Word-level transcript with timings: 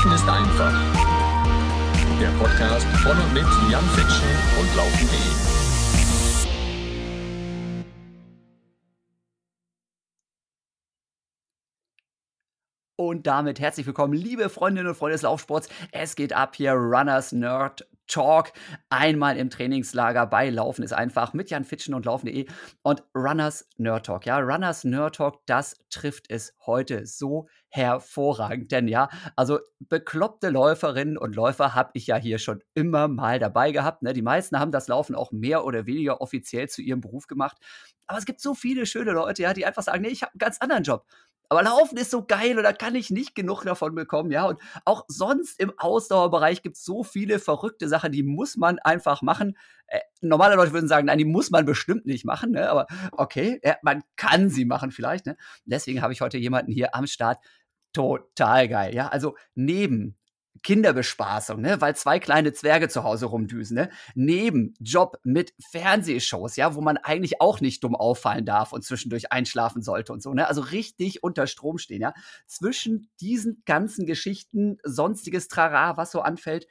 Laufen 0.00 0.14
ist 0.14 0.28
einfach. 0.28 0.72
Der 2.18 2.28
Podcast 2.38 2.86
von 3.02 3.18
und 3.18 3.34
mit 3.34 3.44
Jan 3.70 3.84
Fitschen 3.90 4.28
und 4.58 4.74
Laufen.de. 4.74 5.18
Und 12.96 13.26
damit 13.26 13.60
herzlich 13.60 13.86
willkommen, 13.86 14.14
liebe 14.14 14.48
Freundinnen 14.48 14.88
und 14.88 14.94
Freunde 14.94 15.16
des 15.16 15.22
Laufsports. 15.22 15.68
Es 15.92 16.16
geht 16.16 16.32
ab 16.32 16.56
hier, 16.56 16.72
Runners 16.72 17.32
Nerd 17.32 17.86
Talk. 18.10 18.52
Einmal 18.88 19.36
im 19.36 19.50
Trainingslager 19.50 20.26
bei 20.26 20.50
Laufen 20.50 20.82
ist 20.82 20.92
einfach 20.92 21.32
mit 21.32 21.50
Jan 21.50 21.64
Fitschen 21.64 21.94
und 21.94 22.04
Laufen.de 22.04 22.46
und 22.82 23.02
Runners 23.14 23.68
Nerd 23.76 24.06
Talk. 24.06 24.26
Ja, 24.26 24.38
Runners 24.38 24.84
Nerd 24.84 25.16
Talk, 25.16 25.46
das 25.46 25.76
trifft 25.90 26.30
es 26.30 26.54
heute 26.66 27.06
so 27.06 27.48
hervorragend. 27.68 28.72
Denn 28.72 28.88
ja, 28.88 29.08
also 29.36 29.60
bekloppte 29.78 30.50
Läuferinnen 30.50 31.16
und 31.16 31.36
Läufer 31.36 31.74
habe 31.74 31.90
ich 31.94 32.06
ja 32.08 32.16
hier 32.16 32.38
schon 32.38 32.62
immer 32.74 33.08
mal 33.08 33.38
dabei 33.38 33.72
gehabt. 33.72 34.02
Ne? 34.02 34.12
Die 34.12 34.22
meisten 34.22 34.58
haben 34.58 34.72
das 34.72 34.88
Laufen 34.88 35.14
auch 35.14 35.32
mehr 35.32 35.64
oder 35.64 35.86
weniger 35.86 36.20
offiziell 36.20 36.68
zu 36.68 36.82
ihrem 36.82 37.00
Beruf 37.00 37.26
gemacht. 37.26 37.58
Aber 38.06 38.18
es 38.18 38.26
gibt 38.26 38.40
so 38.40 38.54
viele 38.54 38.86
schöne 38.86 39.12
Leute, 39.12 39.42
ja, 39.42 39.54
die 39.54 39.64
einfach 39.64 39.84
sagen, 39.84 40.02
nee, 40.02 40.08
ich 40.08 40.22
habe 40.22 40.32
einen 40.32 40.40
ganz 40.40 40.58
anderen 40.58 40.82
Job. 40.82 41.06
Aber 41.50 41.64
Laufen 41.64 41.98
ist 41.98 42.12
so 42.12 42.24
geil 42.24 42.56
und 42.56 42.62
da 42.62 42.72
kann 42.72 42.94
ich 42.94 43.10
nicht 43.10 43.34
genug 43.34 43.64
davon 43.64 43.96
bekommen, 43.96 44.30
ja. 44.30 44.46
Und 44.46 44.60
auch 44.84 45.04
sonst 45.08 45.58
im 45.58 45.72
Ausdauerbereich 45.76 46.62
gibt 46.62 46.76
es 46.76 46.84
so 46.84 47.02
viele 47.02 47.40
verrückte 47.40 47.88
Sachen, 47.88 48.12
die 48.12 48.22
muss 48.22 48.56
man 48.56 48.78
einfach 48.78 49.20
machen. 49.20 49.58
Äh, 49.88 49.98
normale 50.20 50.54
Leute 50.54 50.72
würden 50.72 50.86
sagen, 50.86 51.06
nein, 51.06 51.18
die 51.18 51.24
muss 51.24 51.50
man 51.50 51.64
bestimmt 51.66 52.06
nicht 52.06 52.24
machen, 52.24 52.52
ne? 52.52 52.70
aber 52.70 52.86
okay, 53.10 53.60
ja, 53.64 53.76
man 53.82 54.02
kann 54.14 54.48
sie 54.48 54.64
machen 54.64 54.92
vielleicht. 54.92 55.26
Ne? 55.26 55.36
Deswegen 55.64 56.02
habe 56.02 56.12
ich 56.12 56.20
heute 56.20 56.38
jemanden 56.38 56.70
hier 56.70 56.94
am 56.94 57.08
Start. 57.08 57.38
Total 57.92 58.68
geil, 58.68 58.94
ja. 58.94 59.08
Also 59.08 59.36
neben 59.56 60.16
Kinderbespaßung, 60.62 61.60
ne, 61.60 61.80
weil 61.80 61.96
zwei 61.96 62.18
kleine 62.18 62.52
Zwerge 62.52 62.88
zu 62.88 63.02
Hause 63.02 63.26
rumdüsen, 63.26 63.76
ne, 63.76 63.90
neben 64.14 64.74
Job 64.78 65.18
mit 65.22 65.54
Fernsehshows, 65.70 66.56
ja, 66.56 66.74
wo 66.74 66.80
man 66.80 66.98
eigentlich 66.98 67.40
auch 67.40 67.60
nicht 67.60 67.82
dumm 67.82 67.96
auffallen 67.96 68.44
darf 68.44 68.72
und 68.72 68.84
zwischendurch 68.84 69.32
einschlafen 69.32 69.82
sollte 69.82 70.12
und 70.12 70.22
so, 70.22 70.34
ne, 70.34 70.46
also 70.48 70.60
richtig 70.60 71.22
unter 71.22 71.46
Strom 71.46 71.78
stehen, 71.78 72.02
ja, 72.02 72.12
zwischen 72.46 73.10
diesen 73.20 73.62
ganzen 73.64 74.06
Geschichten, 74.06 74.78
sonstiges 74.82 75.48
Trara, 75.48 75.96
was 75.96 76.10
so 76.10 76.20
anfällt, 76.20 76.66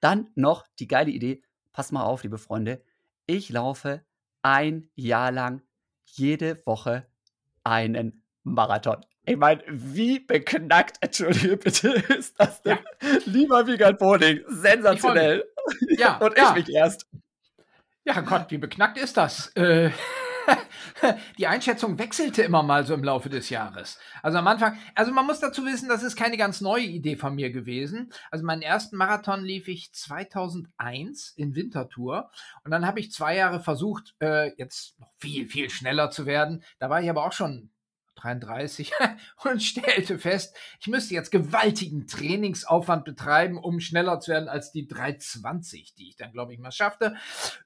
dann 0.00 0.30
noch 0.34 0.66
die 0.78 0.88
geile 0.88 1.10
Idee, 1.10 1.42
pass 1.72 1.92
mal 1.92 2.04
auf, 2.04 2.22
liebe 2.22 2.38
Freunde, 2.38 2.82
ich 3.26 3.48
laufe 3.50 4.04
ein 4.42 4.88
Jahr 4.94 5.32
lang 5.32 5.62
jede 6.04 6.62
Woche 6.66 7.06
einen 7.64 8.24
Marathon. 8.42 9.04
Ich 9.24 9.36
meine, 9.36 9.62
wie 9.68 10.18
beknackt, 10.18 10.96
entschuldige 11.00 11.56
bitte, 11.56 11.90
ist 12.18 12.38
das 12.40 12.62
denn? 12.62 12.78
Ja. 13.00 13.18
Lieber 13.26 13.66
Wiegald 13.66 13.98
Boding, 13.98 14.40
sensationell. 14.48 15.44
Ja, 15.90 16.16
und 16.20 16.36
ja. 16.36 16.48
ich 16.48 16.66
mich 16.66 16.74
erst. 16.74 17.06
Ja 18.04 18.20
Gott, 18.20 18.46
wie 18.48 18.58
beknackt 18.58 18.98
ist 18.98 19.16
das? 19.16 19.48
Äh, 19.54 19.90
die 21.38 21.46
Einschätzung 21.46 22.00
wechselte 22.00 22.42
immer 22.42 22.64
mal 22.64 22.84
so 22.84 22.94
im 22.94 23.04
Laufe 23.04 23.28
des 23.28 23.48
Jahres. 23.48 24.00
Also 24.24 24.38
am 24.38 24.48
Anfang, 24.48 24.76
also 24.96 25.12
man 25.12 25.24
muss 25.24 25.38
dazu 25.38 25.64
wissen, 25.64 25.88
das 25.88 26.02
ist 26.02 26.16
keine 26.16 26.36
ganz 26.36 26.60
neue 26.60 26.82
Idee 26.82 27.14
von 27.14 27.36
mir 27.36 27.52
gewesen. 27.52 28.12
Also 28.32 28.44
meinen 28.44 28.62
ersten 28.62 28.96
Marathon 28.96 29.44
lief 29.44 29.68
ich 29.68 29.92
2001 29.92 31.34
in 31.36 31.54
Winterthur 31.54 32.28
und 32.64 32.72
dann 32.72 32.86
habe 32.86 32.98
ich 32.98 33.12
zwei 33.12 33.36
Jahre 33.36 33.60
versucht, 33.60 34.16
äh, 34.20 34.52
jetzt 34.56 34.98
noch 34.98 35.12
viel, 35.18 35.46
viel 35.46 35.70
schneller 35.70 36.10
zu 36.10 36.26
werden. 36.26 36.64
Da 36.80 36.90
war 36.90 37.00
ich 37.00 37.08
aber 37.08 37.24
auch 37.24 37.32
schon 37.32 37.70
33 38.22 38.92
und 39.44 39.62
stellte 39.62 40.18
fest, 40.18 40.56
ich 40.80 40.86
müsste 40.86 41.14
jetzt 41.14 41.30
gewaltigen 41.30 42.06
Trainingsaufwand 42.06 43.04
betreiben, 43.04 43.58
um 43.58 43.80
schneller 43.80 44.20
zu 44.20 44.30
werden 44.30 44.48
als 44.48 44.72
die 44.72 44.86
320, 44.86 45.94
die 45.94 46.08
ich 46.10 46.16
dann, 46.16 46.32
glaube 46.32 46.52
ich, 46.52 46.58
mal 46.58 46.72
schaffte. 46.72 47.16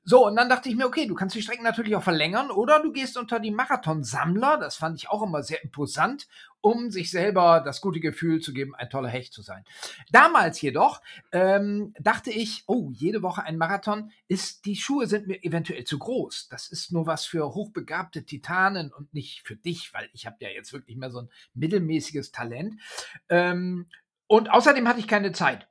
So, 0.04 0.26
und 0.26 0.36
dann 0.36 0.48
dachte 0.48 0.68
ich 0.68 0.76
mir, 0.76 0.86
okay, 0.86 1.06
du 1.06 1.14
kannst 1.14 1.34
die 1.34 1.42
Strecken 1.42 1.64
natürlich 1.64 1.96
auch 1.96 2.02
verlängern 2.02 2.50
oder 2.50 2.82
du 2.82 2.92
gehst 2.92 3.16
unter 3.16 3.40
die 3.40 3.50
Marathonsammler, 3.50 4.58
das 4.58 4.76
fand 4.76 4.96
ich 4.98 5.10
auch 5.10 5.22
immer 5.22 5.42
sehr 5.42 5.62
imposant 5.62 6.26
um 6.60 6.90
sich 6.90 7.10
selber 7.10 7.62
das 7.64 7.80
gute 7.80 8.00
Gefühl 8.00 8.40
zu 8.40 8.52
geben, 8.52 8.74
ein 8.74 8.90
toller 8.90 9.08
Hecht 9.08 9.32
zu 9.32 9.42
sein. 9.42 9.64
Damals 10.10 10.60
jedoch 10.60 11.00
ähm, 11.32 11.94
dachte 12.00 12.30
ich, 12.30 12.64
oh, 12.66 12.90
jede 12.92 13.22
Woche 13.22 13.42
ein 13.42 13.56
Marathon 13.56 14.10
ist, 14.28 14.64
die 14.64 14.76
Schuhe 14.76 15.06
sind 15.06 15.26
mir 15.26 15.42
eventuell 15.44 15.84
zu 15.84 15.98
groß. 15.98 16.48
Das 16.48 16.68
ist 16.68 16.92
nur 16.92 17.06
was 17.06 17.24
für 17.26 17.54
hochbegabte 17.54 18.24
Titanen 18.24 18.92
und 18.92 19.14
nicht 19.14 19.46
für 19.46 19.56
dich, 19.56 19.92
weil 19.94 20.08
ich 20.12 20.26
habe 20.26 20.36
ja 20.40 20.48
jetzt 20.48 20.72
wirklich 20.72 20.96
mehr 20.96 21.10
so 21.10 21.20
ein 21.20 21.30
mittelmäßiges 21.54 22.32
Talent. 22.32 22.80
Ähm, 23.28 23.88
und 24.26 24.50
außerdem 24.50 24.88
hatte 24.88 25.00
ich 25.00 25.08
keine 25.08 25.32
Zeit. 25.32 25.68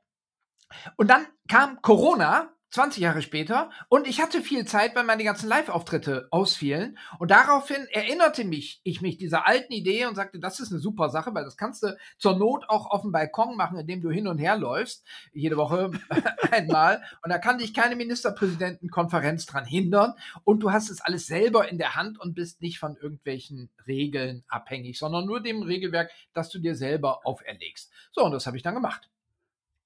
Und 0.96 1.08
dann 1.08 1.26
kam 1.48 1.80
Corona 1.82 2.55
20 2.70 3.02
Jahre 3.02 3.22
später 3.22 3.70
und 3.88 4.06
ich 4.06 4.20
hatte 4.20 4.42
viel 4.42 4.64
Zeit, 4.64 4.94
weil 4.94 5.04
meine 5.04 5.24
ganzen 5.24 5.48
Live-Auftritte 5.48 6.28
ausfielen 6.30 6.98
und 7.18 7.30
daraufhin 7.30 7.86
erinnerte 7.90 8.44
mich 8.44 8.80
ich 8.82 9.00
mich 9.00 9.16
dieser 9.18 9.46
alten 9.46 9.72
Idee 9.72 10.06
und 10.06 10.14
sagte, 10.14 10.38
das 10.38 10.60
ist 10.60 10.72
eine 10.72 10.80
super 10.80 11.08
Sache, 11.08 11.34
weil 11.34 11.44
das 11.44 11.56
kannst 11.56 11.82
du 11.82 11.96
zur 12.18 12.36
Not 12.36 12.64
auch 12.68 12.90
auf 12.90 13.02
dem 13.02 13.12
Balkon 13.12 13.56
machen, 13.56 13.78
indem 13.78 14.02
du 14.02 14.10
hin 14.10 14.26
und 14.28 14.38
her 14.38 14.56
läufst, 14.56 15.04
jede 15.32 15.56
Woche 15.56 15.90
einmal 16.50 17.02
und 17.22 17.30
da 17.30 17.38
kann 17.38 17.58
dich 17.58 17.72
keine 17.72 17.96
Ministerpräsidentenkonferenz 17.96 19.46
dran 19.46 19.64
hindern 19.64 20.14
und 20.44 20.60
du 20.60 20.72
hast 20.72 20.90
es 20.90 21.00
alles 21.00 21.26
selber 21.26 21.68
in 21.68 21.78
der 21.78 21.94
Hand 21.94 22.20
und 22.20 22.34
bist 22.34 22.60
nicht 22.60 22.78
von 22.78 22.96
irgendwelchen 22.96 23.70
Regeln 23.86 24.44
abhängig, 24.48 24.98
sondern 24.98 25.26
nur 25.26 25.40
dem 25.40 25.62
Regelwerk, 25.62 26.10
das 26.32 26.50
du 26.50 26.58
dir 26.58 26.74
selber 26.74 27.20
auferlegst. 27.24 27.90
So, 28.12 28.24
und 28.24 28.32
das 28.32 28.46
habe 28.46 28.56
ich 28.56 28.62
dann 28.62 28.74
gemacht. 28.74 29.08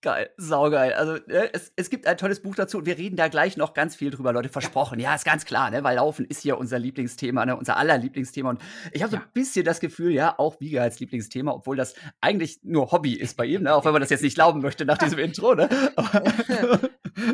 Geil, 0.03 0.31
saugeil. 0.39 0.95
Also 0.95 1.19
ne, 1.27 1.53
es, 1.53 1.73
es 1.77 1.91
gibt 1.91 2.07
ein 2.07 2.17
tolles 2.17 2.41
Buch 2.41 2.55
dazu 2.55 2.79
und 2.79 2.87
wir 2.87 2.97
reden 2.97 3.17
da 3.17 3.29
gleich 3.29 3.59
noch 3.59 3.75
ganz 3.75 3.95
viel 3.95 4.11
drüber, 4.11 4.33
Leute, 4.33 4.49
versprochen. 4.49 4.99
Ja, 4.99 5.15
ist 5.15 5.27
ganz 5.27 5.45
klar, 5.45 5.71
ne? 5.71 5.85
weil 5.85 5.97
Laufen 5.97 6.25
ist 6.25 6.41
hier 6.41 6.57
unser 6.57 6.79
Lieblingsthema, 6.79 7.45
ne? 7.45 7.55
unser 7.55 7.77
aller 7.77 7.99
Lieblingsthema. 7.99 8.49
Und 8.49 8.63
ich 8.93 9.03
habe 9.03 9.11
so 9.11 9.19
ein 9.19 9.29
bisschen 9.35 9.67
das 9.67 9.79
Gefühl, 9.79 10.13
ja, 10.13 10.39
auch 10.39 10.59
Wiege 10.59 10.81
als 10.81 11.01
Lieblingsthema, 11.01 11.53
obwohl 11.53 11.77
das 11.77 11.95
eigentlich 12.23 12.61
nur 12.63 12.93
Hobby 12.93 13.13
ist 13.13 13.37
bei 13.37 13.45
ihm, 13.45 13.65
ne? 13.65 13.75
auch 13.75 13.85
wenn 13.85 13.93
man 13.93 14.01
das 14.01 14.09
jetzt 14.09 14.23
nicht 14.23 14.37
glauben 14.37 14.63
möchte 14.63 14.87
nach 14.87 14.97
diesem 14.97 15.19
Intro. 15.19 15.55
Ne? 15.55 15.69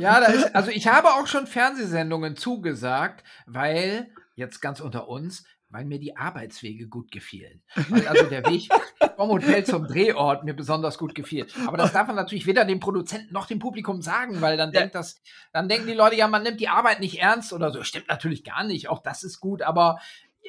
ja, 0.01 0.21
da 0.21 0.27
ist, 0.27 0.53
also 0.57 0.73
ich 0.73 0.89
habe 0.89 1.11
auch 1.11 1.29
schon 1.29 1.47
Fernsehsendungen 1.47 2.35
zugesagt, 2.35 3.23
weil, 3.47 4.09
jetzt 4.35 4.61
ganz 4.61 4.81
unter 4.81 5.09
uns, 5.09 5.45
weil 5.69 5.85
mir 5.85 5.99
die 5.99 6.17
Arbeitswege 6.17 6.89
gut 6.89 7.11
gefielen. 7.11 7.63
Weil 7.89 8.07
also 8.09 8.25
der 8.25 8.45
Weg 8.47 8.69
vom 9.17 9.31
Hotel 9.31 9.65
zum 9.65 9.87
Drehort 9.87 10.45
mir 10.45 10.55
besonders 10.55 10.99
gut 10.99 11.15
gefiel. 11.15 11.47
Aber 11.67 11.77
das 11.77 11.93
darf 11.93 12.07
man 12.07 12.17
natürlich 12.17 12.47
weder 12.47 12.65
dem 12.65 12.81
Produzenten 12.81 13.33
noch 13.33 13.47
dem 13.47 13.59
Publikum 13.59 14.03
sagen, 14.03 14.41
weil 14.41 14.57
dann 14.57 14.73
ja. 14.73 14.81
denkt 14.81 14.95
das, 14.95 15.21
dann 15.53 15.69
denken 15.69 15.87
die 15.87 15.95
Leute, 15.95 16.17
ja, 16.17 16.29
man 16.29 16.43
nimmt 16.43 16.61
die 16.61 16.69
Arbeit 16.69 17.01
nicht 17.01 17.21
ernst 17.21 17.53
oder 17.53 17.71
so. 17.71 17.83
Stimmt 17.83 18.09
natürlich 18.09 18.45
gar 18.45 18.65
nicht. 18.65 18.89
Auch 18.89 19.03
das 19.03 19.25
ist 19.25 19.41
gut, 19.41 19.63
aber 19.63 19.99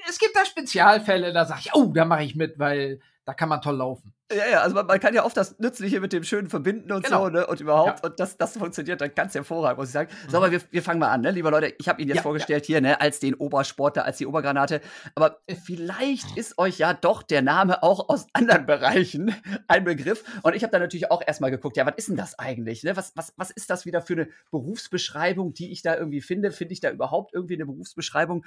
es 0.07 0.19
gibt 0.19 0.35
da 0.35 0.45
Spezialfälle, 0.45 1.34
da 1.34 1.45
sage 1.45 1.61
ich, 1.66 1.73
oh, 1.73 1.91
da 1.94 2.05
mache 2.05 2.23
ich 2.23 2.35
mit, 2.35 2.59
weil 2.59 2.99
da 3.25 3.34
kann 3.34 3.49
man 3.49 3.61
toll 3.61 3.78
laufen. 3.78 4.13
Ja, 4.29 4.45
ja, 4.45 4.61
also 4.61 4.75
man, 4.75 4.85
man, 4.88 4.99
kann 4.99 5.13
ja 5.13 5.23
oft 5.23 5.38
das 5.38 5.57
Nützliche 5.57 6.01
mit 6.01 6.11
dem 6.11 6.23
Schönen 6.25 6.49
verbinden 6.49 6.91
und 6.91 7.05
genau. 7.05 7.25
so, 7.25 7.29
ne? 7.29 7.47
Und 7.47 7.61
überhaupt, 7.61 8.03
ja. 8.03 8.09
und 8.09 8.19
das, 8.19 8.35
das 8.35 8.57
funktioniert 8.57 8.99
dann 8.99 9.15
ganz 9.15 9.33
hervorragend, 9.35 9.79
muss 9.79 9.88
ich 9.88 9.93
sagen. 9.93 10.09
Mhm. 10.25 10.29
So, 10.29 10.38
aber 10.38 10.51
wir, 10.51 10.61
wir 10.69 10.83
fangen 10.83 10.99
mal 10.99 11.11
an, 11.11 11.21
ne? 11.21 11.31
Liebe 11.31 11.49
Leute, 11.49 11.73
ich 11.79 11.88
habe 11.88 12.01
ihn 12.01 12.09
jetzt 12.09 12.17
ja, 12.17 12.23
vorgestellt 12.23 12.67
ja. 12.67 12.73
hier, 12.73 12.81
ne, 12.81 12.99
als 12.99 13.21
den 13.21 13.35
Obersportler, 13.35 14.03
als 14.03 14.17
die 14.17 14.25
Obergranate. 14.25 14.81
Aber 15.16 15.39
vielleicht 15.63 16.35
ist 16.35 16.57
euch 16.57 16.77
ja 16.77 16.93
doch 16.93 17.23
der 17.23 17.41
Name 17.41 17.83
auch 17.83 18.09
aus 18.09 18.27
anderen 18.33 18.66
Bereichen 18.66 19.33
ein 19.69 19.85
Begriff. 19.85 20.25
Und 20.43 20.55
ich 20.55 20.63
habe 20.63 20.71
da 20.71 20.79
natürlich 20.79 21.09
auch 21.09 21.21
erstmal 21.25 21.51
geguckt, 21.51 21.77
ja, 21.77 21.85
was 21.85 21.95
ist 21.95 22.09
denn 22.09 22.17
das 22.17 22.37
eigentlich? 22.37 22.83
Ne? 22.83 22.97
Was, 22.97 23.13
was, 23.16 23.33
was 23.37 23.51
ist 23.51 23.69
das 23.69 23.85
wieder 23.85 24.01
für 24.01 24.13
eine 24.13 24.27
Berufsbeschreibung, 24.51 25.53
die 25.53 25.71
ich 25.71 25.83
da 25.83 25.95
irgendwie 25.95 26.19
finde? 26.19 26.52
Finde 26.52 26.73
ich 26.73 26.81
da 26.81 26.91
überhaupt 26.91 27.34
irgendwie 27.34 27.53
eine 27.53 27.66
Berufsbeschreibung, 27.66 28.46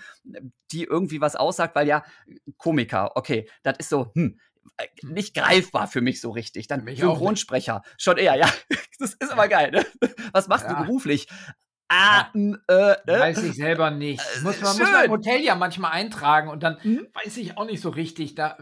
die 0.72 0.84
irgendwie 0.84 1.22
was 1.22 1.36
aussagt? 1.36 1.74
Weil 1.74 1.88
ja, 1.88 2.04
Komiker, 2.58 3.12
okay, 3.16 3.48
das 3.62 3.78
ist 3.78 3.88
so, 3.88 4.10
hm, 4.14 4.38
nicht 5.02 5.34
greifbar 5.34 5.88
für 5.88 6.00
mich 6.00 6.20
so 6.20 6.30
richtig. 6.30 6.66
Dann 6.66 6.86
Synchronsprecher, 6.86 7.82
schon 7.98 8.18
eher, 8.18 8.36
ja. 8.36 8.48
Das 8.98 9.14
ist 9.14 9.32
aber 9.32 9.48
geil, 9.48 9.70
ne? 9.70 9.86
Was 10.32 10.46
machst 10.48 10.66
ja. 10.66 10.74
du 10.74 10.84
beruflich? 10.84 11.26
Ah, 11.88 12.28
ja. 12.34 12.56
äh, 12.68 12.92
äh, 13.06 13.20
weiß 13.20 13.42
ich 13.42 13.56
selber 13.56 13.90
nicht. 13.90 14.20
Äh, 14.20 14.40
muss, 14.42 14.60
man 14.60 14.76
Schön. 14.76 14.84
muss 14.84 14.92
beim 14.92 15.10
Hotel 15.10 15.40
ja 15.40 15.56
manchmal 15.56 15.92
eintragen 15.92 16.48
und 16.48 16.62
dann 16.62 16.78
mhm. 16.82 17.08
weiß 17.14 17.38
ich 17.38 17.56
auch 17.56 17.64
nicht 17.64 17.80
so 17.80 17.88
richtig. 17.88 18.36
Da, 18.36 18.58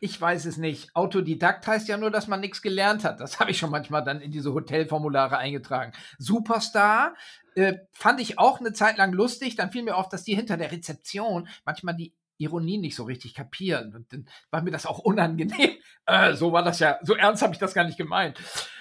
ich 0.00 0.20
weiß 0.20 0.44
es 0.46 0.58
nicht. 0.58 0.94
Autodidakt 0.94 1.66
heißt 1.66 1.88
ja 1.88 1.96
nur, 1.96 2.10
dass 2.10 2.28
man 2.28 2.40
nichts 2.40 2.60
gelernt 2.60 3.04
hat. 3.04 3.20
Das 3.20 3.40
habe 3.40 3.52
ich 3.52 3.58
schon 3.58 3.70
manchmal 3.70 4.04
dann 4.04 4.20
in 4.20 4.32
diese 4.32 4.52
Hotelformulare 4.52 5.38
eingetragen. 5.38 5.92
Superstar 6.18 7.14
äh, 7.54 7.78
fand 7.92 8.20
ich 8.20 8.38
auch 8.38 8.60
eine 8.60 8.72
Zeit 8.72 8.98
lang 8.98 9.12
lustig. 9.12 9.56
Dann 9.56 9.70
fiel 9.70 9.84
mir 9.84 9.96
auf, 9.96 10.08
dass 10.08 10.24
die 10.24 10.34
hinter 10.34 10.56
der 10.56 10.72
Rezeption 10.72 11.48
manchmal 11.64 11.94
die 11.94 12.14
Ironie 12.42 12.78
nicht 12.78 12.96
so 12.96 13.04
richtig 13.04 13.34
kapieren. 13.34 13.94
Und 13.94 14.12
dann 14.12 14.26
war 14.50 14.62
mir 14.62 14.70
das 14.70 14.86
auch 14.86 14.98
unangenehm. 14.98 15.76
Äh, 16.04 16.34
so 16.34 16.52
war 16.52 16.64
das 16.64 16.80
ja, 16.80 16.98
so 17.02 17.14
ernst 17.14 17.42
habe 17.42 17.52
ich 17.52 17.60
das 17.60 17.74
gar 17.74 17.84
nicht 17.84 17.96
gemeint. 17.96 18.36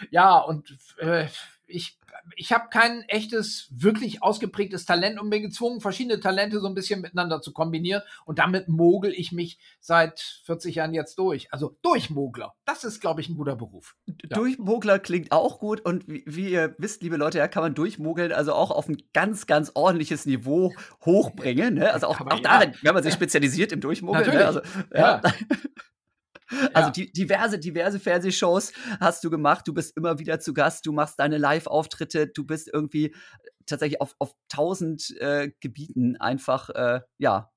Ja, 0.09 0.39
und 0.39 0.75
äh, 0.97 1.27
ich, 1.67 1.99
ich 2.35 2.51
habe 2.51 2.69
kein 2.69 3.01
echtes, 3.03 3.69
wirklich 3.71 4.23
ausgeprägtes 4.23 4.85
Talent 4.85 5.19
und 5.19 5.29
bin 5.29 5.41
gezwungen, 5.41 5.81
verschiedene 5.81 6.19
Talente 6.19 6.59
so 6.59 6.67
ein 6.67 6.73
bisschen 6.73 7.01
miteinander 7.01 7.41
zu 7.41 7.53
kombinieren. 7.53 8.01
Und 8.25 8.39
damit 8.39 8.67
mogel 8.67 9.13
ich 9.13 9.31
mich 9.31 9.59
seit 9.79 10.19
40 10.45 10.75
Jahren 10.75 10.93
jetzt 10.93 11.17
durch. 11.17 11.51
Also 11.51 11.77
Durchmogler. 11.81 12.53
Das 12.65 12.83
ist, 12.83 13.01
glaube 13.01 13.21
ich, 13.21 13.29
ein 13.29 13.35
guter 13.35 13.55
Beruf. 13.55 13.95
Ja. 14.07 14.37
Durchmogler 14.37 14.99
klingt 14.99 15.31
auch 15.31 15.59
gut. 15.59 15.81
Und 15.81 16.07
wie, 16.07 16.23
wie, 16.25 16.49
ihr 16.51 16.75
wisst, 16.77 17.03
liebe 17.03 17.17
Leute, 17.17 17.37
ja, 17.37 17.47
kann 17.47 17.63
man 17.63 17.75
durchmogeln, 17.75 18.31
also 18.31 18.53
auch 18.53 18.71
auf 18.71 18.87
ein 18.87 18.97
ganz, 19.13 19.47
ganz 19.47 19.71
ordentliches 19.73 20.25
Niveau 20.25 20.73
hochbringen. 21.05 21.75
Ne? 21.75 21.91
Also 21.91 22.07
auch, 22.07 22.19
auch 22.21 22.37
ja. 22.37 22.41
darin, 22.41 22.73
wenn 22.81 22.93
man 22.93 23.03
sich 23.03 23.13
spezialisiert 23.13 23.71
im 23.71 23.81
Durchmogeln. 23.81 24.29
Ne? 24.29 24.45
Also, 24.45 24.61
ja. 24.93 25.21
Also 26.73 26.87
ja. 26.87 26.91
die, 26.91 27.11
diverse, 27.11 27.59
diverse 27.59 27.99
Fernsehshows 27.99 28.71
hast 28.99 29.23
du 29.23 29.29
gemacht, 29.29 29.67
du 29.67 29.73
bist 29.73 29.95
immer 29.97 30.19
wieder 30.19 30.39
zu 30.39 30.53
Gast, 30.53 30.85
du 30.85 30.91
machst 30.91 31.19
deine 31.19 31.37
Live-Auftritte, 31.37 32.27
du 32.27 32.45
bist 32.45 32.69
irgendwie 32.71 33.15
tatsächlich 33.65 34.01
auf, 34.01 34.15
auf 34.19 34.33
tausend 34.49 35.15
äh, 35.19 35.51
Gebieten 35.59 36.17
einfach, 36.17 36.69
äh, 36.69 37.01
ja, 37.17 37.51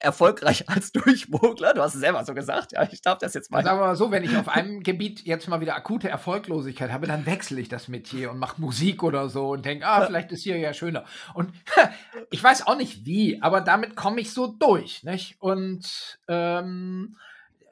erfolgreich 0.00 0.68
als 0.68 0.92
Durchmogler. 0.92 1.74
Du 1.74 1.82
hast 1.82 1.94
es 1.94 2.00
selber 2.00 2.24
so 2.24 2.34
gesagt, 2.34 2.72
ja, 2.72 2.82
ich 2.90 3.02
darf 3.02 3.18
das 3.18 3.34
jetzt 3.34 3.50
mal. 3.50 3.62
Sagen 3.62 3.78
wir 3.78 3.86
mal 3.86 3.96
so, 3.96 4.10
wenn 4.10 4.24
ich 4.24 4.36
auf 4.36 4.48
einem 4.48 4.82
Gebiet 4.82 5.20
jetzt 5.24 5.46
mal 5.48 5.60
wieder 5.60 5.76
akute 5.76 6.08
Erfolglosigkeit 6.08 6.90
habe, 6.90 7.06
dann 7.06 7.26
wechsle 7.26 7.60
ich 7.60 7.68
das 7.68 7.88
Metier 7.88 8.30
und 8.30 8.38
mache 8.38 8.60
Musik 8.60 9.02
oder 9.02 9.28
so 9.28 9.50
und 9.50 9.64
denke, 9.64 9.86
ah, 9.86 10.06
vielleicht 10.06 10.32
ist 10.32 10.42
hier 10.42 10.56
ja 10.56 10.72
schöner. 10.72 11.04
Und 11.34 11.52
ich 12.30 12.42
weiß 12.42 12.66
auch 12.66 12.76
nicht 12.76 13.04
wie, 13.04 13.40
aber 13.42 13.60
damit 13.60 13.94
komme 13.94 14.20
ich 14.20 14.32
so 14.32 14.46
durch, 14.46 15.04
nicht? 15.04 15.36
Und 15.38 16.18
ähm, 16.28 17.16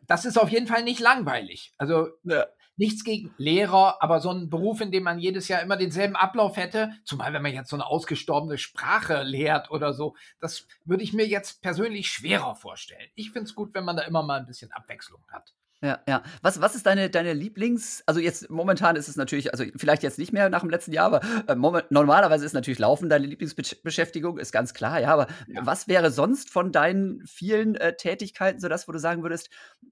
das 0.08 0.25
ist 0.25 0.38
auf 0.38 0.49
jeden 0.49 0.66
Fall 0.66 0.82
nicht 0.82 1.00
langweilig. 1.00 1.75
Also 1.76 2.08
ja. 2.25 2.46
nichts 2.76 3.05
gegen 3.05 3.32
Lehrer, 3.37 4.02
aber 4.02 4.20
so 4.20 4.31
ein 4.31 4.50
Beruf, 4.50 4.81
in 4.81 4.90
dem 4.90 5.05
man 5.05 5.19
jedes 5.19 5.46
Jahr 5.49 5.62
immer 5.62 5.76
denselben 5.76 6.16
Ablauf 6.16 6.56
hätte, 6.56 6.93
zumal 7.05 7.32
wenn 7.32 7.43
man 7.43 7.52
jetzt 7.52 7.70
so 7.70 7.76
eine 7.76 7.87
ausgestorbene 7.87 8.58
Sprache 8.58 9.22
lehrt 9.22 9.70
oder 9.70 9.93
so, 9.93 10.16
das 10.40 10.66
würde 10.84 11.05
ich 11.05 11.12
mir 11.12 11.26
jetzt 11.26 11.62
persönlich 11.62 12.10
schwerer 12.10 12.56
vorstellen. 12.56 13.10
Ich 13.14 13.31
finde 13.31 13.44
es 13.44 13.55
gut, 13.55 13.75
wenn 13.75 13.84
man 13.84 13.96
da 13.96 14.02
immer 14.02 14.22
mal 14.22 14.40
ein 14.40 14.46
bisschen 14.46 14.72
Abwechslung 14.72 15.22
hat. 15.28 15.55
Ja, 15.80 16.00
ja. 16.08 16.25
Was, 16.42 16.60
was 16.60 16.75
ist 16.75 16.86
deine, 16.86 17.08
deine 17.08 17.34
Lieblings-, 17.34 18.02
also 18.06 18.19
jetzt 18.19 18.50
momentan 18.50 18.96
ist 18.96 19.06
es 19.06 19.14
natürlich, 19.14 19.52
also 19.52 19.64
vielleicht 19.76 20.02
jetzt 20.02 20.19
nicht 20.19 20.32
mehr 20.32 20.50
nach 20.50 20.60
dem 20.60 20.70
letzten 20.70 20.92
Jahr, 20.92 21.06
aber 21.06 21.20
äh, 21.46 21.54
moment, 21.54 21.90
normalerweise 21.90 22.44
ist 22.44 22.52
natürlich 22.52 22.80
Laufen 22.80 23.08
deine 23.08 23.26
Lieblingsbeschäftigung, 23.26 24.38
ist 24.38 24.50
ganz 24.50 24.75
klar, 24.75 25.00
ja, 25.00 25.12
aber 25.12 25.28
ja. 25.46 25.64
was 25.64 25.86
wäre 25.86 26.10
sonst 26.10 26.50
von 26.50 26.72
deinen 26.72 27.25
vielen 27.26 27.76
äh, 27.76 27.94
Tätigkeiten 27.94 28.58
so 28.58 28.69
das, 28.69 28.88
wo 28.88 28.92
du 28.92 28.98
sagen 28.98 29.22
würdest, 29.22 29.50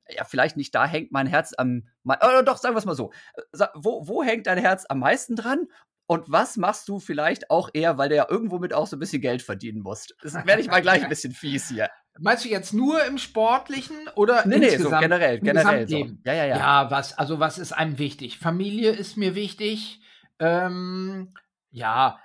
ja, 0.09 0.25
vielleicht 0.25 0.56
nicht 0.56 0.75
da 0.75 0.87
hängt 0.87 1.12
mein 1.12 1.29
Herz 1.29 1.55
am, 1.56 1.87
oder 2.05 2.43
doch, 2.43 2.56
sagen 2.56 2.75
wir 2.75 2.81
es 2.81 2.85
mal 2.85 2.97
so, 2.97 3.12
äh, 3.53 3.67
wo, 3.75 4.09
wo 4.09 4.25
hängt 4.25 4.49
dein 4.49 4.59
Herz 4.59 4.87
am 4.88 4.99
meisten 4.99 5.37
dran 5.37 5.69
und 6.09 6.31
was 6.31 6.56
machst 6.56 6.88
du 6.88 6.99
vielleicht 6.99 7.50
auch 7.50 7.71
eher, 7.73 7.97
weil 7.97 8.09
du 8.09 8.17
ja 8.17 8.27
irgendwo 8.29 8.59
mit 8.59 8.73
auch 8.73 8.88
so 8.88 8.97
ein 8.97 9.00
bisschen 9.00 9.23
Geld 9.23 9.43
verdienen 9.43 9.83
musst? 9.83 10.17
Das 10.23 10.35
werde 10.35 10.62
ich 10.62 10.69
mal 10.69 10.83
gleich 10.83 11.05
ein 11.05 11.09
bisschen 11.09 11.33
fies 11.33 11.69
hier. 11.69 11.91
Meinst 12.19 12.45
du 12.45 12.49
jetzt 12.49 12.73
nur 12.73 13.05
im 13.05 13.19
Sportlichen 13.19 13.97
oder 14.15 14.47
nee, 14.47 14.57
insgesamt? 14.57 14.79
Nee, 14.79 14.97
so 14.97 15.01
generell, 15.01 15.41
generell 15.41 15.89
so. 15.89 15.99
Ja, 16.25 16.33
ja, 16.33 16.45
ja. 16.45 16.57
Ja, 16.57 16.91
was, 16.91 17.17
also 17.19 17.41
was 17.41 17.59
ist 17.59 17.73
einem 17.73 17.99
wichtig? 17.99 18.39
Familie 18.39 18.91
ist 18.91 19.17
mir 19.17 19.35
wichtig. 19.35 20.01
Ähm, 20.39 21.35
ja, 21.71 22.19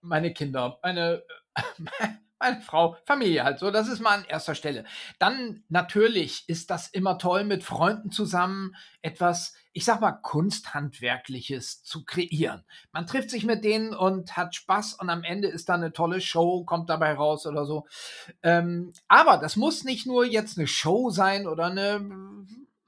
meine 0.00 0.32
Kinder, 0.32 0.78
meine, 0.82 1.22
meine 2.38 2.60
Frau, 2.60 2.96
Familie 3.06 3.44
halt 3.44 3.58
so, 3.58 3.70
das 3.70 3.88
ist 3.88 4.00
mal 4.00 4.18
an 4.18 4.24
erster 4.24 4.54
Stelle. 4.54 4.84
Dann 5.18 5.64
natürlich 5.68 6.48
ist 6.48 6.70
das 6.70 6.88
immer 6.88 7.18
toll, 7.18 7.44
mit 7.44 7.64
Freunden 7.64 8.10
zusammen 8.10 8.74
etwas, 9.00 9.54
ich 9.72 9.84
sag 9.84 10.00
mal, 10.00 10.12
Kunsthandwerkliches 10.12 11.82
zu 11.82 12.04
kreieren. 12.04 12.64
Man 12.92 13.06
trifft 13.06 13.30
sich 13.30 13.44
mit 13.44 13.64
denen 13.64 13.94
und 13.94 14.36
hat 14.36 14.54
Spaß 14.54 14.94
und 14.94 15.08
am 15.10 15.24
Ende 15.24 15.48
ist 15.48 15.68
da 15.68 15.74
eine 15.74 15.92
tolle 15.92 16.20
Show, 16.20 16.64
kommt 16.64 16.90
dabei 16.90 17.14
raus 17.14 17.46
oder 17.46 17.64
so. 17.64 17.86
Ähm, 18.42 18.92
aber 19.08 19.38
das 19.38 19.56
muss 19.56 19.84
nicht 19.84 20.06
nur 20.06 20.24
jetzt 20.26 20.58
eine 20.58 20.66
Show 20.66 21.10
sein 21.10 21.46
oder 21.46 21.66
eine 21.66 22.00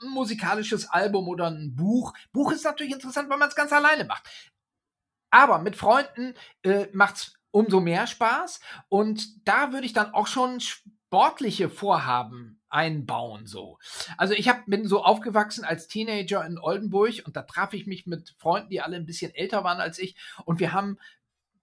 ein 0.05 0.11
musikalisches 0.11 0.89
Album 0.89 1.29
oder 1.29 1.47
ein 1.47 1.75
Buch. 1.75 2.13
Buch 2.33 2.53
ist 2.53 2.65
natürlich 2.65 2.93
interessant, 2.93 3.31
weil 3.31 3.39
man 3.39 3.49
es 3.49 3.55
ganz 3.55 3.73
alleine 3.73 4.05
macht. 4.05 4.29
Aber 5.31 5.59
mit 5.59 5.77
Freunden 5.77 6.35
äh, 6.63 6.87
macht's 6.93 7.35
umso 7.51 7.81
mehr 7.81 8.07
Spaß. 8.07 8.61
Und 8.89 9.49
da 9.49 9.73
würde 9.73 9.87
ich 9.87 9.93
dann 9.93 10.13
auch 10.13 10.27
schon 10.27 10.61
sportliche 10.61 11.69
Vorhaben 11.69 12.54
einbauen 12.75 13.47
so. 13.47 13.79
Also 14.19 14.35
ich 14.35 14.49
hab, 14.49 14.67
bin 14.67 14.89
so 14.89 15.05
aufgewachsen 15.05 15.65
als 15.65 15.87
Teenager 15.87 16.45
in 16.45 16.59
Oldenburg 16.59 17.23
und 17.25 17.37
da 17.37 17.43
traf 17.43 17.73
ich 17.73 17.87
mich 17.87 18.07
mit 18.07 18.35
Freunden, 18.39 18.71
die 18.71 18.81
alle 18.81 18.97
ein 18.97 19.07
bisschen 19.07 19.35
älter 19.35 19.65
waren 19.65 19.81
als 19.81 19.99
ich 19.99 20.17
und 20.45 20.61
wir 20.61 20.73
haben 20.73 20.99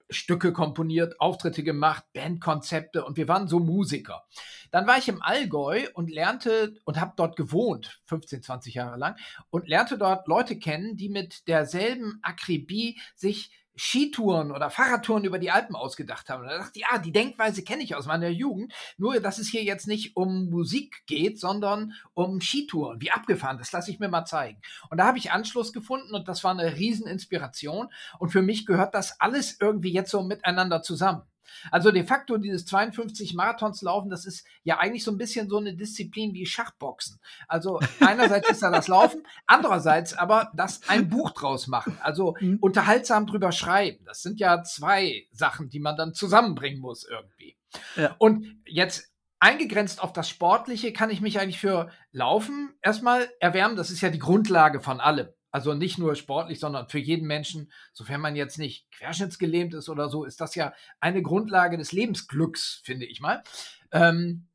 Stücke 0.10 0.52
komponiert, 0.52 1.20
Auftritte 1.20 1.64
gemacht, 1.64 2.04
Bandkonzepte 2.14 3.06
und 3.06 3.18
wir 3.18 3.28
waren 3.28 3.48
so 3.48 3.60
Musiker. 3.60 4.26
Dann 4.70 4.86
war 4.86 4.98
ich 4.98 5.08
im 5.08 5.22
Allgäu 5.22 5.88
und 5.94 6.12
lernte 6.12 6.76
und 6.84 7.00
habe 7.00 7.14
dort 7.16 7.38
gewohnt, 7.38 8.02
15, 8.06 8.44
20 8.44 8.74
Jahre 8.74 8.98
lang, 8.98 9.16
und 9.50 9.68
lernte 9.68 9.98
dort 9.98 10.28
Leute 10.28 10.60
kennen, 10.60 10.98
die 10.98 11.10
mit 11.10 11.48
derselben 11.48 12.20
Akribie 12.24 13.00
sich 13.16 13.52
Skitouren 13.76 14.52
oder 14.52 14.70
Fahrradtouren 14.70 15.24
über 15.24 15.40
die 15.40 15.52
Alpen 15.52 15.76
ausgedacht 15.76 16.30
haben. 16.30 16.44
Und 16.44 16.50
da 16.50 16.58
dachte 16.58 16.80
ich, 16.80 16.86
ja, 16.90 16.98
die 16.98 17.12
Denkweise 17.12 17.64
kenne 17.64 17.84
ich 17.84 17.96
aus 17.96 18.06
meiner 18.06 18.30
Jugend, 18.30 18.74
nur 18.98 19.20
dass 19.20 19.38
es 19.38 19.48
hier 19.48 19.64
jetzt 19.64 19.88
nicht 19.88 20.16
um 20.16 20.50
Musik 20.50 21.04
geht, 21.08 21.40
sondern 21.40 21.94
um 22.14 22.42
Skitouren. 22.42 23.02
Wie 23.02 23.12
abgefahren, 23.12 23.58
das 23.58 23.72
lasse 23.72 23.92
ich 23.92 24.00
mir 24.00 24.10
mal 24.10 24.26
zeigen. 24.26 24.62
Und 24.90 24.98
da 24.98 25.06
habe 25.06 25.18
ich 25.18 25.32
Anschluss 25.32 25.74
gefunden 25.74 26.14
und 26.14 26.28
das 26.28 26.44
war 26.44 26.52
eine 26.52 26.76
Rieseninspiration. 26.76 27.88
Und 28.20 28.30
für 28.30 28.42
mich 28.42 28.66
gehört 28.66 28.94
das 28.94 29.20
alles 29.20 29.58
irgendwie 29.60 29.92
jetzt 29.92 30.12
so 30.12 30.22
miteinander 30.22 30.82
zusammen. 30.82 31.24
Also 31.70 31.92
de 31.92 32.04
facto 32.04 32.38
dieses 32.38 32.66
52 32.66 33.34
Marathons 33.34 33.82
laufen, 33.82 34.10
das 34.10 34.26
ist 34.26 34.46
ja 34.64 34.80
eigentlich 34.80 35.04
so 35.04 35.12
ein 35.12 35.18
bisschen 35.18 35.50
so 35.50 35.58
eine 35.58 35.76
Disziplin 35.76 36.34
wie 36.34 36.46
Schachboxen. 36.46 37.20
Also 37.48 37.80
einerseits 38.00 38.50
ist 38.50 38.64
da 38.64 38.70
das 38.70 38.88
Laufen, 38.88 39.24
andererseits 39.48 40.14
aber 40.14 40.52
das 40.56 40.82
ein 40.88 41.10
Buch 41.10 41.32
draus 41.32 41.68
machen, 41.68 41.98
also 42.02 42.36
mhm. 42.40 42.58
unterhaltsam 42.62 43.28
drüber 43.28 43.52
schreiben. 43.52 44.04
Das 44.06 44.22
sind 44.22 44.40
ja 44.40 44.64
zwei 44.64 45.28
Sachen, 45.32 45.70
die 45.70 45.80
man 45.80 45.98
dann 45.98 46.14
zusammenbringen 46.14 46.80
muss 46.80 47.04
irgendwie. 47.04 47.58
Ja. 47.96 48.16
Und 48.18 48.46
jetzt 48.66 49.12
eingegrenzt 49.40 50.04
auf 50.04 50.14
das 50.14 50.30
Sportliche 50.30 50.94
kann 50.94 51.10
ich 51.10 51.20
mich 51.20 51.40
eigentlich 51.40 51.60
für 51.60 51.90
Laufen 52.12 52.74
erstmal 52.82 53.30
erwärmen. 53.40 53.76
Das 53.76 53.90
ist 53.90 54.02
ja 54.02 54.10
die 54.10 54.20
Grundlage 54.20 54.82
von 54.82 55.00
allem. 55.00 55.30
Also 55.52 55.74
nicht 55.74 55.98
nur 55.98 56.16
sportlich, 56.16 56.60
sondern 56.60 56.88
für 56.88 57.00
jeden 57.00 57.28
Menschen, 57.28 57.72
sofern 57.94 58.22
man 58.22 58.36
jetzt 58.36 58.58
nicht 58.58 58.90
querschnittsgelähmt 58.92 59.74
ist 59.74 59.90
oder 59.90 60.10
so, 60.10 60.24
ist 60.24 60.42
das 60.42 60.56
ja 60.56 60.74
eine 61.00 61.22
Grundlage 61.22 61.78
des 61.78 61.92
Lebensglücks, 61.92 62.82
finde 62.84 63.06
ich 63.06 63.20
mal. 63.20 63.44
Ähm, 63.92 64.48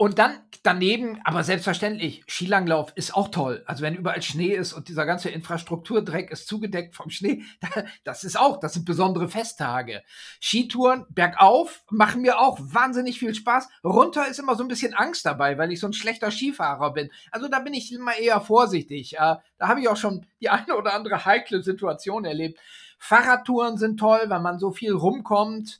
und 0.00 0.18
dann 0.18 0.38
daneben, 0.62 1.20
aber 1.24 1.44
selbstverständlich, 1.44 2.24
Skilanglauf 2.26 2.90
ist 2.94 3.14
auch 3.14 3.28
toll. 3.28 3.62
Also 3.66 3.82
wenn 3.82 3.94
überall 3.94 4.22
Schnee 4.22 4.54
ist 4.54 4.72
und 4.72 4.88
dieser 4.88 5.04
ganze 5.04 5.28
Infrastrukturdreck 5.28 6.30
ist 6.30 6.48
zugedeckt 6.48 6.94
vom 6.96 7.10
Schnee, 7.10 7.42
das 8.04 8.24
ist 8.24 8.40
auch, 8.40 8.58
das 8.60 8.72
sind 8.72 8.86
besondere 8.86 9.28
Festtage. 9.28 10.02
Skitouren 10.40 11.04
bergauf 11.10 11.84
machen 11.90 12.22
mir 12.22 12.40
auch 12.40 12.58
wahnsinnig 12.62 13.18
viel 13.18 13.34
Spaß. 13.34 13.68
Runter 13.84 14.26
ist 14.26 14.38
immer 14.38 14.54
so 14.54 14.64
ein 14.64 14.68
bisschen 14.68 14.94
Angst 14.94 15.26
dabei, 15.26 15.58
weil 15.58 15.70
ich 15.70 15.80
so 15.80 15.86
ein 15.86 15.92
schlechter 15.92 16.30
Skifahrer 16.30 16.94
bin. 16.94 17.10
Also 17.30 17.48
da 17.48 17.58
bin 17.58 17.74
ich 17.74 17.92
immer 17.92 18.16
eher 18.16 18.40
vorsichtig. 18.40 19.16
Da 19.18 19.42
habe 19.60 19.82
ich 19.82 19.88
auch 19.88 19.98
schon 19.98 20.24
die 20.40 20.48
eine 20.48 20.78
oder 20.78 20.94
andere 20.94 21.26
heikle 21.26 21.62
Situation 21.62 22.24
erlebt. 22.24 22.58
Fahrradtouren 22.98 23.76
sind 23.76 24.00
toll, 24.00 24.20
weil 24.28 24.40
man 24.40 24.58
so 24.58 24.72
viel 24.72 24.92
rumkommt 24.92 25.78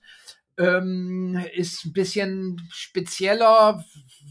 ähm, 0.60 1.42
ist 1.54 1.86
ein 1.86 1.92
bisschen 1.92 2.60
spezieller, 2.70 3.82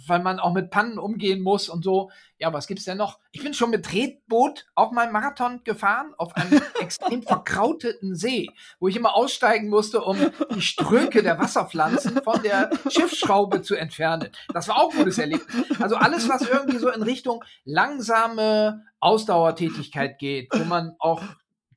weil 0.08 0.20
man 0.20 0.40
auch 0.40 0.54
mit 0.54 0.70
Pannen 0.70 1.00
umgehen 1.00 1.42
muss 1.42 1.70
und 1.70 1.84
so. 1.84 2.12
Ja, 2.38 2.54
was 2.54 2.68
gibt's 2.68 2.86
denn 2.86 2.98
noch? 2.98 3.20
Ich 3.32 3.44
bin 3.44 3.54
schon 3.54 3.72
mit 3.72 3.86
Tretboot 3.86 4.68
auch 4.76 4.92
mal 4.92 5.12
Marathon 5.12 5.62
gefahren 5.64 6.14
auf 6.18 6.36
einem 6.36 6.62
extrem 6.80 7.24
verkrauteten 7.24 8.16
See, 8.16 8.48
wo 8.80 8.88
ich 8.88 8.96
immer 8.96 9.16
aussteigen 9.16 9.70
musste, 9.70 10.02
um 10.02 10.18
die 10.54 10.62
Ströke 10.62 11.24
der 11.24 11.40
Wasserpflanzen 11.40 12.22
von 12.24 12.42
der 12.44 12.70
Schiffsschraube 12.90 13.62
zu 13.64 13.76
entfernen. 13.76 14.30
Das 14.54 14.68
war 14.68 14.78
auch 14.78 14.92
ein 14.92 15.00
gutes 15.00 15.18
Erlebnis. 15.18 15.82
Also 15.82 15.96
alles, 15.96 16.30
was 16.30 16.48
irgendwie 16.48 16.78
so 16.78 16.90
in 16.90 17.02
Richtung 17.02 17.44
langsame 17.66 18.84
Ausdauertätigkeit 19.00 20.20
geht, 20.20 20.50
wo 20.54 20.64
man 20.64 20.96
auch 21.00 21.24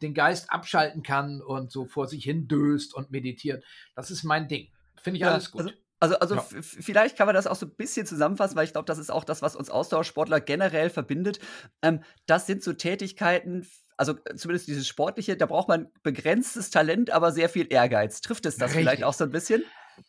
den 0.02 0.14
Geist 0.14 0.50
abschalten 0.50 1.02
kann 1.02 1.40
und 1.40 1.70
so 1.70 1.86
vor 1.86 2.08
sich 2.08 2.24
hin 2.24 2.48
döst 2.48 2.94
und 2.94 3.10
meditiert. 3.10 3.64
Das 3.94 4.10
ist 4.10 4.24
mein 4.24 4.48
Ding. 4.48 4.68
Finde 5.00 5.16
ich 5.18 5.22
ja, 5.22 5.32
alles 5.32 5.50
gut. 5.50 5.60
Also, 6.00 6.18
also, 6.18 6.34
also 6.34 6.56
ja. 6.56 6.62
vielleicht 6.62 7.16
kann 7.16 7.26
man 7.26 7.34
das 7.34 7.46
auch 7.46 7.54
so 7.54 7.66
ein 7.66 7.74
bisschen 7.76 8.06
zusammenfassen, 8.06 8.56
weil 8.56 8.64
ich 8.64 8.72
glaube, 8.72 8.86
das 8.86 8.98
ist 8.98 9.10
auch 9.10 9.22
das, 9.22 9.40
was 9.40 9.54
uns 9.54 9.70
Ausdauersportler 9.70 10.40
generell 10.40 10.90
verbindet. 10.90 11.38
Ähm, 11.80 12.02
das 12.26 12.46
sind 12.46 12.64
so 12.64 12.72
Tätigkeiten, 12.72 13.68
also 13.96 14.14
äh, 14.24 14.34
zumindest 14.34 14.66
dieses 14.66 14.88
Sportliche, 14.88 15.36
da 15.36 15.46
braucht 15.46 15.68
man 15.68 15.88
begrenztes 16.02 16.70
Talent, 16.70 17.10
aber 17.10 17.30
sehr 17.30 17.48
viel 17.48 17.72
Ehrgeiz. 17.72 18.20
Trifft 18.20 18.46
es 18.46 18.56
das 18.56 18.70
Richtig. 18.70 18.80
vielleicht 18.80 19.04
auch 19.04 19.14
so 19.14 19.22
ein 19.22 19.30
bisschen? 19.30 19.62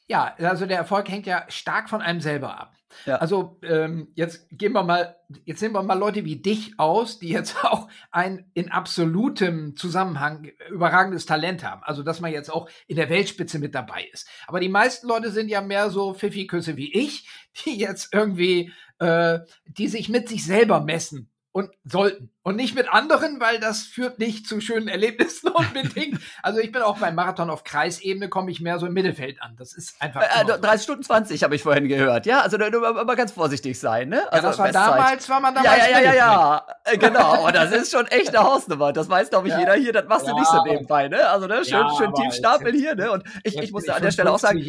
Ja, 0.08 0.36
also 0.38 0.66
der 0.66 0.78
Erfolg 0.78 1.10
hängt 1.10 1.26
ja 1.26 1.46
stark 1.48 1.90
von 1.90 2.02
einem 2.02 2.20
selber 2.20 2.60
ab. 2.60 2.76
Ja. 3.06 3.16
Also 3.16 3.60
ähm, 3.64 4.10
jetzt 4.16 4.48
gehen 4.52 4.74
wir 4.74 4.84
mal, 4.84 5.16
jetzt 5.46 5.62
nehmen 5.62 5.74
wir 5.74 5.84
mal 5.84 5.98
Leute 5.98 6.26
wie 6.26 6.36
dich 6.36 6.74
aus, 6.78 7.20
die 7.20 7.30
jetzt 7.30 7.56
auch 7.64 7.88
ein 8.12 8.50
in 8.54 8.72
absolutem 8.72 9.76
Zusammenhang 9.76 10.52
überragendes 10.70 11.26
Talent 11.26 11.64
haben. 11.64 11.82
Also 11.84 12.04
dass 12.04 12.20
man 12.20 12.32
jetzt 12.32 12.52
auch 12.52 12.70
in 12.88 12.96
der 12.96 13.10
Weltspitze 13.10 13.60
mit 13.60 13.76
dabei 13.76 14.08
ist. 14.12 14.28
Aber 14.48 14.60
die 14.60 14.70
meisten 14.70 15.08
Leute 15.08 15.32
sind 15.32 15.50
ja 15.50 15.62
mehr 15.62 15.90
so 15.90 16.14
Pfiffi-Küsse 16.14 16.78
wie 16.78 16.94
ich, 16.94 17.28
die 17.66 17.78
jetzt 17.78 18.14
irgendwie, 18.14 18.72
äh, 19.00 19.40
die 19.66 19.88
sich 19.88 20.10
mit 20.10 20.30
sich 20.30 20.46
selber 20.46 20.82
messen 20.82 21.32
und 21.52 21.72
sollten. 21.84 22.30
Und 22.46 22.58
nicht 22.58 22.76
mit 22.76 22.92
anderen, 22.92 23.40
weil 23.40 23.62
das 23.62 23.84
führt 23.84 24.20
nicht 24.20 24.46
zu 24.46 24.60
schönen 24.60 24.90
Erlebnissen 24.90 25.48
unbedingt. 25.48 26.20
also 26.44 26.60
ich 26.60 26.74
bin 26.74 26.82
auch 26.82 26.98
beim 26.98 27.16
Marathon 27.16 27.50
auf 27.50 27.64
Kreisebene, 27.64 28.28
komme 28.28 28.52
ich 28.52 28.60
mehr 28.60 28.80
so 28.80 28.86
im 28.86 28.92
Mittelfeld 28.92 29.42
an. 29.42 29.56
Das 29.58 29.72
ist 29.72 30.02
einfach. 30.02 30.22
Äh, 30.22 30.44
30 30.44 30.62
äh, 30.62 30.78
Stunden 30.80 31.04
20 31.04 31.42
habe 31.44 31.56
ich 31.56 31.64
vorhin 31.64 31.88
gehört. 31.88 32.26
Ja, 32.26 32.42
also 32.42 32.58
aber 32.58 33.16
ganz 33.16 33.32
vorsichtig 33.32 33.80
sein, 33.80 34.10
ne? 34.10 34.30
Also 34.30 34.44
ja, 34.44 34.50
das 34.50 34.60
war 34.60 34.72
damals, 34.74 35.30
war 35.30 35.40
man 35.40 35.56
damals. 35.56 35.78
Ja, 35.78 35.90
ja, 35.90 36.00
ja, 36.00 36.02
ja, 36.02 36.14
ja. 36.14 36.68
Äh, 36.84 36.98
genau. 36.98 37.48
Und 37.48 37.56
das 37.56 37.72
ist 37.72 37.92
schon 37.92 38.08
echt 38.08 38.36
eine 38.36 38.40
Hausnummer. 38.46 38.92
Das 38.92 39.08
weiß, 39.08 39.30
glaube 39.30 39.48
ich, 39.48 39.54
ja. 39.54 39.62
jeder 39.62 39.76
hier. 39.76 39.94
Das 39.94 40.06
machst 40.10 40.28
ja, 40.28 40.34
du 40.34 40.40
nicht 40.40 40.52
so 40.52 40.64
nebenbei, 40.66 41.08
ne? 41.08 41.26
Also, 41.30 41.48
ne? 41.48 41.64
Schön, 41.64 41.80
ja, 41.80 41.96
schön 41.98 42.14
tief 42.14 42.34
stapeln 42.34 42.76
hier, 42.76 42.96
ne? 42.96 43.10
Und 43.10 43.24
ich, 43.46 43.58
ich 43.58 43.72
musste 43.72 43.96
an 43.96 44.02
der 44.02 44.12
Stelle 44.12 44.30
auch 44.30 44.40
sagen, 44.40 44.60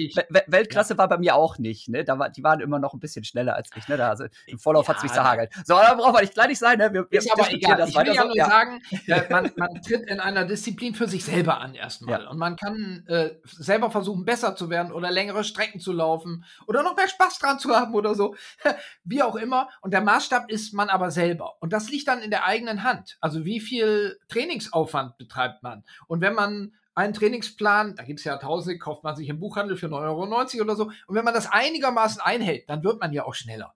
Weltklasse 0.46 0.96
war 0.96 1.08
bei 1.08 1.18
mir 1.18 1.34
auch 1.34 1.58
nicht, 1.58 1.88
ne? 1.88 2.04
Da 2.04 2.20
war, 2.20 2.30
die 2.30 2.44
waren 2.44 2.60
immer 2.60 2.78
noch 2.78 2.94
ein 2.94 3.00
bisschen 3.00 3.24
schneller 3.24 3.56
als 3.56 3.70
ich, 3.74 3.88
ne? 3.88 3.96
Da, 3.96 4.10
also 4.10 4.26
im 4.46 4.60
Vorlauf 4.60 4.86
hat 4.86 4.98
es 4.98 5.02
mich 5.02 5.12
zerhagelt. 5.12 5.50
So, 5.64 5.74
da 5.74 5.94
braucht 5.94 6.12
man 6.12 6.22
nicht 6.22 6.34
gleich 6.34 6.56
sein, 6.56 6.78
ne? 6.78 6.92
Wir, 6.92 7.06
wir 7.10 7.20
egal. 7.64 7.76
Das 7.78 7.90
ich 7.90 7.96
will 7.96 8.14
ja 8.14 8.24
nur 8.24 8.36
ja. 8.36 8.46
sagen, 8.46 8.82
äh, 9.06 9.22
man, 9.30 9.50
man, 9.56 9.82
tritt 9.82 10.08
in 10.08 10.20
einer 10.20 10.44
Disziplin 10.44 10.94
für 10.94 11.08
sich 11.08 11.24
selber 11.24 11.60
an 11.60 11.74
erstmal. 11.74 12.22
Ja. 12.22 12.30
Und 12.30 12.38
man 12.38 12.56
kann 12.56 13.04
äh, 13.08 13.30
selber 13.44 13.90
versuchen, 13.90 14.24
besser 14.24 14.56
zu 14.56 14.70
werden 14.70 14.92
oder 14.92 15.10
längere 15.10 15.44
Strecken 15.44 15.80
zu 15.80 15.92
laufen 15.92 16.44
oder 16.66 16.82
noch 16.82 16.96
mehr 16.96 17.08
Spaß 17.08 17.38
dran 17.38 17.58
zu 17.58 17.74
haben 17.74 17.94
oder 17.94 18.14
so. 18.14 18.34
wie 19.04 19.22
auch 19.22 19.36
immer. 19.36 19.68
Und 19.80 19.92
der 19.92 20.00
Maßstab 20.00 20.50
ist 20.50 20.74
man 20.74 20.88
aber 20.88 21.10
selber. 21.10 21.54
Und 21.60 21.72
das 21.72 21.90
liegt 21.90 22.08
dann 22.08 22.22
in 22.22 22.30
der 22.30 22.44
eigenen 22.44 22.82
Hand. 22.82 23.16
Also 23.20 23.44
wie 23.44 23.60
viel 23.60 24.18
Trainingsaufwand 24.28 25.16
betreibt 25.18 25.62
man? 25.62 25.84
Und 26.06 26.20
wenn 26.20 26.34
man 26.34 26.72
einen 26.94 27.12
Trainingsplan, 27.12 27.96
da 27.96 28.04
gibt 28.04 28.20
es 28.20 28.24
ja 28.24 28.36
tausende, 28.36 28.78
kauft 28.78 29.02
man 29.02 29.16
sich 29.16 29.28
im 29.28 29.40
Buchhandel 29.40 29.76
für 29.76 29.86
9,90 29.86 30.54
Euro 30.54 30.64
oder 30.64 30.76
so. 30.76 30.84
Und 31.06 31.16
wenn 31.16 31.24
man 31.24 31.34
das 31.34 31.50
einigermaßen 31.50 32.20
einhält, 32.20 32.68
dann 32.68 32.84
wird 32.84 33.00
man 33.00 33.12
ja 33.12 33.24
auch 33.24 33.34
schneller 33.34 33.74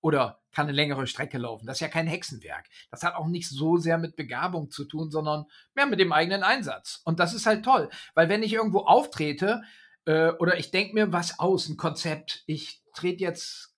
oder 0.00 0.40
kann 0.52 0.66
eine 0.66 0.76
längere 0.76 1.06
Strecke 1.06 1.38
laufen. 1.38 1.66
Das 1.66 1.76
ist 1.76 1.80
ja 1.80 1.88
kein 1.88 2.06
Hexenwerk. 2.06 2.66
Das 2.90 3.02
hat 3.02 3.14
auch 3.14 3.26
nicht 3.26 3.48
so 3.48 3.76
sehr 3.76 3.98
mit 3.98 4.16
Begabung 4.16 4.70
zu 4.70 4.84
tun, 4.84 5.10
sondern 5.10 5.46
mehr 5.74 5.86
mit 5.86 6.00
dem 6.00 6.12
eigenen 6.12 6.42
Einsatz. 6.42 7.00
Und 7.04 7.20
das 7.20 7.34
ist 7.34 7.46
halt 7.46 7.64
toll, 7.64 7.88
weil 8.14 8.28
wenn 8.28 8.42
ich 8.42 8.52
irgendwo 8.52 8.80
auftrete 8.80 9.62
äh, 10.04 10.30
oder 10.32 10.58
ich 10.58 10.70
denke 10.70 10.94
mir 10.94 11.12
was 11.12 11.38
aus, 11.38 11.68
ein 11.68 11.76
Konzept, 11.76 12.42
ich 12.46 12.82
trete 12.94 13.22
jetzt 13.22 13.77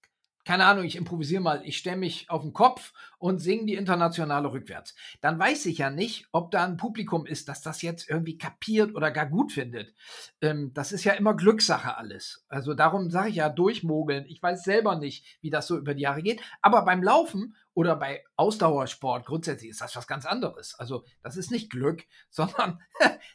keine 0.50 0.66
Ahnung, 0.66 0.85
ich 0.85 0.97
improvisiere 0.97 1.40
mal, 1.40 1.62
ich 1.64 1.78
stelle 1.78 1.99
mich 1.99 2.28
auf 2.28 2.42
den 2.42 2.52
Kopf 2.52 2.92
und 3.19 3.38
singe 3.38 3.66
die 3.66 3.76
Internationale 3.76 4.50
rückwärts. 4.50 4.97
Dann 5.21 5.38
weiß 5.38 5.66
ich 5.66 5.78
ja 5.78 5.90
nicht, 5.90 6.26
ob 6.33 6.50
da 6.50 6.64
ein 6.64 6.76
Publikum 6.76 7.25
ist, 7.25 7.49
das 7.49 7.62
das 7.62 7.83
jetzt 7.83 8.11
irgendwie 8.11 8.37
kapiert 8.37 8.97
oder 8.97 9.12
gar 9.12 9.26
gut 9.26 9.52
findet. 9.52 9.95
Ähm, 10.40 10.73
das 10.75 10.90
ist 10.90 11.04
ja 11.04 11.12
immer 11.12 11.35
Glückssache 11.37 11.97
alles. 11.97 12.45
Also 12.49 12.75
darum 12.75 13.11
sage 13.11 13.28
ich 13.28 13.37
ja 13.37 13.49
durchmogeln. 13.49 14.26
Ich 14.26 14.42
weiß 14.42 14.64
selber 14.64 14.97
nicht, 14.97 15.38
wie 15.40 15.50
das 15.50 15.69
so 15.69 15.78
über 15.78 15.95
die 15.95 16.02
Jahre 16.02 16.21
geht. 16.21 16.42
Aber 16.62 16.85
beim 16.85 17.00
Laufen 17.00 17.54
oder 17.73 17.95
bei 17.95 18.25
Ausdauersport 18.35 19.26
grundsätzlich 19.26 19.71
ist 19.71 19.83
das 19.83 19.95
was 19.95 20.09
ganz 20.09 20.26
anderes. 20.26 20.75
Also 20.80 21.04
das 21.23 21.37
ist 21.37 21.52
nicht 21.52 21.71
Glück, 21.71 22.02
sondern 22.28 22.80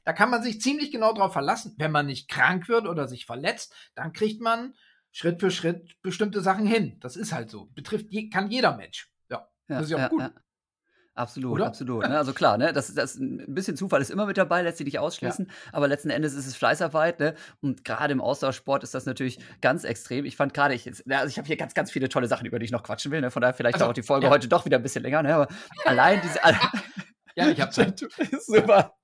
da 0.03 0.11
kann 0.11 0.29
man 0.29 0.43
sich 0.43 0.59
ziemlich 0.59 0.91
genau 0.91 1.13
drauf 1.13 1.31
verlassen. 1.31 1.75
Wenn 1.77 1.93
man 1.93 2.07
nicht 2.07 2.27
krank 2.27 2.67
wird 2.67 2.85
oder 2.85 3.07
sich 3.07 3.25
verletzt, 3.25 3.73
dann 3.95 4.11
kriegt 4.11 4.41
man 4.41 4.73
Schritt 5.15 5.39
für 5.39 5.49
Schritt 5.49 6.01
bestimmte 6.01 6.41
Sachen 6.41 6.67
hin. 6.67 6.97
Das 6.99 7.15
ist 7.15 7.31
halt 7.31 7.49
so. 7.49 7.69
Betrifft 7.73 8.07
je, 8.09 8.29
kann 8.29 8.51
jeder 8.51 8.75
Mensch. 8.75 9.09
Ja, 9.29 9.47
ja 9.69 9.77
das 9.77 9.85
ist 9.85 9.91
ja 9.91 9.97
auch 9.97 10.01
ja, 10.01 10.07
gut. 10.09 10.19
Ja. 10.19 10.31
Absolut, 11.13 11.53
Oder? 11.53 11.67
absolut. 11.67 12.03
Ne? 12.09 12.17
Also 12.17 12.33
klar, 12.33 12.57
ne? 12.57 12.73
das, 12.73 12.93
das 12.93 13.15
ein 13.15 13.45
bisschen 13.47 13.77
Zufall 13.77 14.01
ist 14.01 14.11
immer 14.11 14.25
mit 14.25 14.37
dabei, 14.37 14.61
lässt 14.61 14.79
sich 14.79 14.83
nicht 14.83 14.99
ausschließen, 14.99 15.45
ja. 15.45 15.53
aber 15.71 15.87
letzten 15.87 16.09
Endes 16.09 16.33
ist 16.33 16.47
es 16.47 16.57
Fleißarbeit, 16.57 17.21
ne? 17.21 17.35
Und 17.61 17.85
gerade 17.85 18.11
im 18.11 18.19
Austauschsport 18.19 18.83
ist 18.83 18.93
das 18.93 19.05
natürlich 19.05 19.39
ganz 19.61 19.85
extrem. 19.85 20.25
Ich 20.25 20.35
fand 20.35 20.53
gerade, 20.53 20.73
ich, 20.73 20.85
also 20.85 21.27
ich 21.29 21.37
habe 21.37 21.47
hier 21.47 21.55
ganz, 21.55 21.73
ganz 21.73 21.91
viele 21.91 22.09
tolle 22.09 22.27
Sachen, 22.27 22.45
über 22.45 22.59
die 22.59 22.65
ich 22.65 22.71
noch 22.71 22.83
quatschen 22.83 23.13
will. 23.13 23.21
Ne? 23.21 23.31
Von 23.31 23.41
daher 23.41 23.53
vielleicht 23.53 23.75
also, 23.75 23.85
auch 23.85 23.93
die 23.93 24.03
Folge 24.03 24.25
ja. 24.25 24.31
heute 24.33 24.49
doch 24.49 24.65
wieder 24.65 24.75
ein 24.75 24.83
bisschen 24.83 25.03
länger, 25.03 25.23
ne? 25.23 25.33
Aber 25.33 25.47
allein 25.85 26.19
diese. 26.21 26.39
Ja, 27.35 27.49
ich 27.49 27.59
habe 27.61 27.71
Zeit. 27.71 27.99
Super. 28.39 28.95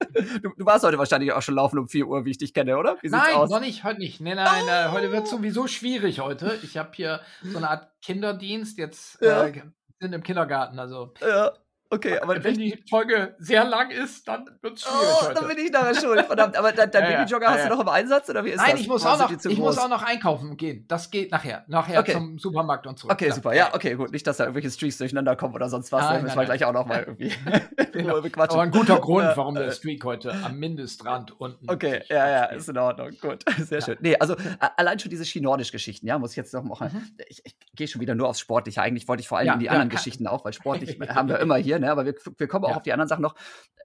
Du, 0.41 0.49
du, 0.57 0.65
warst 0.65 0.85
heute 0.85 0.97
wahrscheinlich 0.97 1.31
auch 1.31 1.41
schon 1.41 1.55
laufen 1.55 1.77
um 1.77 1.87
4 1.87 2.07
Uhr, 2.07 2.25
wie 2.25 2.31
ich 2.31 2.37
dich 2.37 2.53
kenne, 2.53 2.77
oder? 2.77 2.97
nein, 3.03 3.35
aus? 3.35 3.49
noch 3.49 3.59
nicht, 3.59 3.83
heute 3.83 3.99
nicht. 3.99 4.21
Nein, 4.21 4.37
nein, 4.37 4.65
nein 4.65 4.87
oh. 4.89 4.93
heute 4.93 5.11
wird 5.11 5.27
sowieso 5.27 5.67
schwierig 5.67 6.19
heute. 6.19 6.57
Ich 6.63 6.77
habe 6.77 6.91
hier 6.93 7.21
so 7.43 7.57
eine 7.57 7.69
Art 7.69 7.89
Kinderdienst, 8.01 8.77
jetzt 8.77 9.21
ja. 9.21 9.45
äh, 9.45 9.61
sind 9.99 10.13
im 10.13 10.23
Kindergarten, 10.23 10.79
also. 10.79 11.13
Ja. 11.19 11.51
Okay, 11.93 12.19
aber 12.19 12.41
wenn 12.41 12.55
die 12.55 12.81
Folge 12.89 13.35
sehr 13.37 13.65
lang 13.65 13.91
ist, 13.91 14.25
dann 14.25 14.45
wird 14.61 14.77
es 14.77 14.83
schwierig. 14.83 14.97
Oh, 15.01 15.25
heute. 15.25 15.33
dann 15.33 15.47
bin 15.49 15.57
ich 15.57 15.71
nachher 15.71 15.93
schuld. 15.93 16.25
Verdammt, 16.25 16.55
aber 16.55 16.71
dein, 16.71 16.89
dein 16.89 17.11
ja, 17.11 17.17
Babyjogger 17.17 17.45
ja, 17.45 17.51
hast 17.51 17.63
ja. 17.63 17.69
du 17.69 17.75
noch 17.75 17.81
im 17.81 17.89
Einsatz 17.89 18.29
oder 18.29 18.45
wie 18.45 18.51
ist 18.51 18.57
Nein, 18.61 18.71
das? 18.71 18.79
ich 18.79 18.87
muss, 18.87 19.05
auch 19.05 19.19
noch, 19.19 19.29
ich 19.29 19.57
muss 19.57 19.77
auch 19.77 19.89
noch 19.89 20.01
einkaufen 20.01 20.55
gehen. 20.55 20.85
Das 20.87 21.11
geht 21.11 21.31
nachher. 21.31 21.65
Nachher 21.67 21.99
okay. 21.99 22.13
zum 22.13 22.39
Supermarkt 22.39 22.87
und 22.87 22.97
zurück. 22.97 23.11
Okay, 23.11 23.29
super. 23.31 23.53
Ja, 23.53 23.75
okay, 23.75 23.95
gut. 23.95 24.13
Nicht, 24.13 24.25
dass 24.25 24.37
da 24.37 24.45
irgendwelche 24.45 24.71
Streaks 24.71 24.99
durcheinander 24.99 25.35
kommen 25.35 25.53
oder 25.53 25.67
sonst 25.67 25.91
was. 25.91 26.05
Nein, 26.05 26.13
dann 26.13 26.23
müssen 26.23 26.39
wir 26.39 26.45
gleich 26.45 26.63
auch 26.63 26.71
noch 26.71 26.85
mal 26.85 27.03
irgendwie 27.05 27.33
genau. 27.91 28.17
Aber 28.17 28.61
ein 28.61 28.71
guter 28.71 28.99
Grund, 29.01 29.27
warum 29.35 29.55
der 29.55 29.71
Streak 29.71 30.05
heute 30.05 30.33
am 30.45 30.57
Mindestrand 30.59 31.39
unten 31.41 31.69
Okay, 31.69 32.03
ja, 32.07 32.29
ja, 32.29 32.43
ist 32.45 32.69
in 32.69 32.77
Ordnung. 32.77 33.09
Gut, 33.19 33.43
sehr 33.57 33.81
schön. 33.81 33.97
Nee, 33.99 34.15
also 34.15 34.37
allein 34.77 34.97
schon 34.99 35.09
diese 35.09 35.25
Ski-Nordisch-Geschichten, 35.25 36.07
ja, 36.07 36.17
muss 36.17 36.31
ich 36.31 36.37
jetzt 36.37 36.53
noch 36.53 36.63
machen. 36.63 36.89
Mhm. 36.93 37.23
Ich, 37.27 37.41
ich 37.45 37.55
gehe 37.75 37.87
schon 37.89 37.99
wieder 37.99 38.15
nur 38.15 38.29
aufs 38.29 38.39
Sportliche. 38.39 38.81
Eigentlich 38.81 39.09
wollte 39.09 39.21
ich 39.21 39.27
vor 39.27 39.39
allem 39.39 39.59
die 39.59 39.69
anderen 39.69 39.89
Geschichten 39.89 40.25
auch, 40.27 40.45
weil 40.45 40.53
sportlich 40.53 40.97
haben 41.09 41.27
wir 41.27 41.39
immer 41.39 41.57
hier, 41.57 41.80
ne, 41.81 41.91
aber 41.91 42.05
wir, 42.05 42.15
wir 42.37 42.47
kommen 42.47 42.65
auch 42.65 42.71
ja. 42.71 42.75
auf 42.77 42.83
die 42.83 42.93
anderen 42.93 43.09
Sachen 43.09 43.21
noch. 43.21 43.35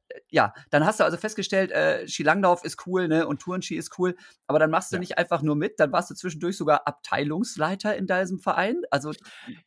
Äh, 0.09 0.21
ja, 0.31 0.55
dann 0.71 0.87
hast 0.87 1.01
du 1.01 1.05
also 1.05 1.17
festgestellt, 1.17 1.73
äh, 1.73 2.07
Skilanglauf 2.07 2.65
ist 2.65 2.87
cool, 2.87 3.09
ne, 3.09 3.27
und 3.27 3.43
Tourenski 3.43 3.77
ist 3.77 3.99
cool, 3.99 4.17
aber 4.47 4.59
dann 4.59 4.71
machst 4.71 4.93
du 4.93 4.97
ja. 4.97 5.01
nicht 5.01 5.19
einfach 5.19 5.43
nur 5.43 5.57
mit, 5.57 5.81
dann 5.81 5.93
warst 5.93 6.11
du 6.11 6.15
zwischendurch 6.15 6.57
sogar 6.57 6.87
Abteilungsleiter 6.87 7.97
in 7.97 8.07
diesem 8.07 8.39
Verein. 8.39 8.83
Also 8.91 9.13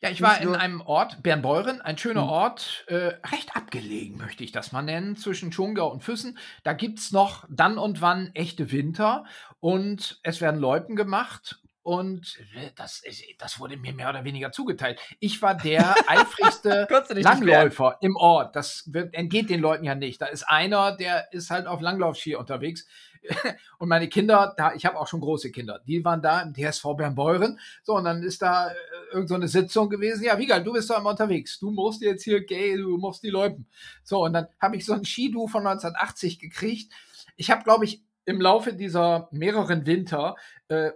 ja, 0.01 0.09
ich 0.09 0.21
war 0.21 0.39
in 0.41 0.55
einem 0.55 0.81
Ort, 0.81 1.21
Bernbeuren, 1.21 1.81
ein 1.81 1.98
schöner 1.98 2.24
mhm. 2.24 2.29
Ort, 2.29 2.86
äh, 2.88 3.13
recht 3.31 3.55
abgelegen, 3.55 4.17
möchte 4.17 4.43
ich 4.43 4.51
das 4.51 4.71
mal 4.71 4.81
nennen, 4.81 5.15
zwischen 5.15 5.51
Schongau 5.51 5.91
und 5.91 6.03
Füssen. 6.03 6.38
Da 6.63 6.74
gibt 6.74 7.00
es 7.00 7.12
noch 7.12 7.45
dann 7.50 7.77
und 7.77 8.01
wann 8.01 8.31
echte 8.33 8.71
Winter 8.71 9.25
und 9.59 10.19
es 10.24 10.41
werden 10.41 10.59
Loipen 10.59 10.95
gemacht 10.95 11.62
und 11.89 12.38
äh, 12.53 12.69
das, 12.75 13.01
das 13.39 13.60
wurde 13.60 13.75
mir 13.75 13.93
mehr 13.93 14.10
oder 14.10 14.24
weniger 14.24 14.51
zugeteilt. 14.51 15.00
Ich 15.19 15.41
war 15.41 15.58
der 15.58 15.96
eifrigste 16.08 16.88
Langläufer 17.15 17.98
im 18.01 18.15
Ort. 18.15 18.55
Das 18.55 18.93
wird, 18.93 19.15
entgeht 19.15 19.50
den 19.50 19.60
Leuten 19.60 19.86
ja 19.86 19.96
nicht. 19.96 20.22
Da 20.22 20.27
ist 20.27 20.43
einer, 20.43 20.96
der 20.96 21.34
ist 21.34 21.50
halt 21.50 21.65
auf 21.65 21.81
Langlaufski 21.81 22.36
unterwegs. 22.36 22.86
Und 23.79 23.89
meine 23.89 24.08
Kinder, 24.08 24.53
da, 24.55 24.75
ich 24.75 24.86
habe 24.86 25.00
auch 25.00 25.08
schon 25.08 25.19
große 25.19 25.51
Kinder, 25.51 25.81
die 25.88 26.05
waren 26.05 26.22
da 26.22 26.43
im 26.43 26.53
TSV 26.53 26.93
Bernbeuren. 26.96 27.60
So, 27.81 27.96
und 27.96 28.03
dann 28.03 28.22
ist 28.22 28.43
da 28.43 28.69
äh, 28.69 28.74
irgendeine 29.12 29.48
so 29.48 29.60
Sitzung 29.60 29.89
gewesen. 29.89 30.24
Ja, 30.24 30.38
Wiegald, 30.38 30.67
du 30.67 30.74
bist 30.74 30.91
da 30.91 30.98
immer 30.98 31.10
unterwegs. 31.10 31.60
Du 31.60 31.72
musst 31.72 32.03
jetzt 32.03 32.24
hier 32.24 32.46
gay, 32.46 32.77
du 32.77 32.98
musst 32.98 33.24
die 33.24 33.31
Läupen. 33.31 33.65
So, 34.03 34.25
und 34.25 34.34
dann 34.34 34.48
habe 34.62 34.77
ich 34.77 34.86
so 34.86 34.93
ein 34.93 35.05
Skidu 35.05 35.48
von 35.48 35.65
1980 35.65 36.38
gekriegt. 36.38 36.93
Ich 37.36 37.50
habe, 37.50 37.63
glaube 37.63 37.86
ich, 37.86 38.03
im 38.25 38.39
Laufe 38.39 38.74
dieser 38.74 39.27
mehreren 39.31 39.88
Winter 39.88 40.36
äh, 40.67 40.91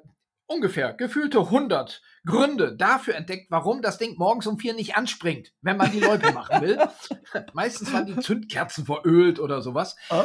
ungefähr 0.48 0.94
gefühlte 0.94 1.40
100 1.40 2.02
Gründe 2.26 2.76
dafür 2.76 3.16
entdeckt, 3.16 3.48
warum 3.50 3.82
das 3.82 3.98
Ding 3.98 4.16
morgens 4.18 4.48
um 4.48 4.60
vier 4.60 4.74
nicht 4.74 4.96
anspringt, 4.96 5.54
wenn 5.62 5.78
man 5.78 5.92
die 5.92 6.00
Leute 6.00 6.32
machen 6.32 6.62
will. 6.62 6.80
Meistens 7.54 7.92
waren 7.94 8.06
die 8.06 8.20
Zündkerzen 8.20 8.86
verölt 8.86 9.40
oder 9.40 9.62
sowas. 9.62 9.96
Oh. 10.10 10.24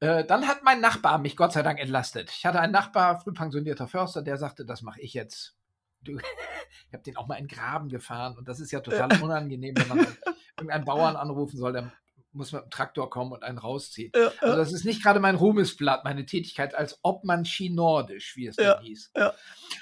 Äh, 0.00 0.24
dann 0.24 0.48
hat 0.48 0.62
mein 0.62 0.80
Nachbar 0.80 1.18
mich 1.18 1.36
Gott 1.36 1.52
sei 1.52 1.62
Dank 1.62 1.78
entlastet. 1.78 2.30
Ich 2.30 2.46
hatte 2.46 2.60
einen 2.60 2.72
Nachbar, 2.72 3.20
früh 3.20 3.32
pensionierter 3.32 3.86
Förster, 3.86 4.22
der 4.22 4.38
sagte, 4.38 4.64
das 4.64 4.82
mache 4.82 5.00
ich 5.00 5.14
jetzt. 5.14 5.56
Du, 6.02 6.12
ich 6.88 6.94
habe 6.94 7.02
den 7.02 7.16
auch 7.16 7.28
mal 7.28 7.36
in 7.36 7.46
den 7.46 7.56
Graben 7.56 7.88
gefahren 7.88 8.36
und 8.38 8.48
das 8.48 8.60
ist 8.60 8.70
ja 8.70 8.80
total 8.80 9.22
unangenehm, 9.22 9.74
wenn 9.76 9.88
man 9.88 9.98
irgendeinen 10.56 10.84
Bauern 10.84 11.16
anrufen 11.16 11.58
soll, 11.58 11.72
der 11.72 11.92
muss 12.32 12.52
mit 12.52 12.62
dem 12.62 12.70
Traktor 12.70 13.10
kommen 13.10 13.32
und 13.32 13.42
einen 13.42 13.58
rausziehen. 13.58 14.12
Ja, 14.14 14.32
also 14.40 14.56
das 14.56 14.72
ist 14.72 14.84
nicht 14.84 15.02
gerade 15.02 15.20
mein 15.20 15.34
Ruhmesblatt, 15.34 16.04
meine 16.04 16.26
Tätigkeit 16.26 16.74
als 16.74 16.98
Obmann 17.02 17.46
Nordisch, 17.70 18.36
wie 18.36 18.46
es 18.46 18.56
ja, 18.56 18.74
dann 18.74 18.84
hieß. 18.84 19.12
Ja. 19.16 19.34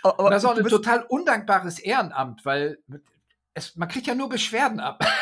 Aber, 0.03 0.25
und 0.25 0.31
das 0.31 0.43
ist 0.43 0.49
auch 0.49 0.57
ein 0.57 0.65
total 0.65 1.05
undankbares 1.09 1.79
Ehrenamt, 1.79 2.45
weil 2.45 2.79
es, 3.55 3.77
man 3.77 3.89
kriegt 3.89 4.07
ja 4.07 4.15
nur 4.15 4.29
Beschwerden 4.29 4.81
ab. 4.81 5.05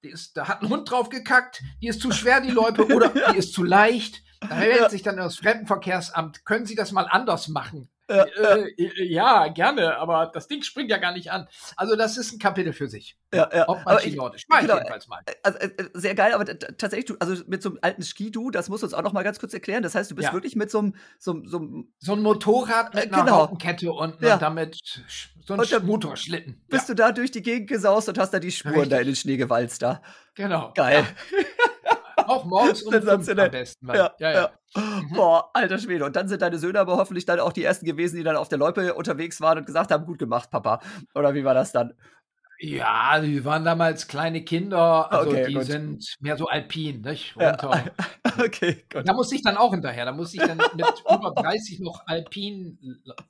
ist, 0.00 0.36
da 0.36 0.48
hat 0.48 0.62
ein 0.62 0.68
Hund 0.68 0.90
drauf 0.90 1.08
gekackt, 1.08 1.62
die 1.82 1.88
ist 1.88 2.00
zu 2.00 2.12
schwer, 2.12 2.40
die 2.40 2.50
Loipe, 2.50 2.86
oder 2.94 3.08
die 3.32 3.36
ist 3.36 3.52
zu 3.52 3.64
leicht. 3.64 4.22
Da 4.40 4.54
meldet 4.54 4.90
sich 4.90 5.02
dann 5.02 5.16
das 5.16 5.36
Fremdenverkehrsamt, 5.36 6.44
können 6.44 6.64
Sie 6.64 6.76
das 6.76 6.92
mal 6.92 7.08
anders 7.10 7.48
machen? 7.48 7.90
Ja, 8.10 8.24
äh, 8.24 8.72
ja, 9.04 9.48
gerne, 9.48 9.96
aber 9.98 10.30
das 10.32 10.48
Ding 10.48 10.62
springt 10.62 10.90
ja 10.90 10.96
gar 10.96 11.12
nicht 11.12 11.30
an. 11.30 11.46
Also 11.76 11.94
das 11.94 12.16
ist 12.16 12.32
ein 12.32 12.38
Kapitel 12.38 12.72
für 12.72 12.88
sich. 12.88 13.18
Ja, 13.34 13.50
ja. 13.54 13.68
Ob 13.68 13.84
man 13.84 13.98
Skinordisch. 13.98 14.44
Mach 14.48 14.60
genau, 14.60 14.76
jedenfalls 14.76 15.08
mal. 15.08 15.20
Also, 15.42 15.58
äh, 15.58 15.70
sehr 15.92 16.14
geil, 16.14 16.32
aber 16.32 16.46
tatsächlich, 16.58 17.04
du, 17.04 17.16
also 17.20 17.42
mit 17.46 17.62
so 17.62 17.68
einem 17.70 17.78
alten 17.82 18.02
Ski-Du, 18.02 18.50
das 18.50 18.70
musst 18.70 18.82
du 18.82 18.86
uns 18.86 18.94
auch 18.94 19.02
noch 19.02 19.12
mal 19.12 19.22
ganz 19.24 19.38
kurz 19.38 19.52
erklären. 19.52 19.82
Das 19.82 19.94
heißt, 19.94 20.10
du 20.10 20.14
bist 20.14 20.28
Ja. 20.28 20.32
wirklich 20.32 20.56
mit 20.56 20.70
so 20.70 20.78
einem, 20.78 20.94
so, 21.18 21.32
einem- 21.32 21.46
so 21.46 21.58
einem, 21.58 21.92
So 21.98 22.12
ein 22.14 22.22
Motorrad 22.22 22.94
mit 22.94 23.04
Äh, 23.04 23.08
einer 23.08 23.24
genau. 23.24 23.40
Raupenkette 23.40 23.92
unten 23.92 24.24
Ja. 24.24 24.34
und 24.34 24.42
damit 24.42 24.78
so 25.46 25.54
ein 25.54 25.60
Und 25.60 25.84
Motorschlitten. 25.84 26.62
bist 26.68 26.88
du 26.88 26.94
da 26.94 27.12
durch 27.12 27.30
die 27.30 27.42
Gegend 27.42 27.68
gesaust 27.68 28.08
und 28.08 28.18
hast 28.18 28.32
da 28.32 28.38
die 28.38 28.50
Spuren 28.52 28.74
Richtig. 28.74 28.90
da 28.90 28.98
in 29.00 29.06
den 29.06 29.16
Schnee 29.16 29.36
gewalzt 29.36 29.82
da. 29.82 30.00
Genau. 30.34 30.72
Geil. 30.74 31.04
Auch 32.28 32.44
morgens 32.44 32.82
um 32.82 32.92
Sensationell. 32.92 33.46
am 33.46 33.50
besten. 33.50 33.86
Weil, 33.88 33.96
Ja, 33.96 34.12
ja, 34.18 34.32
ja. 34.32 34.50
Mhm. 34.76 35.14
Boah, 35.14 35.50
alter 35.54 35.78
Schwede. 35.78 36.04
Und 36.04 36.14
dann 36.16 36.28
sind 36.28 36.42
deine 36.42 36.58
Söhne 36.58 36.78
aber 36.80 36.96
hoffentlich 36.96 37.24
dann 37.26 37.40
auch 37.40 37.52
die 37.52 37.64
ersten 37.64 37.86
gewesen, 37.86 38.16
die 38.16 38.22
dann 38.24 38.36
auf 38.36 38.48
der 38.48 38.58
Loipe 38.58 38.94
unterwegs 38.94 39.40
waren 39.40 39.58
und 39.58 39.64
gesagt 39.66 39.90
haben, 39.90 40.04
gut 40.06 40.18
gemacht, 40.18 40.50
Papa. 40.50 40.80
Oder 41.14 41.34
wie 41.34 41.44
war 41.44 41.54
das 41.54 41.72
dann? 41.72 41.94
Ja, 42.60 43.20
die 43.20 43.44
waren 43.44 43.64
damals 43.64 44.08
kleine 44.08 44.42
Kinder, 44.42 45.12
also 45.12 45.30
Okay, 45.30 45.46
die 45.46 45.54
gut. 45.54 45.62
sind 45.64 46.16
mehr 46.18 46.36
so 46.36 46.46
alpin, 46.48 47.02
nicht? 47.02 47.36
Ja. 47.38 47.50
Runter. 47.50 47.84
Okay, 48.40 48.84
gut. 48.92 49.08
Da 49.08 49.14
musste 49.14 49.34
ich 49.34 49.42
dann 49.42 49.56
auch 49.56 49.72
hinterher. 49.72 50.04
Da 50.04 50.12
musste 50.12 50.36
ich 50.36 50.46
dann 50.46 50.58
mit 50.58 50.86
über 51.10 51.32
30 51.34 51.80
noch 51.80 52.02
alpin 52.06 52.78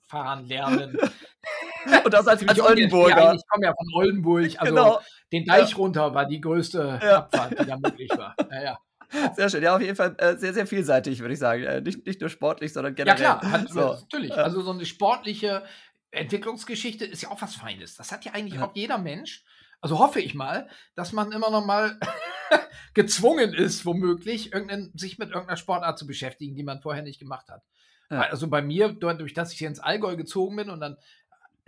fahren 0.06 0.44
lernen. 0.46 0.98
Und 2.04 2.12
das 2.12 2.26
als, 2.26 2.46
als. 2.46 2.60
Oldenburger. 2.60 3.32
Ich 3.34 3.40
komme 3.48 3.64
ja 3.66 3.72
von 3.74 3.86
Oldenburg. 3.94 4.50
Also 4.58 4.74
genau, 4.74 5.00
den 5.32 5.46
Deich 5.46 5.76
runter 5.78 6.12
war 6.14 6.26
die 6.26 6.40
größte 6.42 7.00
Ja. 7.02 7.18
Abfahrt, 7.20 7.58
die 7.58 7.64
da 7.66 7.76
möglich 7.78 8.10
war. 8.16 8.34
Ja, 8.50 8.62
ja. 8.62 8.78
sehr 9.36 9.48
schön. 9.48 9.62
Ja, 9.62 9.74
auf 9.76 9.82
jeden 9.82 9.96
Fall 9.96 10.14
äh, 10.18 10.36
sehr, 10.36 10.52
sehr 10.54 10.66
vielseitig, 10.66 11.20
würde 11.20 11.34
ich 11.34 11.40
sagen. 11.40 11.62
Äh, 11.62 11.80
nicht, 11.80 12.04
nicht 12.06 12.20
nur 12.20 12.30
sportlich, 12.30 12.72
sondern 12.72 12.94
ja 12.96 13.04
generell. 13.04 13.16
klar, 13.16 13.50
hat, 13.50 13.68
so. 13.70 13.80
natürlich. 13.94 14.30
Ja. 14.30 14.36
Also 14.36 14.60
so 14.62 14.70
eine 14.72 14.84
sportliche 14.86 15.64
Entwicklungsgeschichte 16.10 17.04
ist 17.04 17.22
ja 17.22 17.30
auch 17.30 17.40
was 17.42 17.54
Feines. 17.56 17.96
Das 17.96 18.12
hat 18.12 18.24
ja 18.24 18.32
eigentlich 18.32 18.54
Ja. 18.60 18.66
auch 18.66 18.74
jeder 18.74 18.98
Mensch. 18.98 19.44
Also 19.80 19.98
hoffe 19.98 20.20
ich 20.20 20.34
mal, 20.34 20.68
dass 20.96 21.12
man 21.12 21.30
immer 21.32 21.50
noch 21.50 21.64
mal 21.64 21.98
gezwungen 22.94 23.54
ist, 23.54 23.86
womöglich, 23.86 24.50
sich 24.94 25.18
mit 25.18 25.30
irgendeiner 25.30 25.56
Sportart 25.56 25.98
zu 25.98 26.06
beschäftigen, 26.06 26.56
die 26.56 26.64
man 26.64 26.80
vorher 26.80 27.02
nicht 27.02 27.20
gemacht 27.20 27.48
hat. 27.48 27.62
Ja. 28.10 28.22
Also 28.22 28.48
bei 28.48 28.62
mir, 28.62 28.88
dadurch, 28.98 29.34
dass 29.34 29.52
ich 29.52 29.58
hier 29.58 29.68
ins 29.68 29.80
Allgäu 29.80 30.16
gezogen 30.16 30.56
bin 30.56 30.70
und 30.70 30.80
dann 30.80 30.96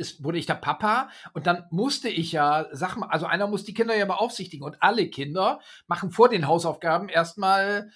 ist, 0.00 0.24
wurde 0.24 0.38
ich 0.38 0.46
der 0.46 0.54
Papa 0.54 1.10
und 1.34 1.46
dann 1.46 1.66
musste 1.70 2.08
ich 2.08 2.32
ja 2.32 2.66
Sachen, 2.72 3.02
also 3.04 3.26
einer 3.26 3.46
muss 3.46 3.64
die 3.64 3.74
Kinder 3.74 3.94
ja 3.94 4.06
beaufsichtigen 4.06 4.64
und 4.66 4.82
alle 4.82 5.08
Kinder 5.08 5.60
machen 5.86 6.10
vor 6.10 6.28
den 6.28 6.48
Hausaufgaben 6.48 7.08
erstmal 7.08 7.90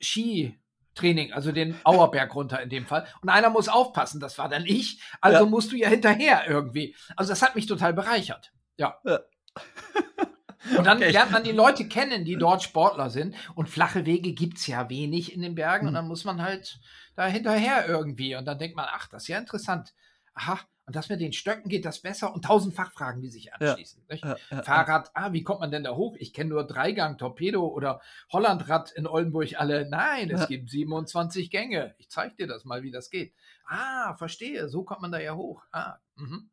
Skitraining, 0.00 1.32
also 1.32 1.52
den 1.52 1.76
Auerberg 1.84 2.34
runter 2.34 2.62
in 2.62 2.70
dem 2.70 2.86
Fall. 2.86 3.06
Und 3.20 3.28
einer 3.28 3.50
muss 3.50 3.68
aufpassen, 3.68 4.20
das 4.20 4.38
war 4.38 4.48
dann 4.48 4.64
ich. 4.64 5.02
Also 5.20 5.44
Ja. 5.44 5.50
musst 5.50 5.72
du 5.72 5.76
ja 5.76 5.88
hinterher 5.88 6.44
irgendwie. 6.48 6.94
Also 7.16 7.30
das 7.32 7.42
hat 7.42 7.54
mich 7.56 7.66
total 7.66 7.92
bereichert. 7.92 8.52
Ja. 8.76 8.98
Ja. 9.04 9.20
Und 10.76 10.86
dann 10.86 10.98
Okay. 10.98 11.10
lernt 11.10 11.30
man 11.30 11.44
die 11.44 11.52
Leute 11.52 11.88
kennen, 11.88 12.24
die 12.24 12.36
dort 12.36 12.62
Sportler 12.62 13.10
sind. 13.10 13.34
Und 13.54 13.68
flache 13.68 14.06
Wege 14.06 14.32
gibt's 14.32 14.66
ja 14.66 14.88
wenig 14.90 15.32
in 15.34 15.40
den 15.42 15.54
Bergen. 15.54 15.88
Und 15.88 15.94
dann 15.94 16.06
muss 16.08 16.24
man 16.24 16.42
halt 16.42 16.78
da 17.16 17.26
hinterher 17.26 17.88
irgendwie. 17.88 18.36
Und 18.36 18.44
dann 18.44 18.58
denkt 18.58 18.76
man, 18.76 18.86
ach, 18.90 19.08
das 19.08 19.22
ist 19.22 19.28
ja 19.28 19.38
interessant. 19.38 19.94
Aha, 20.34 20.60
und 20.88 20.96
das 20.96 21.10
mit 21.10 21.20
den 21.20 21.34
Stöcken 21.34 21.68
geht 21.68 21.84
das 21.84 22.00
besser. 22.00 22.32
Und 22.32 22.46
tausend 22.46 22.74
Fachfragen, 22.74 23.20
die 23.20 23.28
sich 23.28 23.52
anschließen. 23.52 24.02
Ja, 24.08 24.36
ja, 24.50 24.62
Fahrrad, 24.62 25.10
ah, 25.12 25.34
wie 25.34 25.42
kommt 25.42 25.60
man 25.60 25.70
denn 25.70 25.84
da 25.84 25.94
hoch? 25.94 26.16
Ich 26.18 26.32
kenne 26.32 26.48
nur 26.48 26.66
Dreigang, 26.66 27.18
Torpedo 27.18 27.66
oder 27.66 28.00
Hollandrad 28.32 28.90
in 28.92 29.06
Oldenburg 29.06 29.60
alle. 29.60 29.86
Nein, 29.86 30.30
es 30.30 30.48
gibt 30.48 30.70
27 30.70 31.50
Gänge. 31.50 31.94
Ich 31.98 32.08
zeige 32.08 32.36
dir 32.36 32.46
das 32.46 32.64
mal, 32.64 32.82
wie 32.82 32.90
das 32.90 33.10
geht. 33.10 33.34
Ah, 33.66 34.14
verstehe, 34.14 34.70
so 34.70 34.82
kommt 34.82 35.02
man 35.02 35.12
da 35.12 35.20
ja 35.20 35.34
hoch. 35.34 35.62
Ah, 35.72 35.98
mhm. 36.16 36.48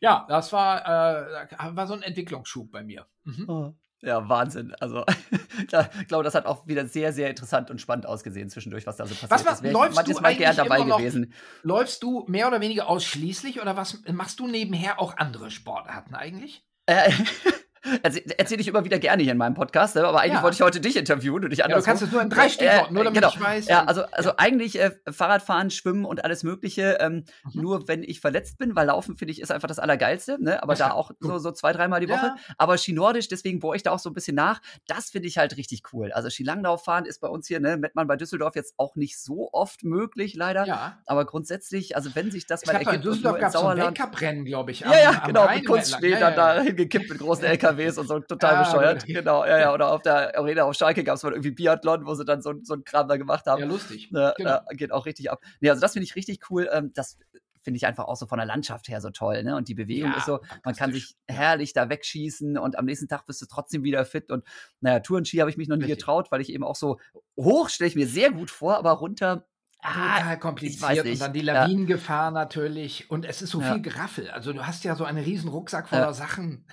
Ja, 0.00 0.26
das 0.28 0.52
war, 0.52 0.84
äh, 0.84 1.76
war 1.76 1.86
so 1.86 1.94
ein 1.94 2.02
Entwicklungsschub 2.02 2.72
bei 2.72 2.82
mir. 2.82 3.06
Mhm. 3.22 3.76
Ja, 4.04 4.28
Wahnsinn. 4.28 4.74
Also, 4.80 5.04
ich 6.00 6.08
glaube, 6.08 6.24
das 6.24 6.34
hat 6.34 6.44
auch 6.46 6.66
wieder 6.66 6.86
sehr, 6.86 7.12
sehr 7.12 7.30
interessant 7.30 7.70
und 7.70 7.80
spannend 7.80 8.04
ausgesehen 8.06 8.50
zwischendurch, 8.50 8.84
was 8.86 8.96
da 8.96 9.06
so 9.06 9.14
passiert 9.14 9.30
Was 9.30 9.44
ma- 9.44 9.50
ist. 9.52 9.62
Wäre 9.62 9.72
läufst 9.74 10.08
du 10.08 10.20
Mal 10.20 10.34
gern 10.34 10.56
dabei 10.56 10.76
immer 10.78 10.86
noch- 10.86 10.98
gewesen. 10.98 11.32
Läufst 11.62 12.02
du 12.02 12.24
mehr 12.28 12.48
oder 12.48 12.60
weniger 12.60 12.88
ausschließlich 12.88 13.60
oder 13.62 13.76
was 13.76 14.02
machst 14.12 14.40
du 14.40 14.48
nebenher 14.48 15.00
auch 15.00 15.16
andere 15.18 15.50
Sportarten 15.52 16.14
eigentlich? 16.16 16.64
Äh, 16.86 17.12
erzähl- 18.02 18.24
Erzähle 18.38 18.60
ich 18.60 18.68
immer 18.68 18.84
wieder 18.84 18.98
gerne 18.98 19.22
hier 19.22 19.32
in 19.32 19.38
meinem 19.38 19.54
Podcast, 19.54 19.96
ne? 19.96 20.04
aber 20.06 20.20
eigentlich 20.20 20.34
Ja. 20.34 20.42
wollte 20.42 20.54
ich 20.56 20.60
heute 20.62 20.80
dich 20.80 20.96
interviewen 20.96 21.42
und 21.44 21.50
nicht 21.50 21.58
Ja, 21.58 21.68
du 21.68 21.82
kannst 21.82 22.02
es 22.02 22.10
nur 22.12 22.22
in 22.22 22.30
drei 22.30 22.48
Stichworten, 22.48 22.94
nur 22.94 23.04
damit 23.04 23.20
genau. 23.20 23.32
ich 23.34 23.40
weiß. 23.40 23.66
Ja, 23.68 23.84
also, 23.84 24.02
also 24.12 24.30
ja. 24.30 24.34
eigentlich 24.38 24.78
äh, 24.80 24.92
Fahrradfahren, 25.10 25.70
Schwimmen 25.70 26.04
und 26.04 26.24
alles 26.24 26.42
Mögliche. 26.42 26.98
Ähm, 27.00 27.24
Mhm. 27.52 27.62
Nur 27.62 27.88
wenn 27.88 28.02
ich 28.02 28.20
verletzt 28.20 28.58
bin, 28.58 28.74
weil 28.76 28.86
Laufen 28.86 29.16
finde 29.16 29.32
ich 29.32 29.40
ist 29.40 29.50
einfach 29.50 29.68
das 29.68 29.78
Allergeilste. 29.78 30.38
Ne? 30.42 30.62
Aber 30.62 30.72
Das 30.72 30.78
da 30.80 30.88
ja, 30.88 30.92
auch 30.94 31.08
gut. 31.08 31.16
so, 31.20 31.38
so 31.38 31.50
zwei, 31.52 31.72
dreimal 31.72 32.00
die 32.00 32.08
Woche. 32.08 32.26
Ja. 32.26 32.36
Aber 32.58 32.78
Ski 32.78 32.92
Nordisch, 32.92 33.28
deswegen 33.28 33.58
bohre 33.60 33.76
ich 33.76 33.82
da 33.82 33.90
auch 33.90 33.98
so 33.98 34.10
ein 34.10 34.12
bisschen 34.12 34.34
nach. 34.36 34.60
Das 34.86 35.10
finde 35.10 35.28
ich 35.28 35.38
halt 35.38 35.56
richtig 35.56 35.82
cool. 35.92 36.12
Also 36.12 36.30
Skilanglauf 36.30 36.84
fahren 36.84 37.04
ist 37.04 37.20
bei 37.20 37.28
uns 37.28 37.46
hier, 37.48 37.60
ne, 37.60 37.76
Mettmann 37.76 38.06
bei 38.06 38.16
Düsseldorf 38.16 38.54
jetzt 38.56 38.74
auch 38.76 38.96
nicht 38.96 39.18
so 39.18 39.50
oft 39.52 39.82
möglich, 39.84 40.34
leider. 40.34 40.64
ja. 40.66 40.98
Aber 41.06 41.24
grundsätzlich, 41.24 41.96
also 41.96 42.14
wenn 42.14 42.30
sich 42.30 42.46
das 42.46 42.62
Es 42.62 42.66
mal 42.66 42.72
in 42.80 42.86
ergibt, 42.86 43.04
und 43.04 43.04
Düsseldorf 43.12 43.38
gab 43.40 43.54
es 43.54 43.60
so 43.60 43.66
ein. 43.66 43.78
Weltcuprennen, 43.78 44.44
glaube 44.44 44.70
ich. 44.70 44.80
Ja, 44.80 44.96
ja, 44.98 45.10
am 45.22 45.26
genau, 45.26 45.48
mit 45.48 45.66
Kunstschnee 45.66 46.10
dann 46.12 46.20
Ja, 46.20 46.30
ja, 46.30 46.36
da 46.36 46.56
ja. 46.56 46.62
hingekippt 46.62 47.08
mit 47.10 47.18
großen 47.18 47.44
LKWs 47.76 47.98
und 47.98 48.06
so 48.08 48.20
total 48.20 48.54
Ja, 48.54 48.62
bescheuert. 48.62 49.06
gut. 49.06 49.14
Genau, 49.14 49.44
ja, 49.44 49.58
ja. 49.58 49.74
Oder 49.74 49.92
auf 49.92 50.02
der 50.02 50.36
Arena 50.38 50.64
auf 50.64 50.74
Schalke 50.74 51.04
gab 51.04 51.16
es 51.16 51.22
mal 51.22 51.32
irgendwie 51.32 51.50
Biathlon, 51.50 52.06
wo 52.06 52.14
sie 52.14 52.24
dann 52.24 52.42
so, 52.42 52.54
so 52.62 52.74
einen 52.74 52.84
Kram 52.84 53.08
da 53.08 53.16
gemacht 53.16 53.46
haben. 53.46 53.60
Ja, 53.60 53.66
lustig. 53.66 54.10
Ne, 54.10 54.34
genau. 54.36 54.58
äh, 54.68 54.74
geht 54.76 54.92
auch 54.92 55.06
richtig 55.06 55.30
ab. 55.30 55.40
Nee, 55.60 55.70
also 55.70 55.80
das 55.80 55.92
finde 55.92 56.04
ich 56.04 56.16
richtig 56.16 56.40
cool. 56.50 56.68
Ähm, 56.72 56.92
das 56.94 57.18
finde 57.62 57.76
ich 57.76 57.86
einfach 57.86 58.06
auch 58.06 58.16
so 58.16 58.26
von 58.26 58.38
der 58.38 58.46
Landschaft 58.46 58.88
her 58.88 59.00
so 59.00 59.10
toll. 59.10 59.42
Ne? 59.44 59.54
Und 59.54 59.68
die 59.68 59.74
Bewegung 59.74 60.10
Ja, 60.10 60.16
ist 60.18 60.26
so, 60.26 60.40
man 60.64 60.74
kann 60.74 60.92
sich 60.92 61.14
herrlich 61.28 61.72
da 61.72 61.88
wegschießen 61.88 62.58
und 62.58 62.76
am 62.76 62.86
nächsten 62.86 63.06
Tag 63.06 63.24
bist 63.26 63.40
du 63.40 63.46
trotzdem 63.46 63.84
wieder 63.84 64.04
fit. 64.04 64.32
Und 64.32 64.44
naja, 64.80 64.98
Tourenski 64.98 65.36
habe 65.38 65.48
ich 65.50 65.56
mich 65.56 65.68
noch 65.68 65.76
nie 65.76 65.82
Richtig. 65.84 65.98
getraut, 66.00 66.32
weil 66.32 66.40
ich 66.40 66.52
eben 66.52 66.64
auch 66.64 66.74
so 66.74 66.98
hoch 67.38 67.68
stelle 67.68 67.86
ich 67.88 67.94
mir 67.94 68.08
sehr 68.08 68.32
gut 68.32 68.50
vor, 68.50 68.76
aber 68.78 68.90
runter. 68.92 69.46
Total 69.84 70.22
Ah, 70.32 70.36
kompliziert 70.36 71.04
nicht. 71.04 71.14
und 71.14 71.20
dann 71.20 71.32
die 71.32 71.40
Ja. 71.40 71.54
Lawinengefahr 71.64 72.30
natürlich 72.30 73.10
und 73.10 73.24
es 73.24 73.42
ist 73.42 73.50
so 73.50 73.60
Ja. 73.60 73.72
viel 73.72 73.82
Geraffel. 73.82 74.30
Also 74.30 74.52
du 74.52 74.64
hast 74.64 74.84
ja 74.84 74.94
so 74.94 75.04
einen 75.04 75.22
riesen 75.24 75.48
Rucksack 75.48 75.88
voller 75.88 76.02
Ja. 76.02 76.12
Sachen. 76.12 76.66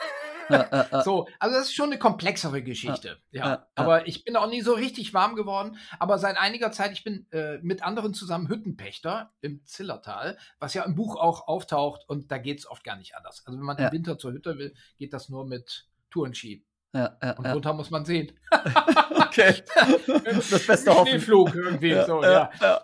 So, 1.03 1.27
also 1.39 1.55
das 1.57 1.67
ist 1.67 1.73
schon 1.75 1.88
eine 1.91 1.99
komplexere 1.99 2.62
Geschichte. 2.63 3.17
Ja, 3.31 3.43
ja, 3.45 3.49
ja. 3.51 3.67
aber 3.75 4.07
ich 4.07 4.23
bin 4.23 4.35
auch 4.35 4.49
nie 4.49 4.62
so 4.62 4.73
richtig 4.73 5.13
warm 5.13 5.35
geworden. 5.35 5.77
Aber 5.99 6.17
seit 6.17 6.38
einiger 6.38 6.71
Zeit, 6.71 6.91
ich 6.91 7.03
bin 7.03 7.27
äh, 7.31 7.57
mit 7.62 7.83
anderen 7.83 8.13
zusammen 8.13 8.47
Hüttenpächter 8.49 9.31
im 9.41 9.65
Zillertal, 9.65 10.38
was 10.59 10.73
ja 10.73 10.83
im 10.83 10.95
Buch 10.95 11.15
auch 11.15 11.47
auftaucht 11.47 12.01
und 12.07 12.31
da 12.31 12.38
geht 12.38 12.59
es 12.59 12.69
oft 12.69 12.83
gar 12.83 12.95
nicht 12.95 13.15
anders. 13.15 13.43
Also 13.45 13.57
wenn 13.59 13.65
man 13.65 13.77
Ja. 13.77 13.88
im 13.88 13.93
Winter 13.93 14.17
zur 14.17 14.31
Hütte 14.33 14.57
will, 14.57 14.73
geht 14.97 15.13
das 15.13 15.29
nur 15.29 15.45
mit 15.45 15.88
Tourenski. 16.09 16.65
ja, 16.93 17.17
ja, 17.21 17.31
Und 17.33 17.45
ja. 17.45 17.53
runter 17.53 17.73
muss 17.73 17.89
man 17.91 18.05
sehen. 18.05 18.31
Okay. 19.29 19.53
das 20.49 20.65
Beste 20.65 20.91
hoffen. 20.91 21.07
Schneeflug 21.09 21.53
irgendwie 21.53 21.89
Ja, 21.91 22.05
so, 22.05 22.23
ja, 22.23 22.31
ja. 22.31 22.51
ja. 22.62 22.83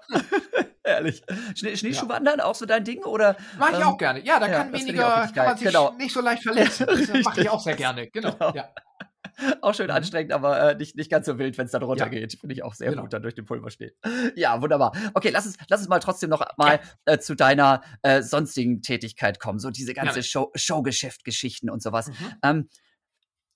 Ehrlich. 0.86 1.24
Schnee, 1.56 1.76
Schneeschuhwandern, 1.76 2.40
auch 2.42 2.56
so 2.56 2.66
dein 2.66 2.84
Ding? 2.84 3.04
Oder? 3.04 3.36
Mach 3.58 3.72
ich 3.72 3.78
Ähm, 3.78 3.84
auch 3.84 3.98
gerne. 3.98 4.24
Ja, 4.24 4.40
da 4.40 4.48
ja, 4.48 4.58
kann 4.64 4.74
weniger, 4.74 5.30
kann 5.34 5.46
man 5.46 5.58
sich 5.58 5.68
Genau. 5.68 5.94
nicht 5.94 6.14
so 6.14 6.22
leicht 6.22 6.44
verletzen. 6.44 6.86
Das 6.90 7.08
mache 7.08 7.14
Richtig. 7.14 7.38
ich 7.46 7.50
auch 7.50 7.60
sehr 7.62 7.76
gerne. 7.76 8.08
Genau. 8.10 8.32
Genau. 8.34 8.54
Ja. 8.54 8.70
Auch 9.62 9.74
schön 9.74 9.88
Mhm. 9.88 9.92
anstrengend, 9.94 10.32
aber 10.32 10.72
äh, 10.72 10.76
nicht, 10.76 10.96
nicht 10.96 11.12
ganz 11.12 11.26
so 11.26 11.38
wild, 11.38 11.58
wenn 11.58 11.66
es 11.66 11.72
dann 11.72 11.84
runtergeht. 11.84 12.38
Finde 12.40 12.54
ich 12.56 12.64
auch 12.64 12.74
sehr 12.74 12.92
Genau. 12.92 13.02
gut, 13.02 13.12
dann 13.12 13.22
durch 13.22 13.36
den 13.36 13.44
Pulver 13.44 13.70
steht. 13.70 13.98
Ja, 14.36 14.62
wunderbar. 14.62 14.94
Okay, 15.14 15.30
lass 15.30 15.46
uns, 15.46 15.58
lass 15.68 15.82
uns 15.82 15.90
mal 15.90 16.00
trotzdem 16.00 16.30
noch 16.30 16.42
mal 16.58 16.80
äh, 17.06 17.18
zu 17.18 17.36
deiner 17.36 17.82
äh, 18.02 18.22
sonstigen 18.22 18.82
Tätigkeit 18.82 19.40
kommen. 19.42 19.60
So 19.60 19.72
diese 19.72 19.94
ganze. 19.94 20.24
Show, 20.24 20.52
Showgeschäft-Geschichten 20.56 21.70
und 21.70 21.82
sowas. 21.84 22.08
Mhm. 22.08 22.14
Ähm, 22.44 22.70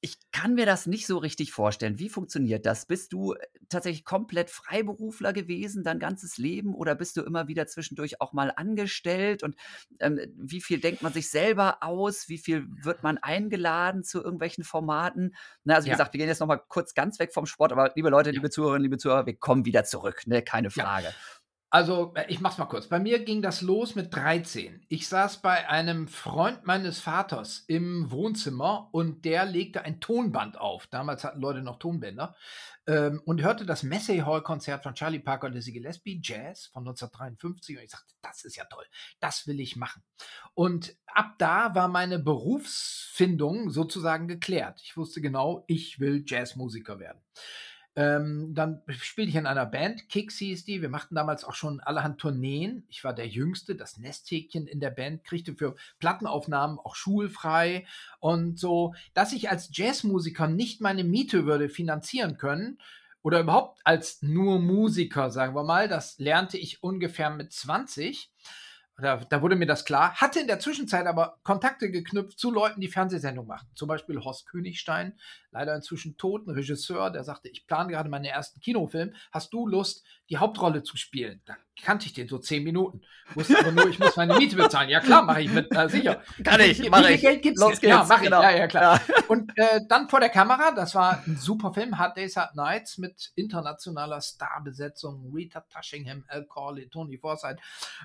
ich 0.01 0.17
kann 0.31 0.55
mir 0.55 0.65
das 0.65 0.87
nicht 0.87 1.05
so 1.07 1.17
richtig 1.17 1.51
vorstellen. 1.51 1.99
Wie 1.99 2.07
funktioniert 2.09 2.65
das? 2.65 2.85
Bist 2.85 3.11
du 3.11 3.33
äh, 3.33 3.39
tatsächlich 3.67 4.05
komplett 4.05 4.49
Freiberufler 4.49 5.33
gewesen, 5.33 5.83
dein 5.83 5.99
ganzes 5.99 6.37
Leben? 6.37 6.73
Oder 6.73 6.95
bist 6.95 7.17
du 7.17 7.21
immer 7.21 7.47
wieder 7.49 7.67
zwischendurch 7.67 8.21
auch 8.21 8.31
mal 8.31 8.53
angestellt? 8.55 9.43
Und 9.43 9.55
ähm, 9.99 10.19
wie 10.37 10.61
viel 10.61 10.79
denkt 10.79 11.01
man 11.01 11.11
sich 11.11 11.29
selber 11.29 11.83
aus? 11.83 12.29
Wie 12.29 12.37
viel 12.37 12.65
wird 12.81 13.03
man 13.03 13.17
eingeladen 13.17 14.03
zu 14.03 14.23
irgendwelchen 14.23 14.63
Formaten? 14.63 15.35
Na, 15.65 15.75
also 15.75 15.85
wie 15.87 15.89
Ja. 15.89 15.95
gesagt, 15.95 16.13
wir 16.13 16.19
gehen 16.19 16.29
jetzt 16.29 16.39
noch 16.39 16.47
mal 16.47 16.57
kurz 16.57 16.93
ganz 16.93 17.19
weg 17.19 17.33
vom 17.33 17.45
Sport. 17.45 17.73
Aber 17.73 17.91
liebe 17.95 18.09
Leute, 18.09 18.29
Ja. 18.29 18.35
liebe 18.35 18.49
Zuhörerinnen, 18.49 18.83
liebe 18.83 18.97
Zuhörer, 18.97 19.25
wir 19.25 19.35
kommen 19.35 19.65
wieder 19.65 19.83
zurück. 19.83 20.25
Ne? 20.27 20.41
Keine 20.41 20.69
Ja. 20.69 21.01
Also, 21.71 22.13
äh, 22.15 22.25
ich 22.29 22.39
mach's 22.41 22.57
mal 22.57 22.65
kurz. 22.65 22.87
Bei 22.87 22.99
mir 22.99 23.23
ging 23.23 23.41
das 23.41 23.61
los 23.61 23.93
mit 23.93 24.13
13. 24.15 24.85
Ich 24.89 25.07
saß 25.07 25.41
bei 25.41 25.69
einem 25.69 26.07
Freund 26.07 26.65
meines 26.65 26.99
Vaters 26.99 27.63
im 27.67 28.09
Wohnzimmer 28.09 28.89
und 28.91 29.23
der 29.23 29.45
legte 29.45 29.83
ein 29.83 29.99
Tonband 29.99 30.57
auf. 30.57 30.87
Damals 30.87 31.23
hatten 31.23 31.39
Leute 31.39 31.61
noch 31.61 31.77
Tonbänder. 31.77 32.35
Ähm, 32.87 33.21
und 33.25 33.43
hörte 33.43 33.67
das 33.67 33.83
Massey 33.83 34.19
Hall 34.19 34.41
Konzert 34.41 34.81
von 34.81 34.95
Charlie 34.95 35.19
Parker 35.19 35.45
und 35.45 35.53
Dizzy 35.53 35.71
Gillespie, 35.71 36.19
Jazz 36.23 36.67
von 36.73 36.81
1953. 36.81 37.77
Und 37.77 37.83
ich 37.83 37.91
sagte, 37.91 38.15
das 38.23 38.43
ist 38.45 38.55
ja 38.55 38.65
toll. 38.65 38.85
Das 39.19 39.45
will 39.45 39.59
ich 39.59 39.75
machen. 39.75 40.01
Und 40.55 40.95
ab 41.05 41.35
da 41.37 41.75
war 41.75 41.87
meine 41.87 42.17
Berufsfindung 42.17 43.69
sozusagen 43.69 44.27
geklärt. 44.27 44.81
Ich 44.83 44.97
wusste 44.97 45.21
genau, 45.21 45.65
ich 45.67 45.99
will 45.99 46.23
Jazzmusiker 46.25 46.99
werden. 46.99 47.21
Ähm, 47.99 48.53
dann 48.55 48.81
spielte 48.87 49.27
ich 49.27 49.35
in 49.35 49.45
einer 49.45 49.65
Band, 49.65 50.07
Kicks 50.07 50.37
hieß 50.37 50.63
die. 50.63 50.81
Wir 50.81 50.87
machten 50.87 51.15
damals 51.15 51.43
auch 51.43 51.53
schon 51.53 51.81
allerhand 51.81 52.17
Tourneen. 52.17 52.85
Ich 52.87 53.03
war 53.03 53.11
der 53.11 53.27
Jüngste, 53.27 53.75
das 53.75 53.97
Nesthäkchen 53.97 54.67
in 54.67 54.79
der 54.79 54.89
Band, 54.89 55.25
kriegte 55.25 55.53
für 55.53 55.75
Plattenaufnahmen 55.99 56.79
auch 56.79 56.95
schulfrei 56.95 57.85
und 58.21 58.57
so, 58.57 58.95
dass 59.13 59.33
ich 59.33 59.49
als 59.49 59.71
Jazzmusiker 59.73 60.47
nicht 60.47 60.79
meine 60.79 61.03
Miete 61.03 61.45
würde 61.45 61.67
finanzieren 61.67 62.37
können 62.37 62.79
oder 63.21 63.41
überhaupt 63.41 63.81
als 63.83 64.21
nur 64.21 64.59
Musiker, 64.59 65.29
sagen 65.29 65.53
wir 65.53 65.65
mal. 65.65 65.89
Das 65.89 66.19
lernte 66.19 66.57
ich 66.57 66.81
ungefähr 66.81 67.29
mit 67.29 67.51
20 67.51 68.31
da, 69.01 69.17
da, 69.17 69.41
wurde 69.41 69.55
mir 69.55 69.65
das 69.65 69.85
klar, 69.85 70.15
hatte 70.15 70.39
in 70.39 70.47
der 70.47 70.59
Zwischenzeit 70.59 71.05
aber 71.05 71.39
Kontakte 71.43 71.89
geknüpft 71.91 72.39
zu 72.39 72.51
Leuten, 72.51 72.81
die 72.81 72.87
Fernsehsendungen 72.87 73.47
machen. 73.47 73.67
Zum 73.75 73.87
Beispiel 73.87 74.19
Horst 74.19 74.47
Königstein, 74.47 75.17
leider 75.51 75.75
inzwischen 75.75 76.17
toten 76.17 76.51
Regisseur, 76.51 77.09
der 77.09 77.23
sagte, 77.23 77.49
ich 77.49 77.65
plane 77.67 77.91
gerade 77.91 78.09
meinen 78.09 78.25
ersten 78.25 78.59
Kinofilm. 78.59 79.13
Hast 79.31 79.53
du 79.53 79.67
Lust, 79.67 80.03
die 80.29 80.37
Hauptrolle 80.37 80.83
zu 80.83 80.97
spielen? 80.97 81.41
Da 81.45 81.55
kannte 81.81 82.05
ich 82.05 82.13
den 82.13 82.27
so 82.27 82.37
zehn 82.37 82.63
Minuten. 82.63 83.01
Wusste 83.35 83.57
aber 83.59 83.71
nur, 83.71 83.87
ich 83.87 83.99
muss 83.99 84.15
meine 84.15 84.37
Miete 84.37 84.55
bezahlen. 84.55 84.89
Ja 84.89 84.99
klar, 84.99 85.23
mache 85.23 85.41
ich 85.41 85.51
mit, 85.51 85.75
äh, 85.75 85.87
sicher. 85.89 86.21
Kann 86.43 86.59
ich, 86.61 86.81
wie, 86.81 86.89
mach 86.89 87.07
wie 87.07 87.13
ich. 87.13 87.21
viel 87.21 87.29
Geld 87.29 87.41
gibt's? 87.41 87.61
Los 87.61 87.79
geht's, 87.79 87.83
ja, 87.83 88.05
mach 88.07 88.21
genau. 88.21 88.39
ich. 88.39 88.43
Ja, 88.43 88.57
ja, 88.57 88.67
klar. 88.67 89.01
Ja. 89.07 89.15
Und 89.27 89.51
äh, 89.55 89.81
dann 89.87 90.09
vor 90.09 90.19
der 90.19 90.29
Kamera, 90.29 90.71
das 90.71 90.95
war 90.95 91.23
ein 91.25 91.37
super 91.37 91.73
Film, 91.73 91.97
Hard 91.97 92.17
Days, 92.17 92.35
Hard 92.35 92.55
Nights 92.55 92.97
mit 92.97 93.31
internationaler 93.35 94.21
Starbesetzung, 94.21 95.31
Rita 95.33 95.61
Tushingham, 95.61 96.25
Al 96.27 96.45
Corley, 96.45 96.89
Tony 96.89 97.17
Forsyth. 97.17 97.57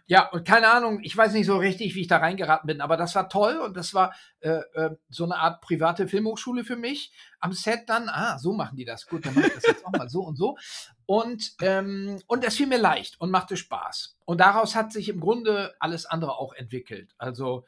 Ja, 0.07 0.29
und 0.31 0.47
keine 0.47 0.69
Ahnung, 0.69 1.01
ich 1.03 1.17
weiß 1.17 1.33
nicht 1.33 1.47
so 1.47 1.57
richtig, 1.57 1.95
wie 1.95 2.03
ich 2.03 2.09
da 2.09 2.19
reingeraten 2.19 2.67
bin, 2.67 2.81
aber 2.81 2.97
das 2.97 3.15
war 3.15 3.29
toll 3.29 3.57
und 3.57 3.77
das 3.77 3.95
war 3.95 4.15
äh, 4.41 4.61
äh, 4.75 4.91
so 5.09 5.25
eine 5.25 5.37
Art 5.37 5.61
private 5.63 6.07
Filmhochschule 6.07 6.65
für 6.65 6.77
mich. 6.77 7.13
Am 7.45 7.53
Set 7.53 7.91
dann, 7.91 8.09
ah, 8.09 8.39
so 8.39 8.55
machen 8.55 8.79
die 8.79 8.87
das. 8.87 9.07
Gut, 9.07 9.27
dann 9.27 9.35
mache 9.35 9.49
ich 9.49 9.53
das 9.53 9.67
jetzt 9.67 9.85
auch 9.85 9.93
mal 9.93 10.09
so 10.09 10.23
und 10.23 10.37
so. 10.37 10.57
Und, 11.05 11.55
ähm, 11.61 12.19
und 12.27 12.43
das 12.43 12.57
fiel 12.57 12.67
mir 12.67 12.79
leicht 12.79 13.21
und 13.21 13.31
machte 13.31 13.59
Spaß. 13.59 14.17
Und 14.25 14.41
daraus 14.41 14.75
hat 14.75 14.95
sich 14.95 15.11
im 15.11 15.21
Grunde 15.21 15.75
alles 15.79 16.07
andere 16.07 16.39
auch 16.39 16.55
entwickelt. 16.55 17.15
Also 17.19 17.67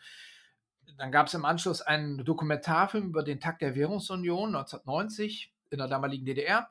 dann 0.96 1.12
gab 1.12 1.26
es 1.26 1.34
im 1.34 1.44
Anschluss 1.44 1.82
einen 1.82 2.24
Dokumentarfilm 2.24 3.08
über 3.08 3.22
den 3.22 3.38
Tag 3.38 3.58
der 3.58 3.74
Währungsunion 3.74 4.56
1990 4.56 5.52
in 5.68 5.76
der 5.76 5.88
damaligen 5.88 6.24
DDR. 6.24 6.70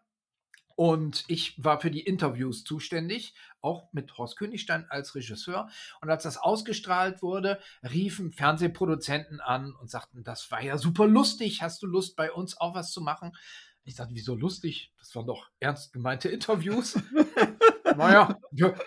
Und 0.75 1.23
ich 1.27 1.63
war 1.63 1.79
für 1.79 1.89
die 1.89 2.01
Interviews 2.01 2.63
zuständig, 2.63 3.33
auch 3.61 3.91
mit 3.93 4.17
Horst 4.17 4.37
Königstein 4.37 4.85
als 4.89 5.15
Regisseur. 5.15 5.69
Und 6.01 6.09
als 6.09 6.23
das 6.23 6.37
ausgestrahlt 6.37 7.21
wurde, 7.21 7.59
riefen 7.83 8.31
Fernsehproduzenten 8.31 9.39
an 9.39 9.73
und 9.73 9.89
sagten, 9.89 10.23
das 10.23 10.51
war 10.51 10.61
ja 10.61 10.77
super 10.77 11.07
lustig, 11.07 11.61
hast 11.61 11.81
du 11.81 11.87
Lust, 11.87 12.15
bei 12.15 12.31
uns 12.31 12.59
auch 12.59 12.75
was 12.75 12.91
zu 12.91 13.01
machen? 13.01 13.31
Ich 13.87 13.95
sagte, 13.95 14.15
wieso 14.15 14.35
lustig? 14.35 14.91
Das 14.97 15.15
waren 15.15 15.27
doch 15.27 15.47
ernst 15.59 15.93
gemeinte 15.93 16.27
Interviews. 16.27 16.99
naja, 17.95 18.35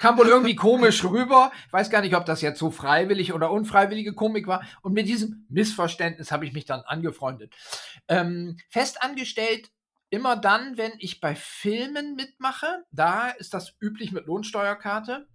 kam 0.00 0.18
wohl 0.18 0.26
irgendwie 0.26 0.56
komisch 0.56 1.04
rüber. 1.04 1.52
Ich 1.68 1.72
weiß 1.72 1.88
gar 1.88 2.00
nicht, 2.00 2.16
ob 2.16 2.26
das 2.26 2.40
jetzt 2.42 2.58
so 2.58 2.72
freiwillig 2.72 3.32
oder 3.32 3.52
unfreiwillige 3.52 4.14
Komik 4.14 4.48
war. 4.48 4.64
Und 4.82 4.94
mit 4.94 5.06
diesem 5.06 5.46
Missverständnis 5.48 6.32
habe 6.32 6.46
ich 6.46 6.52
mich 6.52 6.64
dann 6.64 6.80
angefreundet. 6.80 7.54
Ähm, 8.08 8.56
festangestellt 8.70 9.70
immer 10.10 10.36
dann, 10.36 10.76
wenn 10.76 10.92
ich 10.98 11.20
bei 11.20 11.34
Filmen 11.34 12.14
mitmache. 12.14 12.84
Da 12.90 13.30
ist 13.30 13.54
das 13.54 13.74
üblich 13.80 14.12
mit 14.12 14.26
Lohnsteuerkarte. 14.26 15.28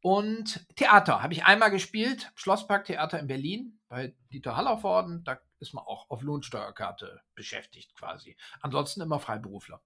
Und 0.00 0.66
Theater 0.76 1.22
habe 1.22 1.32
ich 1.34 1.44
einmal 1.44 1.70
gespielt, 1.70 2.30
Schlossparktheater 2.36 3.18
in 3.18 3.26
Berlin 3.26 3.80
bei 3.88 4.14
Dieter 4.32 4.56
Hallervorden. 4.56 5.24
Da 5.24 5.40
ist 5.58 5.74
man 5.74 5.84
auch 5.84 6.10
auf 6.10 6.22
Lohnsteuerkarte 6.22 7.20
beschäftigt 7.34 7.94
quasi. 7.94 8.36
Ansonsten 8.60 9.00
immer 9.00 9.18
Freiberufler. 9.18 9.82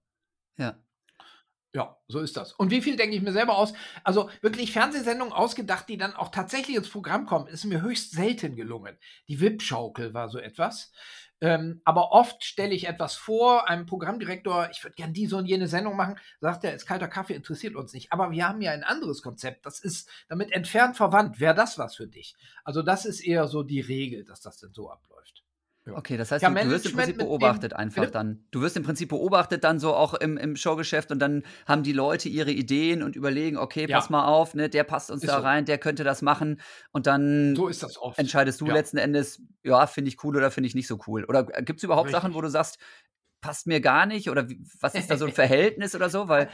Ja. 0.57 0.77
Ja, 1.73 1.97
so 2.09 2.19
ist 2.19 2.35
das. 2.35 2.51
Und 2.51 2.69
wie 2.69 2.81
viel 2.81 2.97
denke 2.97 3.15
ich 3.15 3.21
mir 3.21 3.31
selber 3.31 3.57
aus? 3.57 3.73
Also 4.03 4.29
wirklich 4.41 4.73
Fernsehsendungen 4.73 5.33
ausgedacht, 5.33 5.87
die 5.87 5.97
dann 5.97 6.13
auch 6.13 6.29
tatsächlich 6.29 6.75
ins 6.75 6.89
Programm 6.89 7.25
kommen, 7.25 7.47
ist 7.47 7.63
mir 7.63 7.81
höchst 7.81 8.11
selten 8.11 8.57
gelungen. 8.57 8.97
Die 9.29 9.39
Wip-Schaukel 9.39 10.13
war 10.13 10.27
so 10.27 10.37
etwas. 10.37 10.91
Ähm, 11.41 11.81
aber 11.85 12.11
oft 12.11 12.43
stelle 12.43 12.73
ich 12.75 12.87
etwas 12.87 13.15
vor, 13.15 13.67
einem 13.67 13.87
Programmdirektor, 13.87 14.69
ich 14.71 14.83
würde 14.83 14.95
gern 14.95 15.11
diese 15.11 15.35
und 15.35 15.47
jene 15.47 15.67
Sendung 15.67 15.95
machen, 15.95 16.19
sagt 16.39 16.63
er, 16.63 16.75
ist 16.75 16.85
kalter 16.85 17.07
Kaffee, 17.07 17.33
interessiert 17.33 17.75
uns 17.75 17.93
nicht. 17.93 18.13
Aber 18.13 18.31
wir 18.31 18.47
haben 18.47 18.61
ja 18.61 18.71
ein 18.71 18.83
anderes 18.83 19.23
Konzept, 19.23 19.65
das 19.65 19.79
ist 19.79 20.07
damit 20.29 20.51
entfernt 20.51 20.97
verwandt. 20.97 21.39
Wäre 21.39 21.55
das 21.55 21.79
was 21.79 21.95
für 21.95 22.07
dich? 22.07 22.35
Also 22.63 22.83
das 22.83 23.05
ist 23.05 23.21
eher 23.21 23.47
so 23.47 23.63
die 23.63 23.81
Regel, 23.81 24.23
dass 24.23 24.41
das 24.41 24.57
denn 24.57 24.73
so 24.73 24.91
abläuft. 24.91 25.40
Ja. 25.87 25.93
Okay, 25.97 26.15
das 26.15 26.31
heißt, 26.31 26.43
Ja, 26.43 26.49
du, 26.51 26.63
du 26.63 26.69
wirst 26.69 26.85
im 26.85 26.91
Prinzip 26.95 27.17
beobachtet 27.17 27.71
dem- 27.71 27.77
einfach 27.79 28.01
Bitte? 28.03 28.13
dann. 28.13 28.45
Du 28.51 28.61
wirst 28.61 28.77
im 28.77 28.83
Prinzip 28.83 29.09
beobachtet 29.09 29.63
dann 29.63 29.79
so 29.79 29.95
auch 29.95 30.13
im, 30.13 30.37
im 30.37 30.55
Showgeschäft 30.55 31.11
und 31.11 31.17
dann 31.17 31.41
haben 31.65 31.81
die 31.81 31.91
Leute 31.91 32.29
ihre 32.29 32.51
Ideen 32.51 33.01
und 33.01 33.15
überlegen, 33.15 33.57
okay, 33.57 33.87
Ja. 33.89 33.97
pass 33.97 34.11
mal 34.11 34.25
auf, 34.25 34.53
ne, 34.53 34.69
der 34.69 34.83
passt 34.83 35.09
uns 35.09 35.23
Ist 35.23 35.29
da 35.29 35.37
so. 35.37 35.41
rein, 35.43 35.65
der 35.65 35.79
könnte 35.79 36.03
das 36.03 36.21
machen 36.21 36.61
und 36.91 37.07
dann 37.07 37.55
So 37.55 37.67
ist 37.67 37.81
das 37.81 37.97
oft. 37.97 38.19
entscheidest 38.19 38.61
du 38.61 38.67
Ja. 38.67 38.73
letzten 38.73 38.97
Endes, 38.97 39.41
ja, 39.63 39.87
finde 39.87 40.09
ich 40.09 40.23
cool 40.23 40.37
oder 40.37 40.51
finde 40.51 40.67
ich 40.67 40.75
nicht 40.75 40.87
so 40.87 40.99
cool. 41.07 41.25
Oder 41.25 41.45
gibt 41.45 41.79
es 41.79 41.83
überhaupt 41.83 42.11
Sachen, 42.11 42.27
Richtig. 42.27 42.37
wo 42.37 42.41
du 42.41 42.49
sagst, 42.49 42.77
passt 43.41 43.65
mir 43.65 43.81
gar 43.81 44.05
nicht 44.05 44.29
oder 44.29 44.49
wie, 44.49 44.63
was 44.81 44.93
ist 44.93 45.09
da 45.09 45.17
so 45.17 45.25
ein 45.25 45.31
Verhältnis 45.33 45.95
oder 45.95 46.11
so? 46.11 46.27
Weil, 46.27 46.49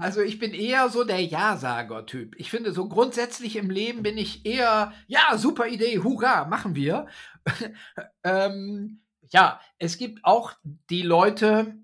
Also 0.00 0.22
ich 0.22 0.38
bin 0.38 0.54
eher 0.54 0.88
so 0.88 1.04
der 1.04 1.22
Ja-Sager-Typ. 1.22 2.34
Ich 2.38 2.50
finde, 2.50 2.72
so 2.72 2.88
grundsätzlich 2.88 3.56
im 3.56 3.68
Leben 3.68 4.02
bin 4.02 4.16
ich 4.16 4.46
eher, 4.46 4.92
ja, 5.06 5.36
super 5.36 5.66
Idee, 5.66 5.98
hurra, 5.98 6.46
machen 6.46 6.74
wir. 6.74 7.06
ähm, 8.24 9.02
ja, 9.30 9.60
es 9.78 9.98
gibt 9.98 10.24
auch 10.24 10.54
die 10.88 11.02
Leute, 11.02 11.74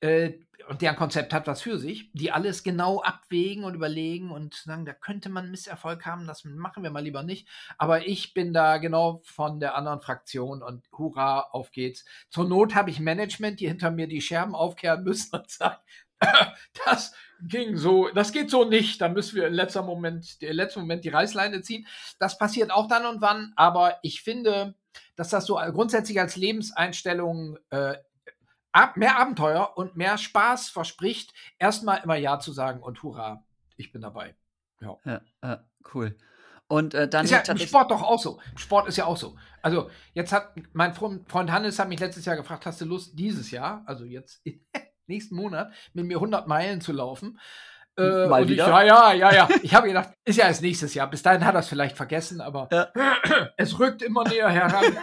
äh, 0.00 0.34
und 0.68 0.82
deren 0.82 0.96
Konzept 0.96 1.34
hat 1.34 1.46
was 1.46 1.62
für 1.62 1.78
sich, 1.78 2.10
die 2.12 2.32
alles 2.32 2.62
genau 2.62 3.02
abwägen 3.02 3.64
und 3.64 3.74
überlegen 3.74 4.30
und 4.30 4.54
sagen, 4.54 4.86
da 4.86 4.94
könnte 4.94 5.28
man 5.28 5.50
Misserfolg 5.50 6.06
haben, 6.06 6.26
das 6.26 6.44
machen 6.44 6.82
wir 6.82 6.90
mal 6.90 7.02
lieber 7.02 7.22
nicht. 7.22 7.48
Aber 7.76 8.06
ich 8.06 8.34
bin 8.34 8.52
da 8.54 8.78
genau 8.78 9.20
von 9.24 9.60
der 9.60 9.74
anderen 9.74 10.00
Fraktion 10.00 10.62
und 10.62 10.86
hurra, 10.92 11.40
auf 11.50 11.70
geht's. 11.70 12.04
Zur 12.30 12.48
Not 12.48 12.74
habe 12.74 12.90
ich 12.90 13.00
Management, 13.00 13.60
die 13.60 13.68
hinter 13.68 13.90
mir 13.90 14.06
die 14.06 14.20
Scherben 14.22 14.54
aufkehren 14.54 15.04
müssen 15.04 15.36
und 15.36 15.50
sagen, 15.50 15.82
das 16.86 17.14
ging 17.48 17.76
so, 17.76 18.08
das 18.08 18.32
geht 18.32 18.50
so 18.50 18.64
nicht. 18.64 19.00
Da 19.00 19.08
müssen 19.08 19.36
wir 19.36 19.46
im 19.46 19.54
letzten 19.54 19.84
Moment, 19.84 20.36
im 20.40 20.56
letzten 20.56 20.80
Moment 20.80 21.04
die 21.04 21.10
Reißleine 21.10 21.62
ziehen. 21.62 21.86
Das 22.18 22.38
passiert 22.38 22.70
auch 22.70 22.88
dann 22.88 23.06
und 23.06 23.20
wann, 23.20 23.52
aber 23.56 23.98
ich 24.02 24.22
finde, 24.22 24.74
dass 25.16 25.28
das 25.28 25.46
so 25.46 25.54
grundsätzlich 25.54 26.20
als 26.20 26.36
Lebenseinstellung 26.36 27.58
äh, 27.70 27.96
ab, 28.72 28.96
mehr 28.96 29.18
Abenteuer 29.18 29.72
und 29.76 29.96
mehr 29.96 30.18
Spaß 30.18 30.68
verspricht, 30.68 31.32
erstmal 31.58 32.02
immer 32.02 32.16
Ja 32.16 32.38
zu 32.40 32.52
sagen 32.52 32.82
und 32.82 33.02
hurra, 33.02 33.44
ich 33.76 33.92
bin 33.92 34.02
dabei. 34.02 34.36
ja, 35.04 35.20
äh, 35.40 35.58
cool. 35.94 36.16
Und 36.66 36.94
äh, 36.94 37.08
dann 37.08 37.24
Ist 37.24 37.30
ja 37.30 37.40
im. 37.40 37.58
Sport 37.58 37.90
doch 37.90 38.02
auch 38.02 38.20
so. 38.20 38.40
Sport 38.56 38.88
ist 38.88 38.96
ja 38.96 39.04
auch 39.04 39.16
so. 39.16 39.36
Also, 39.62 39.90
jetzt 40.14 40.32
hat 40.32 40.54
mein 40.72 40.94
Freund 40.94 41.28
Freund 41.30 41.52
Hannes 41.52 41.78
hat 41.78 41.88
mich 41.88 42.00
letztes 42.00 42.24
Jahr 42.24 42.36
gefragt, 42.36 42.66
hast 42.66 42.80
du 42.80 42.84
Lust, 42.84 43.18
dieses 43.18 43.50
Jahr, 43.50 43.82
also 43.86 44.04
jetzt 44.04 44.42
nächsten 45.08 45.34
Monat, 45.36 45.72
mit 45.92 46.06
mir 46.06 46.16
100 46.16 46.46
Meilen 46.46 46.80
zu 46.80 46.92
laufen? 46.92 47.38
Äh, 47.96 48.26
Mal 48.26 48.42
und 48.42 48.48
wieder? 48.48 48.64
Ich, 48.64 48.68
ja, 48.70 48.82
ja, 48.82 49.12
ja, 49.12 49.32
ja. 49.32 49.48
Ich 49.62 49.72
habe 49.74 49.86
gedacht, 49.86 50.10
ist 50.24 50.36
ja 50.36 50.46
erst 50.46 50.62
nächstes 50.62 50.94
Jahr. 50.94 51.08
Bis 51.08 51.22
dahin 51.22 51.44
hat 51.44 51.54
er 51.54 51.60
es 51.60 51.68
vielleicht 51.68 51.96
vergessen, 51.96 52.40
aber 52.40 52.68
Ja. 52.72 52.88
es 53.56 53.78
rückt 53.78 54.02
immer 54.02 54.24
näher 54.24 54.48
heran. 54.48 54.96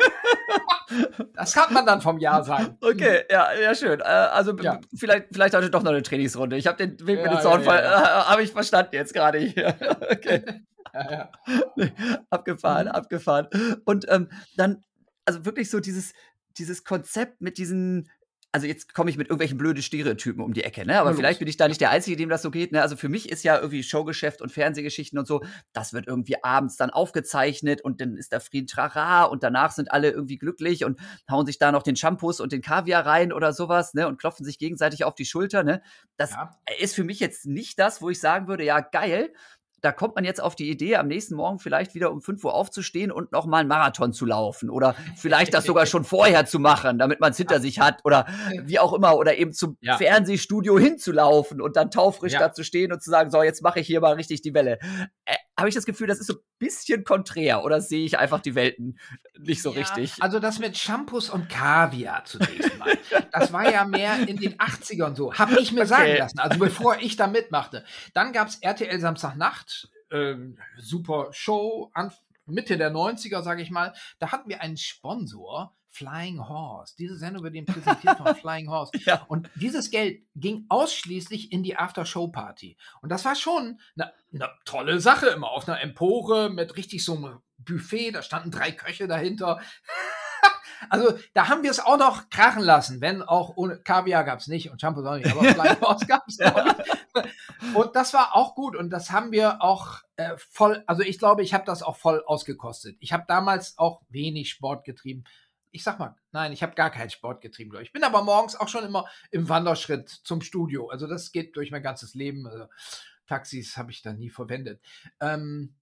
das 1.33 1.53
kann 1.53 1.73
man 1.73 1.85
dann 1.85 2.01
vom 2.01 2.17
Jahr 2.19 2.43
sagen. 2.43 2.77
Okay, 2.81 3.23
ja, 3.31 3.53
ja, 3.53 3.73
schön. 3.75 4.01
Äh, 4.01 4.03
also 4.03 4.55
Ja. 4.57 4.79
vielleicht, 4.93 5.27
vielleicht 5.31 5.55
heute 5.55 5.69
doch 5.69 5.83
noch 5.83 5.91
eine 5.91 6.01
Trainingsrunde. 6.03 6.57
Ich 6.57 6.67
habe 6.67 6.77
den 6.85 6.99
Weg 7.07 7.17
mit 7.17 7.25
Ja, 7.25 7.29
dem 7.31 7.33
ja, 7.35 7.41
Zaunfall, 7.41 7.81
ja, 7.81 8.01
äh, 8.01 8.23
habe 8.25 8.43
ich 8.43 8.51
verstanden 8.51 8.95
jetzt 8.95 9.13
gerade 9.13 9.39
hier. 9.39 9.75
okay. 10.11 10.43
Ja, 10.93 11.09
ja. 11.09 11.31
abgefahren, 12.29 12.87
Mhm. 12.87 12.91
abgefahren. 12.91 13.47
Und 13.85 14.07
ähm, 14.09 14.29
dann, 14.57 14.83
also 15.23 15.45
wirklich 15.45 15.69
so 15.69 15.79
dieses, 15.79 16.11
dieses 16.57 16.83
Konzept 16.83 17.39
mit 17.39 17.57
diesen, 17.57 18.09
also 18.53 18.67
jetzt 18.67 18.93
komme 18.93 19.09
ich 19.09 19.17
mit 19.17 19.27
irgendwelchen 19.27 19.57
blöden 19.57 19.81
Stereotypen 19.81 20.43
um 20.43 20.53
die 20.53 20.63
Ecke, 20.63 20.85
ne? 20.85 20.99
Aber 20.99 21.11
Na 21.11 21.15
vielleicht 21.15 21.39
bin 21.39 21.47
ich 21.47 21.55
da 21.55 21.67
nicht 21.67 21.79
der 21.79 21.89
Einzige, 21.89 22.17
dem 22.17 22.27
das 22.29 22.41
so 22.41 22.51
geht. 22.51 22.73
Ne? 22.73 22.81
Also 22.81 22.97
für 22.97 23.07
mich 23.07 23.29
ist 23.29 23.43
ja 23.43 23.57
irgendwie 23.57 23.81
Showgeschäft 23.81 24.41
und 24.41 24.51
Fernsehgeschichten 24.51 25.17
und 25.17 25.25
so, 25.25 25.41
das 25.71 25.93
wird 25.93 26.07
irgendwie 26.07 26.43
abends 26.43 26.75
dann 26.75 26.89
aufgezeichnet 26.89 27.81
und 27.81 28.01
dann 28.01 28.17
ist 28.17 28.33
da 28.33 28.39
Frieden 28.41 28.67
Trara 28.67 29.23
und 29.23 29.43
danach 29.43 29.71
sind 29.71 29.91
alle 29.91 30.11
irgendwie 30.11 30.37
glücklich 30.37 30.83
und 30.83 30.99
hauen 31.29 31.45
sich 31.45 31.59
da 31.59 31.71
noch 31.71 31.83
den 31.83 31.95
Shampoos 31.95 32.41
und 32.41 32.51
den 32.51 32.61
Kaviar 32.61 33.05
rein 33.05 33.31
oder 33.31 33.53
sowas, 33.53 33.93
ne? 33.93 34.07
Und 34.07 34.19
klopfen 34.19 34.45
sich 34.45 34.59
gegenseitig 34.59 35.05
auf 35.05 35.15
die 35.15 35.25
Schulter, 35.25 35.63
ne? 35.63 35.81
Das 36.17 36.31
Ja. 36.31 36.57
ist 36.79 36.93
für 36.95 37.05
mich 37.05 37.21
jetzt 37.21 37.45
nicht 37.45 37.79
das, 37.79 38.01
wo 38.01 38.09
ich 38.09 38.19
sagen 38.19 38.47
würde, 38.47 38.65
ja, 38.65 38.81
geil, 38.81 39.33
da 39.81 39.91
kommt 39.91 40.15
man 40.15 40.23
jetzt 40.23 40.41
auf 40.41 40.55
die 40.55 40.69
Idee, 40.69 40.95
am 40.97 41.07
nächsten 41.07 41.35
Morgen 41.35 41.59
vielleicht 41.59 41.95
wieder 41.95 42.11
um 42.11 42.21
5 42.21 42.43
Uhr 42.43 42.53
aufzustehen 42.53 43.11
und 43.11 43.31
nochmal 43.31 43.61
einen 43.61 43.69
Marathon 43.69 44.13
zu 44.13 44.25
laufen 44.25 44.69
oder 44.69 44.95
vielleicht 45.17 45.53
das 45.53 45.65
sogar 45.65 45.85
schon 45.85 46.03
vorher 46.03 46.45
zu 46.45 46.59
machen, 46.59 46.99
damit 46.99 47.19
man 47.19 47.31
es 47.31 47.37
hinter 47.37 47.59
sich 47.59 47.79
hat 47.79 47.99
oder 48.05 48.25
wie 48.63 48.79
auch 48.79 48.93
immer 48.93 49.17
oder 49.17 49.37
eben 49.37 49.53
zum 49.53 49.77
Ja. 49.81 49.97
Fernsehstudio 49.97 50.77
hinzulaufen 50.77 51.61
und 51.61 51.75
dann 51.75 51.89
taufrisch 51.91 52.33
Ja. 52.33 52.39
da 52.39 52.53
zu 52.53 52.63
stehen 52.63 52.91
und 52.93 53.01
zu 53.01 53.09
sagen, 53.09 53.31
so, 53.31 53.41
jetzt 53.43 53.61
mache 53.63 53.79
ich 53.79 53.87
hier 53.87 54.01
mal 54.01 54.13
richtig 54.13 54.41
die 54.41 54.53
Welle. 54.53 54.77
Äh, 55.25 55.35
habe 55.57 55.69
ich 55.69 55.75
das 55.75 55.85
Gefühl, 55.85 56.07
das 56.07 56.19
ist 56.19 56.27
so 56.27 56.33
ein 56.33 56.39
bisschen 56.59 57.03
konträr 57.03 57.63
oder 57.63 57.81
sehe 57.81 58.05
ich 58.05 58.17
einfach 58.17 58.39
die 58.39 58.55
Welten 58.55 58.97
nicht 59.37 59.61
so 59.61 59.71
ja, 59.71 59.79
richtig? 59.79 60.13
Also 60.19 60.39
das 60.39 60.59
mit 60.59 60.77
Shampoos 60.77 61.29
und 61.29 61.49
Kaviar 61.49 62.25
zunächst 62.25 62.77
mal. 62.79 62.97
das 63.31 63.51
war 63.53 63.71
ja 63.71 63.85
mehr 63.85 64.27
in 64.27 64.37
den 64.37 64.57
80ern 64.57 65.15
so, 65.15 65.33
habe 65.33 65.59
ich 65.59 65.71
mir 65.71 65.81
okay. 65.81 65.89
sagen 65.89 66.17
lassen, 66.17 66.39
also 66.39 66.59
bevor 66.59 66.97
ich 66.99 67.15
da 67.15 67.27
mitmachte. 67.27 67.83
Dann 68.13 68.33
gab 68.33 68.47
es 68.47 68.55
RTL 68.57 68.99
Samstagnacht, 68.99 69.89
äh, 70.09 70.35
super 70.77 71.29
Show, 71.31 71.91
an, 71.93 72.11
Mitte 72.45 72.77
der 72.77 72.91
90er, 72.91 73.41
sage 73.41 73.61
ich 73.61 73.71
mal. 73.71 73.93
Da 74.19 74.31
hatten 74.31 74.49
wir 74.49 74.61
einen 74.61 74.77
Sponsor, 74.77 75.75
Flying 75.91 76.47
Horse. 76.47 76.95
Diese 76.97 77.17
Sendung 77.17 77.43
wird 77.43 77.53
ihm 77.53 77.65
präsentiert 77.65 78.17
von 78.17 78.35
Flying 78.35 78.69
Horse. 78.69 78.91
Ja. 79.05 79.25
Und 79.27 79.49
dieses 79.55 79.91
Geld 79.91 80.23
ging 80.35 80.65
ausschließlich 80.69 81.51
in 81.51 81.63
die 81.63 81.75
After-Show-Party. 81.75 82.77
Und 83.01 83.09
das 83.09 83.25
war 83.25 83.35
schon 83.35 83.79
eine, 83.95 84.13
eine, 84.33 84.49
tolle 84.65 84.99
Sache, 84.99 85.27
immer 85.27 85.51
auf 85.51 85.67
einer 85.67 85.81
Empore 85.81 86.49
mit 86.49 86.77
richtig 86.77 87.03
so 87.03 87.15
einem 87.15 87.39
Buffet. 87.57 88.11
Da 88.11 88.21
standen 88.21 88.51
drei 88.51 88.71
Köche 88.71 89.07
dahinter. 89.07 89.59
also 90.89 91.13
da 91.33 91.49
haben 91.49 91.63
wir 91.63 91.71
es 91.71 91.81
auch 91.81 91.97
noch 91.97 92.29
krachen 92.29 92.63
lassen, 92.63 93.01
wenn 93.01 93.21
auch 93.21 93.57
ohne 93.57 93.77
Kaviar 93.77 94.23
gab 94.23 94.39
es 94.39 94.47
nicht 94.47 94.71
und 94.71 94.79
Shampoo 94.79 95.05
auch 95.05 95.17
nicht, 95.17 95.29
aber 95.29 95.43
Flying 95.53 95.81
Horse 95.81 96.05
gab 96.05 96.23
es 96.27 96.39
noch. 96.39 96.75
Und 97.75 97.95
das 97.95 98.13
war 98.13 98.35
auch 98.35 98.55
gut 98.55 98.77
und 98.77 98.89
das 98.89 99.11
haben 99.11 99.31
wir 99.31 99.61
auch 99.61 99.99
äh, 100.15 100.35
voll, 100.37 100.83
also 100.87 101.03
ich 101.03 101.19
glaube, 101.19 101.43
ich 101.43 101.53
habe 101.53 101.65
das 101.65 101.83
auch 101.83 101.97
voll 101.97 102.23
ausgekostet. 102.25 102.95
Ich 102.99 103.11
habe 103.11 103.25
damals 103.27 103.77
auch 103.77 104.01
wenig 104.09 104.49
Sport 104.49 104.85
getrieben 104.85 105.25
ich 105.71 105.83
sag 105.83 105.99
mal, 105.99 106.15
nein, 106.31 106.51
ich 106.51 106.63
habe 106.63 106.75
gar 106.75 106.91
keinen 106.91 107.09
Sport 107.09 107.41
getrieben, 107.41 107.71
ich. 107.81 107.93
bin 107.93 108.03
aber 108.03 108.23
morgens 108.23 108.55
auch 108.55 108.67
schon 108.67 108.85
immer 108.85 109.07
im 109.31 109.49
Wanderschritt 109.49 110.09
zum 110.09 110.41
Studio. 110.41 110.89
Also 110.89 111.07
das 111.07 111.31
geht 111.31 111.55
durch 111.55 111.71
mein 111.71 111.83
ganzes 111.83 112.13
Leben. 112.13 112.45
Also 112.45 112.65
Taxis 113.27 113.77
habe 113.77 113.91
ich 113.91 114.01
da 114.01 114.13
nie 114.13 114.29
verwendet. 114.29 114.81
Ähm, 115.19 115.75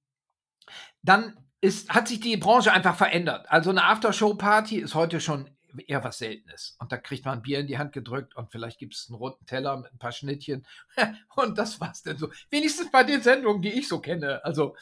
dann 1.01 1.37
ist, 1.61 1.89
hat 1.89 2.07
sich 2.07 2.19
die 2.19 2.37
Branche 2.37 2.71
einfach 2.71 2.95
verändert. 2.95 3.49
Also 3.49 3.71
eine 3.71 3.83
Aftershow-Party 3.83 4.77
ist 4.77 4.95
heute 4.95 5.19
schon 5.19 5.49
eher 5.87 6.03
was 6.03 6.19
Seltenes. 6.19 6.75
Und 6.79 6.91
da 6.91 6.97
kriegt 6.97 7.25
man 7.25 7.39
ein 7.39 7.41
Bier 7.41 7.59
in 7.59 7.67
die 7.67 7.77
Hand 7.77 7.93
gedrückt 7.93 8.35
und 8.35 8.51
vielleicht 8.51 8.79
gibt 8.79 8.95
es 8.95 9.07
einen 9.09 9.17
roten 9.17 9.45
Teller 9.45 9.77
mit 9.77 9.91
ein 9.91 9.99
paar 9.99 10.11
Schnittchen. 10.11 10.65
und 11.35 11.57
das 11.57 11.79
war's 11.79 12.03
denn 12.03 12.17
so. 12.17 12.29
Wenigstens 12.49 12.91
bei 12.91 13.03
den 13.03 13.21
Sendungen, 13.21 13.61
die 13.61 13.73
ich 13.73 13.87
so 13.87 13.99
kenne. 13.99 14.43
Also, 14.45 14.75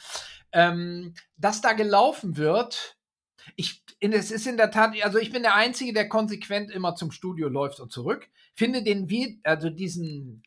ähm, 0.52 1.14
dass 1.36 1.60
da 1.60 1.72
gelaufen 1.72 2.36
wird, 2.36 2.97
ich, 3.56 3.82
es 4.00 4.30
ist 4.30 4.46
in 4.46 4.56
der 4.56 4.70
Tat, 4.70 4.94
also 5.02 5.18
ich 5.18 5.32
bin 5.32 5.42
der 5.42 5.54
Einzige, 5.54 5.92
der 5.92 6.08
konsequent 6.08 6.70
immer 6.70 6.94
zum 6.94 7.10
Studio 7.10 7.48
läuft 7.48 7.80
und 7.80 7.92
zurück. 7.92 8.28
Finde 8.54 8.82
den, 8.82 9.40
also 9.44 9.70
diesen, 9.70 10.42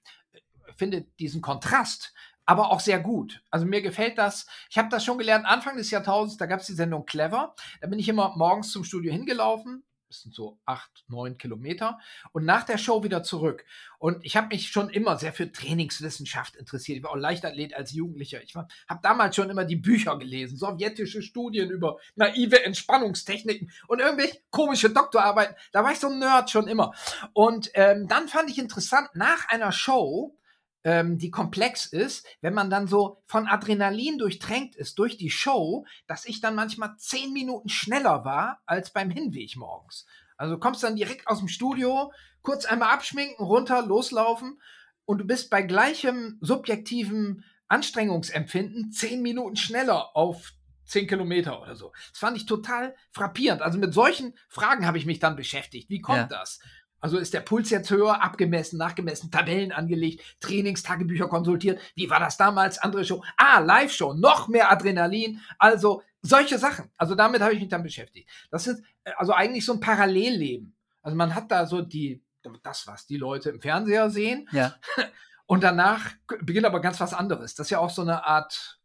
finde 0.76 1.06
diesen 1.20 1.42
Kontrast 1.42 2.14
aber 2.46 2.72
auch 2.72 2.80
sehr 2.82 3.00
gut. 3.00 3.42
Also 3.50 3.66
mir 3.66 3.82
gefällt 3.82 4.18
das. 4.18 4.46
Ich 4.70 4.78
habe 4.78 4.90
das 4.90 5.06
schon 5.06 5.18
gelernt 5.18 5.46
Anfang 5.46 5.78
des 5.78 5.92
Jahrtausends, 5.92 6.38
da 6.38 6.48
gab 6.48 6.60
es 6.60 6.68
die 6.68 6.74
Sendung 6.74 7.06
Clever. 7.06 7.56
Da 7.80 7.88
bin 7.88 7.98
ich 8.00 8.10
immer 8.10 8.36
morgens 8.36 8.72
zum 8.72 8.84
Studio 8.84 9.12
hingelaufen, 9.12 9.84
das 10.12 10.24
sind 10.24 10.36
so 10.36 10.60
acht, 10.66 11.06
neun 11.08 11.38
Kilometer. 11.38 11.98
Und 12.34 12.44
nach 12.44 12.66
der 12.66 12.78
Show 12.78 13.02
wieder 13.04 13.24
zurück. 13.24 13.64
Und 13.98 14.26
ich 14.26 14.36
habe 14.36 14.48
mich 14.48 14.68
schon 14.68 14.90
immer 14.90 15.18
sehr 15.18 15.32
für 15.32 15.50
Trainingswissenschaft 15.50 16.58
interessiert. 16.58 16.98
Ich 16.98 17.04
war 17.04 17.12
auch 17.12 17.16
Leichtathlet 17.16 17.74
als 17.74 17.94
Jugendlicher. 17.94 18.44
Ich 18.44 18.54
habe 18.56 18.68
damals 19.02 19.38
schon 19.38 19.50
immer 19.50 19.64
die 19.64 19.78
Bücher 19.78 20.18
gelesen, 20.18 20.58
sowjetische 20.58 21.22
Studien 21.22 21.70
über 21.70 21.98
naive 22.16 22.62
Entspannungstechniken 22.66 23.72
und 23.88 24.00
irgendwelche 24.00 24.40
komische 24.50 24.90
Doktorarbeiten. 24.90 25.56
Da 25.72 25.86
war 25.86 25.94
ich 25.94 26.00
so 26.00 26.08
ein 26.08 26.20
Nerd 26.20 26.50
schon 26.50 26.68
immer. 26.68 26.94
Und 27.32 27.72
ähm, 27.76 28.10
dann 28.10 28.28
fand 28.28 28.50
ich 28.50 28.60
interessant, 28.60 29.08
nach 29.14 29.48
einer 29.48 29.72
Show 29.72 30.36
ähm, 30.84 31.18
die 31.18 31.32
komplex 31.32 31.86
ist, 31.86 32.26
wenn 32.42 32.54
man 32.54 32.70
dann 32.70 32.88
so 32.88 33.22
von 33.26 33.48
Adrenalin 33.48 34.18
durchtränkt 34.18 34.76
ist 34.76 34.98
durch 35.00 35.18
die 35.18 35.30
Show, 35.30 35.86
dass 36.08 36.26
ich 36.26 36.42
dann 36.42 36.56
manchmal 36.56 36.96
zehn 36.98 37.34
Minuten 37.34 37.70
schneller 37.70 38.26
war 38.26 38.62
als 38.66 38.92
beim 38.92 39.10
Hinweg 39.10 39.56
morgens. 39.58 40.06
Also 40.38 40.56
du 40.56 40.60
kommst 40.60 40.84
dann 40.84 40.96
direkt 40.96 41.28
aus 41.28 41.40
dem 41.40 41.48
Studio, 41.48 42.12
kurz 42.42 42.66
einmal 42.66 42.90
abschminken, 42.90 43.46
runter, 43.46 43.86
loslaufen 43.86 44.60
und 45.06 45.20
du 45.20 45.26
bist 45.26 45.50
bei 45.50 45.62
gleichem 45.62 46.38
subjektivem 46.42 47.44
Anstrengungsempfinden 47.68 48.92
zehn 48.92 49.22
Minuten 49.22 49.56
schneller 49.56 50.16
auf 50.16 50.52
zehn 50.86 51.08
Kilometer 51.08 51.62
oder 51.62 51.76
so. 51.76 51.94
Das 52.10 52.20
fand 52.20 52.36
ich 52.38 52.46
total 52.46 52.96
frappierend. 53.12 53.62
Also 53.62 53.80
mit 53.80 53.94
solchen 53.94 54.34
Fragen 54.50 54.86
habe 54.86 54.98
ich 54.98 55.06
mich 55.06 55.20
dann 55.20 55.36
beschäftigt. 55.36 55.90
Wie 55.90 56.02
kommt 56.02 56.18
ja. 56.18 56.28
das? 56.28 56.60
Also 57.02 57.18
ist 57.18 57.34
der 57.34 57.42
Puls 57.42 57.70
jetzt 57.72 57.90
höher, 57.90 58.22
abgemessen, 58.22 58.78
nachgemessen, 58.78 59.32
Tabellen 59.32 59.72
angelegt, 59.72 60.24
Trainingstagebücher 60.40 61.28
konsultiert. 61.28 61.82
Wie 61.96 62.10
war 62.10 62.20
das 62.20 62.38
damals? 62.38 62.78
Andere 62.78 63.04
Show. 63.04 63.24
Ah, 63.38 63.60
Live-Show, 63.60 64.14
noch 64.14 64.48
mehr 64.48 64.72
Adrenalin. 64.72 65.42
Also 65.58 66.04
solche 66.22 66.60
Sachen. 66.60 66.92
Also 66.98 67.16
damit 67.16 67.42
habe 67.42 67.54
ich 67.54 67.60
mich 67.60 67.70
dann 67.70 67.84
beschäftigt. 67.84 68.30
Das 68.52 68.68
ist 68.68 68.84
äh, 69.04 69.12
also 69.18 69.34
eigentlich 69.34 69.66
so 69.66 69.74
ein 69.74 69.80
Parallelleben. 69.80 70.76
Also 71.02 71.18
man 71.18 71.34
hat 71.34 71.52
da 71.52 71.66
so 71.66 71.82
die, 71.82 72.24
das, 72.64 72.86
was 72.88 73.08
die 73.08 73.18
Leute 73.18 73.50
im 73.50 73.62
Fernseher 73.62 74.10
sehen. 74.10 74.48
Ja. 74.52 74.76
Und 75.48 75.64
danach 75.64 76.12
beginnt 76.42 76.66
aber 76.66 76.80
ganz 76.80 77.02
was 77.02 77.14
anderes. 77.14 77.56
Das 77.56 77.68
ist 77.68 77.72
ja 77.72 77.80
auch 77.80 77.90
so 77.90 78.04
eine 78.04 78.26
Art 78.26 78.80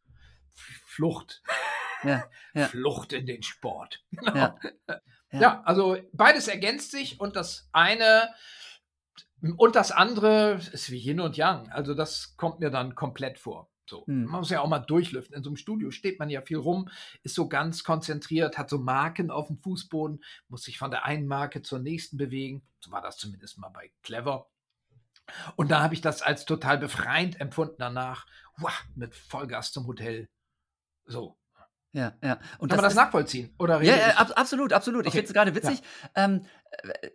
Flucht. 0.87 1.43
Ja, 2.03 2.25
ja. 2.55 2.67
Flucht 2.67 3.13
in 3.13 3.27
den 3.27 3.43
Sport. 3.43 4.03
Ja. 4.35 4.59
Ja. 5.33 5.41
ja, 5.41 5.63
also 5.65 5.97
beides 6.13 6.49
ergänzt 6.49 6.93
sich 6.93 7.21
und 7.21 7.37
das 7.37 7.69
eine 7.73 8.29
und 9.57 9.77
das 9.77 9.93
andere 9.93 10.61
ist 10.73 10.91
wie 10.91 10.99
Yin 10.99 11.21
und 11.21 11.37
Yang. 11.37 11.71
Also 11.71 11.95
das 11.95 12.37
kommt 12.37 12.61
mir 12.61 12.71
dann 12.71 12.95
komplett 12.95 13.39
vor. 13.39 13.71
So. 13.89 14.05
Hm. 14.07 14.25
Man 14.25 14.41
muss 14.41 14.51
ja 14.51 14.61
auch 14.61 14.69
mal 14.69 14.81
durchlüften. 14.81 15.37
In 15.37 15.45
so 15.45 15.51
einem 15.51 15.57
Studio 15.57 15.91
steht 15.91 16.19
man 16.19 16.31
ja 16.31 16.43
viel 16.43 16.57
rum, 16.57 16.89
ist 17.23 17.35
so 17.35 17.49
ganz 17.49 17.85
konzentriert, 17.85 18.59
hat 18.59 18.69
so 18.69 18.79
Marken 18.79 19.31
auf 19.31 19.47
dem 19.47 19.59
Fußboden, 19.59 20.23
muss 20.49 20.65
sich 20.65 20.79
von 20.79 20.91
der 20.91 21.05
einen 21.05 21.27
Marke 21.27 21.63
zur 21.63 21.79
nächsten 21.79 22.17
bewegen. 22.17 22.67
So 22.81 22.91
war 22.91 23.03
das 23.03 23.17
zumindest 23.17 23.59
mal 23.59 23.69
bei 23.69 23.93
Clever. 24.03 24.49
Und 25.57 25.71
da 25.71 25.83
habe 25.83 25.95
ich 25.95 26.01
das 26.01 26.23
als 26.23 26.45
total 26.45 26.79
befreiend 26.79 27.41
empfunden 27.41 27.77
danach. 27.79 28.27
Wow, 28.59 28.85
mit 28.95 29.15
Vollgas 29.15 29.73
zum 29.73 29.87
Hotel. 29.87 30.29
So. 31.05 31.37
Ja, 31.97 32.13
ja. 32.23 32.39
Und 32.59 32.69
Kann 32.69 32.77
das 32.77 32.77
man 32.77 32.85
das 32.85 32.95
nachvollziehen? 32.95 33.49
Oder 33.59 33.81
ja, 33.81 33.97
ja, 33.97 34.09
ab, 34.17 34.31
absolut, 34.37 34.75
absolut. 34.75 35.07
Okay. 35.07 35.09
Ich 35.09 35.15
finde 35.15 35.29
es 35.29 35.33
gerade 35.33 35.55
witzig, 35.55 35.81
ja. 36.15 36.25
ähm, 36.27 36.43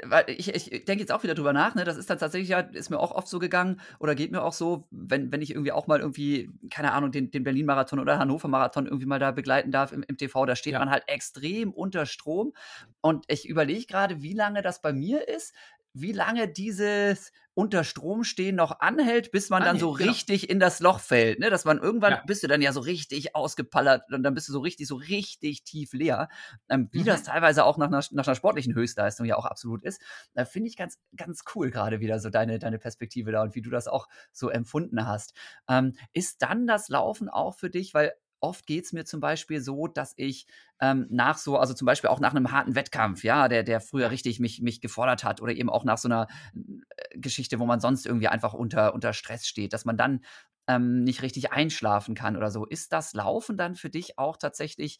weil 0.03 0.25
ich, 0.27 0.55
ich 0.55 0.85
denke 0.85 1.01
jetzt 1.01 1.11
auch 1.11 1.21
wieder 1.21 1.35
drüber 1.35 1.53
nach, 1.53 1.75
ne? 1.75 1.83
Das 1.83 1.97
ist 1.97 2.09
dann 2.09 2.17
tatsächlich 2.17 2.49
ja, 2.49 2.61
ist 2.61 2.89
mir 2.89 2.99
auch 2.99 3.11
oft 3.11 3.27
so 3.27 3.37
gegangen 3.37 3.79
oder 3.99 4.15
geht 4.15 4.31
mir 4.31 4.41
auch 4.41 4.53
so, 4.53 4.87
wenn, 4.89 5.31
wenn 5.31 5.43
ich 5.43 5.51
irgendwie 5.51 5.71
auch 5.71 5.85
mal 5.85 5.99
irgendwie, 5.99 6.49
keine 6.71 6.93
Ahnung, 6.93 7.11
den, 7.11 7.29
den 7.29 7.43
Berlin-Marathon 7.43 7.99
oder 7.99 8.17
Hannover-Marathon 8.17 8.87
irgendwie 8.87 9.05
mal 9.05 9.19
da 9.19 9.29
begleiten 9.29 9.71
darf 9.71 9.91
im, 9.91 10.01
im 10.01 10.17
TV, 10.17 10.47
da 10.47 10.55
steht 10.55 10.73
ja. 10.73 10.79
man 10.79 10.89
halt 10.89 11.03
extrem 11.05 11.71
unter 11.71 12.07
Strom. 12.07 12.53
Und 13.01 13.25
ich 13.27 13.47
überlege 13.47 13.85
gerade, 13.85 14.23
wie 14.23 14.33
lange 14.33 14.63
das 14.63 14.81
bei 14.81 14.93
mir 14.93 15.27
ist, 15.27 15.53
wie 15.93 16.11
lange 16.11 16.47
dieses 16.47 17.31
unter 17.53 17.83
Strom 17.83 18.23
stehen 18.23 18.55
noch 18.55 18.79
anhält, 18.79 19.31
bis 19.31 19.49
man 19.49 19.63
dann 19.63 19.77
so 19.77 19.91
genau. 19.91 20.09
richtig 20.09 20.49
in 20.49 20.59
das 20.59 20.79
Loch 20.79 20.99
fällt. 20.99 21.39
Ne? 21.39 21.49
Dass 21.49 21.65
man 21.65 21.79
irgendwann 21.79 22.13
ja. 22.13 22.23
bist 22.25 22.43
du 22.43 22.47
dann 22.47 22.61
ja 22.61 22.71
so 22.71 22.79
richtig 22.79 23.35
ausgepallert 23.35 24.03
und 24.11 24.23
dann 24.23 24.33
bist 24.33 24.47
du 24.47 24.53
so 24.53 24.61
richtig, 24.61 24.87
so 24.87 24.95
richtig 24.95 25.63
tief 25.63 25.91
leer. 25.91 26.29
Ähm, 26.69 26.87
wie 26.91 27.01
mhm. 27.01 27.05
das 27.05 27.23
teilweise 27.23 27.65
auch 27.65 27.77
nach 27.77 27.87
einer, 27.87 28.03
nach 28.11 28.25
einer 28.25 28.35
sportlichen 28.35 28.73
Höchstleistung 28.73 29.25
ja 29.25 29.35
auch 29.35 29.45
absolut 29.45 29.83
ist. 29.83 30.01
Da 30.33 30.45
finde 30.45 30.69
ich 30.69 30.77
ganz, 30.77 30.97
ganz 31.17 31.43
cool 31.53 31.71
gerade 31.71 31.99
wieder 31.99 32.19
so 32.19 32.29
deine, 32.29 32.57
deine 32.57 32.79
Perspektive 32.79 33.33
da 33.33 33.41
und 33.41 33.53
wie 33.55 33.61
du 33.61 33.69
das 33.69 33.89
auch 33.89 34.07
so 34.31 34.49
empfunden 34.49 35.05
hast. 35.05 35.33
Ähm, 35.67 35.93
ist 36.13 36.41
dann 36.41 36.67
das 36.67 36.87
Laufen 36.87 37.27
auch 37.27 37.55
für 37.55 37.69
dich, 37.69 37.93
weil 37.93 38.13
oft 38.41 38.65
geht 38.67 38.85
es 38.85 38.93
mir 38.93 39.05
zum 39.05 39.19
Beispiel 39.19 39.61
so, 39.61 39.87
dass 39.87 40.13
ich 40.17 40.47
ähm, 40.79 41.07
nach 41.09 41.37
so, 41.37 41.57
also 41.57 41.73
zum 41.73 41.85
Beispiel 41.85 42.09
auch 42.09 42.19
nach 42.19 42.31
einem 42.31 42.51
harten 42.51 42.75
Wettkampf, 42.75 43.23
ja, 43.23 43.47
der, 43.47 43.63
der 43.63 43.79
früher 43.81 44.11
richtig 44.11 44.39
mich, 44.39 44.61
mich 44.61 44.81
gefordert 44.81 45.23
hat 45.23 45.41
oder 45.41 45.53
eben 45.53 45.69
auch 45.69 45.83
nach 45.83 45.97
so 45.97 46.07
einer 46.07 46.27
äh, 46.55 47.19
Geschichte, 47.19 47.59
wo 47.59 47.65
man 47.65 47.79
sonst 47.79 48.05
irgendwie 48.05 48.27
einfach 48.27 48.53
unter, 48.53 48.93
unter 48.93 49.13
Stress 49.13 49.47
steht, 49.47 49.73
dass 49.73 49.85
man 49.85 49.97
dann 49.97 50.21
ähm, 50.67 51.03
nicht 51.03 51.21
richtig 51.21 51.51
einschlafen 51.51 52.15
kann 52.15 52.35
oder 52.37 52.51
so. 52.51 52.65
Ist 52.65 52.91
das 52.93 53.13
Laufen 53.13 53.57
dann 53.57 53.75
für 53.75 53.89
dich 53.89 54.17
auch 54.17 54.37
tatsächlich 54.37 54.99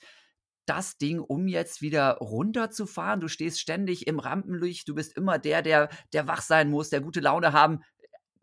das 0.66 0.98
Ding, 0.98 1.20
um 1.20 1.48
jetzt 1.48 1.82
wieder 1.82 2.18
runterzufahren. 2.18 3.20
Du 3.20 3.28
stehst 3.28 3.60
ständig 3.60 4.08
im 4.08 4.20
Rampenlicht, 4.20 4.88
du 4.88 4.96
bist 4.96 5.18
immer 5.18 5.40
der, 5.40 5.62
der, 5.62 5.90
der 6.14 6.28
wach 6.28 6.42
sein 6.42 6.70
muss, 6.70 6.90
der 6.90 7.02
gute 7.02 7.20
Laune 7.20 7.54
haben 7.54 7.82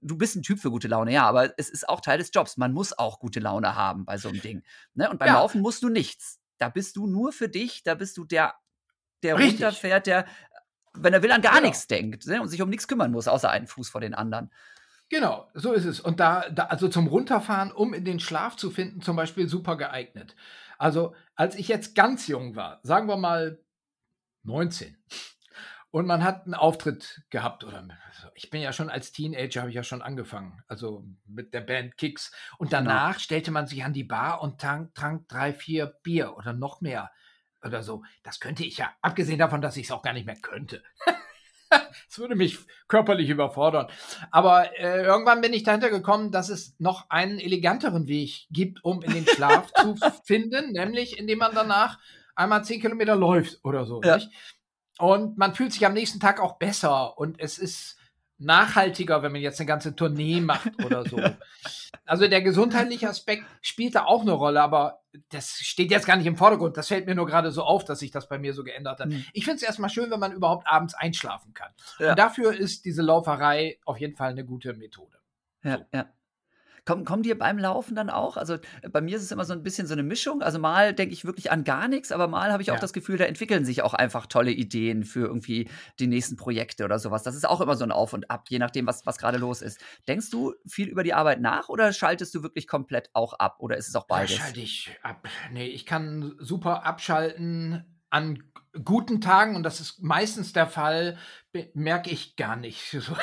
du 0.01 0.17
bist 0.17 0.37
ein 0.37 0.43
Typ 0.43 0.61
für 0.61 0.71
gute 0.71 0.89
Laune, 0.89 1.13
ja, 1.13 1.27
aber 1.27 1.59
es 1.59 1.69
ist 1.69 1.89
auch 1.89 2.01
Teil 2.01 2.19
des 2.19 2.31
Jobs. 2.33 2.57
Man 2.57 2.73
muss 2.73 2.97
auch 2.97 3.19
gute 3.19 3.41
Laune 3.41 3.75
haben 3.75 4.05
bei 4.05 4.19
so 4.19 4.29
einem 4.29 4.41
Ding. 4.41 4.63
Ne? 4.95 5.11
Und 5.11 5.19
beim 5.19 5.29
ja. 5.29 5.35
Laufen 5.35 5.61
musst 5.61 5.83
du 5.83 5.89
nichts. 5.89 6.41
Da 6.59 6.69
bist 6.69 6.97
du 6.97 7.07
nur 7.07 7.33
für 7.33 7.49
dich, 7.49 7.83
da 7.83 7.95
bist 7.95 8.17
du 8.17 8.25
der, 8.25 8.55
der 9.23 9.39
Richtig. 9.39 9.55
runterfährt, 9.55 10.07
der, 10.07 10.27
wenn 10.95 11.13
er 11.13 11.23
will, 11.23 11.33
an 11.33 11.43
gar 11.43 11.55
genau. 11.55 11.67
nichts 11.67 11.87
denkt 11.87 12.27
ne? 12.27 12.41
und 12.41 12.49
sich 12.49 12.63
um 12.63 12.69
nichts 12.69 12.89
kümmern 12.89 13.13
muss, 13.13 13.29
außer 13.29 13.51
einen 13.51 13.67
Fuß 13.67 13.89
vor 13.89 14.01
den 14.01 14.15
anderen. 14.15 14.51
Genau, 15.09 15.49
so 15.55 15.73
ist 15.73 15.85
es. 15.85 16.01
Und 16.01 16.21
da, 16.21 16.49
da, 16.51 16.65
also 16.65 16.89
zum 16.89 17.07
Runterfahren, 17.07 17.73
um 17.73 17.95
in 17.95 18.05
den 18.05 18.21
Schlaf 18.21 18.57
zu 18.57 18.71
finden, 18.71 19.01
zum 19.01 19.17
Beispiel 19.17 19.49
super 19.49 19.77
geeignet. 19.77 20.37
Also, 20.77 21.15
als 21.35 21.57
ich 21.57 21.69
jetzt 21.69 21.95
ganz 21.95 22.27
jung 22.27 22.57
war, 22.57 22.81
sagen 22.83 23.09
wir 23.09 23.17
mal 23.17 23.59
19, 24.43 24.97
Und 25.90 26.07
man 26.07 26.22
hat 26.22 26.44
einen 26.44 26.55
Auftritt 26.55 27.22
gehabt 27.31 27.64
oder 27.64 27.87
ich 28.35 28.51
bin 28.51 28.61
ja 28.61 28.72
schon 28.72 28.90
als 28.90 29.11
Teenager 29.12 29.61
habe 29.61 29.70
ich 29.70 29.77
ja 29.77 29.83
schon 29.83 30.03
angefangen, 30.03 30.62
also 30.68 31.05
mit 31.27 31.55
der 31.55 31.62
Band 31.62 31.96
Kicks. 31.96 32.31
Und 32.59 32.70
Genau. 32.70 32.83
danach 32.83 33.18
stellte 33.20 33.51
man 33.51 33.66
sich 33.66 33.83
an 33.85 33.94
die 33.94 34.05
Bar 34.05 34.42
und 34.42 34.61
trank, 34.61 34.94
trank 34.94 35.29
drei, 35.29 35.53
vier 35.55 35.87
Bier 36.03 36.37
oder 36.37 36.53
noch 36.53 36.83
mehr 36.83 37.11
oder 37.64 37.83
so. 37.83 38.03
Das 38.22 38.38
könnte 38.38 38.64
ich 38.64 38.79
ja, 38.79 38.92
abgesehen 39.01 39.38
davon, 39.38 39.62
dass 39.62 39.77
ich 39.79 39.87
es 39.87 39.92
auch 39.92 40.03
gar 40.03 40.12
nicht 40.12 40.27
mehr 40.27 40.37
könnte. 40.40 40.83
Es 42.09 42.18
würde 42.18 42.35
mich 42.35 42.59
körperlich 42.88 43.29
überfordern. 43.29 43.88
Aber 44.31 44.74
äh, 44.79 45.03
irgendwann 45.03 45.42
bin 45.42 45.53
ich 45.53 45.64
dahinter 45.64 45.90
gekommen, 45.90 46.33
dass 46.33 46.48
es 46.48 46.74
noch 46.79 47.11
einen 47.11 47.38
eleganteren 47.38 48.09
Weg 48.09 48.46
gibt, 48.51 48.83
um 48.83 49.03
in 49.03 49.12
den 49.12 49.27
Schlaf 49.27 49.70
zu 49.74 49.94
finden, 50.24 50.72
nämlich 50.72 51.18
indem 51.18 51.40
man 51.40 51.55
danach 51.55 51.98
einmal 52.35 52.64
zehn 52.64 52.81
Kilometer 52.81 53.16
läuft 53.16 53.59
oder 53.64 53.85
so. 53.85 54.01
Ja. 54.03 54.16
Nicht? 54.16 54.31
Und 54.99 55.39
man 55.39 55.55
fühlt 55.55 55.73
sich 55.73 55.87
am 55.87 55.95
nächsten 55.95 56.21
Tag 56.21 56.41
auch 56.41 56.59
besser 56.59 57.19
und 57.19 57.41
es 57.41 57.59
ist 57.59 57.97
nachhaltiger, 58.39 59.23
wenn 59.23 59.33
man 59.33 59.41
jetzt 59.41 59.61
eine 59.61 59.67
ganze 59.67 59.95
Tournee 59.97 60.41
macht 60.41 60.85
oder 60.85 61.05
so. 61.05 61.21
Also 62.05 62.27
der 62.27 62.41
gesundheitliche 62.41 63.07
Aspekt 63.07 63.45
spielt 63.61 63.95
da 63.95 64.07
auch 64.07 64.23
eine 64.23 64.33
Rolle, 64.33 64.63
aber 64.63 65.03
das 65.29 65.59
steht 65.59 65.91
jetzt 65.91 66.07
gar 66.07 66.17
nicht 66.17 66.27
im 66.27 66.39
Vordergrund. 66.39 66.79
Das 66.79 66.89
fällt 66.89 67.07
mir 67.07 67.15
nur 67.15 67.27
gerade 67.27 67.51
so 67.51 67.63
auf, 67.63 67.85
dass 67.85 67.99
sich 67.99 68.11
das 68.11 68.31
bei 68.31 68.39
mir 68.39 68.55
so 68.55 68.65
geändert 68.65 69.01
hat. 69.01 69.09
Mhm. 69.09 69.27
Ich 69.35 69.45
finde 69.45 69.57
es 69.57 69.63
erstmal 69.63 69.91
schön, 69.91 70.11
wenn 70.11 70.19
man 70.19 70.33
überhaupt 70.33 70.67
abends 70.67 70.95
einschlafen 70.95 71.53
kann. 71.53 71.71
Ja. 71.99 72.11
Und 72.11 72.19
dafür 72.19 72.55
ist 72.55 72.87
diese 72.87 73.03
Lauferei 73.03 73.79
auf 73.85 73.99
jeden 73.99 74.17
Fall 74.17 74.31
eine 74.31 74.47
gute 74.47 74.73
Methode. 74.73 75.19
Ja, 75.63 75.81
ja. 75.93 76.07
Kommen, 76.88 77.05
kommen 77.05 77.22
dir 77.22 77.38
beim 77.38 77.59
Laufen 77.59 77.94
dann 77.94 78.09
auch? 78.09 78.38
Also 78.38 78.55
äh, 78.55 78.88
bei 78.90 79.03
mir 79.03 79.18
ist 79.18 79.22
es 79.22 79.31
immer 79.31 79.44
so 79.44 79.53
ein 79.53 79.62
bisschen 79.62 79.87
so 79.87 79.92
eine 79.92 80.03
Mischung. 80.03 80.40
Also 80.40 80.59
mal 80.59 80.94
denke 80.94 81.12
ich 81.12 81.27
wirklich 81.27 81.53
an 81.53 81.62
gar 81.62 81.87
nichts, 81.87 82.12
aber 82.12 82.29
mal 82.29 82.51
habe 82.51 82.62
ich 82.62 82.70
auch 82.70 82.77
Ja. 82.77 82.81
das 82.81 82.94
Gefühl, 82.94 83.18
da 83.18 83.24
entwickeln 83.24 83.66
sich 83.66 83.83
auch 83.83 83.92
einfach 83.92 84.24
tolle 84.24 84.53
Ideen 84.53 85.05
für 85.05 85.27
irgendwie 85.27 85.68
die 85.98 86.07
nächsten 86.07 86.37
Projekte 86.37 86.87
oder 86.87 86.98
sowas. 86.98 87.22
Das 87.24 87.37
ist 87.37 87.46
auch 87.46 87.61
immer 87.61 87.77
so 87.77 87.85
ein 87.85 87.92
Auf 87.92 88.14
und 88.14 88.31
Ab, 88.31 88.46
je 88.48 88.59
nachdem, 88.59 88.87
was, 88.87 89.05
was 89.05 89.18
gerade 89.18 89.37
los 89.37 89.61
ist. 89.61 89.79
Denkst 90.09 90.31
du 90.31 90.55
viel 90.66 90.88
über 90.88 91.03
die 91.03 91.12
Arbeit 91.12 91.42
nach 91.42 91.68
oder 91.68 91.92
schaltest 91.92 92.35
du 92.35 92.42
wirklich 92.42 92.66
komplett 92.66 93.11
auch 93.12 93.35
ab? 93.35 93.57
Oder 93.59 93.77
ist 93.77 93.88
es 93.88 93.94
auch 93.94 94.07
Da 94.09 94.16
beides? 94.16 94.37
schalte 94.37 94.61
ich 94.61 94.90
ab. 95.03 95.29
Nee, 95.53 95.66
ich 95.66 95.85
kann 95.85 96.37
super 96.38 96.87
abschalten 96.87 97.85
an 98.09 98.42
guten 98.85 99.20
Tagen 99.20 99.57
und 99.57 99.62
das 99.62 99.81
ist 99.81 100.03
meistens 100.03 100.53
der 100.55 100.66
Fall, 100.66 101.18
merke 101.74 102.11
ich 102.11 102.37
gar 102.37 102.57
nicht. 102.57 102.96
So, 103.01 103.14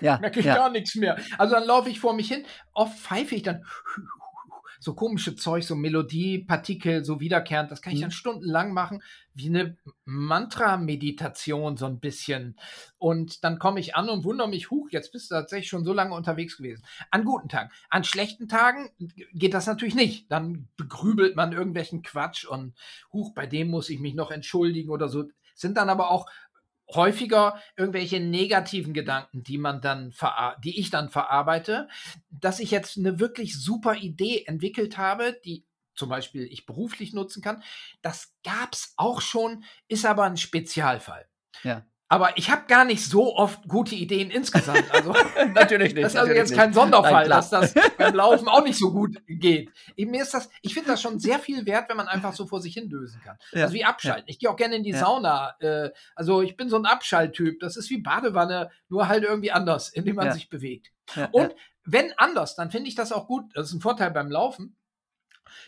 Ja, 0.00 0.18
merke 0.20 0.40
ich 0.40 0.46
ja. 0.46 0.54
gar 0.54 0.70
nichts 0.70 0.94
mehr. 0.94 1.18
Also 1.38 1.54
dann 1.54 1.64
laufe 1.66 1.90
ich 1.90 2.00
vor 2.00 2.14
mich 2.14 2.28
hin, 2.28 2.44
oft 2.74 2.98
pfeife 2.98 3.34
ich 3.34 3.42
dann 3.42 3.64
so 4.80 4.94
komische 4.94 5.34
Zeug, 5.34 5.64
so 5.64 5.74
Melodiepartikel, 5.74 7.04
so 7.04 7.18
wiederkehrend, 7.18 7.68
das 7.70 7.82
kann 7.82 7.92
ich 7.92 7.98
Mhm. 7.98 8.02
dann 8.02 8.10
stundenlang 8.12 8.72
machen, 8.72 9.02
wie 9.34 9.48
eine 9.48 9.76
Mantra-Meditation 10.04 11.76
so 11.76 11.86
ein 11.86 11.98
bisschen. 12.00 12.56
Und 12.98 13.42
dann 13.44 13.58
komme 13.58 13.80
ich 13.80 13.96
an 13.96 14.08
und 14.08 14.24
wundere 14.24 14.48
mich, 14.48 14.70
huch, 14.70 14.88
jetzt 14.90 15.10
bist 15.12 15.30
du 15.30 15.34
tatsächlich 15.34 15.68
schon 15.68 15.84
so 15.84 15.92
lange 15.92 16.14
unterwegs 16.14 16.56
gewesen. 16.58 16.84
An 17.10 17.24
guten 17.24 17.48
Tagen. 17.48 17.70
An 17.90 18.04
schlechten 18.04 18.48
Tagen 18.48 18.90
geht 19.32 19.54
das 19.54 19.66
natürlich 19.66 19.94
nicht. 19.96 20.30
Dann 20.30 20.68
begrübelt 20.76 21.34
man 21.36 21.52
irgendwelchen 21.52 22.02
Quatsch 22.02 22.44
und 22.44 22.74
huch, 23.12 23.34
bei 23.34 23.46
dem 23.46 23.68
muss 23.68 23.90
ich 23.90 23.98
mich 23.98 24.14
noch 24.14 24.30
entschuldigen 24.30 24.90
oder 24.90 25.08
so. 25.08 25.24
Sind 25.54 25.76
dann 25.76 25.90
aber 25.90 26.10
auch 26.12 26.26
häufiger 26.94 27.60
irgendwelche 27.76 28.20
negativen 28.20 28.94
Gedanken, 28.94 29.42
die 29.42 29.58
man 29.58 29.80
dann 29.80 30.14
die 30.64 30.78
ich 30.80 30.90
dann 30.90 31.10
verarbeite, 31.10 31.88
dass 32.30 32.60
ich 32.60 32.70
jetzt 32.70 32.98
eine 32.98 33.20
wirklich 33.20 33.60
super 33.60 33.94
Idee 33.94 34.44
entwickelt 34.46 34.96
habe, 34.96 35.38
die 35.44 35.66
zum 35.94 36.08
Beispiel 36.08 36.44
ich 36.44 36.64
beruflich 36.64 37.12
nutzen 37.12 37.42
kann. 37.42 37.62
Das 38.02 38.34
gab's 38.44 38.94
auch 38.96 39.20
schon, 39.20 39.64
ist 39.88 40.06
aber 40.06 40.24
ein 40.24 40.36
Spezialfall. 40.36 41.28
Ja. 41.62 41.84
Aber 42.10 42.38
ich 42.38 42.50
habe 42.50 42.62
gar 42.68 42.86
nicht 42.86 43.04
so 43.04 43.36
oft 43.36 43.68
gute 43.68 43.94
Ideen 43.94 44.30
insgesamt. 44.30 44.90
Also 44.92 45.12
natürlich 45.54 45.92
nicht. 45.94 46.04
das 46.04 46.14
ist 46.14 46.18
also 46.20 46.32
jetzt 46.32 46.50
nicht. 46.50 46.58
kein 46.58 46.72
Sonderfall, 46.72 47.12
Nein, 47.28 47.28
dass 47.30 47.50
das 47.50 47.74
beim 47.98 48.14
Laufen 48.14 48.48
auch 48.48 48.64
nicht 48.64 48.78
so 48.78 48.92
gut 48.92 49.18
geht. 49.26 49.70
Eben 49.94 50.12
mir 50.12 50.22
ist 50.22 50.32
das, 50.32 50.48
ich 50.62 50.72
finde 50.72 50.88
das 50.90 51.02
schon 51.02 51.18
sehr 51.18 51.38
viel 51.38 51.66
wert, 51.66 51.90
wenn 51.90 51.98
man 51.98 52.08
einfach 52.08 52.32
so 52.32 52.46
vor 52.46 52.62
sich 52.62 52.72
hin 52.72 52.88
lösen 52.88 53.20
kann. 53.22 53.36
Ja, 53.52 53.64
Also 53.64 53.74
wie 53.74 53.84
abschalten. 53.84 54.24
Ich 54.26 54.38
gehe 54.38 54.48
auch 54.48 54.56
gerne 54.56 54.76
in 54.76 54.84
die 54.84 54.92
Ja. 54.92 54.98
Sauna. 55.00 55.54
Äh, 55.60 55.90
also 56.14 56.40
ich 56.40 56.56
bin 56.56 56.70
so 56.70 56.76
ein 56.76 56.86
Abschalttyp. 56.86 57.60
Das 57.60 57.76
ist 57.76 57.90
wie 57.90 57.98
Badewanne, 57.98 58.70
nur 58.88 59.08
halt 59.08 59.24
irgendwie 59.24 59.52
anders, 59.52 59.90
indem 59.90 60.16
man 60.16 60.26
Ja. 60.28 60.32
sich 60.32 60.48
bewegt. 60.48 60.90
Ja, 61.14 61.28
Und 61.32 61.54
wenn 61.84 62.12
anders, 62.16 62.56
dann 62.56 62.70
finde 62.70 62.88
ich 62.88 62.94
das 62.94 63.12
auch 63.12 63.26
gut. 63.26 63.44
Das 63.54 63.66
ist 63.68 63.74
ein 63.74 63.80
Vorteil 63.82 64.10
beim 64.12 64.30
Laufen, 64.30 64.76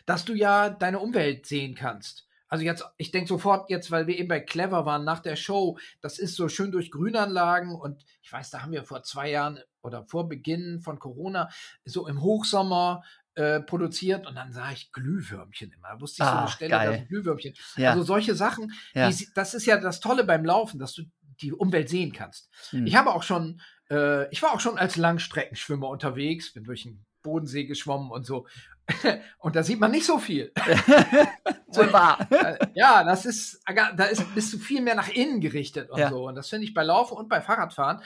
dass 0.07 0.25
du 0.25 0.33
ja 0.35 0.71
deine 0.71 1.01
Umwelt 1.01 1.45
sehen 1.47 1.75
kannst. 1.75 2.27
Also 2.51 2.65
jetzt, 2.65 2.85
ich 2.99 3.13
denke 3.13 3.29
sofort 3.29 3.71
jetzt, 3.71 3.91
weil 3.91 4.07
wir 4.07 4.19
eben 4.19 4.29
bei 4.29 4.41
Clever 4.41 4.85
waren 4.85 5.05
nach 5.05 5.21
der 5.21 5.37
Show, 5.37 5.79
das 6.01 6.19
ist 6.19 6.35
so 6.35 6.49
schön 6.49 6.73
durch 6.73 6.91
Grünanlagen 6.91 7.75
und 7.75 8.05
ich 8.23 8.33
weiß, 8.33 8.51
da 8.51 8.63
haben 8.63 8.73
wir 8.73 8.85
vor 8.85 9.05
zwei 9.05 9.31
Jahren 9.31 9.61
oder 9.83 10.05
vor 10.05 10.29
Beginn 10.29 10.81
von 10.81 10.99
Corona 10.99 11.49
so 11.85 12.09
im 12.09 12.21
Hochsommer 12.21 13.03
äh, 13.37 13.61
produziert 13.61 14.27
und 14.27 14.35
dann 14.35 14.53
sah 14.53 14.73
ich 14.73 14.91
Glühwürmchen 14.93 15.73
immer. 15.73 15.91
Da 15.93 16.01
wusste 16.01 16.25
ich 16.25 16.29
so 16.29 16.35
eine 16.35 16.49
Stelle, 16.49 16.71
da 16.71 16.85
geil. 16.85 16.99
sind 16.99 17.09
Glühwürmchen. 17.09 17.55
ja. 17.77 17.91
Also 17.91 18.03
solche 18.03 18.35
Sachen, 18.35 18.73
ja. 18.95 19.09
die, 19.09 19.29
das 19.35 19.55
ist 19.55 19.67
ja 19.67 19.79
das 19.79 20.01
Tolle 20.01 20.25
beim 20.25 20.45
Laufen, 20.45 20.81
dass 20.81 20.95
du 20.95 21.05
die 21.41 21.53
Umwelt 21.53 21.89
sehen 21.89 22.13
kannst. 22.13 22.51
Hm. 22.71 22.87
Ich 22.87 22.97
habe 22.97 23.15
auch 23.15 23.23
schon, 23.23 23.61
äh, 23.91 24.29
ich 24.31 24.43
war 24.43 24.53
auch 24.53 24.61
schon 24.61 24.77
als 24.77 24.97
Langstreckenschwimmer 24.97 25.89
unterwegs, 25.89 26.53
bin 26.53 26.65
durch 26.65 26.83
den 26.83 27.07
Bodensee 27.23 27.65
geschwommen 27.65 28.11
und 28.11 28.27
so. 28.27 28.47
und 29.39 29.57
da 29.57 29.63
sieht 29.63 29.81
man 29.81 29.91
nicht 29.91 30.07
so 30.07 30.19
viel. 30.19 30.53
Wohl 31.69 31.93
wahr. 31.93 32.27
Ja, 32.75 33.05
das 33.05 33.27
ist, 33.27 33.63
da 33.97 34.05
ist, 34.05 34.35
bist 34.35 34.53
du 34.53 34.59
viel 34.59 34.81
mehr 34.81 34.95
nach 34.95 35.09
innen 35.09 35.41
gerichtet 35.41 35.91
und 35.91 35.99
Ja. 35.99 36.11
so. 36.11 36.27
Und 36.29 36.35
das 36.35 36.49
finde 36.49 36.65
ich 36.65 36.75
bei 36.75 36.83
Laufen 36.83 37.17
und 37.17 37.29
bei 37.29 37.41
Fahrradfahren, 37.41 38.03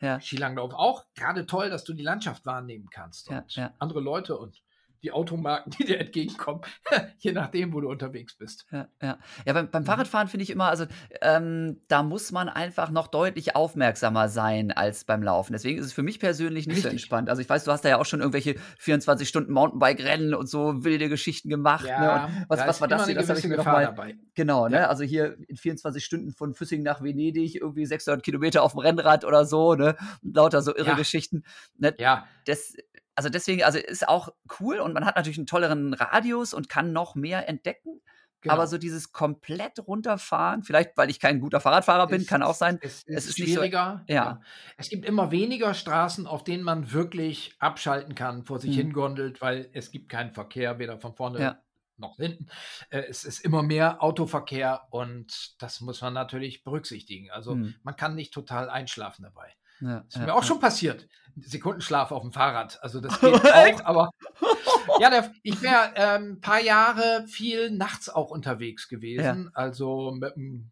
Ja. 0.00 0.20
Skilanglauf 0.20 0.74
auch, 0.74 1.04
gerade 1.14 1.46
toll, 1.46 1.70
dass 1.70 1.84
du 1.84 1.92
die 1.94 2.02
Landschaft 2.02 2.46
wahrnehmen 2.46 2.88
kannst. 2.90 3.28
Ja, 3.30 3.44
ja. 3.48 3.74
andere 3.78 4.00
Leute 4.00 4.36
und 4.36 4.60
die 5.02 5.12
Automarken, 5.12 5.70
die 5.78 5.84
dir 5.84 5.98
entgegenkommen, 6.00 6.60
je 7.18 7.32
nachdem, 7.32 7.72
wo 7.72 7.80
du 7.80 7.88
unterwegs 7.88 8.36
bist. 8.36 8.66
Ja, 8.72 8.88
ja. 9.02 9.18
ja 9.46 9.52
beim, 9.52 9.70
beim 9.70 9.82
Mhm. 9.82 9.86
Fahrradfahren 9.86 10.28
finde 10.28 10.42
ich 10.44 10.50
immer, 10.50 10.66
also 10.66 10.86
ähm, 11.22 11.80
da 11.88 12.02
muss 12.02 12.32
man 12.32 12.48
einfach 12.48 12.90
noch 12.90 13.06
deutlich 13.08 13.54
aufmerksamer 13.56 14.28
sein 14.28 14.72
als 14.72 15.04
beim 15.04 15.22
Laufen. 15.22 15.52
Deswegen 15.52 15.78
ist 15.78 15.86
es 15.86 15.92
für 15.92 16.02
mich 16.02 16.18
persönlich 16.20 16.66
nicht 16.66 16.76
so 16.76 16.88
Richtig. 16.88 17.02
entspannt. 17.02 17.30
Also 17.30 17.40
ich 17.42 17.48
weiß, 17.48 17.64
du 17.64 17.72
hast 17.72 17.84
da 17.84 17.88
ja 17.88 17.98
auch 17.98 18.06
schon 18.06 18.20
irgendwelche 18.20 18.56
24 18.78 19.28
Stunden 19.28 19.52
Mountainbike-Rennen 19.52 20.34
und 20.34 20.48
so 20.48 20.84
wilde 20.84 21.08
Geschichten 21.08 21.48
gemacht. 21.48 21.84
ne? 21.84 22.28
Was, 22.48 22.58
da 22.60 22.66
was 22.66 22.76
ist 22.76 22.80
war 22.80 22.88
das 22.88 23.06
hier? 23.06 23.14
Das 23.14 23.28
habe 23.28 23.38
ich 23.38 23.44
mir 23.44 23.50
noch 23.56 23.64
Gefahr 23.64 23.72
mal, 23.74 23.84
dabei. 23.84 24.16
genau, 24.34 24.68
ne? 24.68 24.76
Ja. 24.78 24.88
Also 24.88 25.04
hier 25.04 25.36
in 25.48 25.56
24 25.56 26.04
Stunden 26.04 26.32
von 26.32 26.54
Füssing 26.54 26.82
nach 26.82 27.02
Venedig, 27.02 27.56
irgendwie 27.56 27.86
600 27.86 28.22
Kilometer 28.22 28.62
auf 28.62 28.72
dem 28.72 28.80
Rennrad 28.80 29.24
oder 29.24 29.44
so, 29.44 29.74
ne? 29.74 29.96
Lauter 30.22 30.60
so 30.62 30.74
irre 30.76 30.88
Ja. 30.88 30.94
Geschichten. 30.94 31.44
Ne? 31.78 31.94
Ja, 31.98 32.26
das, 32.46 32.74
also 33.18 33.28
deswegen, 33.28 33.64
also 33.64 33.78
ist 33.78 34.08
auch 34.08 34.30
cool 34.60 34.78
und 34.78 34.94
man 34.94 35.04
hat 35.04 35.16
natürlich 35.16 35.36
einen 35.38 35.46
tolleren 35.46 35.92
Radius 35.92 36.54
und 36.54 36.68
kann 36.68 36.92
noch 36.92 37.14
mehr 37.16 37.48
entdecken. 37.48 38.00
genau. 38.40 38.54
Aber 38.54 38.66
so 38.68 38.78
dieses 38.78 39.10
komplett 39.12 39.80
runterfahren, 39.80 40.62
vielleicht 40.62 40.96
weil 40.96 41.10
ich 41.10 41.18
kein 41.18 41.40
guter 41.40 41.58
Fahrradfahrer 41.60 42.06
bin, 42.06 42.20
Ist- 42.20 42.28
kann 42.30 42.44
auch 42.44 42.54
sein. 42.54 42.78
Es 42.80 43.02
ist, 43.02 43.08
Es 43.08 43.26
ist 43.26 43.38
nicht 43.40 43.48
so- 43.48 43.54
schwieriger. 43.56 44.04
ja. 44.06 44.40
Es 44.76 44.88
gibt 44.88 45.04
immer 45.04 45.32
weniger 45.32 45.74
Straßen, 45.74 46.26
auf 46.28 46.44
denen 46.44 46.62
man 46.62 46.92
wirklich 46.92 47.56
abschalten 47.58 48.14
kann, 48.14 48.44
vor 48.44 48.60
sich 48.60 48.70
Mhm. 48.76 48.80
hingondelt, 48.82 49.40
weil 49.40 49.68
es 49.72 49.90
gibt 49.90 50.08
keinen 50.08 50.32
Verkehr, 50.32 50.78
weder 50.78 51.00
von 51.00 51.16
vorne 51.16 51.40
Ja. 51.40 51.58
noch 51.96 52.14
hinten. 52.18 52.46
Äh, 52.90 53.00
es 53.08 53.24
ist 53.24 53.40
immer 53.44 53.64
mehr 53.64 54.00
Autoverkehr 54.04 54.86
und 54.90 55.60
das 55.60 55.80
muss 55.80 56.00
man 56.00 56.14
natürlich 56.14 56.62
berücksichtigen. 56.62 57.32
Also 57.32 57.54
Hm. 57.54 57.74
man 57.82 57.96
kann 57.96 58.14
nicht 58.14 58.32
total 58.32 58.70
einschlafen 58.70 59.24
dabei. 59.24 59.52
Ja, 59.80 60.00
Das 60.00 60.06
ist 60.08 60.16
ja, 60.16 60.26
mir 60.26 60.34
auch 60.34 60.42
ja. 60.42 60.46
schon 60.46 60.60
passiert. 60.60 61.08
Sekundenschlaf 61.36 62.10
auf 62.10 62.22
dem 62.22 62.32
Fahrrad. 62.32 62.82
Also 62.82 63.00
das 63.00 63.20
geht 63.20 63.34
auch, 63.44 63.84
aber 63.84 64.10
ja, 64.98 65.10
der, 65.10 65.32
ich 65.42 65.60
wäre 65.62 65.92
ähm, 65.94 66.32
ein 66.32 66.40
paar 66.40 66.60
Jahre 66.60 67.26
viel 67.28 67.70
nachts 67.70 68.08
auch 68.08 68.30
unterwegs 68.30 68.88
gewesen. 68.88 69.50
Also 69.54 70.12
mit 70.12 70.34
dem 70.34 70.70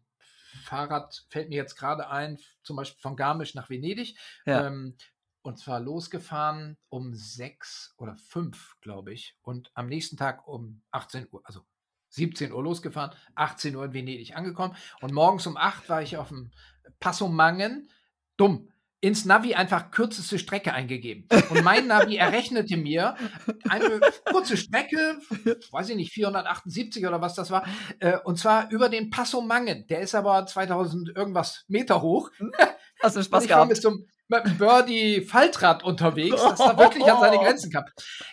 Fahrrad 0.63 1.25
fällt 1.29 1.49
mir 1.49 1.55
jetzt 1.55 1.75
gerade 1.75 2.09
ein, 2.09 2.37
zum 2.63 2.75
Beispiel 2.75 3.01
von 3.01 3.15
Garmisch 3.15 3.55
nach 3.55 3.69
Venedig. 3.69 4.17
Ähm, 4.45 4.97
und 5.41 5.57
zwar 5.57 5.79
losgefahren 5.79 6.77
um 6.89 7.15
sechs 7.15 7.93
oder 7.97 8.17
fünf, 8.17 8.75
glaube 8.81 9.13
ich. 9.13 9.37
Und 9.41 9.71
am 9.75 9.87
nächsten 9.87 10.17
Tag 10.17 10.45
um 10.45 10.81
18 10.91 11.27
Uhr, 11.31 11.41
also 11.45 11.61
17 12.09 12.51
Uhr 12.51 12.63
losgefahren, 12.63 13.15
18 13.35 13.75
Uhr 13.75 13.85
in 13.85 13.93
Venedig 13.93 14.35
angekommen. 14.35 14.75
Und 14.99 15.13
morgens 15.13 15.47
um 15.47 15.55
8 15.55 15.87
war 15.87 16.01
ich 16.01 16.17
auf 16.17 16.29
dem 16.29 16.51
Passo 16.99 17.29
Mangen. 17.29 17.89
Dumm. 18.35 18.69
Ins 18.99 19.25
Navi 19.25 19.53
einfach 19.53 19.91
kürzeste 19.91 20.39
Strecke 20.39 20.73
eingegeben. 20.73 21.27
Und 21.49 21.63
mein 21.63 21.87
Navi 21.87 22.15
errechnete 22.17 22.77
mir 22.77 23.15
eine 23.69 23.99
kurze 24.25 24.57
Strecke, 24.57 25.19
weiß 25.71 25.89
ich 25.89 25.95
nicht, 25.95 26.13
478 26.13 27.05
oder 27.05 27.21
was 27.21 27.35
das 27.35 27.51
war, 27.51 27.65
äh, 27.99 28.17
und 28.23 28.39
zwar 28.39 28.71
über 28.71 28.89
den 28.89 29.09
Passo 29.09 29.41
Mangen. 29.41 29.85
Der 29.87 30.01
ist 30.01 30.15
aber 30.15 30.45
2000 30.45 31.15
irgendwas 31.15 31.65
Meter 31.67 32.01
hoch. 32.01 32.31
Hast 33.01 33.15
du 33.15 33.23
Spaß 33.23 33.47
gehabt? 33.47 33.69
bis 33.69 33.81
zum, 33.81 34.07
mit 34.29 34.45
einem 34.45 34.57
Birdie 34.57 35.21
Faltrad 35.21 35.83
unterwegs, 35.83 36.41
dass 36.41 36.59
er 36.59 36.77
wirklich 36.77 37.05
an 37.11 37.19
seine 37.21 37.37
Grenzen 37.37 37.71
kam. 37.71 37.85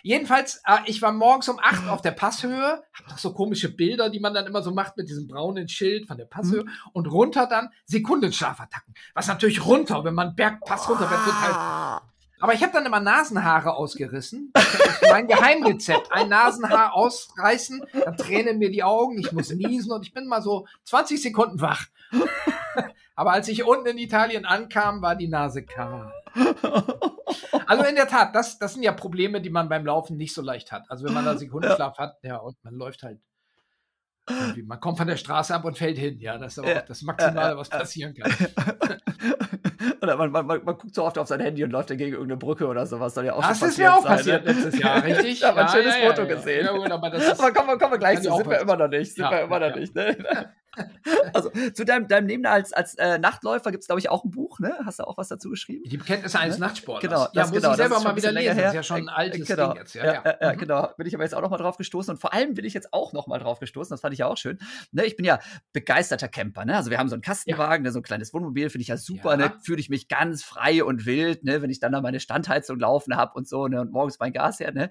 Jedenfalls, 0.03 0.61
äh, 0.65 0.77
ich 0.85 1.01
war 1.01 1.11
morgens 1.11 1.47
um 1.49 1.57
acht 1.61 1.87
auf 1.89 2.01
der 2.01 2.11
Passhöhe, 2.11 2.83
hab 2.93 3.09
noch 3.09 3.17
so 3.17 3.33
komische 3.33 3.69
Bilder, 3.73 4.09
die 4.09 4.19
man 4.19 4.33
dann 4.33 4.45
immer 4.45 4.61
so 4.61 4.71
macht 4.71 4.97
mit 4.97 5.07
diesem 5.09 5.27
braunen 5.27 5.67
Schild 5.69 6.07
von 6.07 6.17
der 6.17 6.25
Passhöhe 6.25 6.63
Mhm. 6.63 6.69
und 6.93 7.07
runter 7.07 7.47
dann 7.47 7.69
Sekundenschlafattacken. 7.85 8.93
Was 9.13 9.27
natürlich 9.27 9.65
runter, 9.65 10.03
wenn 10.03 10.13
man 10.15 10.35
Bergpass 10.35 10.89
runter 10.89 11.09
wird, 11.09 11.19
total 11.23 12.01
aber 12.41 12.53
ich 12.53 12.61
habe 12.61 12.73
dann 12.73 12.85
immer 12.85 12.99
Nasenhaare 12.99 13.73
ausgerissen. 13.75 14.51
Mein 15.09 15.25
Geheimrezept. 15.27 16.11
Ein 16.11 16.27
Nasenhaar 16.29 16.93
ausreißen, 16.93 17.81
dann 17.93 18.17
tränen 18.17 18.59
mir 18.59 18.69
die 18.69 18.83
Augen, 18.83 19.17
ich 19.17 19.31
muss 19.31 19.49
niesen 19.51 19.91
und 19.93 20.05
ich 20.05 20.13
bin 20.13 20.27
mal 20.27 20.41
so 20.41 20.67
20 20.83 21.21
Sekunden 21.21 21.61
wach. 21.61 21.85
Aber 23.15 23.31
als 23.31 23.47
ich 23.47 23.63
unten 23.63 23.87
in 23.87 23.97
Italien 23.97 24.45
ankam, 24.45 25.01
war 25.01 25.15
die 25.15 25.27
Nase 25.27 25.65
kahl. 25.65 26.13
Also 27.67 27.83
in 27.83 27.95
der 27.95 28.07
Tat, 28.07 28.35
das, 28.35 28.59
das 28.59 28.73
sind 28.73 28.83
ja 28.83 28.91
Probleme, 28.91 29.41
die 29.41 29.49
man 29.49 29.69
beim 29.69 29.85
Laufen 29.85 30.17
nicht 30.17 30.33
so 30.33 30.41
leicht 30.41 30.71
hat. 30.71 30.85
Also 30.89 31.05
wenn 31.05 31.13
man 31.13 31.25
da 31.25 31.35
Sekundenschlaf 31.37 31.97
hat, 31.97 32.17
ja, 32.21 32.37
und 32.37 32.55
man 32.63 32.75
läuft 32.75 33.03
halt. 33.03 33.19
Man 34.63 34.79
kommt 34.79 34.97
von 34.97 35.07
der 35.07 35.17
Straße 35.17 35.53
ab 35.53 35.65
und 35.65 35.77
fällt 35.77 35.97
hin. 35.97 36.19
Ja, 36.19 36.37
das 36.37 36.53
ist 36.53 36.59
aber 36.59 36.69
Ja, 36.71 36.81
auch 36.81 36.85
das 36.85 37.01
Maximale, 37.01 37.51
ja, 37.51 37.57
was 37.57 37.69
ja. 37.69 37.79
passieren 37.79 38.13
kann. 38.13 38.31
Oder 40.01 40.17
man, 40.17 40.31
man, 40.31 40.45
man, 40.45 40.63
guckt 40.63 40.93
so 40.93 41.03
oft 41.03 41.17
auf 41.17 41.27
sein 41.27 41.39
Handy 41.39 41.63
und 41.63 41.71
läuft 41.71 41.89
dann 41.89 41.97
gegen 41.97 42.13
irgendeine 42.13 42.37
Brücke 42.37 42.67
oder 42.67 42.85
sowas. 42.85 43.13
Soll 43.13 43.25
ja 43.25 43.33
auch 43.33 43.41
Das 43.41 43.61
ist 43.61 43.77
mir 43.77 43.93
auch 43.93 44.03
sein, 44.03 44.17
passiert 44.17 44.45
ne? 44.45 44.51
letztes 44.51 44.79
Jahr, 44.79 45.03
richtig? 45.03 45.25
Ich 45.25 45.43
habe 45.43 45.61
ein 45.61 45.67
schönes 45.67 45.95
Foto 45.95 46.27
gesehen. 46.27 46.65
Ja, 46.65 46.77
gut, 46.77 46.91
aber 46.91 47.09
das 47.09 47.23
ist, 47.23 47.39
Aber 47.39 47.51
kommen 47.51 47.77
kommen 47.79 47.93
wir 47.93 47.97
gleich 47.97 48.21
zu, 48.21 48.29
ja 48.29 48.35
sind 48.37 48.49
wir 48.49 48.59
immer 48.59 48.77
noch 48.77 48.87
nicht, 48.87 49.13
sind 49.13 49.23
Ja, 49.23 49.31
wir 49.31 49.41
immer 49.41 49.61
ja, 49.61 49.69
noch 49.69 49.75
ja. 49.75 49.81
nicht, 49.81 49.95
ne? 49.95 50.53
Also, 51.33 51.49
zu 51.73 51.85
deinem, 51.85 52.07
deinem 52.07 52.27
Leben 52.27 52.45
als, 52.45 52.73
als 52.73 52.95
äh, 52.95 53.17
Nachtläufer 53.17 53.71
gibt 53.71 53.83
es, 53.83 53.87
glaube 53.87 53.99
ich, 53.99 54.09
auch 54.09 54.23
ein 54.23 54.31
Buch, 54.31 54.59
ne? 54.59 54.77
Hast 54.85 54.99
du 54.99 55.03
auch 55.03 55.17
was 55.17 55.27
dazu 55.27 55.49
geschrieben? 55.49 55.83
die 55.89 55.97
Bekenntnisse 55.97 56.39
eines 56.39 56.57
Ne? 56.57 56.65
Nachtsportlers. 56.67 57.01
Genau, 57.09 57.21
ja, 57.25 57.29
das- 57.33 57.49
muss 57.51 57.57
genau, 57.61 57.71
ich 57.71 57.77
selber 57.77 57.99
mal 58.01 58.15
wieder 58.15 58.31
lesen. 58.31 58.57
Das 58.57 58.67
ist 58.67 58.73
ja 58.73 58.83
schon 58.83 58.97
ein 58.97 59.07
Äh, 59.07 59.11
altes 59.11 59.47
genau. 59.47 59.69
Ding 59.73 59.81
jetzt. 59.81 59.95
Ja, 59.95 60.05
Ja, 60.05 60.13
ja, 60.13 60.21
ja. 60.25 60.37
ja, 60.41 60.53
Mhm. 60.53 60.57
genau. 60.57 60.89
Bin 60.97 61.07
ich 61.07 61.15
aber 61.15 61.23
jetzt 61.23 61.33
auch 61.35 61.41
noch 61.41 61.49
mal 61.49 61.57
drauf 61.57 61.77
gestoßen 61.77 62.13
und 62.13 62.19
vor 62.19 62.33
allem 62.33 62.53
bin 62.53 62.65
ich 62.65 62.73
jetzt 62.73 62.93
auch 62.93 63.13
noch 63.13 63.27
mal 63.27 63.39
drauf 63.39 63.59
gestoßen, 63.59 63.89
das 63.93 64.01
fand 64.01 64.13
ich 64.13 64.19
ja 64.19 64.27
auch 64.27 64.37
schön. 64.37 64.57
Ne, 64.91 65.05
ich 65.05 65.15
bin 65.15 65.25
ja 65.25 65.39
begeisterter 65.73 66.27
Camper, 66.27 66.65
ne? 66.65 66.75
Also 66.75 66.89
wir 66.91 66.97
haben 66.97 67.09
so 67.09 67.15
einen 67.15 67.21
Kastenwagen, 67.21 67.83
ne, 67.83 67.91
so 67.91 67.99
ein 67.99 68.03
kleines 68.03 68.33
Wohnmobil, 68.33 68.69
finde 68.69 68.81
ich 68.83 68.87
ja 68.89 68.97
super, 68.97 69.31
Ja. 69.31 69.37
ne? 69.37 69.53
Fühle 69.63 69.79
ich 69.79 69.89
mich 69.89 70.07
ganz 70.07 70.43
frei 70.43 70.83
und 70.83 71.05
wild, 71.05 71.43
ne? 71.43 71.61
Wenn 71.61 71.69
ich 71.69 71.79
dann 71.79 71.91
da 71.91 72.01
meine 72.01 72.19
Standheizung 72.19 72.79
laufen 72.79 73.15
habe 73.15 73.33
und 73.35 73.47
so, 73.47 73.67
ne? 73.67 73.81
Und 73.81 73.91
morgens 73.91 74.19
mein 74.19 74.33
Gas 74.33 74.59
her, 74.59 74.71
ne? 74.71 74.89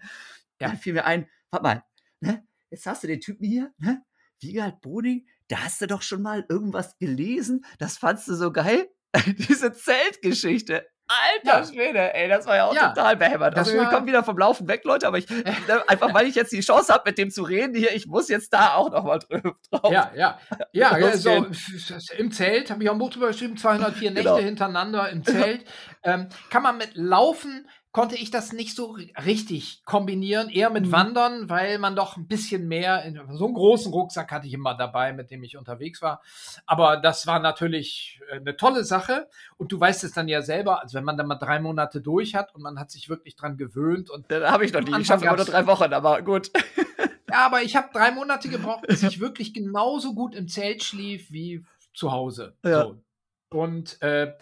Ja. 0.60 0.68
Dann 0.68 0.76
fiel 0.76 0.92
mir 0.92 1.04
ein, 1.04 1.26
warte 1.50 1.62
mal, 1.64 1.82
ne? 2.20 2.44
Jetzt 2.70 2.86
hast 2.86 3.02
du 3.02 3.06
den 3.06 3.20
Typen 3.20 3.44
hier, 3.46 3.72
ne? 3.78 4.02
Wiegald 4.40 4.80
Boding, 4.80 5.26
da 5.48 5.58
hast 5.64 5.80
du 5.80 5.86
doch 5.86 6.02
schon 6.02 6.22
mal 6.22 6.44
irgendwas 6.48 6.96
gelesen, 6.98 7.64
das 7.78 7.98
fandst 7.98 8.28
du 8.28 8.34
so 8.34 8.50
geil. 8.52 8.88
Diese 9.48 9.72
Zeltgeschichte. 9.72 10.86
Alter 11.06 11.60
Ja. 11.60 11.64
Schwede, 11.66 12.14
ey, 12.14 12.28
das 12.28 12.46
war 12.46 12.56
ja 12.56 12.64
auch 12.66 12.74
Ja, 12.74 12.88
total 12.88 13.16
behämmert. 13.18 13.54
Also 13.58 13.74
wir 13.74 13.84
kommen 13.84 14.06
wieder 14.06 14.24
vom 14.24 14.38
Laufen 14.38 14.66
weg, 14.68 14.84
Leute, 14.84 15.06
aber 15.06 15.18
ich, 15.18 15.28
ne, 15.68 15.86
einfach 15.86 16.14
weil 16.14 16.26
ich 16.26 16.34
jetzt 16.34 16.50
die 16.50 16.60
Chance 16.60 16.90
habe, 16.92 17.02
mit 17.10 17.18
dem 17.18 17.30
zu 17.30 17.42
reden 17.42 17.74
hier, 17.74 17.94
ich 17.94 18.06
muss 18.06 18.28
jetzt 18.30 18.54
da 18.54 18.72
auch 18.74 18.90
noch 18.90 19.04
mal 19.04 19.18
drüber 19.18 19.54
drauf. 19.70 19.92
Ja, 19.92 20.10
ja. 20.16 20.38
Ja, 20.72 20.96
ja 20.96 21.16
so, 21.18 21.30
Losgehen. 21.44 22.00
im 22.16 22.32
Zelt, 22.32 22.70
habe 22.70 22.82
ich 22.82 22.88
auch 22.88 22.94
ein 22.94 22.98
Buch 22.98 23.10
drüber 23.10 23.26
geschrieben, 23.28 23.56
204 23.58 24.12
Nächte 24.12 24.30
Genau. 24.30 24.38
hintereinander 24.42 25.10
im 25.10 25.22
Zelt. 25.24 25.64
ähm, 26.04 26.28
kann 26.48 26.62
man 26.62 26.78
mit 26.78 26.92
Laufen, 26.94 27.68
konnte 27.94 28.16
ich 28.16 28.30
das 28.30 28.52
nicht 28.52 28.74
so 28.76 28.90
ri- 28.96 29.14
richtig 29.24 29.82
kombinieren, 29.84 30.50
eher 30.50 30.68
mit 30.68 30.86
Mhm. 30.86 30.92
Wandern, 30.92 31.48
weil 31.48 31.78
man 31.78 31.94
doch 31.94 32.16
ein 32.16 32.26
bisschen 32.26 32.66
mehr, 32.68 33.04
in, 33.04 33.14
so 33.38 33.44
einen 33.46 33.54
großen 33.54 33.92
Rucksack 33.92 34.32
hatte 34.32 34.48
ich 34.48 34.52
immer 34.52 34.74
dabei, 34.74 35.12
mit 35.12 35.30
dem 35.30 35.44
ich 35.44 35.56
unterwegs 35.56 36.02
war. 36.02 36.20
Aber 36.66 36.96
das 36.96 37.26
war 37.28 37.38
natürlich 37.38 38.20
äh, 38.30 38.36
eine 38.36 38.56
tolle 38.56 38.82
Sache. 38.84 39.28
Und 39.58 39.70
du 39.70 39.78
weißt 39.78 40.02
es 40.04 40.12
dann 40.12 40.26
ja 40.28 40.42
selber, 40.42 40.82
also 40.82 40.94
wenn 40.98 41.04
man 41.04 41.16
dann 41.16 41.28
mal 41.28 41.36
drei 41.36 41.60
Monate 41.60 42.00
durch 42.00 42.34
hat 42.34 42.52
und 42.54 42.62
man 42.62 42.78
hat 42.80 42.90
sich 42.90 43.08
wirklich 43.08 43.36
dran 43.36 43.56
gewöhnt 43.56 44.10
und 44.10 44.28
Da 44.28 44.50
habe 44.50 44.64
ich 44.64 44.72
noch 44.72 44.80
nie. 44.82 45.00
Ich 45.00 45.06
schaffe 45.06 45.24
immer 45.24 45.36
nur 45.36 45.46
drei 45.46 45.66
Wochen, 45.66 45.92
aber 45.94 46.20
gut. 46.22 46.50
Ja, 47.30 47.46
aber 47.46 47.62
ich 47.62 47.74
habe 47.74 47.88
drei 47.92 48.12
Monate 48.12 48.48
gebraucht, 48.48 48.86
bis 48.86 49.02
ich 49.02 49.18
wirklich 49.20 49.54
genauso 49.54 50.14
gut 50.14 50.34
im 50.36 50.46
Zelt 50.46 50.84
schlief 50.84 51.32
wie 51.32 51.64
zu 51.92 52.12
Hause. 52.12 52.54
Ja. 52.64 52.82
So. 52.82 53.02
Und 53.50 54.00
äh, 54.02 54.34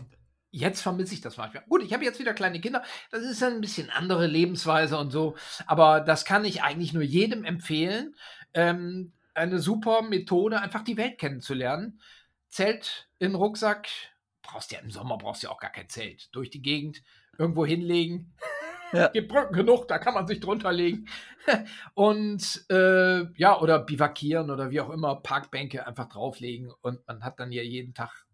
jetzt 0.53 0.83
vermisse 0.83 1.15
ich 1.15 1.21
das 1.21 1.39
manchmal. 1.39 1.65
Gut, 1.69 1.83
ich 1.83 1.93
habe 1.93 2.05
jetzt 2.05 2.21
wieder 2.21 2.35
kleine 2.35 2.61
Kinder. 2.61 2.85
Das 3.11 3.23
ist 3.23 3.43
ein 3.43 3.61
bisschen 3.61 3.91
andere 3.91 4.27
Lebensweise 4.27 4.99
und 4.99 5.11
so. 5.11 5.35
Aber 5.67 6.01
das 6.01 6.25
kann 6.25 6.45
ich 6.45 6.63
eigentlich 6.63 6.93
nur 6.93 7.03
jedem 7.03 7.45
empfehlen. 7.45 8.15
Ähm, 8.55 9.13
eine 9.35 9.59
super 9.59 10.03
Methode, 10.03 10.61
einfach 10.61 10.85
die 10.85 10.99
Welt 10.99 11.19
kennenzulernen. 11.19 12.01
Zelt 12.49 13.09
in 13.19 13.35
Rucksack. 13.35 13.89
Brauchst 14.43 14.73
ja 14.73 14.79
im 14.81 14.91
Sommer 14.91 15.17
brauchst 15.17 15.43
du 15.43 15.47
ja 15.47 15.53
auch 15.53 15.61
gar 15.61 15.73
kein 15.73 15.89
Zelt. 15.89 16.29
Durch 16.35 16.51
die 16.51 16.63
Gegend 16.63 17.03
irgendwo 17.39 17.65
hinlegen. 17.65 18.35
Ja. 18.93 19.09
Gibt 19.13 19.29
Brücken 19.29 19.55
genug, 19.55 19.89
da 19.89 19.99
kann 19.99 20.13
man 20.13 20.27
sich 20.27 20.41
drunter 20.41 20.71
legen. 20.71 21.07
und 21.95 22.67
äh, 22.71 23.25
ja, 23.39 23.59
oder 23.59 23.79
bivakieren 23.79 24.51
oder 24.51 24.71
wie 24.71 24.81
auch 24.81 24.91
immer, 24.91 25.17
Parkbänke 25.17 25.87
einfach 25.87 26.11
drauflegen 26.11 26.71
und 26.83 27.07
man 27.07 27.25
hat 27.25 27.41
dann 27.41 27.53
ja 27.53 27.63
jeden 27.63 27.95
Tag 27.95 28.27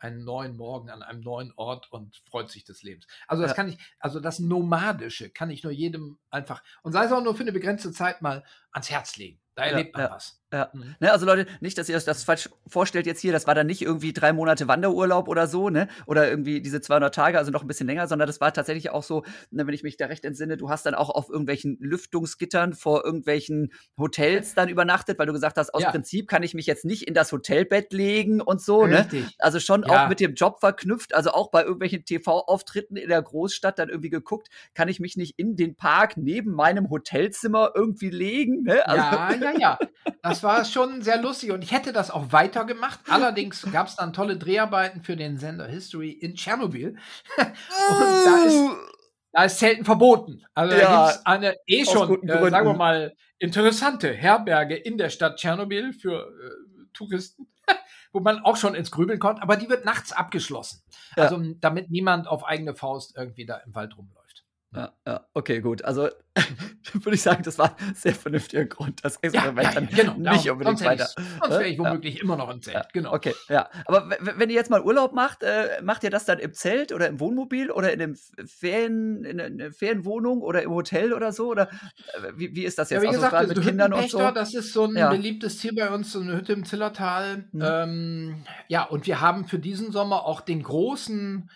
einen 0.00 0.24
neuen 0.24 0.56
Morgen 0.56 0.90
an 0.90 1.02
einem 1.02 1.20
neuen 1.20 1.52
Ort 1.56 1.90
und 1.92 2.16
freut 2.28 2.50
sich 2.50 2.64
des 2.64 2.82
Lebens. 2.82 3.06
Also 3.26 3.42
das 3.42 3.52
Ja. 3.52 3.54
kann 3.54 3.68
ich, 3.68 3.78
also 3.98 4.20
das 4.20 4.38
Nomadische 4.38 5.30
kann 5.30 5.50
ich 5.50 5.62
nur 5.62 5.72
jedem 5.72 6.18
einfach, 6.30 6.62
und 6.82 6.92
sei 6.92 7.04
es 7.04 7.12
auch 7.12 7.22
nur 7.22 7.34
für 7.34 7.42
eine 7.42 7.52
begrenzte 7.52 7.92
Zeit 7.92 8.22
mal 8.22 8.44
ans 8.72 8.90
Herz 8.90 9.16
legen. 9.16 9.40
Da 9.54 9.66
Ja, 9.70 9.70
erlebt 9.70 9.94
man 9.94 10.04
ja. 10.04 10.10
was. 10.10 10.40
Ja. 10.52 10.70
Mhm. 10.72 10.94
Ne, 11.00 11.12
also 11.12 11.26
Leute, 11.26 11.46
nicht, 11.60 11.76
dass 11.76 11.88
ihr 11.90 11.96
euch 11.96 12.04
das 12.04 12.24
falsch 12.24 12.48
vorstellt 12.66 13.06
jetzt 13.06 13.20
hier, 13.20 13.32
das 13.32 13.46
war 13.46 13.54
dann 13.54 13.66
nicht 13.66 13.82
irgendwie 13.82 14.12
drei 14.14 14.32
Monate 14.32 14.66
Wanderurlaub 14.66 15.28
oder 15.28 15.46
so, 15.46 15.68
ne? 15.68 15.88
Oder 16.06 16.28
irgendwie 16.30 16.62
diese 16.62 16.80
200 16.80 17.14
Tage, 17.14 17.36
also 17.38 17.50
noch 17.50 17.62
ein 17.62 17.66
bisschen 17.68 17.86
länger, 17.86 18.06
sondern 18.06 18.26
das 18.26 18.40
war 18.40 18.52
tatsächlich 18.52 18.88
auch 18.90 19.02
so, 19.02 19.24
ne, 19.50 19.66
wenn 19.66 19.74
ich 19.74 19.82
mich 19.82 19.98
da 19.98 20.06
recht 20.06 20.24
entsinne, 20.24 20.56
du 20.56 20.70
hast 20.70 20.86
dann 20.86 20.94
auch 20.94 21.10
auf 21.10 21.28
irgendwelchen 21.28 21.76
Lüftungsgittern 21.80 22.72
vor 22.72 23.04
irgendwelchen 23.04 23.72
Hotels 23.98 24.54
dann 24.54 24.70
übernachtet, 24.70 25.18
weil 25.18 25.26
du 25.26 25.34
gesagt 25.34 25.58
hast, 25.58 25.74
aus 25.74 25.82
Ja. 25.82 25.90
Prinzip 25.90 26.28
kann 26.28 26.42
ich 26.42 26.54
mich 26.54 26.66
jetzt 26.66 26.84
nicht 26.86 27.02
in 27.06 27.12
das 27.14 27.30
Hotelbett 27.30 27.92
legen 27.92 28.40
und 28.40 28.62
so, 28.62 28.86
ne? 28.86 29.00
Richtig. 29.00 29.26
Also 29.38 29.60
schon 29.60 29.84
Ja. 29.86 30.04
auch 30.04 30.08
mit 30.08 30.18
dem 30.20 30.32
Job 30.34 30.60
verknüpft, 30.60 31.14
also 31.14 31.30
auch 31.32 31.50
bei 31.50 31.62
irgendwelchen 31.62 32.04
TV-Auftritten 32.06 32.96
in 32.96 33.08
der 33.10 33.20
Großstadt 33.20 33.78
dann 33.78 33.90
irgendwie 33.90 34.10
geguckt, 34.10 34.48
kann 34.74 34.88
ich 34.88 34.98
mich 34.98 35.16
nicht 35.18 35.38
in 35.38 35.56
den 35.56 35.76
Park 35.76 36.16
neben 36.16 36.52
meinem 36.52 36.88
Hotelzimmer 36.88 37.72
irgendwie 37.74 38.08
legen, 38.10 38.62
ne? 38.62 38.86
Also, 38.88 38.96
Ja, 39.04 39.34
ja, 39.34 39.58
ja. 39.58 39.78
Das 40.22 40.37
war 40.42 40.64
schon 40.64 41.02
sehr 41.02 41.20
lustig 41.20 41.52
und 41.52 41.62
ich 41.62 41.72
hätte 41.72 41.92
das 41.92 42.10
auch 42.10 42.32
weitergemacht. 42.32 43.00
Allerdings 43.08 43.66
gab 43.72 43.88
es 43.88 43.96
dann 43.96 44.12
tolle 44.12 44.36
Dreharbeiten 44.36 45.02
für 45.02 45.16
den 45.16 45.38
Sender 45.38 45.66
History 45.66 46.10
in 46.10 46.34
Tschernobyl. 46.34 46.96
Und 47.38 48.26
da 48.26 48.44
ist, 48.46 48.70
da 49.32 49.44
ist 49.44 49.58
Zelten 49.58 49.84
verboten. 49.84 50.44
Also 50.54 50.74
da 50.74 50.80
Ja, 50.80 51.06
gibt 51.06 51.18
es 51.18 51.26
eine 51.26 51.54
eh 51.66 51.84
schon, 51.84 52.28
äh, 52.28 52.50
sagen 52.50 52.66
wir 52.66 52.74
mal, 52.74 53.14
interessante 53.38 54.12
Herberge 54.12 54.76
in 54.76 54.98
der 54.98 55.10
Stadt 55.10 55.36
Tschernobyl 55.36 55.92
für 55.92 56.28
äh, 56.28 56.84
Touristen. 56.92 57.46
Wo 58.12 58.20
man 58.20 58.40
auch 58.40 58.56
schon 58.56 58.74
ins 58.74 58.90
Grübeln 58.90 59.18
kommt, 59.18 59.42
aber 59.42 59.56
die 59.56 59.68
wird 59.68 59.84
nachts 59.84 60.12
abgeschlossen. 60.12 60.82
Ja. 61.16 61.24
Also 61.24 61.40
damit 61.60 61.90
niemand 61.90 62.26
auf 62.26 62.44
eigene 62.44 62.74
Faust 62.74 63.14
irgendwie 63.16 63.44
da 63.44 63.58
im 63.58 63.74
Wald 63.74 63.96
rumläuft. 63.96 64.27
Ja, 64.74 64.92
ja, 65.06 65.26
okay, 65.32 65.60
gut. 65.62 65.82
Also 65.82 66.10
würde 66.92 67.14
ich 67.14 67.22
sagen, 67.22 67.42
das 67.42 67.58
war 67.58 67.74
ein 67.80 67.94
sehr 67.94 68.14
vernünftiger 68.14 68.66
Grund, 68.66 69.02
das 69.02 69.16
Experiment 69.16 69.74
dann 69.74 69.88
genau. 69.88 70.12
nicht 70.18 70.46
darum- 70.46 70.58
unbedingt 70.58 70.84
weiter. 70.84 71.06
Sonst 71.06 71.50
wäre 71.58 71.66
ich 71.68 71.78
Ja. 71.78 71.84
womöglich 71.84 72.20
immer 72.20 72.36
noch 72.36 72.50
im 72.50 72.60
Zelt. 72.60 72.76
Ja, 72.76 72.86
genau. 72.92 73.14
Okay, 73.14 73.34
ja. 73.48 73.70
Aber 73.86 74.10
wenn 74.20 74.50
ihr 74.50 74.56
jetzt 74.56 74.68
mal 74.70 74.82
Urlaub 74.82 75.14
macht, 75.14 75.42
äh, 75.42 75.80
macht 75.82 76.04
ihr 76.04 76.10
das 76.10 76.26
dann 76.26 76.38
im 76.38 76.52
Zelt 76.52 76.92
oder 76.92 77.08
im 77.08 77.18
Wohnmobil 77.18 77.70
oder 77.70 77.92
in 77.94 78.02
einem 78.02 78.16
Ferien, 78.46 79.24
in 79.24 79.40
einer 79.40 79.72
Ferienwohnung 79.72 80.42
oder 80.42 80.62
im 80.62 80.70
Hotel 80.70 81.14
oder 81.14 81.32
so? 81.32 81.48
Oder 81.48 81.70
äh, 81.72 82.32
wie, 82.36 82.54
wie 82.54 82.64
ist 82.64 82.78
das 82.78 82.90
Ja, 82.90 82.96
jetzt? 82.98 83.04
wie 83.04 83.08
Also 83.08 83.20
gesagt, 83.20 83.34
also 83.34 83.54
mit 83.54 83.64
Kindern 83.64 83.94
und 83.94 84.10
so? 84.10 84.18
das 84.32 84.52
ist 84.52 84.74
so 84.74 84.84
ein 84.84 84.96
Ja. 84.96 85.08
beliebtes 85.08 85.58
Ziel 85.58 85.74
bei 85.74 85.88
uns, 85.90 86.12
so 86.12 86.20
eine 86.20 86.36
Hütte 86.36 86.52
im 86.52 86.66
Zillertal. 86.66 87.48
Mhm. 87.52 87.62
Ähm, 87.64 88.44
ja, 88.68 88.84
und 88.84 89.06
wir 89.06 89.22
haben 89.22 89.46
für 89.46 89.58
diesen 89.58 89.92
Sommer 89.92 90.26
auch 90.26 90.42
den 90.42 90.62
großen, 90.62 91.48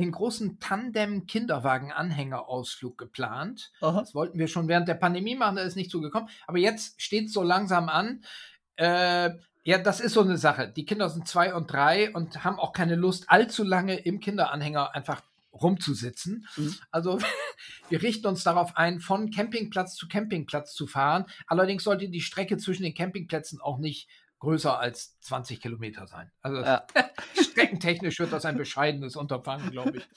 den 0.00 0.12
großen 0.12 0.58
Tandem-Kinderwagen-Anhängerausflug 0.58 2.98
geplant. 2.98 3.70
Aha. 3.80 4.00
Das 4.00 4.14
wollten 4.14 4.38
wir 4.38 4.48
schon 4.48 4.68
während 4.68 4.88
der 4.88 4.94
Pandemie 4.94 5.36
machen, 5.36 5.56
da 5.56 5.62
ist 5.62 5.76
nicht 5.76 5.90
zugekommen. 5.90 6.28
Aber 6.46 6.58
jetzt 6.58 7.00
steht 7.00 7.26
es 7.26 7.32
so 7.32 7.42
langsam 7.42 7.88
an. 7.88 8.24
Äh, 8.76 9.30
ja, 9.62 9.78
das 9.78 10.00
ist 10.00 10.14
so 10.14 10.22
eine 10.22 10.38
Sache. 10.38 10.68
Die 10.68 10.84
Kinder 10.84 11.08
sind 11.10 11.28
zwei 11.28 11.54
und 11.54 11.70
drei 11.70 12.12
und 12.12 12.44
haben 12.44 12.58
auch 12.58 12.72
keine 12.72 12.96
Lust, 12.96 13.24
allzu 13.28 13.62
lange 13.62 13.98
im 13.98 14.20
Kinderanhänger 14.20 14.94
einfach 14.94 15.22
rumzusitzen. 15.52 16.46
Mhm. 16.56 16.74
Also 16.90 17.18
wir 17.88 18.02
richten 18.02 18.26
uns 18.26 18.42
darauf 18.42 18.76
ein, 18.76 19.00
von 19.00 19.30
Campingplatz 19.30 19.96
zu 19.96 20.08
Campingplatz 20.08 20.74
zu 20.74 20.86
fahren. 20.86 21.26
Allerdings 21.46 21.84
sollte 21.84 22.08
die 22.08 22.20
Strecke 22.20 22.56
zwischen 22.56 22.84
den 22.84 22.94
Campingplätzen 22.94 23.60
auch 23.60 23.78
nicht 23.78 24.08
größer 24.38 24.78
als 24.78 25.18
20 25.20 25.60
Kilometer 25.60 26.06
sein. 26.06 26.30
Also 26.40 26.62
Ja. 26.62 26.86
streckentechnisch 27.50 28.18
wird 28.18 28.32
das 28.32 28.44
ein 28.44 28.56
bescheidenes 28.56 29.16
Unterfangen, 29.16 29.70
glaube 29.70 29.98
ich. 29.98 30.08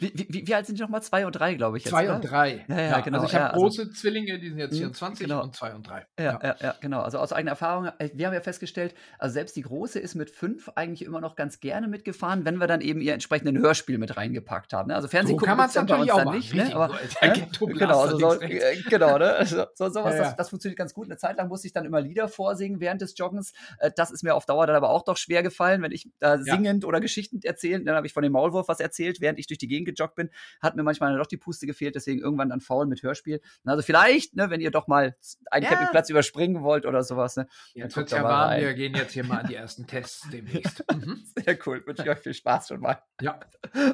Wie, 0.00 0.12
wie, 0.28 0.46
wie 0.46 0.54
alt 0.54 0.66
sind 0.66 0.78
die 0.78 0.82
nochmal? 0.82 1.02
Zwei 1.02 1.26
und 1.26 1.32
drei, 1.32 1.54
glaube 1.54 1.76
ich. 1.78 1.84
Jetzt, 1.84 1.90
Zwei 1.90 2.04
oder? 2.06 2.16
und 2.16 2.22
drei. 2.22 2.64
Ja, 2.68 2.80
ja, 2.80 3.00
genau, 3.00 3.18
Also 3.18 3.28
ich 3.28 3.34
habe 3.34 3.44
ja, 3.44 3.50
also- 3.50 3.62
große 3.62 3.90
Zwillinge, 3.92 4.38
die 4.38 4.48
sind 4.48 4.58
jetzt 4.58 4.72
Mhm, 4.72 4.78
24 4.78 5.26
genau. 5.26 5.42
und 5.42 5.54
zwei 5.56 5.74
und 5.74 5.88
drei. 5.88 6.06
Ja, 6.18 6.38
ja, 6.42 6.56
ja, 6.60 6.74
genau. 6.80 7.00
Also 7.00 7.18
aus 7.18 7.32
eigener 7.32 7.52
Erfahrung, 7.52 7.86
äh, 7.98 8.10
wir 8.14 8.26
haben 8.26 8.34
ja 8.34 8.40
festgestellt, 8.40 8.94
also 9.18 9.32
selbst 9.34 9.56
die 9.56 9.62
Große 9.62 9.98
ist 9.98 10.14
mit 10.14 10.30
fünf 10.30 10.70
eigentlich 10.74 11.04
immer 11.06 11.20
noch 11.20 11.36
ganz 11.36 11.60
gerne 11.60 11.88
mitgefahren, 11.88 12.44
wenn 12.44 12.56
wir 12.58 12.66
dann 12.66 12.80
eben 12.80 13.00
ihr 13.00 13.12
entsprechenden 13.14 13.58
Hörspiel 13.58 13.98
mit 13.98 14.16
reingepackt 14.16 14.72
haben. 14.72 14.88
Ne? 14.88 14.94
Also 14.94 15.08
Fernsehen 15.08 15.38
So 15.38 15.44
kann 15.44 15.56
man 15.56 15.68
es 15.68 15.74
natürlich 15.74 16.12
auch 16.12 16.32
nicht, 16.32 16.54
ne? 16.54 16.74
Aber, 16.74 16.88
so, 16.88 17.66
ne? 17.66 17.74
Genau, 17.74 18.00
also 18.00 18.18
so, 18.18 18.40
äh, 18.40 18.80
genau, 18.88 19.18
ne? 19.18 19.32
Also, 19.34 19.64
so, 19.74 19.88
sowas, 19.88 20.14
Ja, 20.14 20.16
ja. 20.16 20.22
Das, 20.24 20.36
das 20.36 20.48
funktioniert 20.50 20.78
ganz 20.78 20.94
gut. 20.94 21.06
Eine 21.06 21.16
Zeit 21.16 21.36
lang 21.36 21.48
musste 21.48 21.66
ich 21.66 21.72
dann 21.72 21.84
immer 21.84 22.00
Lieder 22.00 22.28
vorsingen 22.28 22.80
während 22.80 23.00
des 23.00 23.16
Joggens. 23.16 23.52
Das 23.96 24.10
ist 24.10 24.22
mir 24.22 24.34
auf 24.34 24.46
Dauer 24.46 24.66
dann 24.66 24.76
aber 24.76 24.90
auch 24.90 25.02
doch 25.04 25.16
schwer 25.16 25.42
gefallen, 25.42 25.82
wenn 25.82 25.92
ich 25.92 26.08
da 26.18 26.38
singend 26.38 26.84
oder 26.84 27.00
Geschichten 27.00 27.40
erzählen. 27.42 27.84
Dann 27.84 27.96
habe 27.96 28.06
ich 28.06 28.12
von 28.12 28.22
dem 28.22 28.32
Maulwurf 28.32 28.68
was 28.68 28.80
erzählt, 28.80 29.20
während 29.20 29.38
ich 29.38 29.46
durch 29.46 29.58
die 29.58 29.66
Gegend 29.72 29.96
gejoggt 29.96 30.14
bin. 30.16 30.30
Hat 30.60 30.76
mir 30.76 30.82
manchmal 30.82 31.16
doch 31.16 31.26
die 31.26 31.36
Puste 31.36 31.66
gefehlt, 31.66 31.94
deswegen 31.94 32.20
irgendwann 32.20 32.48
dann 32.50 32.60
faul 32.60 32.86
mit 32.86 33.02
Hörspiel. 33.02 33.40
Also 33.64 33.82
vielleicht, 33.82 34.34
ne, 34.36 34.50
wenn 34.50 34.60
ihr 34.60 34.70
doch 34.70 34.86
mal 34.86 35.16
einen 35.50 35.64
Ja. 35.64 35.70
Campingplatz 35.70 36.10
überspringen 36.10 36.62
wollt 36.62 36.86
oder 36.86 37.02
sowas, 37.02 37.36
ne? 37.36 37.46
Jetzt 37.74 37.96
Dann 37.96 38.06
ja 38.06 38.22
warm, 38.22 38.60
wir 38.60 38.74
gehen 38.74 38.94
jetzt 38.94 39.12
hier 39.12 39.24
mal 39.24 39.38
an 39.40 39.46
die 39.46 39.54
ersten 39.54 39.86
Tests 39.86 40.28
demnächst. 40.30 40.84
Mhm. 40.92 41.24
Sehr 41.36 41.58
cool. 41.66 41.82
Wünsche 41.86 42.02
ich 42.02 42.08
euch 42.10 42.18
viel 42.18 42.34
Spaß 42.34 42.68
schon 42.68 42.80
mal. 42.80 42.98
Ja. 43.20 43.40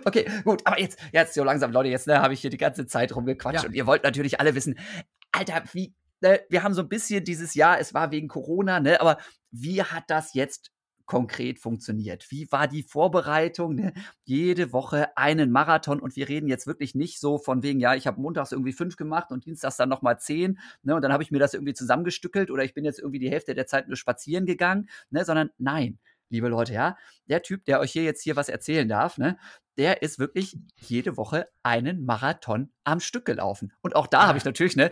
Okay, 0.05 0.27
gut. 0.45 0.67
Aber 0.67 0.81
jetzt, 0.81 0.99
jetzt 1.13 1.33
so 1.35 1.45
langsam, 1.45 1.71
Leute, 1.73 1.89
jetzt 1.89 2.07
ne, 2.07 2.21
habe 2.21 2.35
ich 2.35 2.41
hier 2.41 2.51
die 2.51 2.57
ganze 2.57 2.87
Zeit 2.87 3.15
rumgequatscht 3.15 3.63
Ja. 3.63 3.69
und 3.69 3.75
ihr 3.75 3.87
wollt 3.87 4.03
natürlich 4.03 4.41
alle 4.41 4.55
wissen, 4.55 4.79
Alter, 5.33 5.63
wie, 5.73 5.95
ne, 6.21 6.41
wir 6.51 6.63
haben 6.65 6.75
so 6.75 6.83
ein 6.83 6.89
bisschen 6.89 7.25
dieses 7.25 7.55
Jahr, 7.55 7.79
es 7.79 7.95
war 7.95 8.11
wegen 8.11 8.29
Corona, 8.29 8.81
ne, 8.81 9.01
aber 9.01 9.19
wie 9.51 9.83
hat 9.83 10.05
das 10.09 10.35
jetzt 10.35 10.71
konkret 11.09 11.59
funktioniert? 11.59 12.31
Wie 12.31 12.47
war 12.53 12.69
die 12.69 12.85
Vorbereitung? 12.85 13.75
Ne? 13.75 13.93
Jede 14.25 14.73
Woche 14.73 15.17
einen 15.17 15.51
Marathon 15.51 15.99
und 15.99 16.15
wir 16.15 16.29
reden 16.29 16.49
jetzt 16.49 16.67
wirklich 16.67 16.95
nicht 16.95 17.19
so 17.19 17.39
von 17.39 17.63
wegen, 17.63 17.81
ja, 17.81 17.95
ich 17.95 18.07
habe 18.07 18.21
montags 18.21 18.53
irgendwie 18.53 18.73
fünf 18.73 18.97
gemacht 18.97 19.33
und 19.33 19.47
dienstags 19.47 19.77
dann 19.79 19.89
nochmal 19.89 20.21
zehn, 20.21 20.59
ne, 20.83 20.95
und 20.95 21.03
dann 21.03 21.13
habe 21.13 21.23
ich 21.23 21.31
mir 21.31 21.39
das 21.39 21.55
irgendwie 21.55 21.75
zusammengestückelt 21.75 22.51
oder 22.51 22.63
ich 22.63 22.75
bin 22.75 22.85
jetzt 22.85 22.99
irgendwie 23.01 23.19
die 23.19 23.31
Hälfte 23.31 23.55
der 23.55 23.67
Zeit 23.67 23.89
nur 23.89 23.97
spazieren 23.97 24.47
gegangen, 24.47 24.89
ne, 25.11 25.25
sondern 25.25 25.51
nein, 25.59 25.99
liebe 26.29 26.49
Leute, 26.49 26.75
ja, 26.75 26.97
der 27.29 27.43
Typ, 27.43 27.65
der 27.65 27.81
euch 27.81 27.93
hier 27.93 28.03
jetzt 28.05 28.23
hier 28.23 28.37
was 28.37 28.49
erzählen 28.49 28.89
darf, 28.89 29.19
ne, 29.19 29.39
der 29.77 30.03
ist 30.03 30.19
wirklich 30.19 30.59
jede 30.77 31.17
Woche 31.17 31.49
einen 31.63 32.05
Marathon 32.05 32.73
am 32.83 32.99
Stück 33.01 33.25
gelaufen. 33.25 33.73
Und 33.81 33.95
auch 33.95 34.09
da 34.09 34.27
habe 34.27 34.39
ich 34.39 34.45
natürlich, 34.45 34.75
ne, 34.75 34.91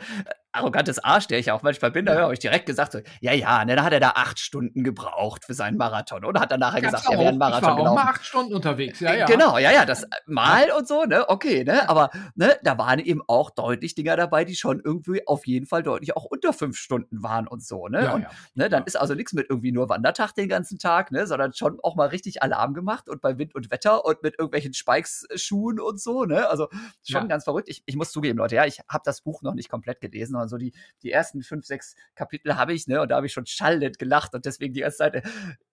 arrogantes 0.53 0.99
Arsch, 0.99 1.26
der 1.26 1.39
ich 1.39 1.51
auch 1.51 1.62
manchmal 1.62 1.91
bin, 1.91 2.07
da 2.07 2.18
habe 2.20 2.32
ich 2.32 2.39
direkt 2.39 2.66
gesagt, 2.66 2.93
so, 2.93 3.01
ja, 3.20 3.32
ja, 3.32 3.64
ne, 3.64 3.76
da 3.76 3.84
hat 3.84 3.93
er 3.93 4.01
da 4.01 4.11
acht 4.14 4.39
Stunden 4.39 4.84
gebraucht 4.84 5.45
für 5.45 5.55
seinen 5.55 5.76
Marathon 5.76 6.24
und 6.24 6.39
hat 6.39 6.51
dann 6.51 6.61
nachher 6.61 6.80
Ganz 6.80 6.95
gesagt, 6.95 7.12
er 7.12 7.18
wäre 7.18 7.28
einen 7.30 7.43
auch. 7.43 7.49
ich 7.49 7.61
Marathon 7.61 7.62
war 7.68 7.72
auch 7.72 7.76
gelaufen. 7.78 7.95
mal 8.05 8.11
acht 8.11 8.24
Stunden 8.24 8.55
unterwegs. 8.55 9.01
Ja, 9.01 9.14
ja. 9.14 9.26
Genau, 9.26 9.59
ja, 9.59 9.70
ja, 9.70 9.84
das 9.84 10.05
äh, 10.05 10.09
mal 10.26 10.70
und 10.70 10.89
so, 10.89 11.05
ne, 11.05 11.28
okay, 11.28 11.64
ne, 11.64 11.89
aber 11.89 12.11
ne, 12.34 12.57
da 12.62 12.78
waren 12.78 12.99
eben 13.01 13.22
auch 13.26 13.51
deutlich 13.51 13.95
Dinger 13.95 14.16
dabei, 14.16 14.45
die 14.45 14.55
schon 14.55 14.80
irgendwie 14.82 15.26
auf 15.26 15.47
jeden 15.47 15.66
Fall 15.66 15.82
deutlich 15.82 16.16
auch 16.16 16.24
unter 16.24 16.53
fünf 16.53 16.76
Stunden 16.78 17.22
waren 17.22 17.47
und 17.47 17.62
so, 17.62 17.89
ne, 17.89 18.05
Ja, 18.05 18.14
und 18.14 18.22
ja. 18.22 18.30
Ne, 18.55 18.68
dann 18.68 18.84
ist 18.84 18.97
also 18.97 19.14
nichts 19.14 19.32
mit 19.34 19.47
irgendwie 19.51 19.72
nur 19.72 19.89
Wandertag 19.89 20.32
den 20.34 20.49
ganzen 20.49 20.78
Tag, 20.78 21.11
ne, 21.12 21.26
sondern 21.26 21.53
schon 21.53 21.78
auch 21.82 21.97
mal 21.97 22.09
richtig 22.09 22.26
Alarm 22.43 22.74
gemacht 22.74 23.09
und 23.09 23.20
bei 23.20 23.39
Wind 23.39 23.55
und 23.55 23.70
Wetter 23.70 24.05
und 24.05 24.22
mit 24.22 24.39
irgendwelchen 24.39 24.74
Spikes-Schuhen 24.74 25.81
und 25.81 26.01
so, 26.01 26.24
ne? 26.24 26.49
Also 26.49 26.68
schon 27.05 27.22
Ja. 27.22 27.24
ganz 27.24 27.45
verrückt. 27.45 27.68
Ich, 27.68 27.83
ich 27.87 27.97
muss 27.97 28.11
zugeben, 28.12 28.39
Leute, 28.39 28.57
ja, 28.57 28.66
ich 28.66 28.81
habe 28.89 29.03
das 29.05 29.20
Buch 29.22 29.43
noch 29.43 29.55
nicht 29.55 29.68
komplett 29.68 30.01
gelesen, 30.01 30.33
sondern 30.33 30.49
so 30.49 30.57
die, 30.57 30.72
die 31.03 31.11
ersten 31.12 31.43
fünf, 31.43 31.64
sechs 31.66 31.95
Kapitel 32.14 32.57
habe 32.57 32.72
ich, 32.74 32.87
ne? 32.87 33.01
Und 33.01 33.11
da 33.11 33.16
habe 33.16 33.27
ich 33.27 33.33
schon 33.33 33.47
schallend 33.47 33.99
gelacht 33.99 34.35
und 34.35 34.45
deswegen 34.45 34.74
die 34.74 34.81
ganze 34.81 34.99
Zeit. 34.99 35.14
äh, 35.16 35.22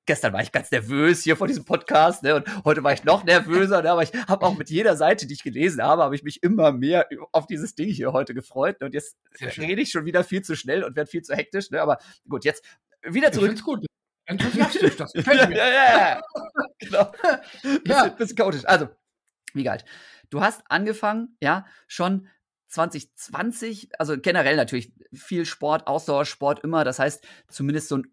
Gestern 0.06 0.34
war 0.34 0.42
ich 0.42 0.52
ganz 0.52 0.70
nervös 0.70 1.24
hier 1.24 1.38
vor 1.38 1.48
diesem 1.48 1.64
Podcast, 1.64 2.24
ne? 2.24 2.36
Und 2.36 2.66
heute 2.66 2.84
war 2.84 2.92
ich 2.92 3.06
noch 3.06 3.24
nervöser, 3.24 3.82
ne? 3.82 3.92
Aber 3.92 4.04
ich 4.04 4.12
habe 4.28 4.46
auch 4.46 4.58
mit 4.58 4.70
jeder 4.70 4.98
Seite, 4.98 5.28
die 5.28 5.34
ich 5.34 5.44
gelesen 5.44 5.82
habe, 5.82 6.04
habe 6.04 6.14
ich 6.16 6.24
mich 6.24 6.44
immer 6.44 6.74
mehr 6.74 7.08
auf 7.32 7.48
dieses 7.48 7.74
Ding 7.76 7.90
hier 7.90 8.12
heute 8.12 8.34
gefreut. 8.34 8.82
Ne? 8.82 8.88
Und 8.88 8.94
jetzt 8.94 9.18
rede 9.58 9.82
ich 9.82 9.92
schon 9.92 10.04
wieder 10.06 10.26
viel 10.26 10.42
zu 10.42 10.56
schnell 10.58 10.84
und 10.84 10.96
werde 10.98 11.10
viel 11.10 11.22
zu 11.22 11.34
hektisch, 11.34 11.72
ne? 11.72 11.82
Aber 11.82 12.00
gut, 12.28 12.44
jetzt 12.44 12.66
wieder 13.02 13.30
Ich 13.30 13.34
zurück. 13.34 13.48
find's 13.48 13.64
gut. 13.64 13.86
Enthusiastisch, 14.26 14.96
das 14.98 15.14
Ja, 15.14 15.22
gefällt 15.22 15.50
mir. 15.50 15.58
ja, 15.58 15.68
ja. 16.10 16.22
genau. 16.80 17.12
Bisschen, 17.62 17.82
Ja. 17.86 18.08
bisschen 18.10 18.36
chaotisch. 18.38 18.66
Also, 18.66 18.90
wie 19.54 19.64
geil. 19.64 19.84
Du 20.30 20.42
hast 20.42 20.64
angefangen, 20.70 21.38
ja, 21.42 21.66
schon 21.88 22.28
2020, 22.68 23.90
also 24.00 24.18
generell 24.20 24.56
natürlich 24.56 24.94
viel 25.14 25.46
Sport, 25.46 25.88
Ausdauersport 25.88 26.64
immer. 26.64 26.84
Das 26.84 27.00
heißt, 27.00 27.24
zumindest 27.48 27.88
so 27.90 27.96
eine 27.96 28.06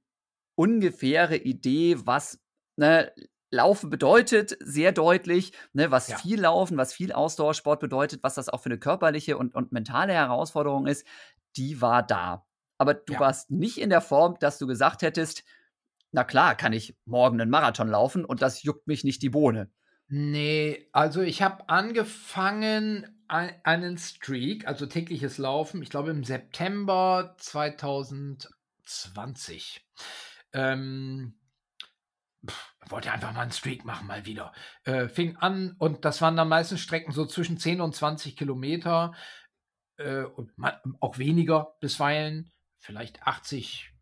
ungefähre 0.56 1.36
Idee, 1.36 1.96
was 2.04 2.40
ne, 2.76 3.12
Laufen 3.52 3.90
bedeutet, 3.90 4.56
sehr 4.61 4.92
deutlich, 4.92 5.52
ne, 5.72 5.90
was 5.90 6.08
Ja. 6.08 6.18
viel 6.18 6.40
Laufen, 6.40 6.76
was 6.76 6.92
viel 6.92 7.12
Ausdauersport 7.12 7.80
bedeutet, 7.80 8.22
was 8.22 8.34
das 8.34 8.48
auch 8.48 8.61
für 8.61 8.68
eine 8.68 8.78
körperliche 8.78 9.38
und, 9.38 9.54
und 9.54 9.72
mentale 9.72 10.12
Herausforderung 10.12 10.86
ist, 10.86 11.06
die 11.56 11.80
war 11.80 12.02
da. 12.02 12.46
Aber 12.78 12.94
du 12.94 13.14
Ja. 13.14 13.20
warst 13.20 13.50
nicht 13.50 13.78
in 13.78 13.90
der 13.90 14.00
Form, 14.02 14.36
dass 14.40 14.58
du 14.58 14.66
gesagt 14.66 15.02
hättest, 15.02 15.44
na 16.12 16.24
klar, 16.24 16.54
kann 16.56 16.72
ich 16.72 16.96
morgen 17.04 17.40
einen 17.40 17.50
Marathon 17.50 17.88
laufen 17.88 18.24
und 18.24 18.42
das 18.42 18.62
juckt 18.62 18.86
mich 18.86 19.02
nicht 19.04 19.22
die 19.22 19.30
Bohne. 19.30 19.70
Nee, 20.08 20.88
also 20.92 21.22
ich 21.22 21.40
habe 21.40 21.68
angefangen, 21.68 23.06
ein, 23.28 23.54
einen 23.62 23.96
Streak, 23.96 24.66
also 24.66 24.86
tägliches 24.86 25.38
Laufen, 25.38 25.82
ich 25.82 25.90
glaube 25.90 26.11
im 26.11 26.24
September 26.24 27.36
2020. 27.38 29.86
Ähm, 30.52 31.38
pff, 32.44 32.74
wollte 32.88 33.12
einfach 33.12 33.32
mal 33.32 33.42
einen 33.42 33.52
Streak 33.52 33.84
machen, 33.84 34.08
mal 34.08 34.26
wieder. 34.26 34.50
Äh, 34.82 35.06
fing 35.08 35.36
an 35.36 35.76
und 35.78 36.04
das 36.04 36.20
waren 36.20 36.36
dann 36.36 36.48
meistens 36.48 36.80
Strecken 36.80 37.12
so 37.12 37.24
zwischen 37.24 37.56
10 37.58 37.80
und 37.80 37.94
20 37.94 38.36
Kilometer 38.36 39.14
äh, 39.96 40.22
und 40.24 40.58
ma- 40.58 40.80
auch 40.98 41.18
weniger 41.18 41.76
bisweilen, 41.78 42.50
vielleicht 42.80 43.22
80 43.22 43.92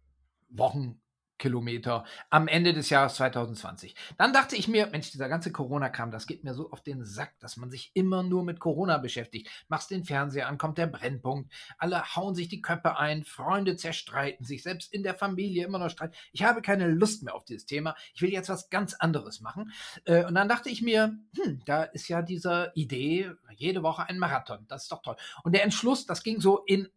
Wochenkilometer 1.38 2.04
am 2.30 2.48
Ende 2.48 2.72
des 2.72 2.90
Jahres 2.90 3.14
2020. 3.14 3.94
Dann 4.16 4.32
dachte 4.32 4.56
ich 4.56 4.68
mir, 4.68 4.88
Mensch, 4.88 5.10
dieser 5.10 5.28
ganze 5.28 5.52
Corona-Kram, 5.52 6.10
das 6.10 6.26
geht 6.26 6.44
mir 6.44 6.54
so 6.54 6.70
auf 6.70 6.82
den 6.82 7.04
Sack, 7.04 7.38
dass 7.40 7.56
man 7.56 7.70
sich 7.70 7.92
immer 7.94 8.22
nur 8.22 8.44
mit 8.44 8.58
Corona 8.60 8.98
beschäftigt. 8.98 9.48
Machst 9.68 9.90
den 9.90 10.04
Fernseher 10.04 10.48
an, 10.48 10.58
kommt 10.58 10.78
der 10.78 10.86
Brennpunkt, 10.86 11.52
alle 11.78 12.16
hauen 12.16 12.34
sich 12.34 12.48
die 12.48 12.60
Köpfe 12.60 12.98
ein, 12.98 13.24
Freunde 13.24 13.76
zerstreiten 13.76 14.44
sich, 14.44 14.62
selbst 14.62 14.92
in 14.92 15.02
der 15.02 15.14
Familie 15.14 15.64
immer 15.64 15.78
noch 15.78 15.90
Streit. 15.90 16.14
Ich 16.32 16.42
habe 16.42 16.62
keine 16.62 16.88
Lust 16.88 17.22
mehr 17.22 17.34
auf 17.34 17.44
dieses 17.44 17.66
Thema. 17.66 17.94
Ich 18.14 18.22
will 18.22 18.32
jetzt 18.32 18.48
was 18.48 18.68
ganz 18.70 18.94
anderes 18.94 19.40
machen. 19.40 19.72
Äh, 20.04 20.24
Und 20.24 20.34
dann 20.34 20.48
dachte 20.48 20.68
ich 20.70 20.82
mir, 20.82 21.18
hm, 21.36 21.62
da 21.64 21.84
ist 21.84 22.08
ja 22.08 22.22
diese 22.22 22.72
Idee, 22.74 23.30
jede 23.56 23.82
Woche 23.82 24.08
ein 24.08 24.18
Marathon. 24.18 24.66
Das 24.68 24.84
ist 24.84 24.92
doch 24.92 25.02
toll. 25.02 25.16
Und 25.44 25.52
der 25.52 25.62
Entschluss, 25.62 26.06
das 26.06 26.22
ging 26.22 26.40
so 26.40 26.64
in 26.64 26.88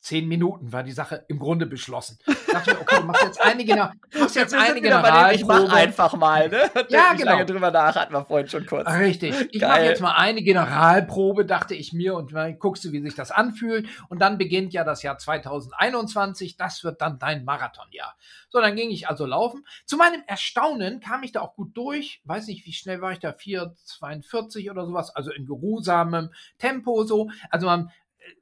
zehn 0.00 0.26
Minuten, 0.28 0.72
war 0.72 0.82
die 0.82 0.92
Sache 0.92 1.24
im 1.28 1.38
Grunde 1.38 1.66
beschlossen. 1.66 2.18
Ich 2.26 2.46
dachte 2.46 2.74
mir, 2.74 2.80
okay, 2.80 2.96
du 3.00 3.06
machst 3.06 3.22
jetzt 3.22 3.40
eine, 3.40 3.64
machst 4.18 4.36
jetzt 4.36 4.54
eine 4.54 4.74
dem, 4.74 4.84
Ich 4.84 4.90
mach 4.90 5.02
Generalprobe. 5.02 5.72
einfach 5.72 6.14
mal, 6.16 6.48
ne? 6.48 6.70
Ja, 6.88 7.12
genau. 7.12 7.32
lange 7.32 7.46
drüber 7.46 7.70
nach, 7.70 7.94
hatten 7.94 8.12
wir 8.12 8.24
vorhin 8.24 8.48
schon 8.48 8.66
kurz. 8.66 8.88
Richtig. 8.88 9.34
Ich 9.52 9.60
mache 9.60 9.82
jetzt 9.82 10.00
mal 10.00 10.14
eine 10.14 10.42
Generalprobe, 10.42 11.44
dachte 11.44 11.74
ich 11.74 11.92
mir, 11.92 12.14
und 12.14 12.32
dann 12.32 12.58
guckst 12.58 12.84
du, 12.84 12.92
wie 12.92 13.02
sich 13.02 13.14
das 13.14 13.30
anfühlt. 13.30 13.88
Und 14.08 14.20
dann 14.20 14.38
beginnt 14.38 14.72
ja 14.72 14.84
das 14.84 15.02
Jahr 15.02 15.18
2021. 15.18 16.56
Das 16.56 16.82
wird 16.82 17.00
dann 17.00 17.18
dein 17.18 17.44
Marathonjahr. 17.44 18.14
So, 18.48 18.60
dann 18.60 18.74
ging 18.74 18.90
ich 18.90 19.08
also 19.08 19.26
laufen. 19.26 19.64
Zu 19.84 19.96
meinem 19.96 20.22
Erstaunen 20.26 21.00
kam 21.00 21.22
ich 21.22 21.32
da 21.32 21.40
auch 21.40 21.54
gut 21.54 21.76
durch. 21.76 22.20
Weiß 22.24 22.46
nicht, 22.48 22.66
wie 22.66 22.72
schnell 22.72 23.00
war 23.00 23.12
ich 23.12 23.20
da? 23.20 23.30
4,42 23.30 24.70
oder 24.70 24.86
sowas. 24.86 25.14
Also 25.14 25.30
in 25.30 25.46
geruhsamem 25.46 26.30
Tempo 26.58 27.04
so. 27.04 27.30
Also 27.50 27.66
man, 27.66 27.90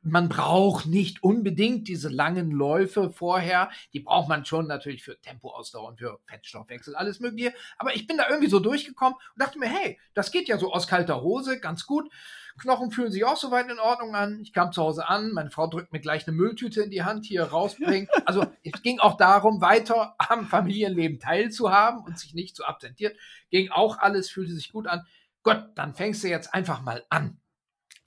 man 0.03 0.29
braucht 0.29 0.87
nicht 0.87 1.23
unbedingt 1.23 1.89
diese 1.89 2.09
langen 2.09 2.51
Läufe 2.51 3.11
vorher. 3.11 3.71
Die 3.93 4.01
braucht 4.01 4.29
man 4.29 4.45
schon 4.45 4.67
natürlich 4.67 5.03
für 5.03 5.21
Tempoausdauer 5.21 5.89
und 5.89 5.99
für 5.99 6.19
Fettstoffwechsel, 6.27 6.95
alles 6.95 7.21
Mögliche. 7.21 7.53
Aber 7.79 7.95
ich 7.95 8.07
bin 8.07 8.17
da 8.17 8.29
irgendwie 8.29 8.51
so 8.51 8.61
durchgekommen 8.61 9.15
und 9.15 9.43
dachte 9.43 9.59
mir, 9.59 9.69
hey, 9.69 9.99
das 10.15 10.31
geht 10.31 10.49
ja 10.49 10.59
so 10.59 10.73
aus 10.73 10.87
kalter 10.87 11.23
Hose, 11.23 11.61
ganz 11.61 11.87
gut. 11.87 12.11
Knochen 12.59 12.91
fühlen 12.91 13.13
sich 13.13 13.25
auch 13.25 13.37
soweit 13.37 13.71
in 13.71 13.79
Ordnung 13.79 14.15
an. 14.15 14.41
Ich 14.41 14.53
kam 14.53 14.73
zu 14.73 14.83
Hause 14.83 15.09
an, 15.09 15.33
meine 15.33 15.51
Frau 15.51 15.69
drückt 15.69 15.93
mir 15.93 16.01
gleich 16.01 16.27
eine 16.27 16.37
Mülltüte 16.37 16.83
in 16.83 16.91
die 16.91 17.05
Hand, 17.05 17.25
hier 17.25 17.45
rausbringen. 17.45 18.09
Also 18.27 18.45
es 18.63 18.83
ging 18.83 18.99
auch 18.99 19.17
darum, 19.17 19.63
weiter 19.63 20.15
am 20.19 20.47
Familienleben 20.47 21.19
teilzuhaben 21.19 22.05
und 22.05 22.19
sich 22.19 22.35
nicht 22.35 22.57
zu 22.57 22.65
absentieren. 22.65 23.15
Ging 23.51 23.71
auch 23.71 23.99
alles, 23.99 24.29
fühlte 24.29 24.53
sich 24.53 24.71
gut 24.71 24.87
an. 24.87 25.07
Gott, 25.43 25.71
dann 25.77 25.95
fängst 25.95 26.23
du 26.25 26.29
jetzt 26.29 26.53
einfach 26.53 26.83
mal 26.83 27.05
an. 27.09 27.41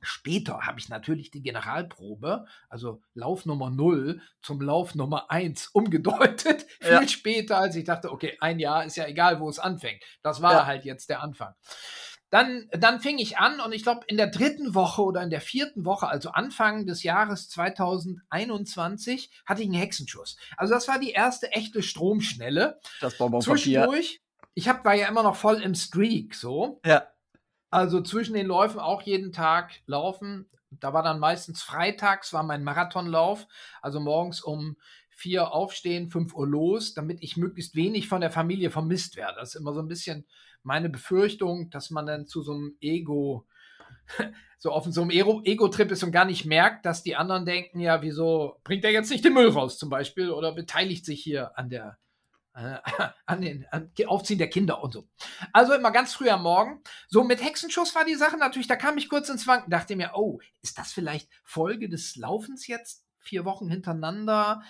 Später 0.02 0.62
habe 0.62 0.80
ich 0.80 0.89
natürlich 0.89 1.32
die 1.32 1.41
Generalprobe, 1.43 2.45
also 2.70 3.02
Lauf 3.14 3.45
Nummer 3.45 3.70
0 3.70 4.22
zum 4.41 4.62
Lauf 4.62 4.95
Nummer 4.95 5.30
1 5.32 5.68
umgedeutet. 5.74 6.66
Ja. 6.82 6.99
Viel 6.99 7.10
später, 7.10 7.58
als 7.60 7.76
ich 7.76 7.84
dachte, 7.86 8.12
okay, 8.12 8.38
ein 8.41 8.60
Jahr 8.60 8.84
ist 8.86 8.97
ja 8.97 9.06
egal, 9.08 9.39
wo 9.39 9.47
es 9.49 9.60
anfängt. 9.60 10.04
Das 10.24 10.41
war 10.41 10.54
Ja. 10.54 10.66
halt 10.66 10.86
jetzt 10.86 11.10
der 11.10 11.22
Anfang. 11.22 11.54
Dann, 12.32 12.70
dann 12.72 13.02
fing 13.02 13.18
ich 13.18 13.39
an 13.39 13.60
und 13.60 13.74
ich 13.74 13.84
glaube, 13.84 14.06
in 14.08 14.16
der 14.16 14.28
dritten 14.28 14.74
Woche 14.74 15.02
oder 15.04 15.22
in 15.22 15.30
der 15.30 15.41
vierten 15.41 15.84
Woche, 15.84 16.08
also 16.08 16.30
Anfang 16.32 16.86
des 16.86 17.04
Jahres 17.04 17.49
2021, 17.49 19.30
hatte 19.45 19.62
ich 19.62 19.68
einen 19.68 19.78
Hexenschuss. 19.78 20.38
Also 20.58 20.74
das 20.74 20.88
war 20.88 20.99
die 20.99 21.12
erste 21.12 21.52
echte 21.52 21.84
Stromschnelle. 21.84 22.80
Das 23.02 23.18
Bonbonpapier. 23.18 23.54
Zwischendurch, 23.56 24.22
ich 24.54 24.68
hab, 24.70 24.86
war 24.86 24.95
ja 24.95 25.08
immer 25.08 25.24
noch 25.24 25.36
voll 25.36 25.62
im 25.62 25.76
Streak 25.76 26.34
so. 26.36 26.80
Ja. 26.86 27.08
Also 27.72 28.01
zwischen 28.01 28.34
den 28.34 28.47
Läufen 28.47 28.80
auch 28.80 29.01
jeden 29.01 29.32
Tag 29.32 29.72
laufen. 29.86 30.49
Da 30.69 30.93
war 30.93 31.03
dann 31.03 31.19
meistens 31.19 31.63
freitags, 31.63 32.34
war 32.34 32.43
mein 32.43 32.63
Marathonlauf. 32.63 33.47
Also 33.82 33.99
morgens 33.99 34.41
um 34.41 34.76
vier 35.09 35.53
aufstehen, 35.53 36.09
fünf 36.09 36.34
Uhr 36.34 36.47
los, 36.47 36.93
damit 36.93 37.22
ich 37.22 37.38
möglichst 37.38 37.76
wenig 37.76 38.07
von 38.07 38.22
der 38.22 38.32
Familie 38.32 38.72
vermisst 38.72 39.15
werde. 39.15 39.39
Das 39.39 39.55
ist 39.55 39.61
immer 39.61 39.74
so 39.74 39.80
ein 39.80 39.88
bisschen 39.88 40.26
meine 40.63 40.89
Befürchtung, 40.89 41.69
dass 41.69 41.91
man 41.91 42.05
dann 42.05 42.28
zu 42.28 42.41
so 42.41 42.53
einem 42.53 42.76
Ego, 42.82 43.47
so 44.57 44.72
auf 44.72 44.86
so 44.86 45.01
einem 45.01 45.11
Ego-Trip 45.11 45.91
ist 45.91 46.03
und 46.03 46.11
gar 46.11 46.26
nicht 46.26 46.45
merkt, 46.45 46.86
dass 46.86 47.03
die 47.03 47.15
anderen 47.15 47.45
denken, 47.45 47.80
ja, 47.80 48.01
wieso 48.01 48.59
bringt 48.63 48.84
er 48.84 48.91
jetzt 48.91 49.11
nicht 49.11 49.24
den 49.24 49.34
Müll 49.34 49.49
raus 49.49 49.78
zum 49.78 49.89
Beispiel 49.89 50.30
oder 50.30 50.53
beteiligt 50.53 51.05
sich 51.05 51.22
hier 51.22 51.57
an 51.57 51.69
der 51.69 51.97
an 53.26 53.41
den 53.41 53.66
an 53.72 53.91
Aufziehen 54.08 54.38
der 54.38 54.49
Kinder 54.49 54.84
und 54.84 54.93
so. 54.93 55.08
Also 55.54 55.74
immer 55.74 55.91
ganz 55.91 56.14
früh 56.14 56.30
am 56.30 56.43
Morgen. 56.43 56.82
So 57.08 57.24
mit 57.24 57.43
Hexenschuss 57.43 57.95
war 57.95 58.06
die 58.06 58.16
Sache 58.16 58.38
natürlich, 58.38 58.68
da 58.68 58.76
kam 58.76 58.97
ich 58.97 59.10
kurz 59.10 59.30
ins 59.30 59.47
Wanken, 59.47 59.72
dachte 59.72 59.95
mir, 59.95 60.12
oh, 60.16 60.39
ist 60.62 60.78
das 60.78 60.91
vielleicht 60.91 61.30
Folge 61.43 61.89
des 61.89 62.16
Laufens 62.16 62.68
jetzt? 62.68 63.06
Vier 63.24 63.45
Wochen 63.45 63.70
hintereinander, 63.70 64.64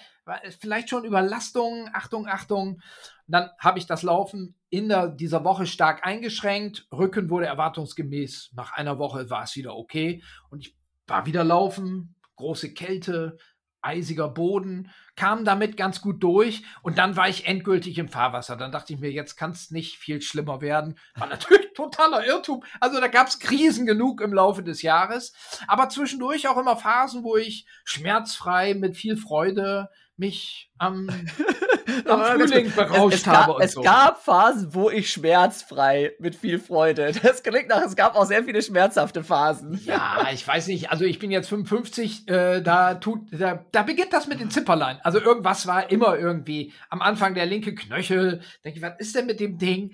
vielleicht 0.60 0.90
schon 0.90 1.06
Überlastung, 1.06 1.90
Achtung, 1.94 2.28
Achtung. 2.28 2.82
dann 3.28 3.50
habe 3.58 3.80
ich 3.80 3.86
das 3.86 4.04
Laufen 4.04 4.60
in 4.70 4.90
der, 4.90 5.08
dieser 5.08 5.46
Woche 5.46 5.66
stark 5.66 6.06
eingeschränkt. 6.06 6.86
Rücken 6.92 7.30
wurde 7.30 7.46
erwartungsgemäß, 7.46 8.52
nach 8.54 8.74
einer 8.74 9.00
Woche 9.00 9.30
war 9.30 9.44
es 9.44 9.56
wieder 9.56 9.78
okay. 9.78 10.22
Und 10.50 10.68
ich 10.68 10.78
war 11.08 11.26
wieder 11.26 11.46
laufen, 11.46 12.16
große 12.36 12.74
Kälte, 12.74 13.38
eisiger 13.82 14.30
Boden, 14.30 14.92
kam 15.16 15.46
damit 15.46 15.78
ganz 15.78 16.02
gut 16.02 16.24
durch 16.24 16.64
und 16.82 16.98
dann 16.98 17.16
war 17.16 17.30
ich 17.30 17.48
endgültig 17.48 17.98
im 17.98 18.10
Fahrwasser. 18.10 18.56
Dann 18.56 18.72
dachte 18.72 18.94
ich 18.94 19.00
mir, 19.00 19.12
jetzt 19.12 19.36
kann 19.36 19.52
es 19.52 19.72
nicht 19.72 19.98
viel 19.98 20.22
schlimmer 20.22 20.62
werden. 20.62 20.98
War 21.16 21.28
natürlich 21.28 21.72
totaler 21.76 22.26
Irrtum. 22.26 22.64
Also 22.80 23.00
da 23.00 23.08
gab 23.08 23.28
es 23.28 23.40
Krisen 23.40 23.86
genug 23.86 24.22
im 24.22 24.34
Laufe 24.34 24.64
des 24.64 24.82
Jahres, 24.82 25.34
aber 25.68 25.90
zwischendurch 25.90 26.48
auch 26.48 26.58
immer 26.58 26.78
Phasen, 26.78 27.24
wo 27.24 27.38
ich 27.38 27.66
schmerzfrei 27.84 28.74
mit 28.74 28.96
viel 28.96 29.18
Freude 29.18 29.90
mich 30.18 30.72
am, 30.78 31.10
am 32.08 32.24
Frühling 32.24 32.72
berauscht 32.74 33.16
es, 33.16 33.22
es 33.22 33.28
habe. 33.28 33.54
Gab, 33.54 33.62
es 33.62 33.72
so. 33.74 33.82
gab 33.82 34.24
Phasen, 34.24 34.74
wo 34.74 34.90
ich 34.90 35.12
schmerzfrei 35.12 36.14
mit 36.20 36.36
viel 36.36 36.60
Freude. 36.60 37.12
Das 37.22 37.44
klingt 37.44 37.70
nach, 37.70 37.82
es 37.84 37.96
gab 37.96 38.16
auch 38.16 38.26
sehr 38.26 38.44
viele 38.44 38.62
schmerzhafte 38.62 39.24
Phasen. 39.24 39.80
Ja, 39.86 40.28
ich 40.34 40.46
weiß 40.46 40.68
nicht. 40.68 40.92
Also 40.92 41.06
ich 41.06 41.20
bin 41.20 41.32
jetzt 41.32 41.50
55, 41.50 42.28
äh, 42.28 42.62
da 42.62 42.96
tut, 42.96 43.22
da, 43.32 43.64
da 43.72 43.84
beginnt 43.84 44.12
das 44.12 44.28
mit 44.28 44.40
den 44.40 44.52
Zipperlein. 44.52 45.00
Also 45.04 45.20
irgendwas 45.20 45.68
war 45.68 45.92
immer 45.92 46.18
irgendwie 46.18 46.74
am 46.90 47.02
Anfang 47.02 47.36
der 47.36 47.46
linke 47.46 47.76
Knöchel. 47.76 48.42
Denke 48.66 48.80
ich, 48.80 48.84
was 48.84 49.00
ist 49.00 49.16
denn 49.16 49.28
mit 49.28 49.40
dem 49.40 49.58
Ding? 49.58 49.94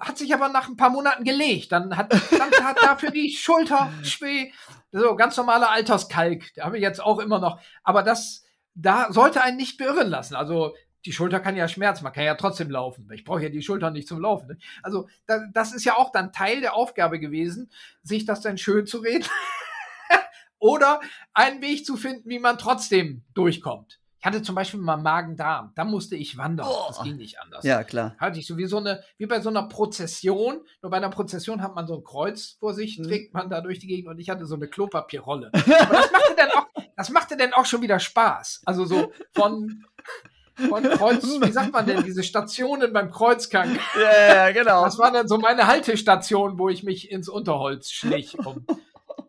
Hat 0.00 0.18
sich 0.18 0.34
aber 0.34 0.48
nach 0.48 0.68
ein 0.68 0.76
paar 0.76 0.90
Monaten 0.90 1.24
gelegt. 1.24 1.70
Dann 1.70 1.96
hat, 1.96 2.12
dann 2.12 2.64
hat 2.64 2.82
dafür 2.82 3.10
die 3.10 3.30
Schulter 3.30 3.92
schweh. 4.02 4.50
So, 4.90 5.14
ganz 5.16 5.36
normaler 5.36 5.70
Alterskalk. 5.70 6.52
Da 6.56 6.64
habe 6.64 6.76
ich 6.76 6.82
jetzt 6.82 7.02
auch 7.02 7.18
immer 7.20 7.38
noch. 7.38 7.60
Aber 7.84 8.02
das, 8.02 8.42
da 8.74 9.12
sollte 9.12 9.42
einen 9.42 9.56
nicht 9.56 9.78
beirren 9.78 10.08
lassen. 10.08 10.34
Also 10.34 10.74
die 11.04 11.12
Schulter 11.12 11.40
kann 11.40 11.56
ja 11.56 11.68
schmerzen, 11.68 12.04
man 12.04 12.12
kann 12.12 12.24
ja 12.24 12.34
trotzdem 12.34 12.70
laufen. 12.70 13.08
Ich 13.12 13.24
brauche 13.24 13.42
ja 13.42 13.48
die 13.48 13.62
Schulter 13.62 13.90
nicht 13.90 14.08
zum 14.08 14.20
Laufen. 14.20 14.48
Ne? 14.48 14.58
Also 14.82 15.08
da, 15.26 15.40
das 15.52 15.72
ist 15.72 15.84
ja 15.84 15.96
auch 15.96 16.12
dann 16.12 16.32
Teil 16.32 16.60
der 16.60 16.74
Aufgabe 16.74 17.20
gewesen, 17.20 17.70
sich 18.02 18.24
das 18.24 18.40
dann 18.40 18.58
schön 18.58 18.86
zu 18.86 18.98
reden 18.98 19.26
oder 20.58 21.00
einen 21.34 21.60
Weg 21.62 21.84
zu 21.84 21.96
finden, 21.96 22.28
wie 22.28 22.38
man 22.38 22.58
trotzdem 22.58 23.22
durchkommt. 23.34 24.00
Ich 24.24 24.26
hatte 24.26 24.40
zum 24.40 24.54
Beispiel 24.54 24.80
mal 24.80 24.96
Magen-Darm, 24.96 25.72
da 25.74 25.84
musste 25.84 26.16
ich 26.16 26.38
wandern. 26.38 26.66
Oh. 26.66 26.84
Das 26.88 27.02
ging 27.02 27.16
nicht 27.16 27.38
anders. 27.40 27.62
Ja, 27.62 27.84
klar. 27.84 28.16
Hatte 28.16 28.38
ich 28.38 28.46
so 28.46 28.56
wie 28.56 28.64
so 28.64 28.78
eine, 28.78 29.04
wie 29.18 29.26
bei 29.26 29.42
so 29.42 29.50
einer 29.50 29.64
Prozession. 29.64 30.62
Nur 30.80 30.90
bei 30.90 30.96
einer 30.96 31.10
Prozession 31.10 31.60
hat 31.60 31.74
man 31.74 31.86
so 31.86 31.94
ein 31.94 32.04
Kreuz 32.04 32.56
vor 32.58 32.72
sich, 32.72 32.98
mhm. 32.98 33.02
trägt 33.02 33.34
man 33.34 33.50
da 33.50 33.60
durch 33.60 33.80
die 33.80 33.86
Gegend 33.86 34.08
und 34.08 34.18
ich 34.18 34.30
hatte 34.30 34.46
so 34.46 34.54
eine 34.54 34.66
Klopapierrolle. 34.66 35.50
Aber 35.52 35.92
das 35.92 36.10
machte 36.10 36.34
dann 36.38 36.50
auch, 36.52 36.66
das 36.96 37.10
machte 37.10 37.36
dann 37.36 37.52
auch 37.52 37.66
schon 37.66 37.82
wieder 37.82 38.00
Spaß. 38.00 38.62
Also 38.64 38.86
so 38.86 39.12
von, 39.34 39.84
von 40.56 40.82
Kreuz, 40.82 41.24
wie 41.24 41.52
sagt 41.52 41.72
man 41.72 41.86
denn, 41.86 42.02
diese 42.02 42.22
Stationen 42.22 42.92
beim 42.92 43.10
Kreuzgang. 43.10 43.78
Ja, 44.00 44.34
ja, 44.34 44.50
genau. 44.52 44.84
Das 44.84 44.98
war 44.98 45.10
dann 45.10 45.28
so 45.28 45.38
meine 45.38 45.66
Haltestation, 45.66 46.58
wo 46.58 46.68
ich 46.68 46.82
mich 46.82 47.10
ins 47.10 47.28
Unterholz 47.28 47.90
schlich, 47.90 48.38
um 48.38 48.66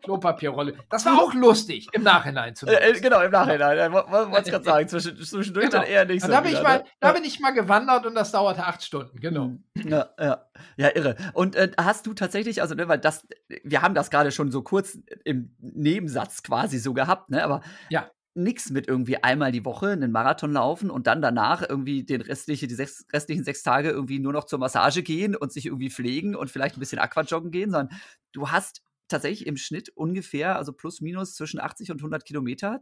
Klopapierrolle. 0.06 0.74
Das 0.88 1.04
war 1.04 1.20
auch 1.20 1.34
lustig, 1.34 1.88
im 1.92 2.04
Nachhinein 2.04 2.54
zumindest. 2.54 2.98
Äh, 2.98 3.00
genau, 3.00 3.22
im 3.22 3.32
Nachhinein. 3.32 3.76
Ja. 3.76 3.92
Wollte 3.92 4.42
ich 4.44 4.50
gerade 4.52 4.64
sagen. 4.64 4.88
Zwischen, 4.88 5.16
zwischendurch 5.16 5.70
genau. 5.70 5.82
dann 5.82 5.90
eher 5.90 6.04
nicht 6.04 6.22
so. 6.22 6.28
Da, 6.28 6.40
bin 6.40 6.52
ich 6.52 6.62
mal, 6.62 6.78
ne? 6.78 6.84
da 7.00 7.12
bin 7.12 7.24
ich 7.24 7.40
mal 7.40 7.50
gewandert 7.50 8.06
und 8.06 8.14
das 8.14 8.30
dauerte 8.30 8.64
acht 8.64 8.84
Stunden, 8.84 9.18
genau. 9.18 9.44
Hm. 9.44 9.88
Ja, 9.88 10.10
ja. 10.18 10.46
ja 10.76 10.94
irre. 10.94 11.16
Und 11.32 11.56
äh, 11.56 11.72
hast 11.76 12.06
du 12.06 12.14
tatsächlich, 12.14 12.62
also, 12.62 12.76
ne, 12.76 12.86
weil 12.86 12.98
das, 12.98 13.26
wir 13.64 13.82
haben 13.82 13.94
das 13.94 14.10
gerade 14.10 14.30
schon 14.30 14.52
so 14.52 14.62
kurz 14.62 14.96
im 15.24 15.54
Nebensatz 15.58 16.44
quasi 16.44 16.78
so 16.78 16.94
gehabt, 16.94 17.30
ne, 17.30 17.42
aber 17.42 17.62
ja 17.90 18.08
nichts 18.36 18.70
mit 18.70 18.88
irgendwie 18.88 19.22
einmal 19.22 19.52
die 19.52 19.64
Woche 19.64 19.88
einen 19.88 20.12
Marathon 20.12 20.52
laufen 20.52 20.90
und 20.90 21.06
dann 21.06 21.22
danach 21.22 21.62
irgendwie 21.68 22.04
den 22.04 22.20
restliche, 22.20 22.66
die 22.66 22.74
sechs, 22.74 23.06
restlichen 23.12 23.44
sechs 23.44 23.62
Tage 23.62 23.90
irgendwie 23.90 24.18
nur 24.18 24.32
noch 24.32 24.44
zur 24.44 24.58
Massage 24.58 25.02
gehen 25.02 25.34
und 25.36 25.52
sich 25.52 25.66
irgendwie 25.66 25.90
pflegen 25.90 26.34
und 26.34 26.50
vielleicht 26.50 26.76
ein 26.76 26.80
bisschen 26.80 26.98
Aquajoggen 26.98 27.50
gehen, 27.50 27.70
sondern 27.70 27.98
du 28.32 28.50
hast 28.50 28.82
tatsächlich 29.08 29.46
im 29.46 29.56
Schnitt 29.56 29.90
ungefähr, 29.90 30.56
also 30.56 30.72
plus 30.72 31.00
minus 31.00 31.34
zwischen 31.34 31.60
80 31.60 31.92
und 31.92 32.00
100 32.00 32.24
Kilometer 32.24 32.80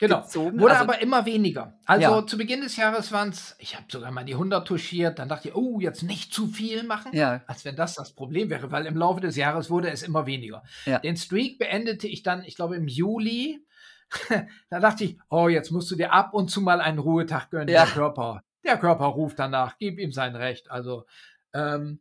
Genau. 0.00 0.22
Gezogen. 0.22 0.58
Wurde 0.58 0.72
also, 0.72 0.84
aber 0.84 1.02
immer 1.02 1.26
weniger. 1.26 1.78
Also 1.84 2.02
ja. 2.02 2.26
zu 2.26 2.38
Beginn 2.38 2.62
des 2.62 2.76
Jahres 2.76 3.12
waren 3.12 3.28
es, 3.28 3.54
ich 3.58 3.76
habe 3.76 3.84
sogar 3.90 4.10
mal 4.10 4.24
die 4.24 4.32
100 4.32 4.66
touchiert, 4.66 5.18
dann 5.18 5.28
dachte 5.28 5.48
ich, 5.48 5.54
oh, 5.54 5.78
jetzt 5.78 6.02
nicht 6.02 6.32
zu 6.32 6.46
viel 6.46 6.84
machen, 6.84 7.12
ja. 7.12 7.42
als 7.46 7.66
wenn 7.66 7.76
das 7.76 7.96
das 7.96 8.14
Problem 8.14 8.48
wäre, 8.48 8.72
weil 8.72 8.86
im 8.86 8.96
Laufe 8.96 9.20
des 9.20 9.36
Jahres 9.36 9.68
wurde 9.68 9.90
es 9.90 10.02
immer 10.02 10.24
weniger. 10.24 10.62
Ja. 10.86 11.00
Den 11.00 11.18
Streak 11.18 11.58
beendete 11.58 12.08
ich 12.08 12.22
dann, 12.22 12.42
ich 12.44 12.56
glaube, 12.56 12.76
im 12.76 12.88
Juli. 12.88 13.62
da 14.70 14.80
dachte 14.80 15.04
ich, 15.04 15.18
oh, 15.28 15.48
jetzt 15.48 15.70
musst 15.70 15.90
du 15.90 15.96
dir 15.96 16.12
ab 16.12 16.34
und 16.34 16.50
zu 16.50 16.60
mal 16.60 16.80
einen 16.80 16.98
Ruhetag 16.98 17.50
gönnen. 17.50 17.68
Der 17.68 17.86
Körper, 17.86 18.42
der 18.64 18.78
Körper 18.78 19.06
ruft 19.06 19.38
danach, 19.38 19.78
gib 19.78 19.98
ihm 19.98 20.12
sein 20.12 20.36
Recht. 20.36 20.70
Also 20.70 21.04
ähm, 21.52 22.00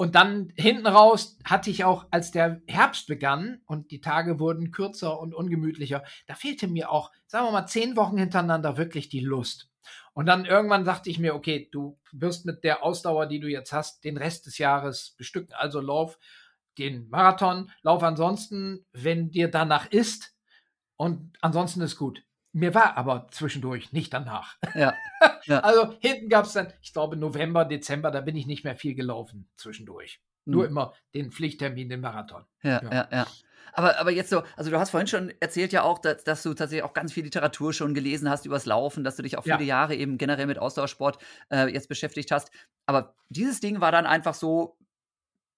und 0.00 0.14
dann 0.14 0.50
hinten 0.56 0.86
raus 0.86 1.38
hatte 1.44 1.68
ich 1.68 1.84
auch, 1.84 2.06
als 2.10 2.30
der 2.30 2.62
Herbst 2.66 3.06
begann 3.06 3.60
und 3.66 3.90
die 3.90 4.00
Tage 4.00 4.40
wurden 4.40 4.70
kürzer 4.70 5.20
und 5.20 5.34
ungemütlicher, 5.34 6.02
da 6.26 6.34
fehlte 6.34 6.68
mir 6.68 6.90
auch, 6.90 7.12
sagen 7.26 7.46
wir 7.46 7.52
mal, 7.52 7.66
zehn 7.66 7.96
Wochen 7.96 8.16
hintereinander 8.16 8.78
wirklich 8.78 9.10
die 9.10 9.20
Lust. 9.20 9.68
Und 10.14 10.24
dann 10.24 10.46
irgendwann 10.46 10.86
dachte 10.86 11.10
ich 11.10 11.18
mir, 11.18 11.34
okay, 11.34 11.68
du 11.70 11.98
wirst 12.12 12.46
mit 12.46 12.64
der 12.64 12.82
Ausdauer, 12.82 13.26
die 13.26 13.40
du 13.40 13.48
jetzt 13.48 13.74
hast, 13.74 14.02
den 14.04 14.16
Rest 14.16 14.46
des 14.46 14.56
Jahres 14.56 15.14
bestücken. 15.18 15.54
Also 15.54 15.82
lauf 15.82 16.18
den 16.78 17.10
Marathon, 17.10 17.70
lauf 17.82 18.02
ansonsten, 18.02 18.86
wenn 18.92 19.30
dir 19.30 19.50
danach 19.50 19.90
ist. 19.90 20.34
Und 21.00 21.32
ansonsten 21.40 21.80
ist 21.80 21.96
gut. 21.96 22.22
Mir 22.52 22.74
war 22.74 22.98
aber 22.98 23.26
zwischendurch 23.30 23.90
nicht 23.94 24.12
danach. 24.12 24.58
Ja. 24.74 24.92
ja. 25.44 25.60
Also 25.64 25.94
hinten 25.98 26.28
gab 26.28 26.44
es 26.44 26.52
dann, 26.52 26.74
ich 26.82 26.92
glaube, 26.92 27.16
November, 27.16 27.64
Dezember, 27.64 28.10
da 28.10 28.20
bin 28.20 28.36
ich 28.36 28.46
nicht 28.46 28.64
mehr 28.64 28.76
viel 28.76 28.94
gelaufen 28.94 29.48
zwischendurch. 29.56 30.20
Mhm. 30.44 30.52
Nur 30.52 30.66
immer 30.66 30.92
den 31.14 31.32
Pflichttermin, 31.32 31.88
den 31.88 32.02
Marathon. 32.02 32.44
Ja, 32.62 32.82
ja, 32.82 32.92
ja. 32.92 33.08
ja. 33.10 33.26
Aber, 33.72 33.98
aber 33.98 34.10
jetzt 34.10 34.28
so, 34.28 34.42
also 34.56 34.70
du 34.70 34.78
hast 34.78 34.90
vorhin 34.90 35.06
schon 35.06 35.32
erzählt 35.40 35.72
ja 35.72 35.84
auch, 35.84 36.00
dass, 36.00 36.22
dass, 36.22 36.42
du 36.42 36.52
tatsächlich 36.52 36.84
auch 36.84 36.92
ganz 36.92 37.14
viel 37.14 37.24
Literatur 37.24 37.72
schon 37.72 37.94
gelesen 37.94 38.28
hast 38.28 38.44
übers 38.44 38.66
Laufen, 38.66 39.02
dass 39.02 39.16
du 39.16 39.22
dich 39.22 39.38
auch 39.38 39.44
viele 39.44 39.60
ja. 39.60 39.78
Jahre 39.78 39.94
eben 39.94 40.18
generell 40.18 40.46
mit 40.46 40.58
Ausdauersport 40.58 41.16
äh, 41.50 41.72
jetzt 41.72 41.88
beschäftigt 41.88 42.30
hast. 42.30 42.50
Aber 42.84 43.14
dieses 43.30 43.60
Ding 43.60 43.80
war 43.80 43.90
dann 43.90 44.04
einfach 44.04 44.34
so, 44.34 44.76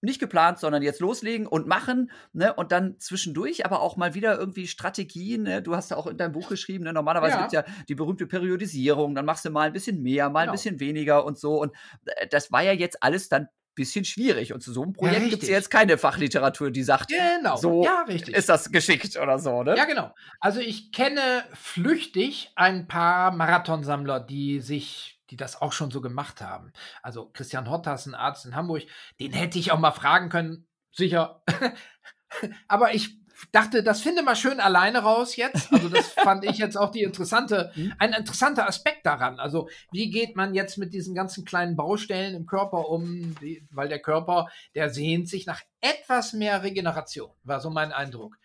nicht 0.02 0.18
geplant, 0.18 0.58
sondern 0.58 0.82
jetzt 0.82 1.00
loslegen 1.00 1.46
und 1.46 1.66
machen, 1.66 2.10
ne? 2.32 2.52
Und 2.52 2.72
dann 2.72 2.98
zwischendurch 2.98 3.64
aber 3.64 3.80
auch 3.80 3.96
mal 3.96 4.14
wieder 4.14 4.38
irgendwie 4.38 4.66
Strategien, 4.66 5.44
ne? 5.44 5.62
Du 5.62 5.76
hast 5.76 5.90
ja 5.90 5.96
auch 5.96 6.06
in 6.06 6.18
deinem 6.18 6.32
Buch 6.32 6.48
geschrieben, 6.48 6.84
ne? 6.84 6.92
Normalerweise 6.92 7.36
ja. 7.36 7.40
gibt 7.40 7.52
ja 7.52 7.64
die 7.88 7.94
berühmte 7.94 8.26
Periodisierung, 8.26 9.14
dann 9.14 9.24
machst 9.24 9.44
du 9.44 9.50
mal 9.50 9.68
ein 9.68 9.72
bisschen 9.72 10.02
mehr, 10.02 10.28
mal 10.28 10.42
genau. 10.42 10.52
ein 10.52 10.56
bisschen 10.56 10.80
weniger 10.80 11.24
und 11.24 11.38
so. 11.38 11.60
Und 11.60 11.72
äh, 12.04 12.26
das 12.28 12.50
war 12.50 12.62
ja 12.62 12.72
jetzt 12.72 13.02
alles 13.02 13.28
dann 13.28 13.48
bisschen 13.74 14.04
schwierig. 14.04 14.52
Und 14.52 14.60
zu 14.60 14.72
so 14.72 14.82
einem 14.82 14.92
Projekt 14.92 15.22
ja, 15.22 15.28
gibt 15.28 15.42
es 15.44 15.48
jetzt 15.48 15.70
keine 15.70 15.98
Fachliteratur, 15.98 16.70
die 16.70 16.82
sagt, 16.82 17.08
genau. 17.08 17.56
so 17.56 17.84
ja, 17.84 18.04
ist 18.08 18.48
das 18.48 18.70
geschickt 18.70 19.16
oder 19.16 19.38
so, 19.38 19.62
ne? 19.62 19.76
Ja, 19.76 19.84
genau. 19.84 20.14
Also 20.40 20.60
ich 20.60 20.92
kenne 20.92 21.20
flüchtig 21.54 22.52
ein 22.56 22.86
paar 22.86 23.32
Marathonsammler, 23.32 24.20
die 24.20 24.60
sich 24.60 25.21
die 25.32 25.36
das 25.38 25.60
auch 25.60 25.72
schon 25.72 25.90
so 25.90 26.02
gemacht 26.02 26.42
haben. 26.42 26.72
Also 27.02 27.30
Christian 27.32 27.70
Hottas, 27.70 28.06
ein 28.06 28.14
Arzt 28.14 28.44
in 28.44 28.54
Hamburg, 28.54 28.82
den 29.18 29.32
hätte 29.32 29.58
ich 29.58 29.72
auch 29.72 29.78
mal 29.78 29.90
fragen 29.90 30.28
können, 30.28 30.68
sicher. 30.92 31.42
Aber 32.68 32.94
ich 32.94 33.16
dachte, 33.50 33.82
das 33.82 34.02
finde 34.02 34.22
mal 34.22 34.36
schön 34.36 34.60
alleine 34.60 34.98
raus 34.98 35.36
jetzt. 35.36 35.72
Also 35.72 35.88
das 35.88 36.06
fand 36.12 36.44
ich 36.44 36.58
jetzt 36.58 36.76
auch 36.76 36.90
die 36.90 37.02
interessante, 37.02 37.72
mhm. 37.74 37.94
ein 37.98 38.12
interessanter 38.12 38.68
Aspekt 38.68 39.06
daran. 39.06 39.40
Also 39.40 39.70
wie 39.90 40.10
geht 40.10 40.36
man 40.36 40.54
jetzt 40.54 40.76
mit 40.76 40.92
diesen 40.92 41.14
ganzen 41.14 41.46
kleinen 41.46 41.76
Baustellen 41.76 42.34
im 42.34 42.44
Körper 42.44 42.90
um? 42.90 43.34
Weil 43.70 43.88
der 43.88 44.00
Körper, 44.00 44.48
der 44.74 44.90
sehnt 44.90 45.30
sich 45.30 45.46
nach 45.46 45.62
etwas 45.80 46.34
mehr 46.34 46.62
Regeneration, 46.62 47.30
war 47.42 47.60
so 47.60 47.70
mein 47.70 47.90
Eindruck. 47.90 48.36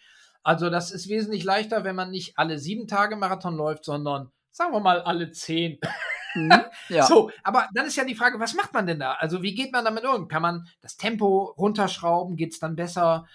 Also 0.42 0.70
das 0.70 0.92
ist 0.92 1.10
wesentlich 1.10 1.44
leichter, 1.44 1.84
wenn 1.84 1.98
man 1.98 2.12
nicht 2.12 2.40
alle 2.40 2.58
sieben 2.58 2.88
Tage 2.88 3.18
Marathon 3.18 3.58
läuft, 3.58 3.84
sondern 3.84 4.32
sagen 4.52 4.72
wir 4.72 4.80
mal 4.80 5.02
alle 5.02 5.32
zehn. 5.32 5.80
Mhm, 6.38 6.52
ja. 6.90 7.06
So, 7.06 7.32
aber 7.44 7.68
dann 7.74 7.86
ist 7.86 7.96
ja 7.96 8.04
die 8.04 8.16
Frage, 8.16 8.40
was 8.40 8.54
macht 8.54 8.74
man 8.74 8.88
denn 8.88 9.00
da? 9.00 9.14
Also 9.14 9.42
wie 9.42 9.56
geht 9.56 9.72
man 9.72 9.86
damit 9.86 10.06
um? 10.06 10.28
Kann 10.28 10.42
man 10.42 10.68
das 10.82 10.98
Tempo 10.98 11.54
runterschrauben? 11.58 12.36
Geht 12.36 12.54
es 12.54 12.60
dann 12.60 12.76
besser? 12.76 13.28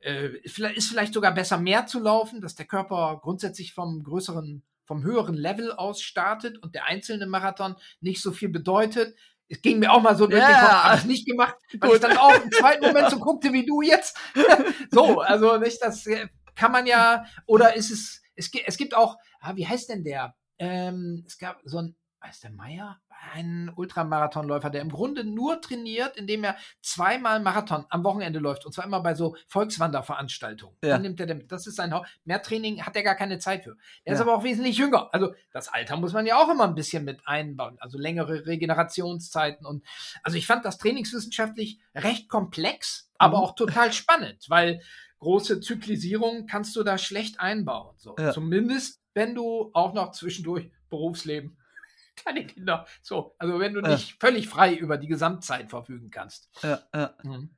Äh, 0.00 0.38
ist 0.42 0.88
vielleicht 0.88 1.14
sogar 1.14 1.32
besser 1.34 1.58
mehr 1.58 1.86
zu 1.86 2.00
laufen, 2.00 2.40
dass 2.40 2.54
der 2.54 2.66
Körper 2.66 3.20
grundsätzlich 3.22 3.74
vom 3.74 4.02
größeren, 4.02 4.62
vom 4.86 5.02
höheren 5.02 5.34
Level 5.34 5.72
aus 5.72 6.02
startet 6.02 6.58
und 6.62 6.74
der 6.74 6.86
einzelne 6.86 7.26
Marathon 7.26 7.76
nicht 8.00 8.22
so 8.22 8.32
viel 8.32 8.48
bedeutet. 8.48 9.14
Es 9.48 9.60
ging 9.62 9.80
mir 9.80 9.92
auch 9.92 10.00
mal 10.00 10.16
so 10.16 10.26
durch 10.26 10.40
ja, 10.40 10.48
den 10.48 10.60
Kopf, 10.60 10.84
habe 10.84 10.98
ich 10.98 11.04
nicht 11.06 11.26
gemacht, 11.26 11.56
weil 11.80 11.90
gut. 11.90 11.96
ich 11.96 12.08
dann 12.08 12.16
auch 12.16 12.34
im 12.34 12.52
zweiten 12.52 12.86
Moment 12.86 13.10
so 13.10 13.18
guckte 13.18 13.52
wie 13.52 13.66
du 13.66 13.82
jetzt. 13.82 14.16
so, 14.90 15.20
also 15.20 15.58
nicht, 15.58 15.82
das 15.82 16.06
äh, 16.06 16.28
kann 16.54 16.72
man 16.72 16.86
ja, 16.86 17.24
oder 17.46 17.74
ist 17.74 17.90
es, 17.90 18.22
es, 18.36 18.50
es 18.64 18.76
gibt 18.76 18.94
auch, 18.94 19.16
ah, 19.40 19.56
wie 19.56 19.66
heißt 19.66 19.88
denn 19.88 20.04
der? 20.04 20.34
Ähm, 20.58 21.24
es 21.26 21.36
gab 21.36 21.60
so 21.64 21.78
ein, 21.78 21.96
heißt 22.22 22.44
der 22.44 22.50
Meier? 22.50 23.00
Ein 23.34 23.70
Ultramarathonläufer, 23.74 24.70
der 24.70 24.80
im 24.80 24.90
Grunde 24.90 25.24
nur 25.24 25.60
trainiert, 25.60 26.16
indem 26.16 26.44
er 26.44 26.56
zweimal 26.80 27.40
Marathon 27.40 27.84
am 27.90 28.02
Wochenende 28.04 28.38
läuft. 28.38 28.64
Und 28.64 28.72
zwar 28.72 28.84
immer 28.84 29.02
bei 29.02 29.14
so 29.14 29.36
Volkswanderveranstaltungen. 29.46 30.76
Ja. 30.82 30.90
Dann 30.90 31.02
nimmt 31.02 31.20
er 31.20 31.26
den, 31.26 31.46
das 31.48 31.66
ist 31.66 31.76
sein 31.76 31.92
Haupt. 31.92 32.08
Mehr 32.24 32.42
Training 32.42 32.82
hat 32.82 32.96
er 32.96 33.02
gar 33.02 33.14
keine 33.14 33.38
Zeit 33.38 33.64
für. 33.64 33.76
Er 34.04 34.12
ja. 34.12 34.14
ist 34.14 34.20
aber 34.20 34.34
auch 34.34 34.44
wesentlich 34.44 34.78
jünger. 34.78 35.12
Also 35.12 35.34
das 35.52 35.68
Alter 35.68 35.96
muss 35.96 36.12
man 36.12 36.26
ja 36.26 36.36
auch 36.36 36.50
immer 36.50 36.64
ein 36.64 36.74
bisschen 36.74 37.04
mit 37.04 37.20
einbauen. 37.26 37.76
Also 37.80 37.98
längere 37.98 38.46
Regenerationszeiten. 38.46 39.66
Und 39.66 39.84
also 40.22 40.38
ich 40.38 40.46
fand 40.46 40.64
das 40.64 40.78
trainingswissenschaftlich 40.78 41.80
recht 41.94 42.28
komplex, 42.28 43.10
aber 43.18 43.38
mhm. 43.38 43.44
auch 43.44 43.54
total 43.54 43.92
spannend, 43.92 44.46
weil 44.48 44.80
große 45.18 45.60
Zyklisierung 45.60 46.46
kannst 46.46 46.74
du 46.76 46.82
da 46.82 46.98
schlecht 46.98 47.38
einbauen. 47.38 47.94
So. 47.98 48.16
Ja. 48.18 48.32
Zumindest, 48.32 49.00
wenn 49.14 49.34
du 49.34 49.70
auch 49.74 49.92
noch 49.92 50.12
zwischendurch 50.12 50.70
Berufsleben, 50.88 51.56
keine 52.24 52.46
Kinder, 52.46 52.86
so, 53.02 53.34
also 53.38 53.58
wenn 53.58 53.74
du 53.74 53.80
nicht 53.80 54.16
völlig 54.20 54.48
frei 54.48 54.74
über 54.74 54.96
die 54.96 55.08
Gesamtzeit 55.08 55.70
verfügen 55.70 56.10
kannst. 56.10 56.48
Ja, 56.62 56.80
ja. 56.94 57.14
Mhm. 57.22 57.50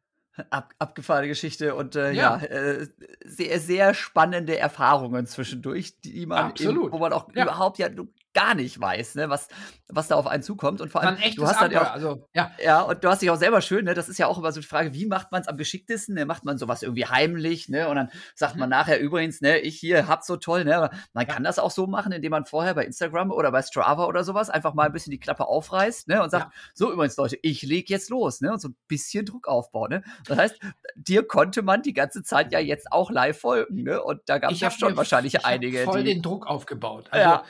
Ab, 0.49 0.73
abgefahrene 0.79 1.29
Geschichte 1.29 1.75
und 1.75 1.95
äh, 1.95 2.13
ja, 2.13 2.39
ja 2.39 2.47
äh, 2.47 2.89
sehr, 3.23 3.61
sehr 3.61 3.93
spannende 3.93 4.57
Erfahrungen 4.57 5.27
zwischendurch, 5.27 6.01
die 6.01 6.25
man, 6.25 6.47
Absolut. 6.47 6.85
Eben, 6.85 6.93
wo 6.93 6.99
man 6.99 7.13
auch 7.13 7.29
ja. 7.35 7.43
überhaupt 7.43 7.79
ja 7.79 7.91
gar 8.35 8.55
nicht 8.55 8.81
weiß, 8.81 9.17
ne, 9.17 9.29
was, 9.29 9.49
was 9.89 10.09
da 10.09 10.17
auf 10.17 10.27
einen 10.27 10.43
zukommt. 10.43 10.81
Und 10.81 10.91
vor 10.91 11.03
allem, 11.03 11.17
du 11.37 11.47
hast 11.47 11.61
dann 11.61 11.75
auch, 11.77 11.93
also, 11.93 12.29
ja. 12.35 12.51
ja, 12.63 12.81
und 12.83 13.05
du 13.05 13.09
hast 13.09 13.23
dich 13.23 13.31
auch 13.31 13.37
selber 13.37 13.61
schön, 13.61 13.85
ne, 13.85 13.95
das 13.95 14.09
ist 14.09 14.19
ja 14.19 14.27
auch 14.27 14.39
immer 14.39 14.53
so 14.53 14.61
die 14.61 14.67
Frage, 14.67 14.95
wie 14.95 15.07
macht 15.07 15.33
man 15.33 15.43
es 15.43 15.49
am 15.49 15.57
geschicktesten? 15.57 16.15
Ne? 16.15 16.25
Macht 16.25 16.45
man 16.45 16.59
sowas 16.59 16.83
irgendwie 16.83 17.07
heimlich, 17.07 17.69
ne? 17.69 17.89
Und 17.89 17.97
dann 17.97 18.11
sagt 18.35 18.55
mhm. 18.55 18.61
man 18.61 18.71
nachher 18.71 19.01
übrigens, 19.01 19.41
ne, 19.41 19.59
ich 19.59 19.79
hier 19.79 20.09
hab 20.09 20.23
so 20.23 20.37
toll, 20.37 20.65
ne? 20.65 20.91
Man 21.13 21.27
ja. 21.27 21.33
kann 21.33 21.45
das 21.45 21.59
auch 21.59 21.71
so 21.71 21.87
machen, 21.87 22.13
indem 22.13 22.31
man 22.31 22.45
vorher 22.45 22.75
bei 22.75 22.85
Instagram 22.85 23.31
oder 23.31 23.53
bei 23.53 23.63
Strava 23.63 24.07
oder 24.07 24.25
sowas 24.25 24.51
einfach 24.51 24.75
mal 24.75 24.87
ein 24.87 24.93
bisschen 24.93 25.11
die 25.11 25.21
Klappe 25.21 25.47
aufreißt, 25.47 26.09
ne? 26.09 26.23
Und 26.23 26.31
sagt, 26.31 26.53
ja. 26.53 26.61
so 26.75 26.93
übrigens, 26.93 27.17
Leute, 27.17 27.39
ich 27.43 27.63
leg 27.63 27.91
jetzt 27.91 28.11
los, 28.11 28.41
ne? 28.41 28.53
Und 28.53 28.61
so 28.61 28.69
ein 28.69 28.77
bisschen 28.89 29.27
Druck 29.27 29.49
aufbauen, 29.49 29.91
ne? 29.91 30.03
Das 30.27 30.39
heißt, 30.39 30.59
dir 30.97 31.27
konnte 31.27 31.63
man 31.63 31.83
die 31.83 31.93
ganze 31.93 32.23
Zeit 32.23 32.53
ja 32.53 32.59
jetzt 32.59 32.91
auch 32.93 33.11
live 33.11 33.39
folgen, 33.39 33.83
ne? 33.83 34.03
Und 34.03 34.21
da 34.27 34.39
gab 34.39 34.53
es 34.53 34.61
ja 34.61 34.71
schon 34.71 34.97
wahrscheinlich 34.97 35.35
ich 35.35 35.45
einige. 35.45 35.85
voll 35.85 36.03
die, 36.03 36.15
den 36.15 36.23
Druck 36.23 36.47
aufgebaut. 36.47 37.09
Also, 37.11 37.29
ja 37.29 37.45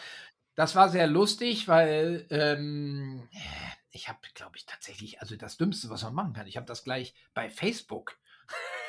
das 0.55 0.75
war 0.75 0.89
sehr 0.89 1.07
lustig, 1.07 1.69
weil 1.69 2.27
ähm, 2.31 3.29
ich 3.91 4.09
habe, 4.09 4.19
glaube 4.35 4.57
ich, 4.57 4.67
tatsächlich, 4.67 5.21
also 5.21 5.37
das 5.37 5.57
Dümmste, 5.57 5.91
was 5.91 6.03
man 6.03 6.15
machen 6.15 6.33
kann, 6.33 6.47
ich 6.47 6.57
habe 6.57 6.67
das 6.67 6.85
gleich 6.85 7.15
bei 7.35 7.51
Facebook. 7.51 8.19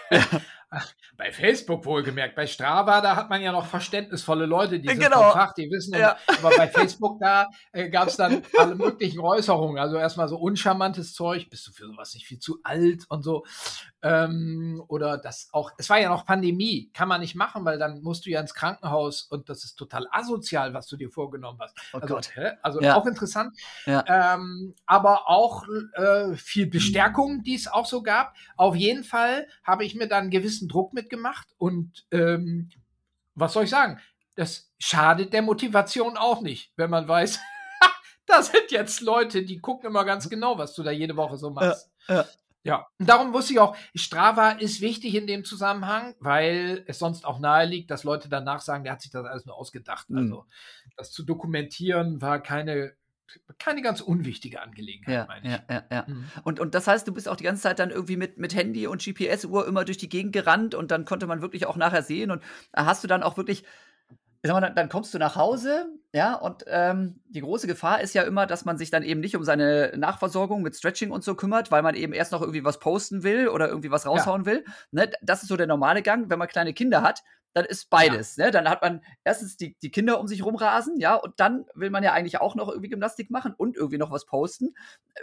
bei 1.17 1.31
Facebook 1.31 1.85
wohlgemerkt. 1.85 2.35
Bei 2.35 2.47
Strava, 2.47 3.01
da 3.01 3.15
hat 3.15 3.29
man 3.29 3.41
ja 3.41 3.51
noch 3.51 3.65
verständnisvolle 3.65 4.45
Leute, 4.45 4.79
die 4.79 4.87
sind 4.87 4.99
genau. 4.99 5.31
Fach, 5.31 5.53
die 5.53 5.69
wissen. 5.69 5.97
Ja. 5.97 6.17
Und, 6.27 6.39
aber 6.39 6.55
bei 6.55 6.67
Facebook, 6.67 7.19
da 7.19 7.47
äh, 7.71 7.89
gab 7.89 8.07
es 8.07 8.17
dann 8.17 8.43
alle 8.57 8.75
möglichen 8.75 9.19
Äußerungen. 9.19 9.79
Also 9.79 9.97
erstmal 9.97 10.27
so 10.27 10.37
uncharmantes 10.37 11.13
Zeug, 11.13 11.49
bist 11.49 11.67
du 11.67 11.71
für 11.71 11.87
sowas 11.87 12.13
nicht 12.13 12.25
viel 12.25 12.39
zu 12.39 12.59
alt 12.63 13.05
und 13.09 13.23
so. 13.23 13.45
Ähm, 14.01 14.83
oder 14.87 15.17
das 15.17 15.49
auch, 15.53 15.71
es 15.77 15.89
war 15.89 15.99
ja 15.99 16.09
noch 16.09 16.25
Pandemie, 16.25 16.91
kann 16.93 17.07
man 17.07 17.21
nicht 17.21 17.35
machen, 17.35 17.63
weil 17.65 17.77
dann 17.77 18.01
musst 18.01 18.25
du 18.25 18.29
ja 18.29 18.41
ins 18.41 18.53
Krankenhaus 18.53 19.23
und 19.23 19.49
das 19.49 19.63
ist 19.63 19.75
total 19.75 20.07
asozial, 20.11 20.73
was 20.73 20.87
du 20.87 20.97
dir 20.97 21.09
vorgenommen 21.09 21.59
hast. 21.61 21.77
Oh 21.93 21.99
also, 21.99 22.19
also 22.61 22.81
ja. 22.81 22.95
auch 22.95 23.05
interessant. 23.05 23.57
Ja. 23.85 24.35
Ähm, 24.35 24.75
aber 24.85 25.29
auch 25.29 25.63
äh, 25.93 26.35
viel 26.35 26.67
Bestärkung, 26.67 27.43
die 27.43 27.55
es 27.55 27.67
auch 27.67 27.85
so 27.85 28.03
gab. 28.03 28.35
Auf 28.57 28.75
jeden 28.75 29.03
Fall 29.03 29.47
habe 29.63 29.85
ich 29.85 29.95
mir 29.95 30.07
dann 30.07 30.29
gewissen 30.29 30.62
Druck 30.67 30.93
mitgemacht 30.93 31.47
und 31.57 32.05
ähm, 32.11 32.69
was 33.35 33.53
soll 33.53 33.65
ich 33.65 33.69
sagen? 33.69 33.99
Das 34.35 34.71
schadet 34.79 35.33
der 35.33 35.41
Motivation 35.41 36.17
auch 36.17 36.41
nicht, 36.41 36.71
wenn 36.75 36.89
man 36.89 37.07
weiß, 37.07 37.39
da 38.25 38.41
sind 38.41 38.71
jetzt 38.71 39.01
Leute, 39.01 39.43
die 39.43 39.59
gucken 39.59 39.89
immer 39.89 40.05
ganz 40.05 40.29
genau, 40.29 40.57
was 40.57 40.73
du 40.73 40.83
da 40.83 40.91
jede 40.91 41.15
Woche 41.15 41.37
so 41.37 41.49
machst. 41.49 41.89
Ja, 42.07 42.15
ja. 42.15 42.25
Ja, 42.65 42.87
und 42.97 43.09
darum 43.09 43.33
wusste 43.33 43.53
ich 43.53 43.59
auch, 43.59 43.75
Strava 43.93 44.51
ist 44.51 44.79
wichtig 44.79 45.15
in 45.15 45.27
dem 45.27 45.43
Zusammenhang, 45.43 46.15
weil 46.19 46.85
es 46.87 46.97
sonst 46.97 47.25
auch 47.25 47.39
nahe 47.39 47.65
liegt, 47.65 47.91
dass 47.91 48.05
Leute 48.05 48.29
danach 48.29 48.61
sagen, 48.61 48.85
der 48.85 48.93
hat 48.93 49.01
sich 49.01 49.11
das 49.11 49.25
alles 49.25 49.45
nur 49.45 49.57
ausgedacht. 49.57 50.09
Mhm. 50.09 50.17
Also 50.17 50.45
das 50.95 51.11
zu 51.11 51.23
dokumentieren 51.23 52.21
war 52.21 52.41
keine 52.41 52.93
keine 53.57 53.81
ganz 53.81 54.01
unwichtige 54.01 54.61
Angelegenheit, 54.61 55.15
ja, 55.15 55.25
meine 55.25 55.47
ich. 55.47 55.51
Ja, 55.51 55.63
ja, 55.69 55.83
ja. 55.91 56.05
Mhm. 56.07 56.25
Und, 56.43 56.59
und 56.59 56.75
das 56.75 56.87
heißt, 56.87 57.07
du 57.07 57.13
bist 57.13 57.27
auch 57.27 57.35
die 57.35 57.43
ganze 57.43 57.63
Zeit 57.63 57.79
dann 57.79 57.89
irgendwie 57.89 58.17
mit, 58.17 58.37
mit 58.37 58.55
Handy 58.55 58.87
und 58.87 59.03
GPS-Uhr 59.03 59.67
immer 59.67 59.85
durch 59.85 59.97
die 59.97 60.09
Gegend 60.09 60.33
gerannt 60.33 60.75
und 60.75 60.91
dann 60.91 61.05
konnte 61.05 61.27
man 61.27 61.41
wirklich 61.41 61.65
auch 61.65 61.77
nachher 61.77 62.03
sehen 62.03 62.31
und 62.31 62.43
hast 62.73 63.03
du 63.03 63.07
dann 63.07 63.23
auch 63.23 63.37
wirklich 63.37 63.63
sag 64.45 64.53
mal, 64.55 64.61
dann, 64.61 64.75
dann, 64.75 64.89
kommst 64.89 65.13
du 65.13 65.19
nach 65.19 65.35
Hause, 65.35 65.87
ja, 66.13 66.35
und 66.35 66.65
ähm, 66.67 67.21
die 67.29 67.39
große 67.39 67.65
Gefahr 67.65 68.01
ist 68.01 68.13
ja 68.13 68.23
immer, 68.23 68.45
dass 68.45 68.65
man 68.65 68.77
sich 68.77 68.91
dann 68.91 69.03
eben 69.03 69.21
nicht 69.21 69.37
um 69.37 69.43
seine 69.43 69.93
Nachversorgung 69.95 70.61
mit 70.61 70.75
Stretching 70.75 71.11
und 71.11 71.23
so 71.23 71.35
kümmert, 71.35 71.71
weil 71.71 71.81
man 71.81 71.95
eben 71.95 72.11
erst 72.11 72.33
noch 72.33 72.41
irgendwie 72.41 72.65
was 72.65 72.79
posten 72.79 73.23
will 73.23 73.47
oder 73.47 73.69
irgendwie 73.69 73.89
was 73.89 74.05
raushauen 74.05 74.41
ja. 74.41 74.45
will. 74.51 74.65
Ne? 74.91 75.09
Das 75.21 75.43
ist 75.43 75.47
so 75.47 75.55
der 75.55 75.67
normale 75.67 76.01
Gang. 76.01 76.29
Wenn 76.29 76.39
man 76.39 76.49
kleine 76.49 76.73
Kinder 76.73 77.01
hat, 77.01 77.23
dann 77.53 77.65
ist 77.65 77.89
beides. 77.89 78.35
Ja. 78.35 78.45
Ne? 78.45 78.51
Dann 78.51 78.69
hat 78.69 78.81
man 78.81 79.01
erstens 79.23 79.57
die, 79.57 79.75
die 79.81 79.91
Kinder 79.91 80.19
um 80.19 80.27
sich 80.27 80.43
rumrasen, 80.43 80.99
ja, 80.99 81.15
und 81.15 81.39
dann 81.39 81.65
will 81.75 81.89
man 81.89 82.03
ja 82.03 82.13
eigentlich 82.13 82.41
auch 82.41 82.55
noch 82.55 82.69
irgendwie 82.69 82.89
Gymnastik 82.89 83.29
machen 83.29 83.53
und 83.55 83.75
irgendwie 83.75 83.97
noch 83.97 84.11
was 84.11 84.25
posten. 84.25 84.75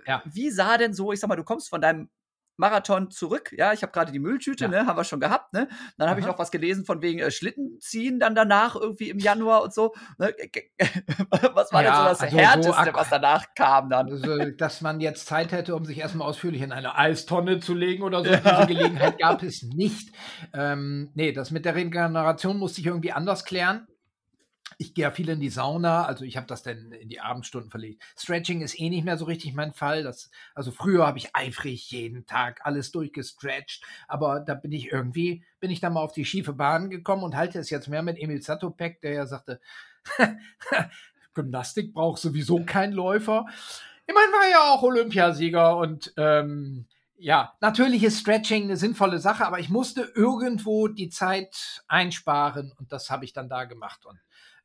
Ja. 0.07 0.23
Wie 0.25 0.51
sah 0.51 0.79
denn 0.79 0.95
so, 0.95 1.13
ich 1.13 1.21
sag 1.21 1.29
mal, 1.29 1.37
du 1.37 1.45
kommst 1.45 1.69
von 1.69 1.81
deinem 1.81 2.09
Marathon 2.61 3.11
zurück. 3.11 3.53
Ja, 3.57 3.73
ich 3.73 3.83
habe 3.83 3.93
gerade 3.93 4.13
die 4.13 4.21
Mülltüte, 4.21 4.65
ja. 4.65 4.71
ne, 4.71 4.87
haben 4.87 4.97
wir 4.97 5.05
schon 5.05 5.19
gehabt. 5.19 5.53
Ne? 5.53 5.69
Dann 5.99 6.09
habe 6.09 6.21
ich 6.21 6.27
noch 6.27 6.39
was 6.39 6.51
gelesen 6.53 6.85
von 6.85 7.03
wegen 7.03 7.19
äh, 7.19 7.31
Schlittenziehen 7.31 8.21
dann 8.21 8.35
danach 8.35 8.77
irgendwie 8.77 9.11
im 9.11 9.19
Januar 9.19 9.63
und 9.63 9.75
so. 9.75 9.95
Ne? 10.19 10.33
was 11.55 11.73
war 11.73 11.83
ja, 11.83 11.91
denn 11.91 12.03
so 12.03 12.09
das 12.09 12.21
also 12.21 12.39
Härteste, 12.39 12.85
so 12.85 12.95
was 12.95 13.11
danach 13.11 13.47
kam 13.57 13.91
dann? 13.91 14.11
Also, 14.11 14.51
dass 14.53 14.81
man 14.81 15.01
jetzt 15.01 15.27
Zeit 15.27 15.51
hätte, 15.51 15.75
um 15.75 15.85
sich 15.85 15.99
erstmal 15.99 16.29
ausführlich 16.29 16.63
in 16.63 16.73
eine 16.73 16.97
Eistonne 16.97 17.59
zu 17.59 17.75
legen 17.75 18.03
oder 18.05 18.23
so. 18.23 18.31
Ja. 18.31 18.39
Diese 18.39 18.67
Gelegenheit 18.67 19.19
gab 19.19 19.43
es 19.43 19.63
nicht. 19.63 20.15
Ähm, 20.53 21.11
nee, 21.15 21.33
das 21.33 21.51
mit 21.51 21.65
der 21.65 21.75
Regeneration 21.75 22.59
musste 22.59 22.81
ich 22.81 22.87
irgendwie 22.87 23.13
anders 23.13 23.45
klären 23.45 23.87
ich 24.81 24.95
gehe 24.95 25.03
ja 25.03 25.11
viel 25.11 25.29
in 25.29 25.41
die 25.41 25.51
Sauna, 25.51 26.07
also 26.07 26.25
ich 26.25 26.39
habe 26.39 26.47
das 26.47 26.63
dann 26.63 26.93
in 26.93 27.11
die 27.11 27.21
Abendstunden 27.21 27.71
verlegt. 27.71 28.03
Stretching 28.19 28.63
ist 28.63 28.81
eh 28.81 28.89
nicht 28.89 29.05
mehr 29.05 29.19
so 29.19 29.27
richtig 29.27 29.53
mein 29.53 29.75
Fall. 29.75 30.03
Das, 30.03 30.31
also 30.55 30.71
früher 30.71 31.07
habe 31.07 31.19
ich 31.19 31.37
eifrig 31.37 31.91
jeden 31.91 32.25
Tag 32.25 32.61
alles 32.65 32.91
durchgestretcht, 32.91 33.85
aber 34.09 34.41
da 34.41 34.55
bin 34.55 34.73
ich 34.73 34.91
irgendwie, 34.91 35.45
bin 35.61 35.71
ich 35.71 35.81
dann 35.81 35.93
mal 35.93 36.01
auf 36.01 36.15
die 36.15 36.25
schiefe 36.25 36.55
Bahn 36.55 36.89
gekommen 36.89 37.25
und 37.25 37.37
halte 37.37 37.59
es 37.59 37.69
jetzt 37.69 37.89
mehr 37.89 38.03
mit 38.03 38.19
Emil 38.19 38.41
Satopek, 38.41 39.03
der 39.03 39.13
ja 39.13 39.27
sagte, 39.27 39.61
Gymnastik 41.35 41.93
braucht 41.93 42.23
sowieso 42.23 42.65
kein 42.65 42.93
Läufer. 42.93 43.45
Immerhin 44.07 44.33
war 44.33 44.45
er 44.45 44.51
ja 44.51 44.71
auch 44.71 44.83
Olympiasieger 44.83 45.77
und 45.77 46.15
ähm, 46.17 46.87
ja, 47.19 47.53
natürlich 47.61 48.03
ist 48.03 48.21
Stretching 48.21 48.63
eine 48.65 48.79
sinnvolle 48.79 49.19
Sache, 49.19 49.47
aber 49.47 49.59
ich 49.59 49.69
musste 49.69 50.11
irgendwo 50.15 50.89
die 50.89 51.11
Zeit 51.11 51.83
einsparen 51.87 52.73
und 52.79 52.93
das 52.93 53.11
habe 53.11 53.27
ich 53.27 53.35
dann 53.35 53.51
da 53.51 53.65
gemacht. 53.65 54.07
Und 54.07 54.19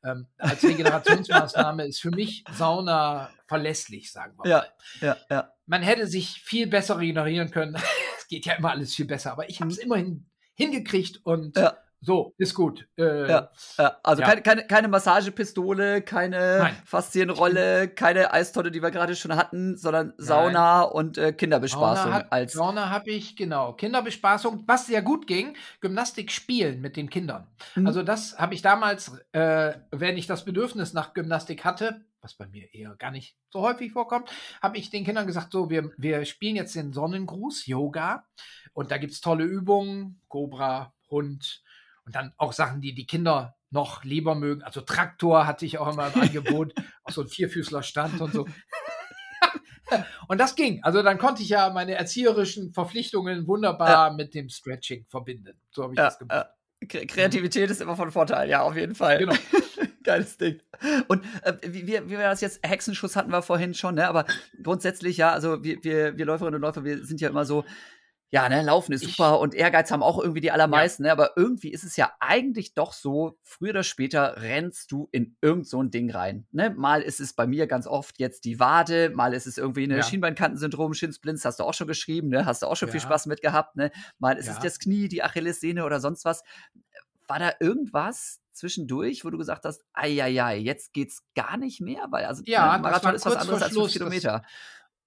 ähm, 0.06 0.26
als 0.38 0.62
Regenerationsmaßnahme 0.62 1.86
ist 1.86 2.00
für 2.00 2.10
mich 2.10 2.44
Sauna 2.52 3.30
verlässlich, 3.46 4.12
sagen 4.12 4.36
wir 4.38 4.50
ja, 4.50 4.58
mal. 4.58 4.66
Ja, 5.00 5.16
ja. 5.30 5.52
Man 5.66 5.82
hätte 5.82 6.06
sich 6.06 6.40
viel 6.42 6.66
besser 6.66 6.98
regenerieren 6.98 7.50
können. 7.50 7.74
es 8.18 8.28
geht 8.28 8.46
ja 8.46 8.54
immer 8.54 8.70
alles 8.70 8.94
viel 8.94 9.06
besser, 9.06 9.32
aber 9.32 9.48
ich 9.50 9.60
habe 9.60 9.70
es 9.70 9.78
immerhin 9.78 10.26
hingekriegt 10.54 11.24
und 11.24 11.56
ja. 11.56 11.76
So, 12.06 12.34
ist 12.38 12.54
gut. 12.54 12.86
Äh, 12.96 13.28
ja, 13.28 13.50
ja, 13.78 13.96
also 14.04 14.22
ja. 14.22 14.28
Keine, 14.28 14.42
keine, 14.42 14.66
keine 14.68 14.86
Massagepistole, 14.86 16.02
keine 16.02 16.58
Nein. 16.60 16.76
Faszienrolle, 16.84 17.88
keine 17.88 18.32
Eistonne, 18.32 18.70
die 18.70 18.80
wir 18.80 18.92
gerade 18.92 19.16
schon 19.16 19.34
hatten, 19.34 19.76
sondern 19.76 20.14
Sauna 20.16 20.82
Nein. 20.82 20.92
und 20.92 21.18
äh, 21.18 21.32
Kinderbespaßung. 21.32 22.12
Sauna, 22.12 22.28
als 22.30 22.52
Sauna 22.52 22.90
habe 22.90 23.10
ich, 23.10 23.34
genau. 23.34 23.72
Kinderbespaßung, 23.72 24.62
was 24.68 24.86
sehr 24.86 25.02
gut 25.02 25.26
ging, 25.26 25.56
Gymnastik 25.80 26.30
spielen 26.30 26.80
mit 26.80 26.96
den 26.96 27.10
Kindern. 27.10 27.48
Mhm. 27.74 27.88
Also 27.88 28.04
das 28.04 28.38
habe 28.38 28.54
ich 28.54 28.62
damals, 28.62 29.10
äh, 29.32 29.72
wenn 29.90 30.16
ich 30.16 30.28
das 30.28 30.44
Bedürfnis 30.44 30.92
nach 30.92 31.12
Gymnastik 31.12 31.64
hatte, 31.64 32.04
was 32.20 32.34
bei 32.34 32.46
mir 32.46 32.72
eher 32.72 32.94
gar 32.94 33.10
nicht 33.10 33.36
so 33.50 33.62
häufig 33.62 33.90
vorkommt, 33.90 34.30
habe 34.62 34.78
ich 34.78 34.90
den 34.90 35.04
Kindern 35.04 35.26
gesagt, 35.26 35.50
so, 35.50 35.70
wir, 35.70 35.90
wir 35.96 36.24
spielen 36.24 36.54
jetzt 36.54 36.76
den 36.76 36.92
Sonnengruß, 36.92 37.66
Yoga. 37.66 38.24
Und 38.74 38.92
da 38.92 38.98
gibt 38.98 39.12
es 39.12 39.20
tolle 39.20 39.42
Übungen, 39.42 40.20
Cobra, 40.28 40.92
Hund, 41.10 41.62
und 42.06 42.14
dann 42.14 42.32
auch 42.36 42.52
Sachen, 42.52 42.80
die 42.80 42.94
die 42.94 43.06
Kinder 43.06 43.56
noch 43.70 44.04
lieber 44.04 44.34
mögen. 44.34 44.62
Also 44.62 44.80
Traktor 44.80 45.46
hatte 45.46 45.66
ich 45.66 45.78
auch 45.78 45.92
immer 45.92 46.10
im 46.14 46.22
Angebot, 46.22 46.72
auch 47.04 47.12
so 47.12 47.22
ein 47.22 47.28
Vierfüßler 47.28 47.82
stand 47.82 48.20
und 48.20 48.32
so. 48.32 48.46
und 50.28 50.38
das 50.38 50.54
ging. 50.54 50.82
Also 50.84 51.02
dann 51.02 51.18
konnte 51.18 51.42
ich 51.42 51.48
ja 51.48 51.70
meine 51.70 51.94
erzieherischen 51.94 52.72
Verpflichtungen 52.72 53.46
wunderbar 53.46 54.08
ja. 54.08 54.14
mit 54.14 54.34
dem 54.34 54.48
Stretching 54.48 55.04
verbinden. 55.08 55.60
So 55.70 55.82
habe 55.82 55.94
ich 55.94 55.98
ja, 55.98 56.04
das 56.04 56.18
gemacht. 56.18 56.46
Ja. 56.46 56.52
Kreativität 56.86 57.70
ist 57.70 57.80
immer 57.80 57.96
von 57.96 58.10
Vorteil, 58.10 58.48
ja, 58.48 58.62
auf 58.62 58.76
jeden 58.76 58.94
Fall. 58.94 59.18
Genau. 59.18 59.34
Geiles 60.04 60.36
Ding. 60.36 60.60
Und 61.08 61.24
äh, 61.42 61.54
wie, 61.62 61.86
wie, 61.86 62.04
wie 62.04 62.10
wir 62.10 62.18
das 62.18 62.40
jetzt, 62.40 62.60
Hexenschuss 62.64 63.16
hatten 63.16 63.32
wir 63.32 63.42
vorhin 63.42 63.74
schon, 63.74 63.96
ne? 63.96 64.06
aber 64.06 64.24
grundsätzlich, 64.62 65.16
ja, 65.16 65.32
also 65.32 65.64
wir, 65.64 65.82
wir, 65.82 66.16
wir 66.16 66.26
Läuferinnen 66.26 66.56
und 66.56 66.60
Läufer, 66.60 66.84
wir 66.84 67.04
sind 67.04 67.20
ja 67.20 67.28
immer 67.28 67.44
so, 67.44 67.64
ja, 68.36 68.48
ne, 68.50 68.62
Laufen 68.62 68.92
ist 68.92 69.02
super 69.02 69.36
ich, 69.36 69.40
und 69.40 69.54
Ehrgeiz 69.54 69.90
haben 69.90 70.02
auch 70.02 70.18
irgendwie 70.18 70.42
die 70.42 70.50
allermeisten, 70.50 71.04
ja. 71.04 71.08
ne, 71.08 71.12
aber 71.12 71.30
irgendwie 71.36 71.72
ist 71.72 71.84
es 71.84 71.96
ja 71.96 72.12
eigentlich 72.20 72.74
doch 72.74 72.92
so, 72.92 73.38
früher 73.42 73.70
oder 73.70 73.82
später 73.82 74.42
rennst 74.42 74.92
du 74.92 75.08
in 75.10 75.36
irgend 75.40 75.66
so 75.66 75.82
ein 75.82 75.90
Ding 75.90 76.10
rein. 76.10 76.46
Ne? 76.52 76.68
Mal 76.76 77.00
ist 77.00 77.18
es 77.18 77.32
bei 77.32 77.46
mir 77.46 77.66
ganz 77.66 77.86
oft 77.86 78.18
jetzt 78.18 78.44
die 78.44 78.60
Wade, 78.60 79.10
mal 79.10 79.32
ist 79.32 79.46
es 79.46 79.56
irgendwie 79.56 79.84
eine 79.84 79.96
ja. 79.96 80.02
Schienbeinkantensyndrom, 80.02 80.92
Shinsplints, 80.92 81.46
hast 81.46 81.60
du 81.60 81.64
auch 81.64 81.72
schon 81.72 81.86
geschrieben, 81.86 82.28
ne? 82.28 82.44
hast 82.44 82.62
du 82.62 82.66
auch 82.66 82.76
schon 82.76 82.88
ja. 82.88 82.92
viel 82.92 83.00
Spaß 83.00 83.24
mit 83.24 83.40
gehabt, 83.40 83.76
ne? 83.76 83.90
mal 84.18 84.36
ist 84.36 84.48
es 84.48 84.58
das 84.58 84.78
Knie, 84.78 85.08
die 85.08 85.22
Achillessehne 85.22 85.84
oder 85.84 86.00
sonst 86.00 86.26
was. 86.26 86.42
War 87.28 87.38
da 87.38 87.52
irgendwas 87.58 88.40
zwischendurch, 88.52 89.24
wo 89.24 89.30
du 89.30 89.38
gesagt 89.38 89.64
hast, 89.64 89.82
ei, 89.94 90.28
jetzt 90.58 90.92
geht's 90.92 91.22
gar 91.34 91.56
nicht 91.56 91.80
mehr, 91.80 92.06
weil 92.10 92.26
also 92.26 92.42
ja, 92.46 92.78
Marathon 92.78 93.14
ist 93.14 93.26
was 93.26 93.36
anderes 93.36 93.62
als 93.62 93.72
fünf 93.72 93.92
Kilometer. 93.92 94.42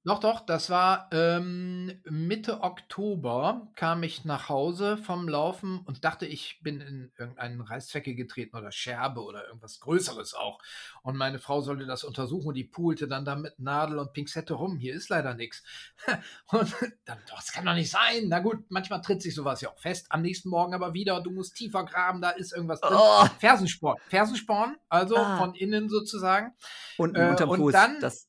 Doch, 0.05 0.19
doch, 0.19 0.39
das 0.45 0.69
war 0.69 1.09
ähm, 1.11 2.01
Mitte 2.05 2.61
Oktober 2.61 3.67
kam 3.75 4.01
ich 4.01 4.23
nach 4.23 4.47
Hause 4.47 4.95
vom 4.95 5.27
Laufen 5.27 5.81
und 5.85 6.05
dachte, 6.05 6.25
ich 6.25 6.61
bin 6.63 6.79
in 6.79 7.11
irgendeinen 7.17 7.59
Reißzwecke 7.59 8.15
getreten 8.15 8.55
oder 8.55 8.71
Scherbe 8.71 9.21
oder 9.21 9.45
irgendwas 9.45 9.81
Größeres 9.81 10.35
auch. 10.35 10.59
Und 11.03 11.17
meine 11.17 11.37
Frau 11.37 11.59
sollte 11.59 11.85
das 11.85 12.05
untersuchen 12.05 12.47
und 12.47 12.53
die 12.53 12.63
poolte 12.63 13.09
dann 13.09 13.25
da 13.25 13.35
mit 13.35 13.59
Nadel 13.59 13.99
und 13.99 14.13
Pinzette 14.13 14.53
rum. 14.53 14.77
Hier 14.77 14.93
ist 14.93 15.09
leider 15.09 15.33
nichts. 15.33 15.63
Und 16.47 16.73
dann, 17.05 17.19
doch, 17.27 17.35
das 17.35 17.51
kann 17.51 17.65
doch 17.65 17.73
nicht 17.73 17.91
sein. 17.91 18.27
Na 18.27 18.39
gut, 18.39 18.65
manchmal 18.69 19.01
tritt 19.01 19.21
sich 19.21 19.35
sowas 19.35 19.61
ja 19.61 19.69
auch 19.69 19.79
fest. 19.79 20.07
Am 20.09 20.21
nächsten 20.21 20.49
Morgen 20.49 20.73
aber 20.73 20.93
wieder, 20.93 21.21
du 21.21 21.31
musst 21.31 21.55
tiefer 21.55 21.83
graben, 21.83 22.21
da 22.21 22.29
ist 22.29 22.53
irgendwas 22.53 22.79
drin. 22.79 22.97
Oh. 22.97 23.25
Fersensporn. 23.39 23.97
Fersensporn, 24.07 24.77
also 24.87 25.17
ah. 25.17 25.37
von 25.37 25.55
innen 25.55 25.89
sozusagen. 25.89 26.53
Und 26.97 27.15
äh, 27.15 27.29
unterm 27.29 27.49
Fuß. 27.49 27.59
Und 27.59 27.73
dann, 27.73 27.99
das 27.99 28.28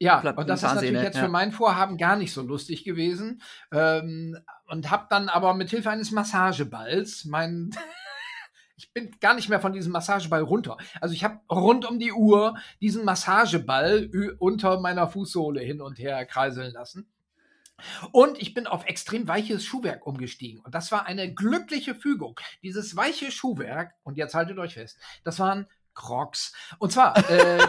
ja, 0.00 0.20
und 0.30 0.48
das 0.48 0.62
ist 0.62 0.74
natürlich 0.74 1.02
jetzt 1.02 1.16
ja. 1.16 1.24
für 1.24 1.28
mein 1.28 1.52
Vorhaben 1.52 1.98
gar 1.98 2.16
nicht 2.16 2.32
so 2.32 2.42
lustig 2.42 2.84
gewesen. 2.84 3.42
Ähm, 3.70 4.38
und 4.66 4.90
habe 4.90 5.06
dann 5.10 5.28
aber 5.28 5.52
mit 5.54 5.70
Hilfe 5.70 5.90
eines 5.90 6.10
Massageballs 6.10 7.26
mein 7.26 7.70
ich 8.76 8.92
bin 8.94 9.10
gar 9.20 9.34
nicht 9.34 9.50
mehr 9.50 9.60
von 9.60 9.74
diesem 9.74 9.92
Massageball 9.92 10.40
runter. 10.40 10.78
Also 11.02 11.14
ich 11.14 11.22
habe 11.22 11.40
rund 11.50 11.84
um 11.84 11.98
die 11.98 12.12
Uhr 12.12 12.56
diesen 12.80 13.04
Massageball 13.04 14.10
unter 14.38 14.80
meiner 14.80 15.06
Fußsohle 15.06 15.60
hin 15.60 15.82
und 15.82 15.98
her 15.98 16.24
kreiseln 16.24 16.72
lassen. 16.72 17.06
Und 18.10 18.40
ich 18.40 18.54
bin 18.54 18.66
auf 18.66 18.86
extrem 18.86 19.28
weiches 19.28 19.64
Schuhwerk 19.64 20.06
umgestiegen. 20.06 20.60
Und 20.60 20.74
das 20.74 20.92
war 20.92 21.06
eine 21.06 21.32
glückliche 21.34 21.94
Fügung. 21.94 22.40
Dieses 22.62 22.96
weiche 22.96 23.30
Schuhwerk, 23.30 23.94
und 24.02 24.16
jetzt 24.16 24.34
haltet 24.34 24.58
euch 24.58 24.74
fest, 24.74 24.98
das 25.24 25.38
waren 25.38 25.66
Crocs. 25.94 26.54
Und 26.78 26.92
zwar, 26.92 27.16
äh, 27.30 27.58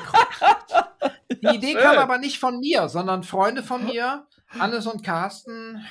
die 1.35 1.55
Idee 1.55 1.73
kam 1.73 1.97
aber 1.97 2.17
nicht 2.17 2.39
von 2.39 2.59
mir, 2.59 2.89
sondern 2.89 3.23
Freunde 3.23 3.63
von 3.63 3.85
mir, 3.85 4.27
Hannes 4.47 4.87
und 4.87 5.03
Carsten, 5.03 5.85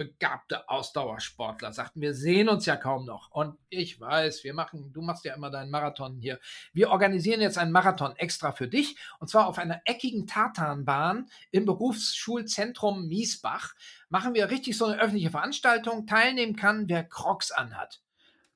begabte 0.00 0.66
Ausdauersportler, 0.70 1.74
sagten, 1.74 2.00
wir 2.00 2.14
sehen 2.14 2.48
uns 2.48 2.64
ja 2.64 2.76
kaum 2.76 3.04
noch. 3.04 3.30
Und 3.32 3.58
ich 3.68 4.00
weiß, 4.00 4.44
wir 4.44 4.54
machen, 4.54 4.94
du 4.94 5.02
machst 5.02 5.26
ja 5.26 5.34
immer 5.34 5.50
deinen 5.50 5.70
Marathon 5.70 6.16
hier. 6.16 6.40
Wir 6.72 6.88
organisieren 6.88 7.42
jetzt 7.42 7.58
einen 7.58 7.70
Marathon 7.70 8.16
extra 8.16 8.52
für 8.52 8.66
dich 8.66 8.96
und 9.18 9.28
zwar 9.28 9.46
auf 9.46 9.58
einer 9.58 9.82
eckigen 9.84 10.26
Tartanbahn 10.26 11.28
im 11.50 11.66
Berufsschulzentrum 11.66 13.08
Miesbach. 13.08 13.74
Machen 14.08 14.32
wir 14.32 14.48
richtig 14.48 14.78
so 14.78 14.86
eine 14.86 14.98
öffentliche 14.98 15.30
Veranstaltung. 15.30 16.06
Teilnehmen 16.06 16.56
kann, 16.56 16.88
wer 16.88 17.04
Crocs 17.04 17.52
anhat. 17.52 18.00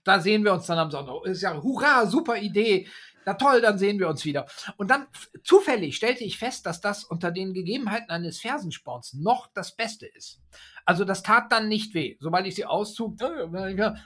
Da 0.02 0.20
sehen 0.20 0.44
wir 0.44 0.54
uns 0.54 0.64
dann 0.64 0.78
am 0.78 0.90
Sonntag. 0.90 1.26
Ist 1.26 1.42
ja, 1.42 1.62
hurra, 1.62 2.06
super 2.06 2.38
Idee. 2.38 2.88
Na 3.26 3.34
toll, 3.34 3.60
dann 3.60 3.78
sehen 3.78 3.98
wir 3.98 4.08
uns 4.08 4.24
wieder. 4.24 4.46
Und 4.76 4.90
dann 4.90 5.06
zufällig 5.42 5.96
stellte 5.96 6.24
ich 6.24 6.38
fest, 6.38 6.66
dass 6.66 6.80
das 6.80 7.04
unter 7.04 7.30
den 7.30 7.54
Gegebenheiten 7.54 8.10
eines 8.10 8.40
Fersensporns 8.40 9.14
noch 9.14 9.48
das 9.54 9.76
Beste 9.76 10.06
ist. 10.06 10.40
Also 10.84 11.04
das 11.04 11.22
tat 11.22 11.50
dann 11.50 11.68
nicht 11.68 11.94
weh, 11.94 12.16
sobald 12.20 12.46
ich 12.46 12.54
sie 12.54 12.66
auszog. 12.66 13.16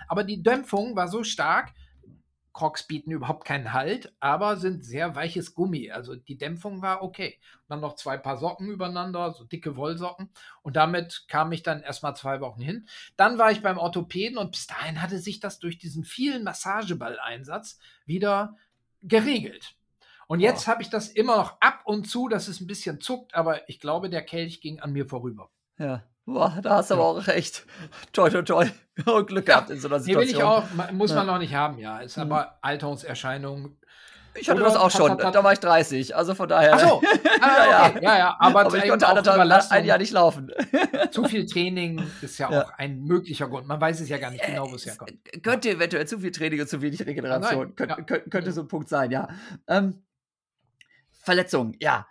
Aber 0.08 0.24
die 0.24 0.42
Dämpfung 0.42 0.96
war 0.96 1.08
so 1.08 1.24
stark. 1.24 1.72
Crocs 2.54 2.88
bieten 2.88 3.12
überhaupt 3.12 3.44
keinen 3.44 3.72
Halt, 3.72 4.12
aber 4.18 4.56
sind 4.56 4.84
sehr 4.84 5.14
weiches 5.14 5.54
Gummi. 5.54 5.92
Also 5.92 6.16
die 6.16 6.36
Dämpfung 6.36 6.82
war 6.82 7.04
okay. 7.04 7.38
Und 7.60 7.68
dann 7.68 7.80
noch 7.80 7.94
zwei 7.94 8.16
Paar 8.16 8.36
Socken 8.36 8.68
übereinander, 8.68 9.32
so 9.32 9.44
dicke 9.44 9.76
Wollsocken. 9.76 10.30
Und 10.62 10.74
damit 10.74 11.26
kam 11.28 11.52
ich 11.52 11.62
dann 11.62 11.82
erstmal 11.82 12.16
zwei 12.16 12.40
Wochen 12.40 12.60
hin. 12.60 12.88
Dann 13.16 13.38
war 13.38 13.52
ich 13.52 13.62
beim 13.62 13.78
Orthopäden 13.78 14.38
und 14.38 14.50
bis 14.50 14.66
dahin 14.66 15.00
hatte 15.00 15.20
sich 15.20 15.38
das 15.38 15.60
durch 15.60 15.78
diesen 15.78 16.02
vielen 16.02 16.42
Massageball-Einsatz 16.42 17.78
wieder 18.06 18.56
geregelt. 19.02 19.74
Und 20.26 20.40
jetzt 20.40 20.66
oh. 20.66 20.70
habe 20.70 20.82
ich 20.82 20.90
das 20.90 21.08
immer 21.08 21.36
noch 21.36 21.60
ab 21.60 21.80
und 21.84 22.08
zu, 22.08 22.28
dass 22.28 22.48
es 22.48 22.60
ein 22.60 22.66
bisschen 22.66 23.00
zuckt, 23.00 23.34
aber 23.34 23.68
ich 23.68 23.80
glaube, 23.80 24.10
der 24.10 24.22
Kelch 24.22 24.60
ging 24.60 24.78
an 24.80 24.92
mir 24.92 25.06
vorüber. 25.06 25.50
Ja. 25.78 26.04
Boah, 26.26 26.58
da 26.62 26.76
hast 26.76 26.90
du 26.90 26.94
ja. 26.94 27.00
aber 27.00 27.08
auch 27.08 27.26
recht. 27.26 27.64
Toll, 28.12 28.30
toll, 28.30 28.44
toll. 28.44 28.70
Glück 29.26 29.46
gehabt 29.46 29.70
in 29.70 29.80
so 29.80 29.88
einer 29.88 29.98
Situation. 29.98 30.26
Nee, 30.26 30.32
will 30.32 30.36
ich 30.36 30.42
auch, 30.42 30.92
muss 30.92 31.14
man 31.14 31.26
noch 31.26 31.38
nicht 31.38 31.54
haben, 31.54 31.78
ja. 31.78 32.00
Ist 32.00 32.18
mhm. 32.18 32.24
aber 32.24 32.58
Alterungserscheinung. 32.60 33.78
Ich 34.40 34.48
hatte 34.48 34.60
Oder 34.60 34.70
das 34.70 34.76
auch 34.76 34.90
schon, 34.90 35.18
da 35.18 35.44
war 35.44 35.52
ich 35.52 35.58
30, 35.58 36.14
also 36.16 36.34
von 36.34 36.48
daher. 36.48 36.74
Ach 36.74 36.80
so, 36.80 37.02
ah, 37.40 37.70
ja, 37.70 37.86
okay. 37.88 38.00
ja, 38.02 38.18
ja, 38.18 38.36
aber, 38.38 38.66
aber 38.66 38.76
ich 38.76 38.88
konnte 38.88 39.06
anderthalb, 39.06 39.70
ein 39.70 39.84
Jahr 39.84 39.98
nicht 39.98 40.12
laufen. 40.12 40.50
Zu 41.10 41.24
viel 41.24 41.46
Training 41.46 42.02
ist 42.22 42.38
ja, 42.38 42.50
ja, 42.50 42.64
auch 42.64 42.70
ein 42.78 43.02
möglicher 43.02 43.48
Grund. 43.48 43.66
Man 43.66 43.80
weiß 43.80 44.00
es 44.00 44.08
ja 44.08 44.18
gar 44.18 44.30
nicht 44.30 44.44
genau, 44.44 44.70
wo 44.70 44.74
es 44.76 44.86
herkommt. 44.86 45.12
Könnte 45.42 45.70
eventuell 45.70 46.06
zu 46.06 46.18
viel 46.18 46.30
Training 46.30 46.60
und 46.60 46.68
zu 46.68 46.80
wenig 46.82 47.04
Regeneration. 47.04 47.74
Kön 47.74 47.88
ja. 47.88 47.96
könnte 48.02 48.52
so 48.52 48.62
ein 48.62 48.68
Punkt 48.68 48.88
sein, 48.88 49.10
ja. 49.10 49.28
Ähm, 49.66 50.02
Verletzung, 51.10 51.74
ja. 51.80 52.06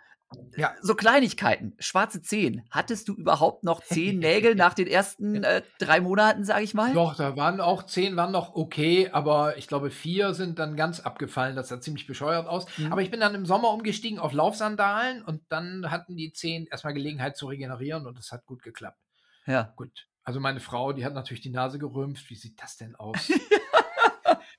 Ja. 0.58 0.76
So 0.82 0.96
Kleinigkeiten, 0.96 1.74
schwarze 1.80 2.22
Zehen. 2.22 2.64
Hattest 2.70 3.08
du 3.08 3.14
überhaupt 3.14 3.64
noch 3.64 3.82
zehn 3.82 4.20
Nägel 4.20 4.56
nach 4.56 4.74
den 4.74 4.88
ersten 4.88 5.36
äh, 5.44 5.62
drei 5.80 6.02
Monaten, 6.02 6.44
sage 6.44 6.64
ich 6.64 6.74
mal? 6.74 6.94
Doch, 6.94 7.16
da 7.16 7.38
waren 7.38 7.62
auch 7.62 7.84
zehn, 7.84 8.16
waren 8.18 8.32
noch 8.32 8.56
okay, 8.56 9.10
aber 9.12 9.58
ich 9.58 9.68
glaube 9.68 9.90
vier 9.90 10.34
sind 10.34 10.60
dann 10.60 10.76
ganz 10.76 11.00
abgefallen. 11.00 11.56
Das 11.56 11.70
sah 11.70 11.80
ziemlich 11.80 12.08
bescheuert 12.08 12.48
aus. 12.48 12.66
Mhm. 12.78 12.92
Aber 12.92 13.02
ich 13.02 13.12
bin 13.12 13.20
dann 13.20 13.36
im 13.36 13.46
Sommer 13.46 13.70
umgestiegen 13.70 14.20
auf 14.20 14.34
Laufsandalen 14.34 15.24
und 15.24 15.42
dann 15.50 15.90
hatten 15.92 16.18
die 16.18 16.34
zehn 16.34 16.66
erstmal 16.66 16.94
Gelegenheit 16.94 17.38
zu 17.38 17.48
regenerieren 17.48 18.06
und 18.06 18.18
es 18.20 18.32
hat 18.32 18.46
gut 18.46 18.64
geklappt. 18.64 19.00
Ja. 19.46 19.74
Gut. 19.76 20.08
Also 20.24 20.42
meine 20.42 20.60
Frau, 20.60 20.92
die 20.92 21.06
hat 21.06 21.14
natürlich 21.14 21.42
die 21.42 21.52
Nase 21.52 21.80
gerümpft. 21.80 22.30
Wie 22.30 22.36
sieht 22.36 22.62
das 22.62 22.76
denn 22.76 22.96
aus? 22.96 23.32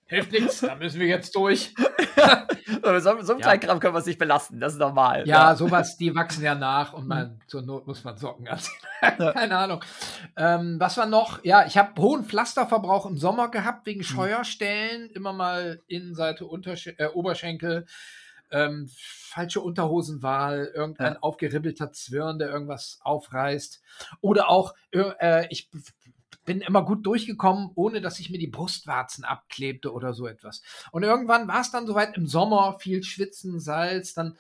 Hilft 0.08 0.32
nichts, 0.32 0.60
da 0.60 0.74
müssen 0.74 1.00
wir 1.00 1.06
jetzt 1.06 1.36
durch. 1.36 1.74
so, 2.82 3.20
so 3.20 3.32
einen 3.32 3.40
kleinen 3.42 3.60
Kram 3.60 3.78
können 3.78 3.94
wir 3.94 3.98
es 3.98 4.06
nicht 4.06 4.18
belasten, 4.18 4.58
das 4.58 4.72
ist 4.72 4.78
normal. 4.78 5.28
Ja, 5.28 5.50
ja, 5.50 5.54
sowas, 5.54 5.98
die 5.98 6.14
wachsen 6.14 6.42
ja 6.42 6.54
nach 6.54 6.94
und 6.94 7.06
man, 7.06 7.40
zur 7.46 7.60
Not 7.60 7.86
muss 7.86 8.04
man 8.04 8.16
Socken 8.16 8.48
anziehen. 8.48 8.74
Keine 9.00 9.56
Ahnung. 9.56 9.84
Ähm, 10.34 10.76
was 10.80 10.96
war 10.96 11.04
noch? 11.04 11.44
Ja, 11.44 11.66
ich 11.66 11.76
habe 11.76 12.00
hohen 12.00 12.24
Pflasterverbrauch 12.24 13.04
im 13.04 13.18
Sommer 13.18 13.50
gehabt, 13.50 13.84
wegen 13.84 14.00
hm. 14.00 14.06
Scheuerstellen, 14.06 15.10
immer 15.10 15.34
mal 15.34 15.82
Innenseite, 15.88 16.46
Untersch 16.46 16.86
äh, 16.86 17.08
Oberschenkel. 17.12 17.84
Ähm, 18.50 18.88
falsche 18.94 19.60
Unterhosenwahl, 19.60 20.72
irgendein 20.74 21.12
ja. 21.14 21.18
aufgeribbelter 21.20 21.92
Zwirn, 21.92 22.38
der 22.38 22.48
irgendwas 22.48 22.98
aufreißt. 23.02 23.82
Oder 24.22 24.48
auch, 24.48 24.74
äh, 24.90 25.46
ich 25.50 25.68
bin 26.48 26.62
immer 26.62 26.82
gut 26.82 27.04
durchgekommen, 27.04 27.70
ohne 27.74 28.00
dass 28.00 28.18
ich 28.18 28.30
mir 28.30 28.38
die 28.38 28.46
Brustwarzen 28.46 29.22
abklebte 29.22 29.92
oder 29.92 30.14
so 30.14 30.26
etwas. 30.26 30.62
Und 30.92 31.02
irgendwann 31.02 31.46
war 31.46 31.60
es 31.60 31.70
dann 31.70 31.86
soweit 31.86 32.16
im 32.16 32.26
Sommer, 32.26 32.78
viel 32.80 33.02
Schwitzen, 33.02 33.60
Salz, 33.60 34.14
dann 34.14 34.38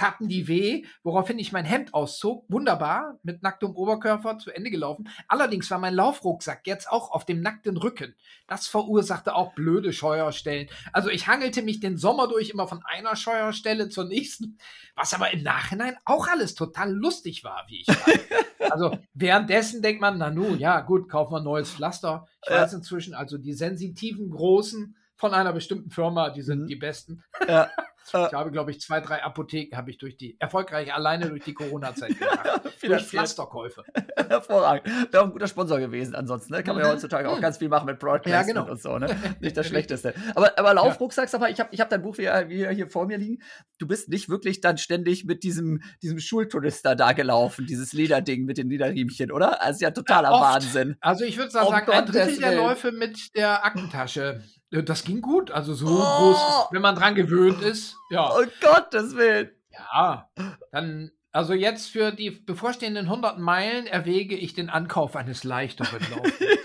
taten 0.00 0.28
die 0.28 0.48
weh, 0.48 0.84
woraufhin 1.02 1.38
ich 1.38 1.52
mein 1.52 1.66
Hemd 1.66 1.92
auszog. 1.92 2.46
Wunderbar, 2.48 3.18
mit 3.22 3.42
nacktem 3.42 3.76
Oberkörper 3.76 4.38
zu 4.38 4.50
Ende 4.50 4.70
gelaufen. 4.70 5.10
Allerdings 5.28 5.70
war 5.70 5.78
mein 5.78 5.92
Laufrucksack 5.92 6.66
jetzt 6.66 6.90
auch 6.90 7.10
auf 7.10 7.26
dem 7.26 7.42
nackten 7.42 7.76
Rücken. 7.76 8.14
Das 8.46 8.66
verursachte 8.66 9.34
auch 9.34 9.54
blöde 9.54 9.92
Scheuerstellen. 9.92 10.68
Also 10.94 11.10
ich 11.10 11.26
hangelte 11.26 11.60
mich 11.60 11.80
den 11.80 11.98
Sommer 11.98 12.28
durch 12.28 12.48
immer 12.48 12.66
von 12.66 12.80
einer 12.82 13.14
Scheuerstelle 13.14 13.90
zur 13.90 14.06
nächsten, 14.06 14.56
was 14.96 15.12
aber 15.12 15.32
im 15.32 15.42
Nachhinein 15.42 15.98
auch 16.06 16.28
alles 16.28 16.54
total 16.54 16.90
lustig 16.90 17.44
war, 17.44 17.66
wie 17.68 17.82
ich 17.82 17.88
war. 17.88 18.70
also 18.70 18.96
währenddessen 19.12 19.82
denkt 19.82 20.00
man, 20.00 20.16
na 20.16 20.30
nun, 20.30 20.58
ja 20.58 20.80
gut, 20.80 21.10
kaufen 21.10 21.34
wir 21.34 21.38
ein 21.38 21.44
neues 21.44 21.70
Pflaster. 21.70 22.26
Ich 22.42 22.50
weiß 22.50 22.72
inzwischen, 22.72 23.12
also 23.12 23.36
die 23.36 23.52
sensitiven 23.52 24.30
Großen 24.30 24.96
von 25.16 25.34
einer 25.34 25.52
bestimmten 25.52 25.90
Firma, 25.90 26.30
die 26.30 26.40
sind 26.40 26.62
mhm. 26.62 26.66
die 26.68 26.76
besten. 26.76 27.22
Ja. 27.46 27.70
Äh, 28.12 28.26
ich 28.26 28.32
habe, 28.32 28.50
glaube 28.50 28.70
ich, 28.70 28.80
zwei, 28.80 29.00
drei 29.00 29.22
Apotheken 29.22 29.76
habe 29.76 29.90
ich 29.90 29.98
durch 29.98 30.16
die, 30.16 30.36
erfolgreich 30.40 30.92
alleine 30.92 31.28
durch 31.28 31.44
die 31.44 31.54
Corona-Zeit 31.54 32.10
gemacht. 32.18 32.62
durch 32.82 33.04
Pflasterkäufe. 33.04 33.84
Hervorragend. 34.16 34.86
Wäre 35.12 35.22
auch 35.22 35.26
ein 35.26 35.32
guter 35.32 35.48
Sponsor 35.48 35.78
gewesen 35.78 36.14
ansonsten. 36.14 36.52
Ne? 36.52 36.62
Kann 36.62 36.74
man 36.74 36.84
ja 36.84 36.90
mhm. 36.90 36.94
heutzutage 36.94 37.28
auch 37.28 37.36
mhm. 37.36 37.42
ganz 37.42 37.58
viel 37.58 37.68
machen 37.68 37.86
mit 37.86 37.98
Product 37.98 38.28
ja, 38.30 38.42
genau. 38.42 38.68
und 38.68 38.80
so. 38.80 38.98
Ne? 38.98 39.16
Nicht 39.40 39.56
das 39.56 39.66
Schlechteste. 39.68 40.14
Aber, 40.34 40.58
aber 40.58 40.74
Laufrucksack, 40.74 41.28
sag 41.28 41.40
mal, 41.40 41.50
ich 41.50 41.60
habe 41.60 41.70
ich 41.72 41.80
hab 41.80 41.90
dein 41.90 42.02
Buch 42.02 42.18
wieder, 42.18 42.48
wieder 42.48 42.70
hier 42.70 42.88
vor 42.88 43.06
mir 43.06 43.18
liegen. 43.18 43.42
Du 43.78 43.86
bist 43.86 44.08
nicht 44.08 44.28
wirklich 44.28 44.60
dann 44.60 44.78
ständig 44.78 45.24
mit 45.24 45.42
diesem, 45.42 45.82
diesem 46.02 46.18
Schultourister 46.18 46.96
da 46.96 47.12
gelaufen, 47.12 47.66
dieses 47.66 47.92
Lederding 47.92 48.44
mit 48.44 48.58
den 48.58 48.68
Lederriemchen, 48.68 49.30
oder? 49.30 49.62
Also 49.62 49.84
ja 49.84 49.90
totaler 49.90 50.30
ja, 50.30 50.40
Wahnsinn. 50.40 50.96
Also 51.00 51.24
ich 51.24 51.36
würde 51.36 51.50
sagen, 51.50 51.66
oh 51.68 51.72
ein 51.72 52.06
Drittel 52.06 52.38
der 52.38 52.56
Läufe 52.56 52.92
mit 52.92 53.34
der 53.34 53.64
Aktentasche. 53.64 54.42
Das 54.70 55.04
ging 55.04 55.20
gut. 55.20 55.50
Also 55.50 55.74
so 55.74 55.86
oh. 55.86 55.98
groß, 55.98 56.68
wenn 56.70 56.82
man 56.82 56.94
dran 56.94 57.14
gewöhnt 57.14 57.62
ist. 57.62 57.96
Ja. 58.10 58.30
Oh 58.32 58.44
Gottes 58.60 59.16
Willen. 59.16 59.50
Ja, 59.72 60.30
dann 60.72 61.10
also 61.32 61.54
jetzt 61.54 61.88
für 61.88 62.10
die 62.10 62.30
bevorstehenden 62.30 63.06
100 63.06 63.38
Meilen 63.38 63.86
erwäge 63.86 64.36
ich 64.36 64.54
den 64.54 64.68
Ankauf 64.68 65.14
eines 65.14 65.44
leichteren 65.44 66.00
Laufes. 66.10 66.58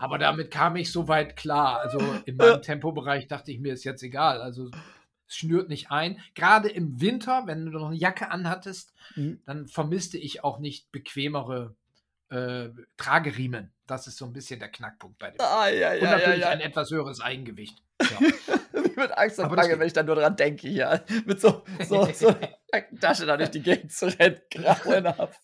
Aber 0.00 0.18
damit 0.18 0.50
kam 0.50 0.76
ich 0.76 0.90
so 0.90 1.06
weit 1.08 1.36
klar. 1.36 1.80
Also 1.80 2.00
in 2.24 2.36
meinem 2.36 2.62
Tempobereich 2.62 3.28
dachte 3.28 3.52
ich 3.52 3.60
mir, 3.60 3.72
ist 3.72 3.84
jetzt 3.84 4.02
egal. 4.02 4.40
Also 4.40 4.70
es 5.28 5.36
schnürt 5.36 5.68
nicht 5.68 5.92
ein. 5.92 6.18
Gerade 6.34 6.68
im 6.68 7.00
Winter, 7.00 7.46
wenn 7.46 7.66
du 7.66 7.78
noch 7.78 7.88
eine 7.88 7.96
Jacke 7.96 8.30
anhattest, 8.30 8.92
mhm. 9.14 9.40
dann 9.46 9.68
vermisste 9.68 10.18
ich 10.18 10.42
auch 10.42 10.58
nicht 10.58 10.90
bequemere 10.90 11.76
äh, 12.30 12.70
Trageriemen. 12.96 13.72
Das 13.90 14.06
ist 14.06 14.18
so 14.18 14.24
ein 14.24 14.32
bisschen 14.32 14.60
der 14.60 14.68
Knackpunkt 14.68 15.18
bei 15.18 15.32
dem. 15.32 15.40
Ah, 15.40 15.68
ja, 15.68 15.92
ja, 15.92 16.02
Und 16.04 16.10
natürlich 16.10 16.40
ja, 16.42 16.50
ein 16.50 16.60
etwas 16.60 16.92
höheres 16.92 17.20
Eigengewicht. 17.20 17.82
Ja. 18.00 18.18
mit 18.96 19.18
Angst 19.18 19.40
und 19.40 19.54
Bange, 19.56 19.80
wenn 19.80 19.86
ich 19.88 19.92
dann 19.92 20.06
nur 20.06 20.14
dran 20.14 20.36
denke, 20.36 20.68
hier. 20.68 21.04
Mit 21.26 21.40
so, 21.40 21.64
so, 21.88 22.08
so 22.12 22.32
Tasche 23.00 23.26
da 23.26 23.36
durch 23.36 23.50
die 23.50 23.62
Gegend 23.62 23.92
zu 23.92 24.06
rennen, 24.06 24.40
grauenhaft. 24.48 25.40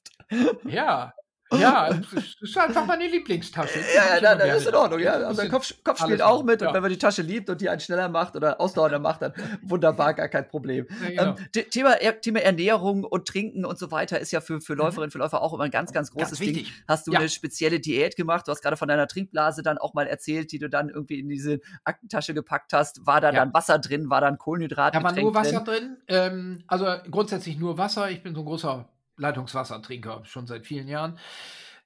Ja, 0.65 1.13
ja, 1.53 1.91
das 2.15 2.37
ist 2.41 2.59
einfach 2.59 2.87
meine 2.87 3.07
Lieblingstasche. 3.07 3.79
Ja, 3.95 4.19
ja, 4.21 4.35
das 4.35 4.63
ist 4.63 4.69
in 4.69 4.75
Ordnung. 4.75 5.01
Ja. 5.01 5.13
Also 5.13 5.43
der 5.43 5.51
Kopf, 5.51 5.73
Kopf 5.85 6.01
spielt 6.01 6.23
auch 6.23 6.43
mit 6.43 6.61
ja. 6.61 6.69
und 6.69 6.75
wenn 6.75 6.83
man 6.83 6.91
die 6.91 6.99
Tasche 6.99 7.23
liebt 7.23 7.49
und 7.49 7.61
die 7.61 7.69
einen 7.69 7.81
schneller 7.81 8.09
macht 8.09 8.37
oder 8.37 8.61
ausdauernder 8.61 8.99
macht, 8.99 9.23
dann 9.23 9.33
wunderbar, 9.63 10.15
gar 10.15 10.29
kein 10.29 10.49
Problem. 10.49 10.87
Ja, 11.03 11.09
genau. 11.09 11.37
ähm, 11.55 11.71
Thema, 11.71 11.97
Thema 12.21 12.41
Ernährung 12.41 13.05
und 13.05 13.29
Trinken 13.29 13.65
und 13.65 13.79
so 13.79 13.91
weiter 13.91 14.19
ist 14.19 14.33
ja 14.33 14.41
für, 14.41 14.61
für 14.61 14.73
mhm. 14.73 14.81
Läuferinnen, 14.81 15.11
für 15.11 15.19
Läufer 15.19 15.43
auch 15.43 15.55
immer 15.55 15.65
ein 15.65 15.71
ganz, 15.71 15.93
ganz 15.93 16.11
großes 16.11 16.39
ganz 16.39 16.53
Ding. 16.53 16.67
Hast 16.89 17.07
du 17.07 17.13
eine 17.13 17.29
spezielle 17.29 17.79
Diät 17.79 18.17
gemacht? 18.17 18.49
Du 18.49 18.53
hast 18.53 18.63
gerade 18.63 18.77
von 18.77 18.89
deiner 18.89 19.07
Trinkblase 19.07 19.63
dann 19.63 19.79
auch 19.79 19.95
mal 19.95 20.07
erzählt, 20.07 20.51
die 20.53 20.59
du 20.59 20.69
dann 20.69 20.89
irgendwie 20.89 21.21
in 21.21 21.29
diese 21.29 21.61
Aktentasche 21.85 22.35
gepackt 22.35 22.73
hast. 22.73 23.07
War 23.07 23.21
da 23.21 23.31
dann 23.31 23.55
Wasser 23.55 23.79
drin? 23.79 24.11
War 24.11 24.21
dann 24.21 24.39
Kohlenhydrat 24.39 24.95
Da 24.95 25.03
war 25.03 25.13
nur 25.13 25.35
Wasser 25.35 25.61
drin. 25.61 25.65
drin. 25.65 25.97
Ähm, 26.09 26.65
also 26.67 26.87
grundsätzlich 27.11 27.59
nur 27.59 27.79
Wasser. 27.79 28.11
Ich 28.11 28.23
bin 28.23 28.35
so 28.35 28.41
ein 28.41 28.47
großer 28.47 28.89
Leitungswassertrinker, 29.17 30.25
schon 30.25 30.47
seit 30.47 30.67
vielen 30.67 30.89
Jahren. 30.89 31.19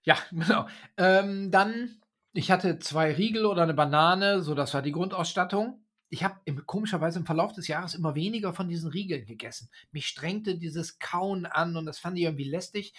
Ja, 0.02 0.16
genau. 0.30 0.66
Ähm, 0.96 1.50
dann, 1.50 2.00
ich 2.32 2.50
hatte 2.50 2.78
zwei 2.78 3.12
Riegel 3.12 3.46
oder 3.46 3.62
eine 3.62 3.74
Banane, 3.74 4.42
so 4.42 4.54
das 4.54 4.74
war 4.74 4.82
die 4.82 4.92
Grundausstattung. 4.92 5.84
Ich 6.08 6.24
habe 6.24 6.40
komischerweise 6.66 7.20
im 7.20 7.26
Verlauf 7.26 7.52
des 7.52 7.68
Jahres 7.68 7.94
immer 7.94 8.16
weniger 8.16 8.52
von 8.52 8.68
diesen 8.68 8.90
Riegeln 8.90 9.26
gegessen. 9.26 9.70
Mich 9.92 10.08
strengte 10.08 10.58
dieses 10.58 10.98
Kauen 10.98 11.46
an 11.46 11.76
und 11.76 11.86
das 11.86 12.00
fand 12.00 12.18
ich 12.18 12.24
irgendwie 12.24 12.48
lästig. 12.48 12.94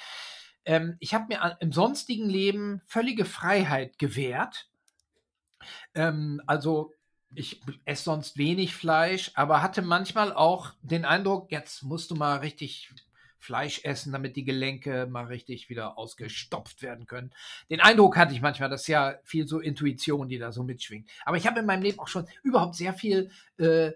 Ähm, 0.63 0.95
ich 0.99 1.13
habe 1.13 1.25
mir 1.27 1.57
im 1.59 1.73
sonstigen 1.73 2.29
Leben 2.29 2.81
völlige 2.85 3.25
Freiheit 3.25 3.97
gewährt. 3.99 4.69
Ähm, 5.93 6.41
also 6.47 6.93
ich 7.33 7.61
esse 7.85 8.03
sonst 8.03 8.37
wenig 8.37 8.75
Fleisch, 8.75 9.31
aber 9.35 9.61
hatte 9.61 9.81
manchmal 9.81 10.33
auch 10.33 10.73
den 10.81 11.05
Eindruck, 11.05 11.51
jetzt 11.51 11.83
musst 11.83 12.11
du 12.11 12.15
mal 12.15 12.37
richtig 12.37 12.93
Fleisch 13.41 13.83
essen, 13.83 14.13
damit 14.13 14.35
die 14.35 14.45
Gelenke 14.45 15.07
mal 15.07 15.25
richtig 15.25 15.69
wieder 15.69 15.97
ausgestopft 15.97 16.81
werden 16.81 17.07
können. 17.07 17.31
Den 17.69 17.81
Eindruck 17.81 18.15
hatte 18.15 18.33
ich 18.35 18.41
manchmal, 18.41 18.69
das 18.69 18.81
ist 18.81 18.87
ja 18.87 19.15
viel 19.23 19.47
so 19.47 19.59
Intuition, 19.59 20.29
die 20.29 20.37
da 20.37 20.51
so 20.51 20.63
mitschwingt. 20.63 21.09
Aber 21.25 21.37
ich 21.37 21.47
habe 21.47 21.59
in 21.59 21.65
meinem 21.65 21.81
Leben 21.81 21.99
auch 21.99 22.07
schon 22.07 22.27
überhaupt 22.43 22.75
sehr 22.75 22.93
viel 22.93 23.31
äh, 23.57 23.91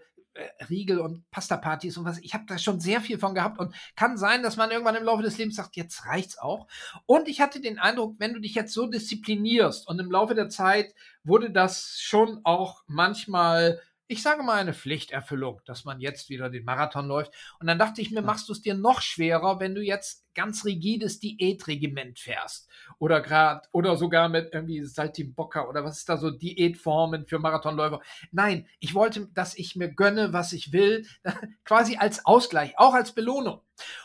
Riegel 0.70 1.00
und 1.00 1.30
Pasta-Partys 1.32 1.98
und 1.98 2.06
was. 2.06 2.20
Ich 2.20 2.34
habe 2.34 2.46
da 2.48 2.58
schon 2.58 2.80
sehr 2.80 3.02
viel 3.02 3.18
von 3.18 3.36
gehabt 3.36 3.60
und 3.60 3.74
kann 3.96 4.18
sein, 4.18 4.44
dass 4.44 4.58
man 4.58 4.72
irgendwann 4.72 4.96
im 4.96 5.04
Laufe 5.04 5.24
des 5.24 5.38
Lebens 5.38 5.56
sagt, 5.56 5.76
jetzt 5.76 6.06
reicht's 6.06 6.38
auch. 6.38 6.68
Und 7.06 7.28
ich 7.28 7.40
hatte 7.40 7.62
den 7.62 7.80
Eindruck, 7.80 8.16
wenn 8.18 8.34
du 8.34 8.42
dich 8.42 8.56
jetzt 8.56 8.74
so 8.74 8.88
disziplinierst 8.88 9.88
und 9.88 10.00
im 10.00 10.12
Laufe 10.12 10.36
der 10.36 10.50
Zeit 10.50 10.94
wurde 11.24 11.52
das 11.52 12.00
schon 12.02 12.42
auch 12.44 12.84
manchmal 12.88 13.80
ich 14.08 14.22
sage 14.22 14.44
mal, 14.44 14.60
eine 14.60 14.74
Pflichterfüllung, 14.74 15.62
dass 15.66 15.86
man 15.86 16.00
jetzt 16.00 16.30
wieder 16.30 16.50
den 16.50 16.66
Marathon 16.66 17.08
läuft. 17.08 17.34
Und 17.60 17.68
dann 17.68 17.80
dachte 17.80 18.02
ich 18.02 18.12
mir, 18.12 18.22
machst 18.22 18.48
du 18.48 18.54
es 18.54 18.62
dir 18.62 18.76
noch 18.76 19.02
schwerer, 19.02 19.60
wenn 19.60 19.74
du 19.74 19.82
jetzt 19.82 20.26
ganz 20.36 20.66
rigides 20.66 21.20
Diätregiment 21.20 22.20
fährst. 22.20 22.70
Oder 23.00 23.22
gerade, 23.22 23.68
oder 23.72 23.98
sogar 23.98 24.30
mit 24.30 24.54
irgendwie 24.54 24.84
Saltimbocca 24.84 25.68
oder 25.68 25.84
was 25.84 26.00
ist 26.00 26.10
da 26.10 26.18
so 26.18 26.30
Diätformen 26.30 27.26
für 27.26 27.40
Marathonläufer. 27.40 28.02
Nein, 28.32 28.68
ich 28.80 28.94
wollte, 28.94 29.28
dass 29.34 29.56
ich 29.56 29.76
mir 29.76 29.90
gönne, 29.90 30.34
was 30.34 30.54
ich 30.54 30.72
will, 30.72 31.08
quasi 31.64 31.98
als 31.98 32.26
Ausgleich, 32.26 32.78
auch 32.78 32.94
als 32.94 33.14
Belohnung. 33.14 33.62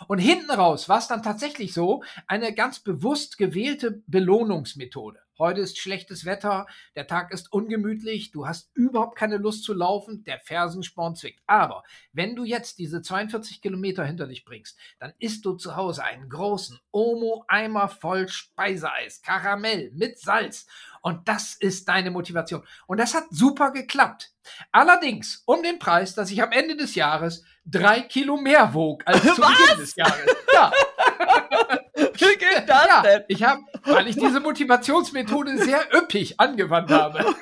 Und 0.09 0.19
hinten 0.19 0.51
raus 0.51 0.89
war 0.89 0.99
es 0.99 1.09
dann 1.09 1.23
tatsächlich 1.23 1.75
so, 1.75 2.03
eine 2.27 2.55
ganz 2.55 2.81
bewusst 2.81 3.37
gewählte 3.37 4.03
Belohnungsmethode. 4.07 5.21
Heute 5.41 5.63
ist 5.63 5.79
schlechtes 5.79 6.27
Wetter, 6.27 6.67
der 6.97 7.07
Tag 7.07 7.33
ist 7.33 7.51
ungemütlich, 7.51 8.31
du 8.31 8.47
hast 8.47 8.71
überhaupt 8.75 9.17
keine 9.17 9.39
Lust 9.39 9.65
zu 9.65 9.73
laufen, 9.73 10.23
der 10.25 10.39
Fersensporn 10.39 11.17
zwickt. 11.17 11.41
Aber 11.47 11.83
wenn 12.13 12.37
du 12.37 12.45
jetzt 12.45 12.79
diese 12.79 13.01
42 13.01 13.63
Kilometer 13.63 14.05
hinter 14.05 14.27
dich 14.27 14.45
bringst, 14.45 14.79
dann 14.99 15.15
isst 15.19 15.47
du 15.47 15.55
zu 15.55 15.77
Hause 15.77 16.05
einen 16.05 16.29
großen 16.29 16.79
Omo-Eimer 16.91 17.89
voll 17.89 18.29
Speiseeis, 18.29 19.23
Karamell 19.23 19.91
mit 19.95 20.19
Salz. 20.19 20.67
Und 21.01 21.27
das 21.27 21.55
ist 21.55 21.89
deine 21.89 22.11
Motivation. 22.11 22.63
Und 22.87 23.01
das 23.01 23.15
hat 23.15 23.25
super 23.31 23.71
geklappt. 23.71 24.35
Allerdings 24.73 25.43
um 25.47 25.63
den 25.63 25.79
Preis, 25.79 26.15
dass 26.15 26.31
ich 26.31 26.43
am 26.43 26.53
Ende 26.53 26.77
des 26.77 26.95
Jahres 26.95 27.45
drei 27.65 28.03
Kilo 28.03 28.37
mehr 28.37 28.75
wog 28.75 29.05
als 29.07 29.23
zu 29.23 29.37
Beginn 29.41 29.79
des 29.79 29.97
Jahres. 29.97 30.37
Ja. 30.53 30.71
Wie 32.21 32.39
geht 32.39 32.69
das 32.69 32.87
ja, 32.87 33.03
denn? 33.03 33.25
Ich 33.29 33.43
habe, 33.43 33.63
weil 33.85 34.07
ich 34.07 34.17
diese 34.17 34.41
Motivationsmethode 34.41 35.59
sehr 35.59 35.83
üppig 35.95 36.39
angewandt 36.39 36.91
habe. 36.91 37.25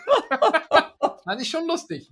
Fand 1.29 1.43
ich 1.43 1.51
schon 1.51 1.67
lustig. 1.67 2.11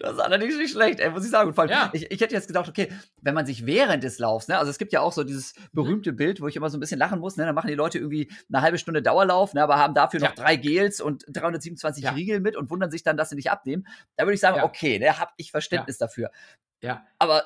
das 0.00 0.12
ist 0.14 0.18
allerdings 0.18 0.56
nicht 0.56 0.72
schlecht, 0.72 0.98
ey, 0.98 1.10
muss 1.10 1.24
ich 1.24 1.30
sagen. 1.30 1.54
vor 1.54 1.62
allem, 1.62 1.70
ja. 1.70 1.90
ich, 1.92 2.10
ich 2.10 2.20
hätte 2.20 2.34
jetzt 2.34 2.48
gedacht, 2.48 2.68
okay, 2.68 2.92
wenn 3.22 3.32
man 3.32 3.46
sich 3.46 3.64
während 3.64 4.02
des 4.02 4.18
Laufs, 4.18 4.48
ne, 4.48 4.58
also 4.58 4.72
es 4.72 4.78
gibt 4.78 4.92
ja 4.92 5.02
auch 5.02 5.12
so 5.12 5.22
dieses 5.22 5.54
berühmte 5.72 6.12
Bild, 6.12 6.40
wo 6.40 6.48
ich 6.48 6.56
immer 6.56 6.68
so 6.68 6.76
ein 6.76 6.80
bisschen 6.80 6.98
lachen 6.98 7.20
muss, 7.20 7.36
ne, 7.36 7.46
da 7.46 7.52
machen 7.52 7.68
die 7.68 7.74
Leute 7.74 7.98
irgendwie 7.98 8.28
eine 8.52 8.62
halbe 8.62 8.76
Stunde 8.76 9.02
Dauerlauf, 9.02 9.54
ne, 9.54 9.62
aber 9.62 9.78
haben 9.78 9.94
dafür 9.94 10.18
noch 10.18 10.34
drei 10.34 10.56
Gels 10.56 11.00
und 11.00 11.24
327 11.28 12.02
ja. 12.02 12.10
Riegel 12.10 12.40
mit 12.40 12.56
und 12.56 12.70
wundern 12.70 12.90
sich 12.90 13.04
dann, 13.04 13.16
dass 13.16 13.30
sie 13.30 13.36
nicht 13.36 13.52
abnehmen. 13.52 13.86
Da 14.16 14.24
würde 14.24 14.34
ich 14.34 14.40
sagen, 14.40 14.62
okay, 14.62 14.98
ne, 14.98 15.20
habe 15.20 15.30
ich 15.36 15.52
Verständnis 15.52 15.96
dafür. 15.96 16.32
Ja. 16.82 17.06
Aber 17.20 17.44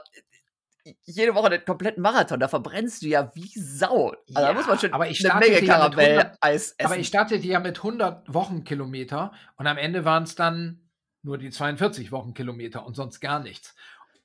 jede 1.04 1.34
Woche 1.34 1.50
den 1.50 1.64
kompletten 1.64 2.02
Marathon, 2.02 2.40
da 2.40 2.48
verbrennst 2.48 3.02
du 3.02 3.06
ja 3.06 3.30
wie 3.34 3.50
Sau. 3.58 4.10
Also 4.10 4.22
ja, 4.28 4.48
da 4.48 4.52
muss 4.52 4.66
man 4.66 4.78
schon 4.78 4.92
aber 4.92 5.08
ich 5.08 5.30
eine 5.30 5.40
Menge 5.40 5.66
Karamell-Eis 5.66 6.72
essen. 6.72 6.86
Aber 6.86 6.98
ich 6.98 7.06
startete 7.06 7.46
ja 7.46 7.60
mit 7.60 7.78
100 7.78 8.32
Wochenkilometer 8.32 9.32
und 9.56 9.66
am 9.66 9.78
Ende 9.78 10.04
waren 10.04 10.24
es 10.24 10.34
dann 10.34 10.90
nur 11.22 11.38
die 11.38 11.50
42 11.50 12.12
Wochenkilometer 12.12 12.84
und 12.84 12.94
sonst 12.94 13.20
gar 13.20 13.40
nichts. 13.40 13.74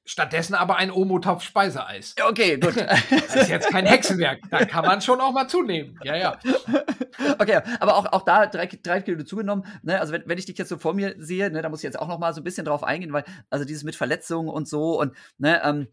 Stattdessen 0.05 0.55
aber 0.55 0.77
ein 0.77 0.91
Omotopf 0.91 1.43
Speiseeis. 1.43 2.15
Okay, 2.27 2.57
gut. 2.57 2.75
Das 3.09 3.35
ist 3.35 3.49
jetzt 3.49 3.69
kein 3.69 3.85
Hexenwerk. 3.85 4.39
Da 4.49 4.65
kann 4.65 4.83
man 4.83 5.01
schon 5.01 5.21
auch 5.21 5.31
mal 5.31 5.47
zunehmen. 5.47 5.99
Ja, 6.03 6.15
ja. 6.15 6.39
Okay, 7.37 7.61
aber 7.79 7.95
auch, 7.95 8.05
auch 8.07 8.23
da 8.23 8.47
drei, 8.47 8.65
drei 8.65 9.01
Kilo 9.01 9.23
zugenommen. 9.23 9.65
Ne? 9.83 9.99
Also 9.99 10.11
wenn, 10.13 10.23
wenn 10.25 10.39
ich 10.39 10.45
dich 10.45 10.57
jetzt 10.57 10.69
so 10.69 10.77
vor 10.77 10.95
mir 10.95 11.13
sehe, 11.19 11.51
ne, 11.51 11.61
da 11.61 11.69
muss 11.69 11.81
ich 11.81 11.83
jetzt 11.83 11.99
auch 11.99 12.07
noch 12.07 12.17
mal 12.17 12.33
so 12.33 12.41
ein 12.41 12.43
bisschen 12.43 12.65
drauf 12.65 12.83
eingehen, 12.83 13.13
weil 13.13 13.23
also 13.51 13.65
dieses 13.65 13.83
mit 13.83 13.95
Verletzungen 13.95 14.49
und 14.49 14.67
so 14.67 14.99
und 14.99 15.13
ne, 15.37 15.61
ähm, 15.63 15.87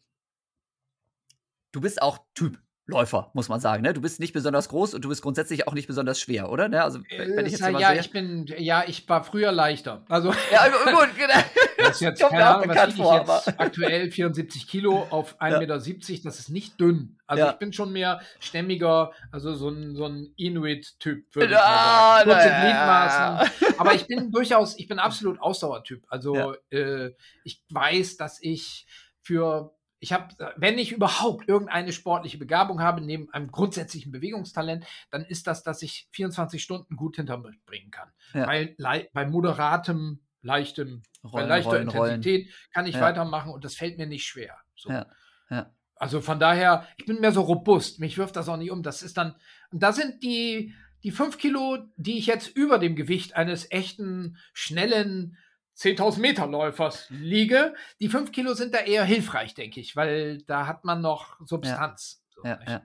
du 1.76 1.82
bist 1.82 2.00
auch 2.00 2.18
Typ. 2.34 2.58
Läufer, 2.88 3.32
muss 3.34 3.48
man 3.48 3.58
sagen. 3.58 3.82
Ne? 3.82 3.92
Du 3.92 4.00
bist 4.00 4.20
nicht 4.20 4.32
besonders 4.32 4.68
groß 4.68 4.94
und 4.94 5.04
du 5.04 5.08
bist 5.08 5.20
grundsätzlich 5.20 5.66
auch 5.66 5.72
nicht 5.72 5.88
besonders 5.88 6.20
schwer, 6.20 6.52
oder? 6.52 6.68
Ne? 6.68 6.84
Also, 6.84 7.00
wenn 7.10 7.44
ich 7.44 7.50
jetzt 7.50 7.62
äh, 7.62 7.72
ja, 7.72 7.88
sehe. 7.90 7.98
ich 7.98 8.12
bin, 8.12 8.46
ja, 8.58 8.84
ich 8.86 9.08
war 9.08 9.24
früher 9.24 9.50
leichter. 9.50 10.04
Also, 10.08 10.32
ja, 10.52 10.68
gut, 10.68 11.08
genau. 11.18 11.34
Das 11.78 11.96
ist 11.96 12.00
jetzt, 12.00 12.20
keine 12.22 12.46
Ahnung, 12.46 12.68
was 12.68 12.88
ich 12.88 12.94
vor, 12.94 13.18
jetzt 13.18 13.60
aktuell 13.60 14.12
74 14.12 14.68
Kilo 14.68 15.04
auf 15.10 15.40
1,70 15.40 15.50
ja. 15.50 15.58
Meter, 15.58 15.78
das 16.22 16.38
ist 16.38 16.48
nicht 16.48 16.80
dünn. 16.80 17.18
Also 17.26 17.42
ja. 17.42 17.50
ich 17.50 17.58
bin 17.58 17.72
schon 17.72 17.92
mehr 17.92 18.20
stämmiger, 18.38 19.10
also 19.32 19.52
so 19.54 19.68
ein, 19.68 19.96
so 19.96 20.04
ein 20.04 20.32
Inuit-Typ, 20.36 21.34
würde 21.34 21.54
ich 21.54 21.58
mal 21.58 22.24
sagen. 22.24 22.30
Kurze 22.30 22.48
Gliedmaßen. 22.60 23.78
Aber 23.78 23.94
ich 23.94 24.06
bin 24.06 24.30
durchaus, 24.30 24.78
ich 24.78 24.86
bin 24.86 25.00
absolut 25.00 25.40
Ausdauertyp. 25.40 26.04
Also 26.06 26.54
äh, 26.70 27.10
ich 27.42 27.64
weiß, 27.70 28.16
dass 28.16 28.40
ich 28.40 28.86
für 29.22 29.75
ich 29.98 30.12
habe, 30.12 30.34
wenn 30.56 30.78
ich 30.78 30.92
überhaupt 30.92 31.48
irgendeine 31.48 31.92
sportliche 31.92 32.38
Begabung 32.38 32.80
habe, 32.80 33.00
neben 33.00 33.30
einem 33.32 33.50
grundsätzlichen 33.50 34.12
Bewegungstalent, 34.12 34.84
dann 35.10 35.24
ist 35.24 35.46
das, 35.46 35.62
dass 35.62 35.82
ich 35.82 36.08
24 36.12 36.62
Stunden 36.62 36.96
gut 36.96 37.16
hinter 37.16 37.38
mir 37.38 37.52
bringen 37.64 37.90
kann. 37.90 38.10
Ja. 38.34 38.46
Bei, 38.46 39.08
bei 39.12 39.26
moderatem 39.26 40.20
leichtem, 40.42 41.02
bei 41.22 41.28
Rollen, 41.30 41.48
leichter 41.48 41.70
rollen, 41.70 41.88
rollen. 41.88 42.14
Intensität 42.14 42.54
kann 42.72 42.86
ich 42.86 42.94
Ja. 42.94 43.00
weitermachen 43.00 43.52
und 43.52 43.64
das 43.64 43.74
fällt 43.74 43.98
mir 43.98 44.06
nicht 44.06 44.26
schwer. 44.26 44.56
So. 44.76 44.90
Ja, 44.90 45.06
ja. 45.50 45.72
Also 45.96 46.20
von 46.20 46.38
daher, 46.38 46.86
ich 46.98 47.06
bin 47.06 47.20
mehr 47.20 47.32
so 47.32 47.40
robust. 47.40 48.00
Mich 48.00 48.18
wirft 48.18 48.36
das 48.36 48.48
auch 48.48 48.58
nicht 48.58 48.70
um. 48.70 48.82
Das 48.82 49.02
ist 49.02 49.16
dann, 49.16 49.34
und 49.70 49.82
da 49.82 49.92
sind 49.92 50.22
die, 50.22 50.74
die 51.02 51.10
fünf 51.10 51.38
Kilo, 51.38 51.78
die 51.96 52.18
ich 52.18 52.26
jetzt 52.26 52.48
über 52.54 52.78
dem 52.78 52.96
Gewicht 52.96 53.34
eines 53.34 53.70
echten, 53.70 54.36
schnellen 54.52 55.38
10.000 55.76 56.20
Meter 56.20 56.46
Läufers 56.46 57.06
liege, 57.10 57.74
die 58.00 58.08
fünf 58.08 58.32
Kilo 58.32 58.54
sind 58.54 58.74
da 58.74 58.78
eher 58.78 59.04
hilfreich, 59.04 59.54
denke 59.54 59.80
ich, 59.80 59.94
weil 59.96 60.38
da 60.46 60.66
hat 60.66 60.84
man 60.84 61.00
noch 61.00 61.36
Substanz. 61.44 62.22
So, 62.34 62.42
Ja, 62.44 62.56
nicht? 62.56 62.68
ja. 62.68 62.82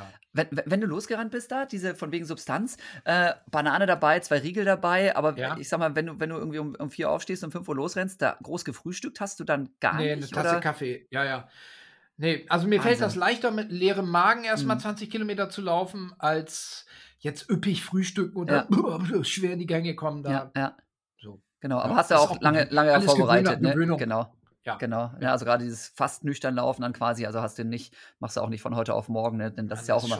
Ja. 0.00 0.12
Wenn, 0.32 0.48
wenn 0.66 0.80
du 0.80 0.88
losgerannt 0.88 1.30
bist 1.30 1.52
da, 1.52 1.66
diese 1.66 1.94
von 1.94 2.10
wegen 2.10 2.24
Substanz, 2.24 2.76
äh, 3.04 3.34
Banane 3.52 3.86
dabei, 3.86 4.18
zwei 4.18 4.38
Riegel 4.38 4.64
dabei, 4.64 5.14
aber 5.14 5.36
ich 5.60 5.68
sag 5.68 5.78
mal, 5.78 5.94
wenn 5.94 6.06
du, 6.06 6.18
wenn 6.18 6.30
du 6.30 6.36
irgendwie 6.36 6.58
um, 6.58 6.74
um 6.74 6.90
vier 6.90 7.08
aufstehst 7.10 7.44
und 7.44 7.48
um 7.48 7.52
fünf 7.52 7.68
Uhr 7.68 7.76
losrennst, 7.76 8.20
da 8.20 8.36
groß 8.42 8.64
gefrühstückt 8.64 9.20
hast 9.20 9.38
du 9.38 9.44
dann 9.44 9.68
gar 9.78 9.94
Nee, 9.98 10.10
eine 10.10 10.22
nicht? 10.22 10.34
Tasse 10.34 10.48
oder? 10.50 10.60
Kaffee, 10.60 11.06
ja, 11.10 11.24
ja. 11.24 11.48
Nee, 12.16 12.44
also 12.48 12.66
mir 12.66 12.82
fällt 12.82 12.96
das 12.96 13.02
Wahnsinn. 13.16 13.20
leichter, 13.20 13.50
mit 13.52 13.70
leerem 13.70 14.08
Magen 14.10 14.42
erstmal 14.42 14.76
Mhm. 14.76 14.80
20 14.80 15.10
Kilometer 15.10 15.50
zu 15.50 15.62
laufen, 15.62 16.12
als 16.18 16.86
jetzt 17.18 17.48
üppig 17.48 17.84
frühstücken 17.84 18.36
und 18.36 18.50
dann 18.50 18.66
schwer 19.24 19.52
in 19.52 19.60
die 19.60 19.66
Gänge 19.66 19.94
kommen. 19.94 20.24
Da. 20.24 20.30
Ja, 20.30 20.50
ja. 20.56 20.76
Genau, 21.64 21.78
aber 21.78 21.92
Ja, 21.92 21.96
hast 21.96 22.10
du 22.10 22.16
auch 22.16 22.30
auch 22.32 22.40
lange, 22.42 22.64
lange 22.70 23.00
vorbereitet, 23.00 23.62
ne? 23.62 23.74
Genau. 23.96 24.34
Ja. 24.66 24.76
Genau. 24.76 25.10
Ja, 25.18 25.30
also 25.32 25.46
gerade 25.46 25.64
dieses 25.64 25.88
fast 25.88 26.22
nüchtern 26.22 26.54
laufen 26.56 26.82
dann 26.82 26.92
quasi, 26.92 27.24
also 27.24 27.40
hast 27.40 27.58
du 27.58 27.64
nicht, 27.64 27.94
machst 28.18 28.36
du 28.36 28.42
auch 28.42 28.50
nicht 28.50 28.60
von 28.60 28.76
heute 28.76 28.92
auf 28.92 29.08
morgen, 29.08 29.38
ne? 29.38 29.50
Denn 29.50 29.66
das 29.66 29.80
ist 29.80 29.88
ja 29.88 29.94
auch 29.94 30.04
immer, 30.04 30.18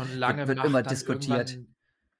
wird, 0.48 0.64
immer 0.64 0.82
diskutiert. 0.82 1.58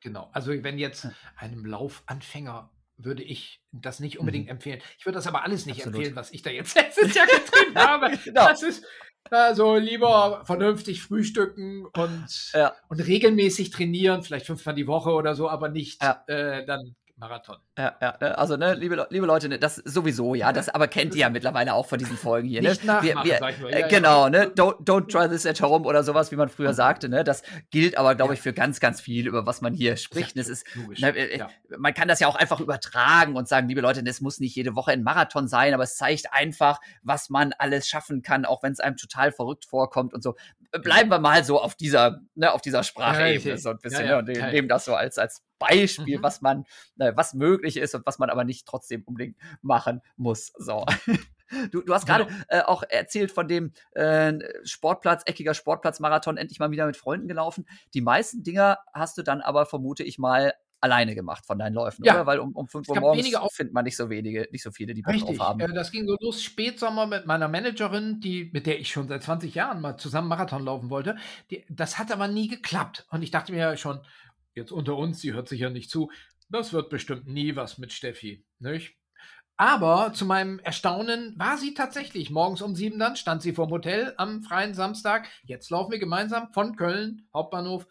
Genau. 0.00 0.28
Also 0.34 0.52
wenn 0.62 0.76
jetzt 0.76 1.08
einem 1.38 1.64
Laufanfänger 1.64 2.68
würde 2.98 3.22
ich 3.22 3.62
das 3.72 3.98
nicht 3.98 4.18
unbedingt 4.18 4.44
Mhm. 4.44 4.50
empfehlen. 4.50 4.82
Ich 4.98 5.06
würde 5.06 5.16
das 5.16 5.26
aber 5.26 5.42
alles 5.42 5.64
nicht 5.64 5.78
Absolut. 5.78 5.96
empfehlen, 6.00 6.16
was 6.16 6.30
ich 6.30 6.42
da 6.42 6.50
jetzt 6.50 6.76
letztes 6.76 7.14
Jahr 7.14 7.26
getrieben 7.26 7.74
habe. 7.76 8.10
Genau. 8.22 8.46
Das 8.48 8.62
ist 8.62 8.84
also 9.30 9.76
lieber 9.76 10.42
vernünftig 10.44 11.00
frühstücken 11.02 11.86
und, 11.86 12.52
Ja. 12.52 12.74
und 12.88 13.00
regelmäßig 13.00 13.70
trainieren, 13.70 14.22
vielleicht 14.22 14.44
fünfmal 14.44 14.74
die 14.74 14.86
Woche 14.86 15.12
oder 15.12 15.34
so, 15.34 15.48
aber 15.48 15.70
nicht 15.70 16.02
Ja. 16.02 16.22
äh, 16.26 16.66
dann 16.66 16.94
Marathon. 17.16 17.58
Ja, 17.78 17.96
ja, 18.02 18.16
ne, 18.20 18.36
also 18.36 18.56
ne, 18.56 18.74
liebe, 18.74 19.06
liebe 19.10 19.24
Leute, 19.24 19.48
ne, 19.48 19.58
das 19.58 19.76
sowieso, 19.76 20.34
ja, 20.34 20.52
das 20.52 20.68
aber 20.68 20.88
kennt 20.88 21.14
ihr 21.14 21.20
ja 21.20 21.28
mittlerweile 21.30 21.74
auch 21.74 21.86
von 21.86 21.98
diesen 21.98 22.16
Folgen 22.16 22.48
hier, 22.48 22.60
ne? 22.60 22.70
Nicht 22.70 22.84
nachmachen, 22.84 23.30
sag 23.38 23.54
ich. 23.54 23.60
Ja, 23.60 23.68
äh, 23.68 23.80
ja. 23.82 23.86
genau, 23.86 24.28
ne, 24.28 24.46
don't, 24.46 24.84
don't 24.84 25.08
try 25.08 25.28
this 25.28 25.46
at 25.46 25.60
home 25.60 25.86
oder 25.86 26.02
sowas, 26.02 26.32
wie 26.32 26.36
man 26.36 26.48
früher 26.48 26.74
sagte, 26.74 27.08
ne, 27.08 27.22
das 27.22 27.42
gilt 27.70 27.96
aber, 27.96 28.16
glaube 28.16 28.34
ich, 28.34 28.40
für 28.40 28.52
ganz, 28.52 28.80
ganz 28.80 29.00
viel, 29.00 29.28
über 29.28 29.46
was 29.46 29.60
man 29.60 29.74
hier 29.74 29.96
spricht. 29.96 30.36
Ist, 30.36 30.66
ne, 30.98 31.16
äh, 31.16 31.38
ja. 31.38 31.48
man 31.78 31.94
kann 31.94 32.08
das 32.08 32.18
ja 32.18 32.26
auch 32.26 32.34
einfach 32.34 32.58
übertragen 32.58 33.36
und 33.36 33.46
sagen, 33.46 33.68
liebe 33.68 33.80
Leute, 33.80 34.02
es 34.04 34.20
muss 34.20 34.40
nicht 34.40 34.56
jede 34.56 34.74
Woche 34.74 34.90
ein 34.90 35.04
Marathon 35.04 35.46
sein, 35.46 35.72
aber 35.72 35.84
es 35.84 35.96
zeigt 35.96 36.32
einfach, 36.32 36.80
was 37.02 37.30
man 37.30 37.52
alles 37.58 37.86
schaffen 37.86 38.22
kann, 38.22 38.44
auch 38.44 38.64
wenn 38.64 38.72
es 38.72 38.80
einem 38.80 38.96
total 38.96 39.30
verrückt 39.30 39.66
vorkommt 39.66 40.14
und 40.14 40.22
so. 40.22 40.34
Bleiben 40.82 41.10
wir 41.10 41.18
mal 41.18 41.44
so 41.44 41.60
auf 41.60 41.74
dieser, 41.74 42.20
ne, 42.34 42.52
auf 42.52 42.60
dieser 42.60 42.82
Sprachebene 42.82 43.54
ich- 43.54 43.62
so 43.62 43.70
ein 43.70 43.78
bisschen, 43.78 44.04
ja, 44.06 44.10
ja, 44.16 44.22
ne, 44.22 44.30
und 44.30 44.36
ja, 44.36 44.46
ja. 44.46 44.52
nehmen 44.52 44.68
das 44.68 44.84
so 44.84 44.94
als, 44.94 45.18
als 45.18 45.42
Beispiel, 45.58 46.18
Mhm. 46.18 46.22
was 46.22 46.40
man, 46.40 46.64
äh, 46.98 47.12
was 47.14 47.34
möglich 47.34 47.76
ist 47.76 47.94
und 47.94 48.04
was 48.06 48.18
man 48.18 48.28
aber 48.30 48.44
nicht 48.44 48.66
trotzdem 48.66 49.02
unbedingt 49.04 49.36
machen 49.62 50.00
muss. 50.16 50.52
So. 50.58 50.84
Du, 51.70 51.82
du 51.82 51.94
hast 51.94 52.06
gerade 52.06 52.26
äh, 52.48 52.62
auch 52.62 52.82
erzählt 52.88 53.30
von 53.30 53.46
dem 53.46 53.74
äh, 53.92 54.32
Sportplatz, 54.64 55.22
eckiger 55.26 55.52
Sportplatz-Marathon, 55.52 56.38
endlich 56.38 56.58
mal 56.58 56.70
wieder 56.70 56.86
mit 56.86 56.96
Freunden 56.96 57.28
gelaufen. 57.28 57.68
Die 57.92 58.00
meisten 58.00 58.42
Dinger 58.42 58.78
hast 58.94 59.18
du 59.18 59.22
dann 59.22 59.42
aber, 59.42 59.66
vermute 59.66 60.02
ich 60.02 60.18
mal, 60.18 60.54
alleine 60.84 61.14
gemacht 61.14 61.46
von 61.46 61.58
deinen 61.58 61.72
Läufen, 61.74 62.04
Ja. 62.04 62.14
oder? 62.14 62.26
Weil 62.26 62.38
um, 62.38 62.52
um 62.52 62.68
5 62.68 62.86
Es 62.86 62.94
Uhr 62.94 63.00
morgens 63.00 63.26
findet 63.54 63.72
man 63.74 63.84
nicht 63.84 63.96
so 63.96 64.10
wenige, 64.10 64.46
nicht 64.52 64.62
so 64.62 64.70
viele, 64.70 64.92
die 64.94 65.02
Bock 65.02 65.14
Richtig, 65.14 65.38
drauf 65.38 65.48
haben. 65.48 65.60
äh, 65.60 65.72
das 65.72 65.90
ging 65.90 66.06
so 66.06 66.16
los 66.20 66.42
Spätsommer 66.42 67.06
mit 67.06 67.24
meiner 67.26 67.48
Managerin, 67.48 68.20
die, 68.20 68.50
mit 68.52 68.66
der 68.66 68.78
ich 68.78 68.90
schon 68.90 69.08
seit 69.08 69.22
20 69.22 69.54
Jahren 69.54 69.80
mal 69.80 69.96
zusammen 69.96 70.28
Marathon 70.28 70.62
laufen 70.64 70.90
wollte. 70.90 71.16
Die, 71.50 71.64
das 71.70 71.98
hat 71.98 72.12
aber 72.12 72.28
nie 72.28 72.48
geklappt. 72.48 73.06
Und 73.10 73.22
ich 73.22 73.30
dachte 73.30 73.52
mir 73.52 73.58
ja 73.60 73.76
schon, 73.76 74.00
jetzt 74.54 74.72
unter 74.72 74.96
uns, 74.96 75.20
sie 75.20 75.32
hört 75.32 75.48
sich 75.48 75.60
ja 75.60 75.70
nicht 75.70 75.90
zu, 75.90 76.10
das 76.50 76.72
wird 76.74 76.90
bestimmt 76.90 77.26
nie 77.26 77.56
was 77.56 77.78
mit 77.78 77.92
Steffi, 77.92 78.44
nicht? 78.58 78.94
Aber 79.56 80.12
zu 80.12 80.26
meinem 80.26 80.58
Erstaunen 80.58 81.34
war 81.38 81.56
sie 81.58 81.74
tatsächlich. 81.74 82.28
Morgens 82.30 82.60
um 82.60 82.74
sieben 82.74 82.98
dann 82.98 83.16
stand 83.16 83.40
sie 83.40 83.52
vorm 83.52 83.70
Hotel 83.70 84.12
am 84.16 84.42
freien 84.42 84.74
Samstag. 84.74 85.28
Jetzt 85.44 85.70
laufen 85.70 85.92
wir 85.92 86.00
gemeinsam 86.00 86.52
von 86.52 86.74
Köln, 86.76 87.28
Hauptbahnhof, 87.32 87.86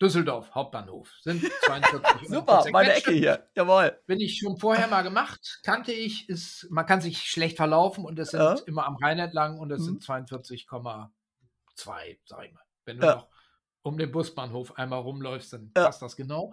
Düsseldorf, 0.00 0.54
Hauptbahnhof. 0.54 1.10
Sind 1.22 1.42
42 1.66 2.28
Super, 2.28 2.64
meine 2.70 2.94
Ecke 2.94 3.10
hier. 3.12 3.48
Jawohl. 3.56 4.00
bin 4.06 4.20
ich 4.20 4.38
schon 4.38 4.56
vorher 4.58 4.86
mal 4.88 5.02
gemacht, 5.02 5.60
kannte 5.64 5.92
ich, 5.92 6.28
ist, 6.28 6.66
man 6.70 6.86
kann 6.86 7.00
sich 7.00 7.18
schlecht 7.30 7.56
verlaufen 7.56 8.04
und 8.04 8.18
es 8.18 8.30
sind 8.30 8.40
Ja. 8.40 8.54
immer 8.66 8.86
am 8.86 8.96
Rhein 8.96 9.18
entlang 9.18 9.58
und 9.58 9.70
es 9.72 9.80
Mhm. 9.80 9.84
sind 9.84 10.02
42,2, 10.04 11.10
sag 12.24 12.44
ich 12.46 12.52
mal. 12.52 12.62
Wenn 12.84 12.98
du 12.98 13.06
Ja. 13.06 13.14
noch 13.16 13.28
um 13.88 13.98
den 13.98 14.12
Busbahnhof 14.12 14.76
einmal 14.78 15.00
rumläufst, 15.00 15.52
dann 15.52 15.72
Ja. 15.76 15.84
passt 15.86 16.02
das 16.02 16.16
genau. 16.16 16.52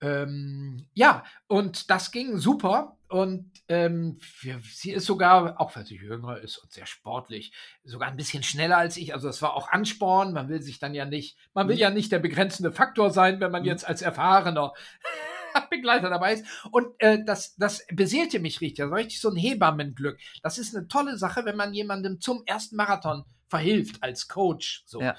Ähm, 0.00 0.86
ja, 0.94 1.24
und 1.46 1.90
das 1.90 2.12
ging 2.12 2.38
super. 2.38 2.96
Und 3.08 3.50
ähm, 3.68 4.18
wir, 4.40 4.60
sie 4.64 4.90
ist 4.92 5.06
sogar, 5.06 5.60
auch 5.60 5.74
weil 5.76 5.86
sie 5.86 5.96
jünger 5.96 6.38
ist 6.38 6.58
und 6.58 6.72
sehr 6.72 6.86
sportlich, 6.86 7.52
sogar 7.84 8.08
ein 8.08 8.16
bisschen 8.16 8.42
schneller 8.42 8.76
als 8.78 8.96
ich. 8.96 9.14
Also 9.14 9.28
es 9.28 9.40
war 9.42 9.54
auch 9.54 9.68
Ansporn. 9.70 10.32
Man 10.32 10.48
will 10.48 10.60
sich 10.60 10.78
dann 10.78 10.92
ja 10.94 11.04
nicht, 11.04 11.36
man 11.54 11.68
will 11.68 11.76
Mhm. 11.76 11.80
ja 11.80 11.90
nicht 11.90 12.10
der 12.12 12.18
begrenzende 12.18 12.72
Faktor 12.72 13.10
sein, 13.10 13.40
wenn 13.40 13.52
man 13.52 13.62
Mhm. 13.62 13.68
jetzt 13.68 13.86
als 13.86 14.02
erfahrener 14.02 14.72
Begleiter 15.70 16.10
dabei 16.10 16.34
ist. 16.34 16.44
Und 16.70 16.88
äh, 16.98 17.24
das, 17.24 17.54
das 17.56 17.86
beseelte 17.92 18.40
mich 18.40 18.60
richtig. 18.60 18.78
Das 18.84 18.90
war 18.90 18.98
richtig 18.98 19.20
so 19.20 19.30
ein 19.30 19.36
Hebammenglück. 19.36 20.18
Das 20.42 20.58
ist 20.58 20.76
eine 20.76 20.88
tolle 20.88 21.16
Sache, 21.16 21.44
wenn 21.44 21.56
man 21.56 21.72
jemandem 21.72 22.20
zum 22.20 22.42
ersten 22.44 22.76
Marathon 22.76 23.24
verhilft 23.48 24.02
als 24.02 24.28
Coach. 24.28 24.82
So. 24.86 25.00
Ja. 25.00 25.14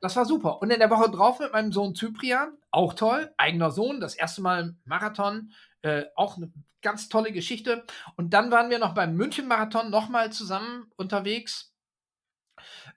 Das 0.00 0.16
war 0.16 0.24
super. 0.24 0.60
Und 0.62 0.70
in 0.70 0.78
der 0.78 0.90
Woche 0.90 1.10
drauf 1.10 1.40
mit 1.40 1.52
meinem 1.52 1.72
Sohn 1.72 1.94
Cyprian, 1.94 2.56
auch 2.70 2.94
toll, 2.94 3.32
eigener 3.36 3.70
Sohn, 3.70 4.00
das 4.00 4.14
erste 4.14 4.42
Mal 4.42 4.76
Marathon, 4.84 5.52
äh, 5.82 6.04
auch 6.14 6.36
eine 6.36 6.52
ganz 6.80 7.08
tolle 7.08 7.32
Geschichte. 7.32 7.84
Und 8.16 8.34
dann 8.34 8.50
waren 8.50 8.70
wir 8.70 8.78
noch 8.78 8.94
beim 8.94 9.14
München-Marathon 9.14 9.90
nochmal 9.90 10.32
zusammen 10.32 10.90
unterwegs. 10.96 11.74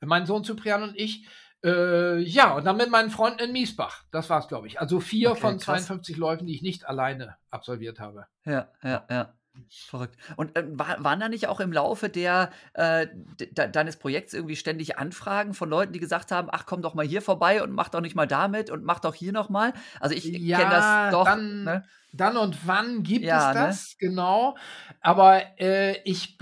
Mein 0.02 0.26
Sohn 0.26 0.44
Cyprian 0.44 0.84
und 0.84 0.96
ich. 0.98 1.28
Äh, 1.64 2.20
ja, 2.20 2.54
und 2.54 2.66
dann 2.66 2.78
mit 2.78 2.92
meinen 2.92 3.10
Freunden 3.10 3.40
in 3.40 3.52
Miesbach. 3.52 4.04
Das 4.12 4.30
war's, 4.30 4.48
glaube 4.48 4.68
ich. 4.68 4.80
Also 4.80 5.00
vier 5.00 5.32
Okay, 5.32 5.42
von 5.42 5.58
krass. 5.58 5.86
52 5.86 6.18
Läufen, 6.18 6.46
die 6.46 6.54
ich 6.54 6.62
nicht 6.62 6.86
alleine 6.86 7.38
absolviert 7.50 8.00
habe. 8.00 8.28
Ja, 8.46 8.72
ja, 8.84 9.06
ja. 9.10 9.34
Verrückt. 9.70 10.16
Und 10.36 10.56
äh, 10.58 10.64
war, 10.68 11.04
waren 11.04 11.20
da 11.20 11.30
nicht 11.30 11.48
auch 11.48 11.60
im 11.60 11.72
Laufe 11.74 12.10
der, 12.10 12.52
äh, 12.74 13.08
de, 13.40 13.52
de, 13.54 13.70
deines 13.70 13.98
Projekts 13.98 14.34
irgendwie 14.34 14.56
ständig 14.56 14.98
Anfragen 14.98 15.54
von 15.54 15.70
Leuten, 15.70 15.94
die 15.94 16.00
gesagt 16.00 16.32
haben, 16.32 16.48
ach 16.52 16.66
komm 16.66 16.82
doch 16.82 16.94
mal 16.94 17.06
hier 17.06 17.22
vorbei 17.22 17.62
und 17.64 17.72
mach 17.72 17.90
doch 17.90 18.02
nicht 18.02 18.16
mal 18.16 18.28
damit 18.28 18.70
und 18.70 18.84
mach 18.84 19.00
doch 19.00 19.14
hier 19.14 19.32
noch 19.32 19.50
mal? 19.50 19.74
Also 20.00 20.16
ich 20.16 20.26
Ja, 20.26 20.58
kenne 20.60 20.72
das 20.72 21.12
doch. 21.12 21.26
dann- 21.26 21.64
ne? 21.64 21.84
Dann 22.14 22.38
und 22.38 22.66
wann 22.66 23.04
gibt 23.04 23.26
Ja, 23.26 23.50
es 23.50 23.56
ne? 23.58 23.68
das? 23.68 23.96
Genau. 24.00 24.56
Aber 25.02 25.42
äh, 25.60 26.02
ich, 26.04 26.38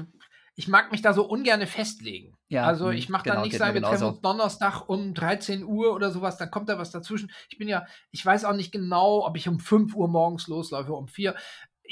ich 0.55 0.67
mag 0.67 0.91
mich 0.91 1.01
da 1.01 1.13
so 1.13 1.25
ungern 1.25 1.65
festlegen. 1.65 2.37
Ja, 2.49 2.65
also 2.65 2.91
hm, 2.91 2.97
ich 2.97 3.09
mache 3.09 3.23
genau, 3.23 3.35
dann 3.37 3.43
nicht 3.47 3.57
sagen, 3.57 3.73
wir 3.73 3.81
treffen 3.81 4.03
uns 4.03 4.21
Donnerstag 4.21 4.87
um 4.87 5.15
13 5.15 5.63
Uhr 5.63 5.93
oder 5.95 6.11
sowas, 6.11 6.37
dann 6.37 6.51
kommt 6.51 6.69
da 6.69 6.77
was 6.77 6.91
dazwischen. 6.91 7.31
Ich 7.49 7.57
bin 7.57 7.67
ja, 7.67 7.85
ich 8.11 8.23
weiß 8.23 8.45
auch 8.45 8.53
nicht 8.53 8.71
genau, 8.71 9.25
ob 9.25 9.35
ich 9.35 9.47
um 9.47 9.59
5 9.59 9.95
Uhr 9.95 10.07
morgens 10.07 10.47
losläufe, 10.47 10.93
um 10.93 11.07
4. 11.07 11.33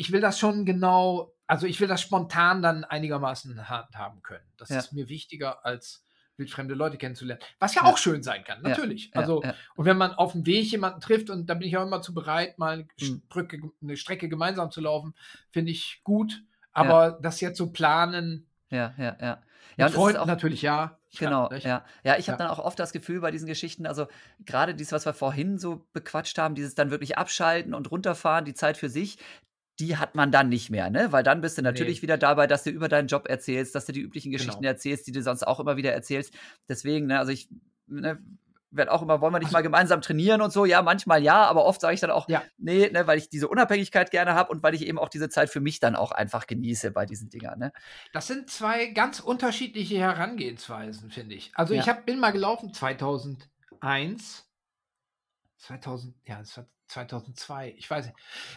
Ich 0.01 0.11
will 0.11 0.19
das 0.19 0.39
schon 0.39 0.65
genau, 0.65 1.35
also 1.45 1.67
ich 1.67 1.79
will 1.79 1.87
das 1.87 2.01
spontan 2.01 2.63
dann 2.63 2.83
einigermaßen 2.83 3.69
handhaben 3.69 4.23
können. 4.23 4.43
Das 4.57 4.69
Ja. 4.69 4.79
ist 4.79 4.93
mir 4.93 5.09
wichtiger 5.09 5.63
als 5.63 6.03
wildfremde 6.37 6.73
Leute 6.73 6.97
kennenzulernen. 6.97 7.39
Was 7.59 7.75
ja 7.75 7.83
Ja. 7.83 7.89
auch 7.89 7.99
schön 7.99 8.23
sein 8.23 8.43
kann, 8.43 8.63
Ja, 8.63 8.69
natürlich. 8.69 9.11
Ja, 9.13 9.21
also 9.21 9.43
ja. 9.43 9.53
und 9.75 9.85
wenn 9.85 9.97
man 9.97 10.13
auf 10.13 10.31
dem 10.31 10.47
Weg 10.47 10.71
jemanden 10.71 11.01
trifft, 11.01 11.29
und 11.29 11.45
da 11.45 11.53
bin 11.53 11.67
ich 11.67 11.77
auch 11.77 11.85
immer 11.85 12.01
zu 12.01 12.15
bereit, 12.15 12.57
mal 12.57 12.73
eine, 12.73 12.87
Mhm. 12.99 13.21
Strecke, 13.29 13.59
eine 13.79 13.95
Strecke 13.95 14.27
gemeinsam 14.27 14.71
zu 14.71 14.81
laufen, 14.81 15.13
finde 15.51 15.71
ich 15.71 16.01
gut. 16.03 16.41
Aber 16.71 17.19
das 17.21 17.39
jetzt 17.41 17.59
so 17.59 17.71
planen, 17.71 18.47
Ja, 18.71 18.95
ja, 18.97 19.15
ja. 19.21 19.43
Ja, 19.77 19.85
und 19.85 19.93
Freunden 19.93 20.17
auch, 20.21 20.25
natürlich 20.25 20.63
ja. 20.63 20.97
Genau, 21.19 21.47
nicht? 21.49 21.65
ja. 21.65 21.85
Ja, 22.03 22.17
ich 22.17 22.27
habe 22.27 22.41
Ja. 22.41 22.47
dann 22.47 22.57
auch 22.57 22.63
oft 22.63 22.79
das 22.79 22.91
Gefühl 22.91 23.19
bei 23.19 23.29
diesen 23.29 23.45
Geschichten, 23.47 23.85
also 23.85 24.07
gerade 24.45 24.73
dieses, 24.73 24.93
was 24.93 25.05
wir 25.05 25.13
vorhin 25.13 25.59
so 25.59 25.85
bequatscht 25.93 26.37
haben, 26.39 26.55
dieses 26.55 26.73
dann 26.73 26.89
wirklich 26.89 27.17
abschalten 27.19 27.73
und 27.75 27.91
runterfahren, 27.91 28.45
die 28.45 28.53
Zeit 28.55 28.77
für 28.77 28.89
sich, 28.89 29.17
die 29.79 29.97
hat 29.97 30.15
man 30.15 30.31
dann 30.31 30.49
nicht 30.49 30.69
mehr, 30.69 30.89
ne? 30.89 31.11
Weil 31.11 31.23
dann 31.23 31.41
bist 31.41 31.57
du 31.57 31.61
natürlich 31.61 31.97
Nee. 31.99 32.01
wieder 32.03 32.17
dabei, 32.17 32.45
dass 32.47 32.63
du 32.63 32.69
über 32.69 32.87
deinen 32.89 33.07
Job 33.07 33.27
erzählst, 33.27 33.73
dass 33.73 33.85
du 33.85 33.91
die 33.93 34.01
üblichen 34.01 34.31
Geschichten 34.31 34.61
Genau. 34.61 34.71
erzählst, 34.73 35.07
die 35.07 35.11
du 35.11 35.21
sonst 35.23 35.43
auch 35.47 35.59
immer 35.59 35.77
wieder 35.77 35.91
erzählst. 35.93 36.33
Deswegen, 36.69 37.07
ne, 37.07 37.17
also 37.19 37.31
ich 37.31 37.49
ne, 37.87 38.19
werde 38.73 38.91
auch 38.91 39.01
immer, 39.01 39.19
wollen 39.19 39.33
wir 39.33 39.39
nicht 39.39 39.47
Also- 39.47 39.57
mal 39.57 39.63
gemeinsam 39.63 40.01
trainieren 40.01 40.41
und 40.41 40.53
so? 40.53 40.63
Ja, 40.65 40.81
manchmal 40.81 41.21
ja, 41.23 41.43
aber 41.45 41.65
oft 41.65 41.81
sage 41.81 41.93
ich 41.93 41.99
dann 41.99 42.11
auch, 42.11 42.29
Ja. 42.29 42.41
nee, 42.57 42.89
ne, 42.89 43.05
weil 43.07 43.17
ich 43.17 43.27
diese 43.27 43.47
Unabhängigkeit 43.49 44.11
gerne 44.11 44.33
habe 44.33 44.49
und 44.51 44.61
weil 44.63 44.73
ich 44.75 44.85
eben 44.87 44.97
auch 44.99 45.09
diese 45.09 45.27
Zeit 45.29 45.49
für 45.49 45.59
mich 45.59 45.79
dann 45.81 45.95
auch 45.97 46.11
einfach 46.11 46.47
genieße 46.47 46.91
bei 46.91 47.05
diesen 47.05 47.29
Dingern, 47.29 47.59
ne? 47.59 47.73
Das 48.13 48.27
sind 48.27 48.49
zwei 48.49 48.85
ganz 48.87 49.19
unterschiedliche 49.19 49.97
Herangehensweisen, 49.97 51.09
finde 51.11 51.35
ich. 51.35 51.51
Also 51.55 51.73
Ja. 51.73 51.81
ich 51.81 51.89
hab, 51.89 52.05
bin 52.05 52.19
mal 52.19 52.31
gelaufen 52.31 52.73
2001. 52.73 54.47
2000, 55.57 56.15
ja, 56.25 56.39
es 56.41 56.55
war 56.57 56.65
2002. 56.91 57.75
Ich 57.77 57.89
weiß 57.89 58.09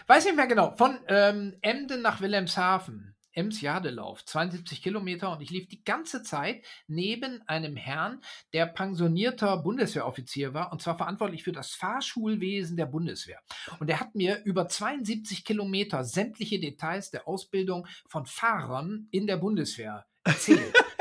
weiß 0.07 0.25
nicht 0.25 0.37
mehr 0.37 0.47
genau. 0.47 0.75
Von 0.77 0.99
ähm, 1.09 1.57
Emden 1.63 2.03
nach 2.03 2.21
Wilhelmshaven 2.21 3.15
Ems-Jadelauf, 3.35 4.25
72 4.25 4.83
Kilometer 4.83 5.33
und 5.33 5.43
ich 5.43 5.51
lief 5.51 5.69
die 5.69 5.83
ganze 5.85 6.23
Zeit 6.23 6.65
neben 6.87 7.43
einem 7.49 7.77
Herrn, 7.77 8.21
der 8.53 8.67
pensionierter 8.67 9.57
Bundeswehroffizier 9.59 10.55
war 10.55 10.73
und 10.73 10.81
zwar 10.81 10.97
verantwortlich 10.97 11.43
für 11.43 11.53
das 11.53 11.73
Fahrschulwesen 11.73 12.77
der 12.77 12.87
Bundeswehr. 12.87 13.41
Und 13.81 13.91
er 13.91 14.01
hat 14.01 14.15
mir 14.15 14.43
über 14.45 14.69
72 14.69 15.45
Kilometer 15.45 16.05
sämtliche 16.05 16.61
Details 16.61 17.11
der 17.11 17.27
Ausbildung 17.27 17.87
von 18.09 18.27
Fahrern 18.27 19.09
in 19.11 19.27
der 19.27 19.37
Bundeswehr 19.37 20.07
erzählt. 20.23 20.75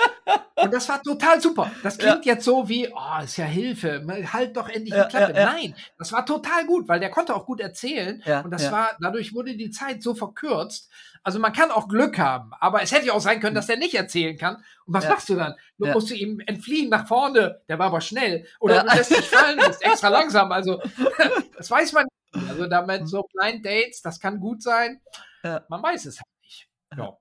Und 0.64 0.74
das 0.74 0.90
war 0.90 1.02
total 1.02 1.42
super. 1.42 1.72
Das 1.84 1.98
klingt 1.98 2.26
ja. 2.26 2.34
jetzt 2.34 2.46
so 2.46 2.68
wie, 2.70 2.88
oh, 2.88 3.24
ist 3.24 3.38
ja 3.38 3.46
Hilfe, 3.46 4.06
halt 4.32 4.56
doch 4.56 4.68
endlich 4.68 4.94
die 4.94 5.00
ja, 5.00 5.06
Klappe. 5.06 5.34
Ja, 5.36 5.54
Nein, 5.54 5.76
das 5.98 6.12
war 6.12 6.26
total 6.26 6.66
gut, 6.66 6.88
weil 6.88 7.00
der 7.00 7.10
konnte 7.10 7.36
auch 7.36 7.46
gut 7.46 7.60
erzählen. 7.60 8.22
und 8.44 8.52
das 8.52 8.72
war, 8.72 8.92
dadurch 9.00 9.34
wurde 9.34 9.56
die 9.56 9.72
Zeit 9.72 10.02
so 10.02 10.16
verkürzt. 10.16 10.90
Also 11.26 11.40
man 11.40 11.54
kann 11.54 11.72
auch 11.72 11.88
Glück 11.88 12.18
haben, 12.18 12.52
aber 12.60 12.82
es 12.82 12.92
hätte 12.92 13.08
ja 13.08 13.14
auch 13.14 13.22
sein 13.22 13.40
können, 13.40 13.56
dass 13.56 13.68
der 13.68 13.78
nicht 13.78 13.94
erzählen 13.94 14.38
kann. 14.38 14.58
Und 14.86 14.94
was 14.94 15.08
machst 15.08 15.30
du 15.30 15.36
dann? 15.36 15.56
Du 15.78 15.88
musst 15.88 16.10
du 16.10 16.16
ihm 16.16 16.42
entfliehen 16.46 16.90
nach 16.90 17.08
vorne. 17.08 17.62
Der 17.70 17.80
war 17.80 17.88
aber 17.88 18.02
schnell. 18.02 18.46
Oder 18.60 18.84
du 18.84 18.94
lässt 18.94 19.12
dich 19.12 19.30
fallen, 19.30 19.58
bist 19.66 19.82
extra 19.86 20.10
langsam. 20.10 20.52
Also 20.52 20.82
das 21.58 21.72
weiß 21.72 21.94
man 21.94 22.06
nicht. 22.34 22.50
Also 22.50 22.68
damit 22.68 23.02
hm. 23.02 23.08
so 23.08 23.24
Blind 23.34 23.66
Dates, 23.66 24.02
das 24.02 24.20
kann 24.20 24.40
gut 24.40 24.62
sein. 24.62 25.00
Man 25.44 25.82
weiß 25.82 26.06
es 26.06 26.20
halt 26.20 26.42
nicht. 26.42 26.68
Ja. 26.98 27.18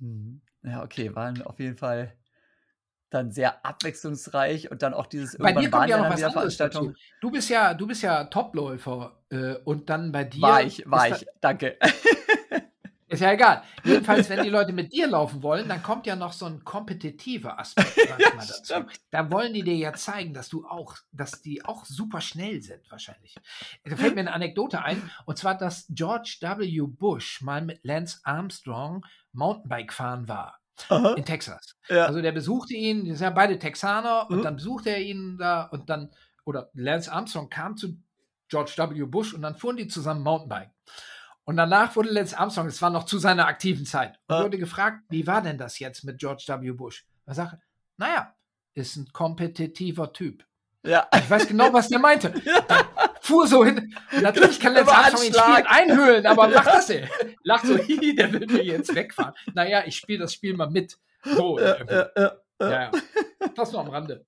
Hm. 0.00 0.40
Ja, 0.64 0.82
okay, 0.82 1.14
waren 1.14 1.42
auf 1.42 1.60
jeden 1.60 1.76
Fall 1.76 2.12
dann 3.10 3.30
sehr 3.30 3.64
abwechslungsreich 3.64 4.70
und 4.70 4.82
dann 4.82 4.92
auch 4.92 5.06
dieses 5.06 5.38
bei 5.38 5.52
dir 5.52 5.70
kommt 5.70 5.88
ja 5.88 5.98
noch 5.98 6.10
was 6.10 6.22
anderes 6.22 6.56
dazu. 6.56 6.92
Du 7.20 7.30
bist 7.30 7.48
ja, 7.48 7.74
du 7.74 7.86
bist 7.86 8.02
ja 8.02 8.24
Topläufer 8.24 9.22
äh, 9.30 9.54
und 9.64 9.88
dann 9.88 10.10
bei 10.10 10.24
dir 10.24 10.42
war 10.42 10.62
ich, 10.62 10.82
war 10.90 11.08
ich, 11.08 11.26
danke. 11.40 11.78
Ist 13.14 13.20
ja 13.20 13.32
egal. 13.32 13.62
Jedenfalls, 13.84 14.28
wenn 14.28 14.42
die 14.42 14.50
Leute 14.50 14.72
mit 14.72 14.92
dir 14.92 15.06
laufen 15.06 15.42
wollen, 15.42 15.68
dann 15.68 15.82
kommt 15.82 16.06
ja 16.06 16.16
noch 16.16 16.32
so 16.32 16.46
ein 16.46 16.64
kompetitiver 16.64 17.58
Aspekt 17.58 17.96
manchmal 17.96 18.46
dazu. 18.48 18.74
Da 19.10 19.30
wollen 19.30 19.54
die 19.54 19.62
dir 19.62 19.76
ja 19.76 19.92
zeigen, 19.92 20.34
dass 20.34 20.48
du 20.48 20.66
auch, 20.66 20.96
dass 21.12 21.40
die 21.40 21.64
auch 21.64 21.84
super 21.84 22.20
schnell 22.20 22.60
sind, 22.60 22.90
wahrscheinlich. 22.90 23.36
Da 23.84 23.96
fällt 23.96 24.16
mir 24.16 24.22
eine 24.22 24.32
Anekdote 24.32 24.82
ein, 24.82 25.10
und 25.26 25.38
zwar, 25.38 25.56
dass 25.56 25.86
George 25.90 26.38
W. 26.40 26.82
Bush 26.88 27.40
mal 27.40 27.62
mit 27.62 27.80
Lance 27.84 28.18
Armstrong 28.24 29.06
Mountainbike 29.32 29.92
fahren 29.92 30.28
war. 30.28 30.58
Aha. 30.88 31.14
In 31.14 31.24
Texas. 31.24 31.76
Ja. 31.88 32.06
Also 32.06 32.20
der 32.20 32.32
besuchte 32.32 32.74
ihn, 32.74 33.04
die 33.04 33.12
sind 33.12 33.22
ja 33.22 33.30
beide 33.30 33.58
Texaner, 33.58 34.26
mhm. 34.28 34.36
und 34.36 34.42
dann 34.42 34.56
besuchte 34.56 34.90
er 34.90 35.00
ihn 35.00 35.38
da 35.38 35.64
und 35.66 35.88
dann, 35.88 36.10
oder 36.44 36.70
Lance 36.74 37.12
Armstrong 37.12 37.48
kam 37.48 37.76
zu 37.76 37.96
George 38.48 38.74
W. 38.76 39.04
Bush 39.04 39.34
und 39.34 39.42
dann 39.42 39.56
fuhren 39.56 39.76
die 39.76 39.88
zusammen 39.88 40.22
Mountainbike. 40.22 40.70
Und 41.44 41.56
danach 41.56 41.94
wurde 41.94 42.10
Lance 42.10 42.38
Armstrong, 42.38 42.66
es 42.66 42.80
war 42.80 42.90
noch 42.90 43.04
zu 43.04 43.18
seiner 43.18 43.46
aktiven 43.46 43.84
Zeit, 43.84 44.18
und 44.28 44.42
wurde 44.42 44.58
gefragt, 44.58 45.02
wie 45.10 45.26
war 45.26 45.42
denn 45.42 45.58
das 45.58 45.78
jetzt 45.78 46.04
mit 46.04 46.18
George 46.18 46.44
W. 46.46 46.70
Bush? 46.72 47.04
Er 47.26 47.34
sagte, 47.34 47.60
naja, 47.96 48.34
ist 48.74 48.96
ein 48.96 49.12
kompetitiver 49.12 50.12
Typ. 50.12 50.44
Ja. 50.82 51.08
Ich 51.16 51.28
weiß 51.28 51.46
genau, 51.48 51.72
was 51.72 51.88
der 51.88 51.98
meinte. 51.98 52.30
Dann 52.68 52.84
fuhr 53.20 53.46
so 53.46 53.64
hin. 53.64 53.94
Natürlich 54.20 54.60
kann 54.60 54.74
Lance 54.74 54.92
Armstrong 54.92 55.26
ihn 55.26 55.34
Spiel 55.34 55.64
einhüllen, 55.66 56.26
aber 56.26 56.48
mach 56.48 56.64
das 56.64 56.90
ey. 56.90 57.08
Lacht 57.42 57.66
so, 57.66 57.76
hihi, 57.76 58.14
der 58.14 58.32
will 58.32 58.46
mir 58.46 58.64
jetzt 58.64 58.94
wegfahren. 58.94 59.34
Naja, 59.54 59.82
ich 59.86 59.96
spiele 59.96 60.20
das 60.20 60.34
Spiel 60.34 60.54
mal 60.54 60.70
mit. 60.70 60.98
So. 61.24 61.58
Ja, 61.58 61.76
ja, 61.84 62.10
ja. 62.16 62.32
Ja, 62.60 62.70
ja. 62.70 62.90
Das 63.56 63.72
nur 63.72 63.80
am 63.80 63.88
Rande. 63.88 64.24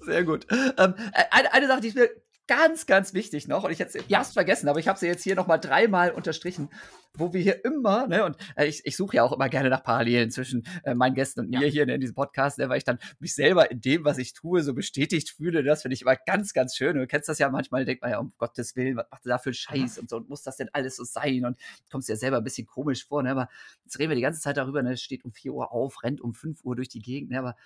Sehr 0.00 0.24
gut. 0.24 0.46
Ähm, 0.50 0.94
eine, 1.12 1.52
eine 1.52 1.66
Sache, 1.68 1.80
die 1.80 1.88
ich 1.88 1.94
mir 1.94 2.10
ganz, 2.46 2.86
ganz 2.86 3.14
wichtig 3.14 3.48
noch, 3.48 3.64
und 3.64 3.70
ich 3.70 3.78
hätte 3.78 3.98
es 3.98 4.04
ja. 4.08 4.18
fast 4.18 4.34
vergessen, 4.34 4.68
aber 4.68 4.80
ich 4.80 4.88
habe 4.88 4.98
sie 4.98 5.06
jetzt 5.06 5.22
hier 5.22 5.34
nochmal 5.34 5.60
dreimal 5.60 6.10
unterstrichen, 6.10 6.68
wo 7.14 7.32
wir 7.32 7.40
hier 7.40 7.64
immer, 7.64 8.06
ne, 8.06 8.24
und 8.24 8.36
äh, 8.56 8.66
ich, 8.66 8.84
ich 8.84 8.96
suche 8.96 9.16
ja 9.16 9.22
auch 9.22 9.32
immer 9.32 9.48
gerne 9.48 9.68
nach 9.68 9.82
Parallelen 9.84 10.30
zwischen 10.30 10.66
äh, 10.84 10.94
meinen 10.94 11.14
Gästen 11.14 11.40
und 11.40 11.52
ja. 11.52 11.60
mir 11.60 11.68
hier 11.68 11.86
in 11.86 12.00
diesem 12.00 12.14
Podcast, 12.14 12.58
ne, 12.58 12.68
weil 12.68 12.78
ich 12.78 12.84
dann 12.84 12.98
mich 13.18 13.34
selber 13.34 13.70
in 13.70 13.80
dem, 13.80 14.04
was 14.04 14.18
ich 14.18 14.32
tue, 14.32 14.62
so 14.62 14.74
bestätigt 14.74 15.30
fühle. 15.30 15.62
Das 15.62 15.82
finde 15.82 15.94
ich 15.94 16.02
immer 16.02 16.16
ganz, 16.16 16.52
ganz 16.52 16.74
schön. 16.74 16.96
Du 16.96 17.06
kennst 17.06 17.28
das 17.28 17.38
ja 17.38 17.50
manchmal, 17.50 17.84
denkt 17.84 18.02
man 18.02 18.10
ja, 18.10 18.18
um 18.18 18.32
Gottes 18.38 18.76
Willen, 18.76 18.96
was 18.96 19.06
macht 19.10 19.26
ihr 19.26 19.30
da 19.30 19.38
für 19.38 19.50
einen 19.50 19.54
Scheiß 19.54 19.98
und 19.98 20.08
so, 20.08 20.16
und 20.16 20.28
muss 20.28 20.42
das 20.42 20.56
denn 20.56 20.70
alles 20.72 20.96
so 20.96 21.04
sein? 21.04 21.44
Und 21.44 21.58
kommst 21.90 22.08
dir 22.08 22.14
ja 22.14 22.18
selber 22.18 22.38
ein 22.38 22.44
bisschen 22.44 22.66
komisch 22.66 23.06
vor, 23.06 23.22
ne, 23.22 23.30
aber 23.30 23.48
jetzt 23.84 23.98
reden 23.98 24.10
wir 24.10 24.16
die 24.16 24.22
ganze 24.22 24.40
Zeit 24.40 24.56
darüber, 24.56 24.82
ne, 24.82 24.96
steht 24.96 25.24
um 25.24 25.32
4 25.32 25.52
Uhr 25.52 25.72
auf, 25.72 26.02
rennt 26.02 26.20
um 26.20 26.34
5 26.34 26.64
Uhr 26.64 26.76
durch 26.76 26.88
die 26.88 27.00
Gegend, 27.00 27.30
ne, 27.30 27.38
aber 27.38 27.56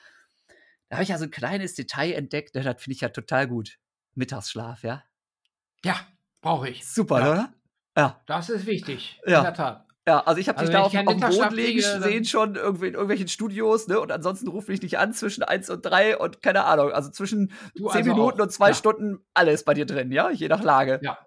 da 0.88 0.96
habe 0.96 1.02
ich 1.02 1.08
ja 1.08 1.18
so 1.18 1.24
ein 1.24 1.30
kleines 1.30 1.74
Detail 1.74 2.12
entdeckt, 2.12 2.54
ne, 2.54 2.62
das 2.62 2.82
finde 2.82 2.94
ich 2.94 3.00
ja 3.00 3.08
total 3.08 3.48
gut. 3.48 3.78
Mittagsschlaf, 4.16 4.82
ja? 4.82 5.02
Ja, 5.84 5.96
brauche 6.40 6.68
ich. 6.68 6.86
Super, 6.86 7.20
ja. 7.20 7.32
oder? 7.32 7.52
Ja. 7.96 8.20
Das 8.26 8.50
ist 8.50 8.66
wichtig. 8.66 9.20
Ja. 9.26 9.38
In 9.38 9.44
der 9.44 9.54
Tat. 9.54 9.86
Ja, 10.08 10.20
also 10.20 10.40
ich 10.40 10.48
habe 10.48 10.58
also 10.58 10.70
dich 10.70 10.78
da 10.78 10.82
auf, 10.84 10.94
auf 10.94 11.16
dem 11.16 11.20
Boden 11.20 11.54
liegen 11.56 11.80
sehen 11.80 12.24
schon 12.24 12.54
irgendwie 12.54 12.86
in 12.86 12.94
irgendwelchen 12.94 13.26
Studios, 13.26 13.88
ne? 13.88 13.98
Und 13.98 14.12
ansonsten 14.12 14.46
rufe 14.46 14.72
ich 14.72 14.78
dich 14.78 14.98
an 14.98 15.12
zwischen 15.12 15.42
1 15.42 15.68
und 15.68 15.84
3 15.84 16.18
und 16.18 16.42
keine 16.42 16.64
Ahnung, 16.64 16.92
also 16.92 17.10
zwischen 17.10 17.52
10 17.74 17.86
also 17.88 18.10
Minuten 18.10 18.40
auch. 18.40 18.44
und 18.44 18.52
2 18.52 18.68
ja. 18.68 18.74
Stunden 18.74 19.18
alles 19.34 19.64
bei 19.64 19.74
dir 19.74 19.84
drin, 19.84 20.12
ja? 20.12 20.30
Je 20.30 20.46
nach 20.46 20.62
Lage. 20.62 21.00
Ja. 21.02 21.18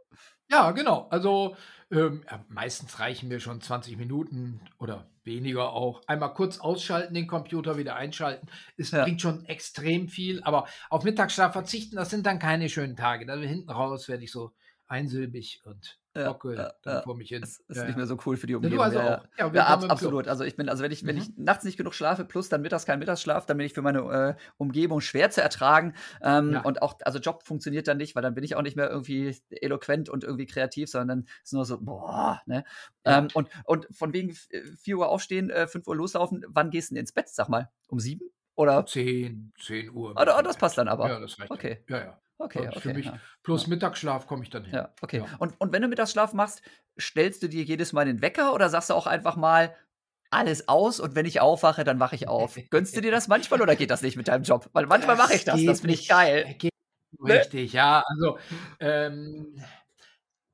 Ja, 0.50 0.72
genau. 0.72 1.08
Also 1.10 1.56
ähm, 1.92 2.24
meistens 2.50 3.00
reichen 3.00 3.30
mir 3.30 3.40
schon 3.40 3.62
20 3.62 3.98
Minuten 3.98 4.62
oder 4.78 5.10
weniger 5.24 5.74
auch. 5.74 6.02
Einmal 6.08 6.34
kurz 6.34 6.60
ausschalten, 6.60 7.14
den 7.14 7.28
Computer 7.28 7.78
wieder 7.78 7.96
einschalten. 7.96 8.48
Es 8.78 8.92
ja. 8.92 9.04
bringt 9.04 9.22
schon 9.22 9.46
extrem 9.46 10.08
viel, 10.08 10.42
aber 10.44 10.68
auf 10.90 11.04
Mittagsschlaf 11.04 11.54
verzichten, 11.54 11.96
das 11.96 12.10
sind 12.10 12.26
dann 12.26 12.40
keine 12.40 12.70
schönen 12.70 12.96
Tage. 12.96 13.26
Da 13.26 13.36
hinten 13.36 13.70
raus 13.70 14.08
werde 14.08 14.24
ich 14.24 14.32
so 14.32 14.52
einsilbig 14.90 15.62
und 15.64 16.00
ja, 16.18 16.28
hocke 16.28 16.74
ja, 16.86 17.02
vor 17.04 17.16
mich 17.16 17.30
hin. 17.30 17.42
Das 17.42 17.60
ist 17.68 17.78
ja, 17.78 17.86
nicht 17.86 17.96
mehr 17.96 18.08
so 18.08 18.18
cool 18.26 18.36
für 18.36 18.48
die 18.48 18.56
Umgebung. 18.56 18.80
Ja, 18.80 18.90
du 18.90 19.00
also 19.00 19.00
auch. 19.00 19.28
Ja, 19.38 19.54
ja 19.54 19.66
ab, 19.68 19.86
absolut. 19.88 20.28
Also 20.28 20.44
ich 20.44 20.56
bin, 20.56 20.68
also 20.68 20.84
wenn 20.84 20.92
ich, 20.92 21.06
wenn 21.06 21.16
mhm. 21.16 21.22
ich 21.22 21.38
nachts 21.38 21.64
nicht 21.64 21.78
genug 21.78 21.94
schlafe, 21.94 22.26
plus 22.26 22.50
dann 22.50 22.62
mittags 22.62 22.86
kein 22.86 22.98
Mittagsschlaf, 22.98 23.46
dann 23.46 23.58
bin 23.58 23.68
ich 23.68 23.74
für 23.74 23.84
meine 23.84 24.00
äh, 24.00 24.42
Umgebung 24.58 25.00
schwer 25.00 25.30
zu 25.30 25.42
ertragen. 25.42 25.94
Ähm, 26.22 26.60
und 26.64 26.82
auch, 26.82 26.96
also 27.06 27.20
Job 27.20 27.44
funktioniert 27.44 27.88
dann 27.88 27.98
nicht, 27.98 28.16
weil 28.16 28.24
dann 28.24 28.34
bin 28.34 28.44
ich 28.44 28.56
auch 28.56 28.64
nicht 28.64 28.76
mehr 28.76 28.90
irgendwie 28.90 29.38
eloquent 29.52 30.10
und 30.10 30.24
irgendwie 30.24 30.48
kreativ, 30.48 30.90
sondern 30.90 31.20
dann 31.20 31.28
ist 31.44 31.54
nur 31.54 31.66
so, 31.66 31.80
boah, 31.80 32.42
ne? 32.48 32.64
Ähm, 33.06 33.28
und, 33.34 33.48
und 33.66 33.88
von 33.92 34.12
wegen 34.12 34.34
4 34.34 34.98
Uhr 34.98 35.10
aufstehen, 35.10 35.52
äh, 35.52 35.68
5 35.68 35.88
Uhr 35.88 35.96
loslaufen, 35.96 36.44
wann 36.48 36.72
gehst 36.72 36.90
du 36.90 36.96
denn 36.96 37.02
ins 37.02 37.12
Bett, 37.12 37.30
sag 37.30 37.48
mal? 37.50 37.70
Um 37.88 38.00
7? 38.00 38.22
Oder? 38.56 38.86
10, 38.86 39.54
10 39.58 39.92
Uhr. 39.92 40.16
Oh, 40.18 40.42
das 40.44 40.58
passt 40.58 40.78
dann 40.78 40.90
aber. 40.90 41.08
Ja, 41.08 41.20
das 41.20 41.40
reicht. 41.40 41.52
Okay. 41.52 41.84
Ja, 41.88 41.98
ja. 42.00 42.22
Okay, 42.40 42.68
okay. 42.70 42.80
Für 42.80 42.94
mich 42.94 43.06
ja. 43.06 43.20
plus 43.44 43.68
Mittagsschlaf 43.68 44.26
komme 44.26 44.44
ich 44.44 44.50
dann 44.50 44.64
hin. 44.64 44.74
Ja, 44.74 44.94
okay. 45.02 45.20
Ja. 45.20 45.26
Und, 45.40 45.60
und 45.60 45.74
wenn 45.74 45.82
du 45.82 45.90
Mittagsschlaf 45.90 46.34
machst, 46.34 46.62
stellst 47.00 47.44
du 47.44 47.50
dir 47.50 47.64
jedes 47.64 47.92
Mal 47.92 48.06
den 48.06 48.22
Wecker 48.22 48.54
oder 48.54 48.70
sagst 48.70 48.90
du 48.90 48.94
auch 48.94 49.08
einfach 49.08 49.36
mal 49.36 49.76
alles 50.32 50.70
aus 50.70 51.02
und 51.02 51.16
wenn 51.16 51.26
ich 51.26 51.42
aufwache, 51.42 51.84
dann 51.84 52.00
wache 52.00 52.16
ich 52.16 52.30
auf? 52.30 52.58
Gönnst 52.70 52.96
du 52.96 53.02
dir 53.02 53.12
das 53.12 53.28
manchmal 53.28 53.62
oder 53.62 53.76
geht 53.76 53.92
das 53.92 54.02
nicht 54.02 54.16
mit 54.16 54.30
deinem 54.30 54.44
Job? 54.44 54.70
Weil 54.72 54.86
manchmal 54.86 55.18
mache 55.18 55.34
ich 55.34 55.44
das, 55.44 55.64
das 55.66 55.82
finde 55.82 55.96
ich 55.96 56.08
geil. 56.08 56.56
Geht 56.58 56.72
ne? 57.20 57.34
richtig, 57.34 57.74
ja. 57.74 58.04
Also, 58.08 58.40
ähm, 58.80 59.62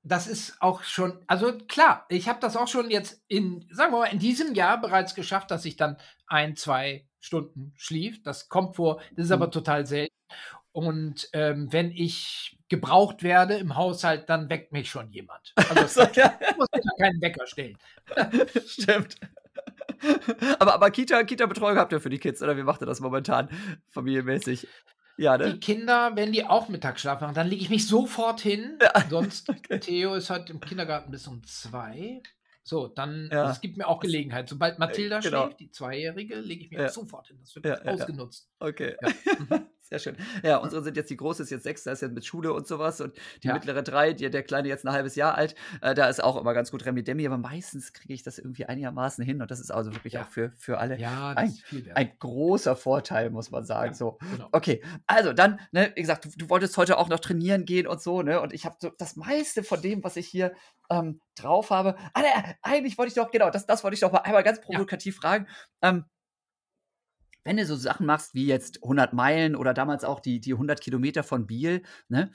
das 0.02 0.28
ist 0.28 0.62
auch 0.62 0.84
schon, 0.84 1.20
also 1.28 1.58
klar, 1.68 2.06
ich 2.10 2.28
habe 2.28 2.40
das 2.40 2.58
auch 2.58 2.68
schon 2.68 2.90
jetzt 2.90 3.24
in, 3.28 3.68
sagen 3.72 3.94
wir 3.94 4.00
mal, 4.00 4.06
in 4.12 4.20
diesem 4.20 4.56
Jahr 4.56 4.82
bereits 4.82 5.14
geschafft, 5.14 5.52
dass 5.52 5.66
ich 5.66 5.78
dann 5.78 5.98
ein, 6.26 6.56
zwei 6.56 7.08
Stunden 7.20 7.74
schlief. 7.76 8.22
Das 8.24 8.50
kommt 8.50 8.76
vor, 8.76 9.02
das 9.16 9.26
ist 9.26 9.32
aber 9.32 9.48
mhm. 9.48 9.52
total 9.52 9.86
selten. 9.86 10.14
Und 10.76 11.30
ähm, 11.32 11.72
wenn 11.72 11.90
ich 11.90 12.58
gebraucht 12.68 13.24
werde 13.24 13.56
im 13.56 13.78
Haushalt, 13.78 14.30
dann 14.30 14.50
weckt 14.50 14.74
mich 14.74 14.90
schon 14.90 15.10
jemand. 15.10 15.54
Also 15.56 15.88
so, 15.88 16.02
ja. 16.20 16.38
ich 16.42 16.58
muss 16.58 16.68
mir 16.74 16.82
keinen 17.00 17.22
Wecker 17.22 17.48
stellen. 17.48 17.78
Stimmt. 18.68 19.16
Aber, 20.60 20.74
aber 20.74 20.92
Kita, 20.92 21.24
Kita-Betreuung 21.24 21.78
habt 21.78 21.94
ihr 21.94 22.02
für 22.02 22.10
die 22.10 22.18
Kids, 22.18 22.42
oder 22.42 22.58
wie 22.58 22.64
macht 22.64 22.82
ihr 22.82 22.88
das 22.88 23.00
momentan 23.00 23.48
familienmäßig? 23.88 24.68
Ja, 25.16 25.38
ne? 25.38 25.54
Die 25.54 25.60
Kinder, 25.62 26.12
wenn 26.16 26.34
die 26.34 26.44
auch 26.44 26.68
Mittagsschlaf 26.68 27.22
machen, 27.22 27.36
dann 27.36 27.48
lege 27.48 27.62
ich 27.62 27.70
mich 27.70 27.88
sofort 27.88 28.42
hin. 28.42 28.78
Ja. 28.82 28.92
Sonst, 29.10 29.48
okay. 29.48 29.80
Theo 29.80 30.16
ist 30.16 30.30
halt 30.30 30.50
im 30.50 30.60
Kindergarten 30.60 31.10
bis 31.10 31.26
um 31.26 31.42
zwei. 31.46 32.22
So, 32.64 32.88
dann, 32.88 33.30
ja. 33.32 33.50
es 33.50 33.62
gibt 33.62 33.78
mir 33.78 33.88
auch 33.88 34.02
Gelegenheit. 34.02 34.50
Sobald 34.50 34.78
Mathilda 34.78 35.22
genau. 35.22 35.46
schläft, 35.46 35.62
die 35.62 35.72
Zweijährige, 35.72 36.36
lege 36.36 36.66
ich 36.66 36.70
mich 36.70 36.80
ja. 36.80 36.90
sofort 36.90 37.28
hin. 37.28 37.38
Das 37.40 37.56
wird 37.56 37.66
ja, 37.66 37.82
ausgenutzt. 37.86 38.50
Okay. 38.60 38.98
Mhm. 39.38 39.68
Sehr 39.88 40.00
schön. 40.00 40.18
Ja, 40.42 40.58
unsere 40.58 40.84
sind 40.84 40.98
jetzt, 40.98 41.12
die 41.12 41.18
große 41.18 41.44
ist 41.44 41.52
jetzt 41.52 41.62
sechs, 41.62 41.84
da 41.84 41.92
ist 41.92 42.02
jetzt 42.02 42.14
mit 42.14 42.26
Schule 42.26 42.54
und 42.54 42.66
sowas 42.66 43.02
und 43.02 43.16
die 43.44 43.50
ja. 43.50 43.54
mittlere 43.54 43.84
drei, 43.84 44.14
die, 44.14 44.28
der 44.32 44.42
kleine 44.42 44.68
jetzt 44.68 44.84
ein 44.84 44.92
halbes 44.92 45.16
Jahr 45.16 45.36
alt, 45.36 45.54
äh, 45.82 45.94
da 45.94 46.08
ist 46.08 46.24
auch 46.24 46.38
immer 46.38 46.56
ganz 46.56 46.72
gut 46.72 46.88
Remi 46.88 47.04
Demi, 47.04 47.28
aber 47.28 47.38
meistens 47.38 47.94
kriege 47.94 48.16
ich 48.16 48.24
das 48.24 48.40
irgendwie 48.40 48.66
einigermaßen 48.66 49.24
hin 49.24 49.44
und 49.44 49.52
das 49.52 49.60
ist 49.60 49.70
also 49.70 49.94
wirklich 49.94 50.14
ja. 50.14 50.24
auch 50.24 50.28
für, 50.28 50.54
für 50.58 50.80
alle 50.80 50.98
ja, 50.98 51.34
ein, 51.34 51.54
ein, 51.94 52.12
großer 52.18 52.76
Vorteil, 52.76 53.30
muss 53.30 53.52
man 53.52 53.64
sagen. 53.64 53.94
so, 53.94 54.18
genau. 54.32 54.50
okay. 54.54 54.82
Also 55.06 55.34
dann, 55.34 55.60
ne, 55.72 55.92
wie 55.96 56.02
gesagt, 56.02 56.26
du, 56.26 56.30
du, 56.36 56.50
wolltest 56.50 56.76
heute 56.78 56.98
auch 56.98 57.10
noch 57.10 57.20
trainieren 57.20 57.66
gehen 57.66 57.86
und 57.86 58.02
so, 58.02 58.24
ne? 58.24 58.42
Und 58.42 58.54
ich 58.54 58.66
habe 58.66 58.78
so 58.80 58.92
das 58.98 59.16
meiste 59.16 59.64
von 59.64 59.84
dem, 59.84 60.04
was 60.04 60.16
ich 60.16 60.28
hier 60.28 60.54
ähm, 60.90 61.22
drauf 61.36 61.70
habe. 61.70 61.96
Ah, 62.14 62.22
ne, 62.22 62.56
eigentlich 62.64 62.98
wollte 62.98 63.10
ich 63.10 63.16
doch, 63.16 63.30
genau, 63.30 63.52
das, 63.52 63.68
das 63.68 63.84
wollte 63.84 63.94
ich 63.94 64.02
doch 64.02 64.12
mal 64.12 64.20
einmal 64.20 64.44
ganz 64.44 64.62
provokativ 64.62 65.18
fragen. 65.18 65.48
Ähm, 65.84 66.06
wenn 67.46 67.56
du 67.58 67.66
so 67.66 67.76
Sachen 67.78 68.06
machst 68.06 68.34
wie 68.34 68.48
jetzt 68.48 68.84
100 68.84 69.14
Meilen 69.14 69.56
oder 69.56 69.74
damals 69.74 70.04
auch 70.04 70.20
die, 70.20 70.40
die 70.42 70.52
100 70.54 70.82
Kilometer 70.82 71.24
von 71.24 71.48
Biel, 71.48 71.84
ne, 72.10 72.32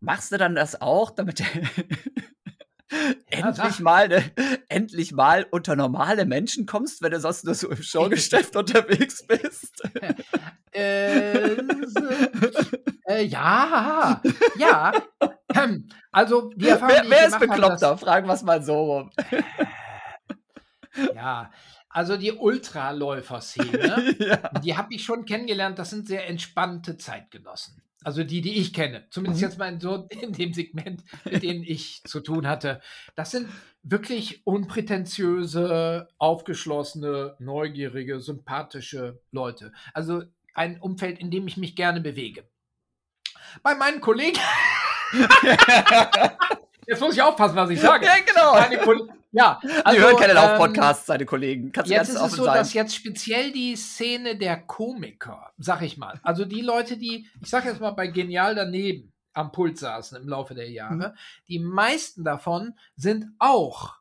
machst 0.00 0.30
du 0.32 0.36
dann 0.38 0.54
das 0.54 0.80
auch, 0.80 1.10
damit 1.10 1.42
endlich 3.30 3.80
mal, 3.80 4.08
ne, 4.08 4.22
endlich 4.68 5.12
mal 5.12 5.46
unter 5.50 5.74
normale 5.76 6.26
Menschen 6.26 6.66
kommst, 6.66 7.02
wenn 7.02 7.10
du 7.12 7.20
sonst 7.20 7.44
nur 7.44 7.54
so 7.54 7.70
im 7.70 7.82
Showgeschäft 7.82 8.54
unterwegs 8.62 9.26
bist. 9.26 9.82
Äh, 10.72 11.56
äh, 13.06 13.22
ja, 13.24 14.20
ja. 14.58 14.92
Ähm, 15.54 15.88
Also 16.12 16.50
die 16.54 16.68
Erfahrung, 16.68 16.94
Wer, 17.04 17.10
wer 17.10 17.26
ist 17.28 17.38
bekloppter? 17.40 17.96
Fragen 17.96 18.26
wir 18.28 18.34
es 18.34 18.42
mal 18.42 18.62
so 18.62 18.76
rum. 18.92 19.10
dass- 19.16 21.14
Ja, 21.14 21.50
also 21.94 22.16
die 22.16 22.32
Ultraläufer-Szene, 22.32 24.16
ja. 24.18 24.36
die 24.60 24.76
habe 24.76 24.92
ich 24.92 25.04
schon 25.04 25.24
kennengelernt. 25.24 25.78
Das 25.78 25.90
sind 25.90 26.08
sehr 26.08 26.28
entspannte 26.28 26.96
Zeitgenossen. 26.98 27.80
Also 28.02 28.24
die, 28.24 28.40
die 28.42 28.58
ich 28.58 28.74
kenne. 28.74 29.06
Zumindest 29.10 29.40
Mhm. 29.42 29.48
jetzt 29.48 29.58
mal 29.58 29.72
in, 29.72 29.80
so, 29.80 30.06
in 30.10 30.32
dem 30.32 30.52
Segment, 30.52 31.04
mit 31.24 31.42
denen 31.44 31.62
ich 31.62 32.02
zu 32.04 32.20
tun 32.20 32.48
hatte. 32.48 32.82
Das 33.14 33.30
sind 33.30 33.48
wirklich 33.84 34.44
unprätentiöse, 34.44 36.08
aufgeschlossene, 36.18 37.36
neugierige, 37.38 38.20
sympathische 38.20 39.20
Leute. 39.30 39.72
Also 39.94 40.24
ein 40.52 40.80
Umfeld, 40.80 41.18
in 41.20 41.30
dem 41.30 41.46
ich 41.46 41.56
mich 41.56 41.76
gerne 41.76 42.00
bewege. 42.00 42.44
Bei 43.62 43.74
meinen 43.76 44.00
Kollegen. 44.00 44.40
Jetzt 46.86 47.00
muss 47.00 47.14
ich 47.14 47.22
aufpassen, 47.22 47.56
was 47.56 47.70
ich 47.70 47.80
sage. 47.80 48.04
ja, 48.04 48.16
genau. 48.26 48.52
Meine 48.54 48.78
ja, 49.34 49.60
Die 49.62 49.98
hören 49.98 50.16
keine 50.16 50.32
ähm, 50.32 50.36
Laufpodcasts, 50.36 51.06
seine 51.06 51.26
Kollegen. 51.26 51.72
Kannst 51.72 51.90
Jetzt 51.90 52.08
ist 52.10 52.20
es 52.20 52.32
so, 52.32 52.44
sein. 52.44 52.54
dass 52.54 52.72
jetzt 52.72 52.94
speziell 52.94 53.52
die 53.52 53.76
Szene 53.76 54.36
der 54.38 54.56
Komiker, 54.62 55.52
sag 55.58 55.82
ich 55.82 55.96
mal, 55.98 56.18
also 56.22 56.44
die 56.44 56.60
Leute, 56.62 56.96
die, 56.96 57.28
ich 57.42 57.50
sag 57.50 57.64
jetzt 57.66 57.80
mal 57.80 57.90
bei 57.90 58.06
Genial 58.06 58.54
daneben 58.54 59.12
am 59.32 59.50
Pult 59.52 59.78
saßen 59.78 60.16
im 60.22 60.28
Laufe 60.28 60.54
der 60.54 60.70
Jahre, 60.70 60.94
Mhm. 60.94 61.18
die 61.48 61.58
meisten 61.58 62.24
davon 62.24 62.74
sind 62.96 63.26
auch 63.38 63.96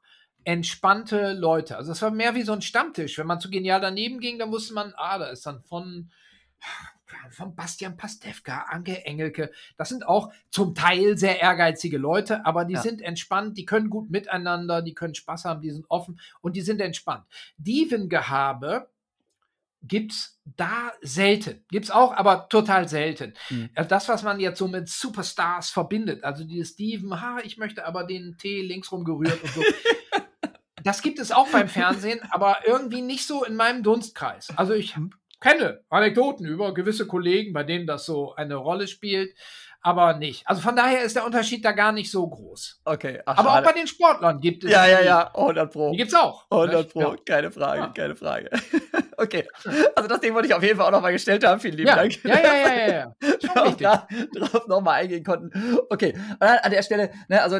entspannte 0.45 1.33
Leute. 1.33 1.77
Also 1.77 1.91
es 1.91 2.01
war 2.01 2.11
mehr 2.11 2.35
wie 2.35 2.43
so 2.43 2.53
ein 2.53 2.61
Stammtisch. 2.61 3.17
Wenn 3.17 3.27
man 3.27 3.39
zu 3.39 3.49
Genial 3.49 3.81
daneben 3.81 4.19
ging, 4.19 4.37
dann 4.39 4.51
wusste 4.51 4.73
man, 4.73 4.93
ah, 4.97 5.17
da 5.17 5.27
ist 5.27 5.45
dann 5.45 5.63
von 5.63 6.11
von 7.31 7.55
Bastian 7.55 7.97
Pastewka, 7.97 8.65
Anke 8.69 9.05
Engelke. 9.05 9.51
Das 9.77 9.89
sind 9.89 10.05
auch 10.07 10.31
zum 10.49 10.75
Teil 10.75 11.17
sehr 11.17 11.41
ehrgeizige 11.41 11.97
Leute, 11.97 12.45
aber 12.45 12.65
die 12.65 12.73
Ja. 12.75 12.81
sind 12.81 13.01
entspannt, 13.01 13.57
die 13.57 13.65
können 13.65 13.89
gut 13.89 14.09
miteinander, 14.09 14.81
die 14.81 14.93
können 14.93 15.15
Spaß 15.15 15.45
haben, 15.45 15.61
die 15.61 15.71
sind 15.71 15.85
offen 15.89 16.19
und 16.41 16.55
die 16.55 16.61
sind 16.61 16.81
entspannt. 16.81 17.25
Dievengehabe 17.57 18.89
gibt's 19.85 20.39
da 20.45 20.93
selten. 21.01 21.65
Gibt's 21.69 21.91
auch, 21.91 22.13
aber 22.13 22.47
total 22.47 22.87
selten. 22.87 23.33
Mhm. 23.49 23.69
Das, 23.89 24.07
was 24.07 24.23
man 24.23 24.39
jetzt 24.39 24.57
so 24.57 24.67
mit 24.67 24.87
Superstars 24.87 25.69
verbindet, 25.71 26.23
also 26.23 26.45
dieses 26.45 26.69
Steven, 26.69 27.19
ha, 27.21 27.39
ich 27.43 27.57
möchte 27.57 27.85
aber 27.85 28.05
den 28.05 28.37
Tee 28.37 28.61
linksrum 28.61 29.03
gerührt 29.03 29.43
und 29.43 29.51
so. 29.51 29.61
das 30.83 31.01
gibt 31.01 31.19
es 31.19 31.31
auch 31.31 31.49
beim 31.49 31.67
Fernsehen, 31.67 32.19
aber 32.31 32.59
irgendwie 32.65 33.01
nicht 33.01 33.27
so 33.27 33.43
in 33.43 33.55
meinem 33.55 33.83
Dunstkreis. 33.83 34.49
Also 34.55 34.73
ich 34.73 34.95
Mhm. 34.95 35.13
Kenne 35.43 35.81
Anekdoten 35.89 36.45
über 36.45 36.73
gewisse 36.73 37.05
Kollegen, 37.05 37.53
bei 37.53 37.63
denen 37.63 37.85
das 37.85 38.05
so 38.05 38.33
eine 38.35 38.55
Rolle 38.55 38.87
spielt, 38.87 39.35
aber 39.81 40.13
nicht. 40.15 40.47
Also 40.47 40.61
von 40.61 40.75
daher 40.77 41.03
ist 41.03 41.15
der 41.17 41.25
Unterschied 41.25 41.65
da 41.65 41.73
gar 41.73 41.91
nicht 41.91 42.09
so 42.09 42.25
groß. 42.27 42.81
Okay, 42.85 43.21
ach, 43.25 43.37
Aber 43.37 43.53
auch 43.59 43.63
bei 43.63 43.73
den 43.73 43.85
Sportlern 43.85 44.39
gibt 44.39 44.63
es 44.63 44.71
Ja, 44.71 44.87
ja, 44.87 45.01
ja, 45.01 45.31
100 45.35 45.71
Pro. 45.73 45.91
Die 45.91 45.97
gibt's 45.97 46.13
auch. 46.13 46.45
100 46.49 46.75
nicht? 46.85 46.93
Pro, 46.93 47.01
Ja. 47.01 47.15
keine 47.25 47.51
Frage, 47.51 47.79
Ja. 47.81 47.87
keine 47.89 48.15
Frage. 48.15 48.49
Okay, 49.15 49.47
also 49.95 50.09
das 50.09 50.19
Ding 50.21 50.33
wollte 50.33 50.47
ich 50.47 50.53
auf 50.55 50.63
jeden 50.63 50.75
Fall 50.75 50.87
auch 50.87 50.91
nochmal 50.91 51.11
gestellt 51.13 51.45
haben. 51.45 51.61
Vielen 51.61 51.75
lieben 51.77 51.87
Ja. 51.89 51.95
Dank. 51.97 52.23
ja, 52.23 52.35
ja, 52.35 52.55
ja, 52.55 52.75
ja, 52.75 52.93
ja. 52.93 53.15
Schon 53.41 53.77
da 53.77 54.07
drauf 54.35 54.67
nochmal 54.67 55.01
eingehen 55.01 55.23
konnten. 55.23 55.51
Okay, 55.91 56.17
an 56.39 56.71
der 56.71 56.81
Stelle, 56.81 57.11
ne, 57.29 57.41
also, 57.41 57.59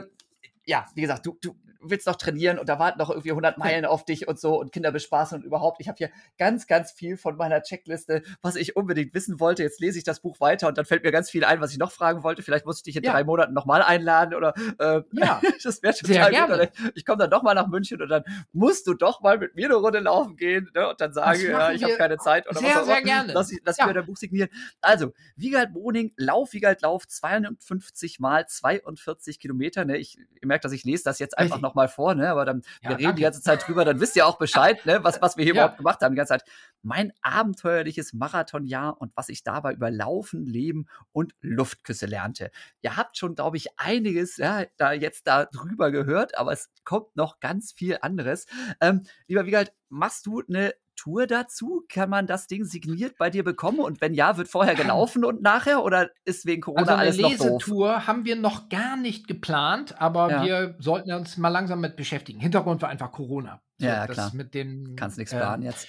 ja, 0.65 0.85
wie 0.95 1.01
gesagt, 1.01 1.26
du, 1.27 1.38
du 1.41 1.55
willst 1.84 2.07
noch 2.07 2.15
trainieren 2.15 2.60
und 2.60 2.69
da 2.69 2.80
warten 2.80 2.99
noch 2.99 3.10
irgendwie 3.10 3.31
100 3.31 3.57
Meilen 3.57 3.85
auf 3.85 4.05
dich 4.05 4.27
und 4.27 4.39
so 4.39 4.60
und 4.60 4.72
Kinder 4.72 4.91
bespaßen 4.91 5.38
und 5.39 5.43
überhaupt. 5.45 5.80
Ich 5.81 5.88
habe 5.88 5.97
hier 5.97 6.10
ganz, 6.38 6.68
ganz 6.68 6.91
viel 6.91 7.18
von 7.18 7.35
meiner 7.38 7.61
Checkliste, 7.61 8.23
was 8.41 8.55
ich 8.55 8.76
unbedingt 8.76 9.14
wissen 9.14 9.39
wollte. 9.39 9.64
Jetzt 9.64 9.80
lese 9.80 9.97
ich 9.97 10.03
das 10.03 10.19
Buch 10.22 10.39
weiter 10.39 10.68
und 10.68 10.77
dann 10.77 10.85
fällt 10.85 11.03
mir 11.03 11.11
ganz 11.11 11.30
viel 11.30 11.43
ein, 11.45 11.61
was 11.61 11.72
ich 11.72 11.77
noch 11.77 11.91
fragen 11.91 12.23
wollte. 12.23 12.41
Vielleicht 12.43 12.65
muss 12.65 12.77
ich 12.77 12.84
dich 12.84 12.95
in 12.97 13.03
Ja. 13.03 13.11
drei 13.11 13.23
Monaten 13.23 13.53
nochmal 13.53 13.81
einladen 13.81 14.34
oder 14.34 14.53
äh, 14.80 15.01
Ja. 15.14 15.41
das 15.64 15.84
wäre 15.84 15.93
Sehr 15.93 16.27
total 16.27 16.31
gerne. 16.31 16.68
gut. 16.68 16.91
Ich 16.95 17.05
komme 17.05 17.18
dann 17.19 17.30
doch 17.31 17.43
mal 17.43 17.53
nach 17.53 17.68
München 17.68 18.01
und 18.01 18.10
dann 18.10 18.23
musst 18.51 18.88
du 18.88 18.93
doch 18.93 19.22
mal 19.22 19.38
mit 19.38 19.55
mir 19.55 19.65
eine 19.65 19.76
Runde 19.76 19.99
laufen 19.99 20.35
gehen 20.35 20.69
ne, 20.73 20.89
und 20.89 20.99
dann 21.01 21.14
sagen, 21.14 21.39
ja, 21.41 21.51
machen 21.57 21.76
ich 21.76 21.84
habe 21.84 21.95
keine 21.95 22.18
Zeit 22.18 22.47
oder 22.49 22.60
sehr, 22.60 22.69
was 22.69 22.77
auch 22.84 22.85
sehr 22.85 23.01
gerne. 23.01 23.34
Lass, 23.34 23.51
ich, 23.51 23.60
lass 23.65 23.77
Ja. 23.77 23.88
mir 23.88 23.93
dein 23.93 24.05
Buch 24.05 24.18
signieren. 24.18 24.49
Also, 24.81 25.14
Wiegald 25.35 25.73
Boning, 25.73 26.14
Lauf, 26.18 26.53
Wiegald 26.53 26.81
Lauf, 26.81 27.07
52 27.07 28.19
mal 28.19 28.47
42 28.47 29.39
Kilometer. 29.39 29.85
Ne? 29.85 29.97
Ich 29.97 30.18
ihr 30.18 30.47
merkt, 30.47 30.65
dass 30.65 30.72
ich 30.73 30.84
lese 30.84 31.03
das 31.05 31.19
jetzt 31.19 31.38
einfach 31.38 31.61
Richtig. 31.73 31.75
nochmal 31.75 31.87
vor, 31.87 32.15
ne? 32.15 32.29
aber 32.29 32.45
dann, 32.45 32.61
Ja, 32.81 32.89
wir 32.89 32.97
reden 32.97 33.03
danke. 33.03 33.15
die 33.17 33.21
ganze 33.23 33.41
Zeit 33.41 33.67
drüber, 33.67 33.85
dann 33.85 33.99
wisst 33.99 34.15
ihr 34.15 34.25
auch 34.27 34.37
Bescheid, 34.37 34.85
ne? 34.85 35.03
was, 35.03 35.21
was 35.21 35.37
wir 35.37 35.43
hier 35.43 35.53
Ja. 35.55 35.61
überhaupt 35.63 35.77
gemacht 35.77 36.01
haben 36.01 36.13
die 36.13 36.17
ganze 36.17 36.31
Zeit. 36.33 36.43
Mein 36.81 37.13
abenteuerliches 37.21 38.13
Marathonjahr 38.13 38.99
und 38.99 39.15
was 39.15 39.29
ich 39.29 39.43
dabei 39.43 39.73
über 39.73 39.89
Laufen, 39.89 40.45
Leben 40.45 40.87
und 41.11 41.33
Luftküsse 41.41 42.05
lernte. 42.05 42.51
Ihr 42.81 42.97
habt 42.97 43.17
schon, 43.17 43.35
glaube 43.35 43.57
ich, 43.57 43.67
einiges 43.77 44.37
ja, 44.37 44.65
da 44.77 44.91
jetzt 44.93 45.27
da 45.27 45.45
drüber 45.45 45.91
gehört, 45.91 46.37
aber 46.37 46.51
es 46.51 46.69
kommt 46.83 47.15
noch 47.15 47.39
ganz 47.39 47.71
viel 47.71 47.97
anderes. 48.01 48.45
Ähm, 48.81 49.03
lieber 49.27 49.45
Wiegald, 49.45 49.73
machst 49.89 50.25
du 50.25 50.41
eine 50.47 50.73
Tour 50.95 51.28
dazu? 51.28 51.84
Kann 51.90 52.10
man 52.10 52.28
das 52.28 52.48
Ding 52.48 52.65
signiert 52.65 53.18
bei 53.18 53.30
dir 53.30 53.44
bekommen? 53.44 53.80
Und 53.80 54.02
wenn 54.02 54.14
ja, 54.14 54.38
wird 54.38 54.48
vorher 54.48 54.76
gelaufen 54.76 55.26
und 55.26 55.41
nachher? 55.41 55.84
Oder 55.84 56.10
ist 56.26 56.45
wegen 56.45 56.61
Corona 56.61 56.82
Also 56.82 56.91
eine 56.94 57.02
alles 57.02 57.18
noch 57.18 57.32
doof? 57.32 57.40
Lesetour 57.40 58.07
haben 58.07 58.26
wir 58.26 58.36
noch 58.36 58.70
gar 58.70 58.95
nicht 58.98 59.28
geplant, 59.28 59.99
aber 60.02 60.30
Ja. 60.30 60.44
wir 60.45 60.76
sollten 60.80 61.11
uns 61.11 61.38
mal 61.38 61.49
langsam 61.49 61.82
mit 61.82 61.95
beschäftigen. 61.95 62.40
Hintergrund 62.40 62.82
war 62.82 62.90
einfach 62.90 63.11
Corona. 63.11 63.61
So, 63.78 63.88
Ja, 63.88 64.06
das 64.07 64.15
klar. 64.15 64.32
Mit 64.34 64.53
dem, 64.53 64.95
Kannst 64.95 65.18
nichts 65.18 65.34
äh, 65.34 65.38
planen 65.40 65.64
jetzt. 65.64 65.88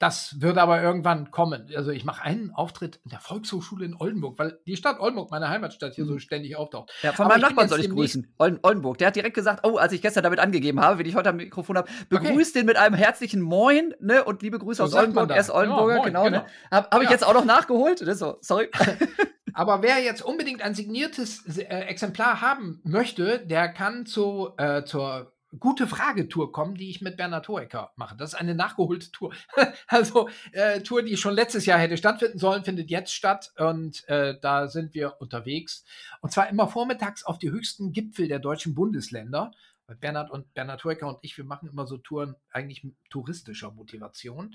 Das 0.00 0.40
wird 0.40 0.56
aber 0.56 0.82
irgendwann 0.82 1.30
kommen. 1.30 1.70
Also 1.76 1.90
ich 1.90 2.06
mache 2.06 2.22
einen 2.22 2.52
Auftritt 2.52 3.00
in 3.04 3.10
der 3.10 3.20
Volkshochschule 3.20 3.84
in 3.84 3.94
Oldenburg, 3.94 4.38
weil 4.38 4.58
die 4.66 4.74
Stadt 4.76 4.98
Oldenburg, 4.98 5.30
meine 5.30 5.50
Heimatstadt, 5.50 5.94
hier 5.94 6.06
so 6.06 6.18
ständig 6.18 6.56
auftaucht. 6.56 6.90
Ja, 7.02 7.12
von 7.12 7.26
aber 7.26 7.34
meinem 7.34 7.42
ich 7.44 7.48
Nachbarn 7.50 7.68
soll 7.68 7.80
ich 7.80 7.90
grüßen. 7.90 8.34
Olden, 8.38 8.60
Oldenburg. 8.62 8.96
Der 8.96 9.08
hat 9.08 9.16
direkt 9.16 9.34
gesagt, 9.36 9.60
oh, 9.62 9.76
als 9.76 9.92
ich 9.92 10.00
gestern 10.00 10.24
damit 10.24 10.38
angegeben 10.40 10.80
habe, 10.80 10.98
wenn 10.98 11.04
ich 11.04 11.14
heute 11.16 11.28
am 11.28 11.36
Mikrofon 11.36 11.76
habe, 11.76 11.90
begrüßt 12.08 12.54
den 12.54 12.64
mit 12.64 12.78
einem 12.78 12.94
herzlichen 12.94 13.42
Moin, 13.42 13.94
ne? 14.00 14.24
Und 14.24 14.40
liebe 14.40 14.58
Grüße 14.58 14.78
So 14.78 14.84
aus 14.84 14.94
Oldenburg. 14.94 15.30
Er 15.30 15.36
ist 15.38 15.50
Oldenburger, 15.50 15.92
Ja, 15.96 15.98
moin, 15.98 16.06
genau, 16.06 16.24
genau. 16.24 16.38
ne? 16.38 16.46
Habe 16.70 16.88
hab 16.90 17.00
ich 17.02 17.04
Ja. 17.04 17.10
jetzt 17.12 17.26
auch 17.26 17.34
noch 17.34 17.44
nachgeholt. 17.44 18.00
Ne? 18.00 18.14
So, 18.14 18.38
sorry. 18.40 18.70
Aber 19.52 19.82
wer 19.82 19.98
jetzt 20.02 20.22
unbedingt 20.22 20.62
ein 20.62 20.74
signiertes 20.74 21.58
äh, 21.58 21.64
Exemplar 21.64 22.40
haben 22.40 22.80
möchte, 22.84 23.44
der 23.46 23.68
kann 23.68 24.06
zu, 24.06 24.50
äh, 24.56 24.82
zur 24.84 25.34
gute 25.58 25.86
Frage-Tour 25.86 26.52
kommen, 26.52 26.74
die 26.74 26.90
ich 26.90 27.00
mit 27.00 27.16
Bernhard 27.16 27.48
Hoecker 27.48 27.92
mache. 27.96 28.16
Das 28.16 28.34
ist 28.34 28.38
eine 28.38 28.54
nachgeholte 28.54 29.10
Tour. 29.10 29.34
also 29.88 30.28
äh, 30.52 30.80
Tour, 30.80 31.02
die 31.02 31.16
schon 31.16 31.34
letztes 31.34 31.66
Jahr 31.66 31.78
hätte 31.78 31.96
stattfinden 31.96 32.38
sollen, 32.38 32.64
findet 32.64 32.90
jetzt 32.90 33.12
statt 33.12 33.52
und 33.56 34.08
äh, 34.08 34.36
da 34.40 34.68
sind 34.68 34.94
wir 34.94 35.20
unterwegs. 35.20 35.84
Und 36.20 36.32
zwar 36.32 36.48
immer 36.48 36.68
vormittags 36.68 37.24
auf 37.24 37.38
die 37.38 37.50
höchsten 37.50 37.92
Gipfel 37.92 38.28
der 38.28 38.38
deutschen 38.38 38.74
Bundesländer. 38.74 39.50
Bernhard 39.98 40.30
und 40.30 40.54
Bernhard 40.54 40.84
Hoecker 40.84 41.08
und 41.08 41.18
ich, 41.22 41.36
wir 41.36 41.44
machen 41.44 41.68
immer 41.68 41.84
so 41.84 41.96
Touren 41.96 42.36
eigentlich 42.52 42.84
mit 42.84 42.94
touristischer 43.10 43.72
Motivation. 43.72 44.54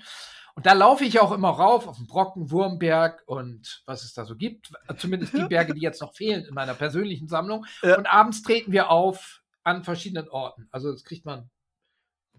Und 0.54 0.64
da 0.64 0.72
laufe 0.72 1.04
ich 1.04 1.20
auch 1.20 1.32
immer 1.32 1.50
rauf 1.50 1.86
auf 1.86 1.98
den 1.98 2.06
Brocken, 2.06 2.50
Wurmberg 2.50 3.22
und 3.26 3.82
was 3.84 4.02
es 4.04 4.14
da 4.14 4.24
so 4.24 4.36
gibt. 4.36 4.72
Zumindest 4.96 5.34
die 5.34 5.44
Berge, 5.48 5.74
die 5.74 5.82
jetzt 5.82 6.00
noch 6.00 6.14
fehlen 6.14 6.46
in 6.46 6.54
meiner 6.54 6.72
persönlichen 6.72 7.28
Sammlung. 7.28 7.66
Ja. 7.82 7.98
Und 7.98 8.06
abends 8.06 8.42
treten 8.42 8.72
wir 8.72 8.90
auf 8.90 9.42
an 9.66 9.82
verschiedenen 9.84 10.28
Orten. 10.28 10.68
Also 10.70 10.92
das 10.92 11.04
kriegt 11.04 11.24
man, 11.26 11.50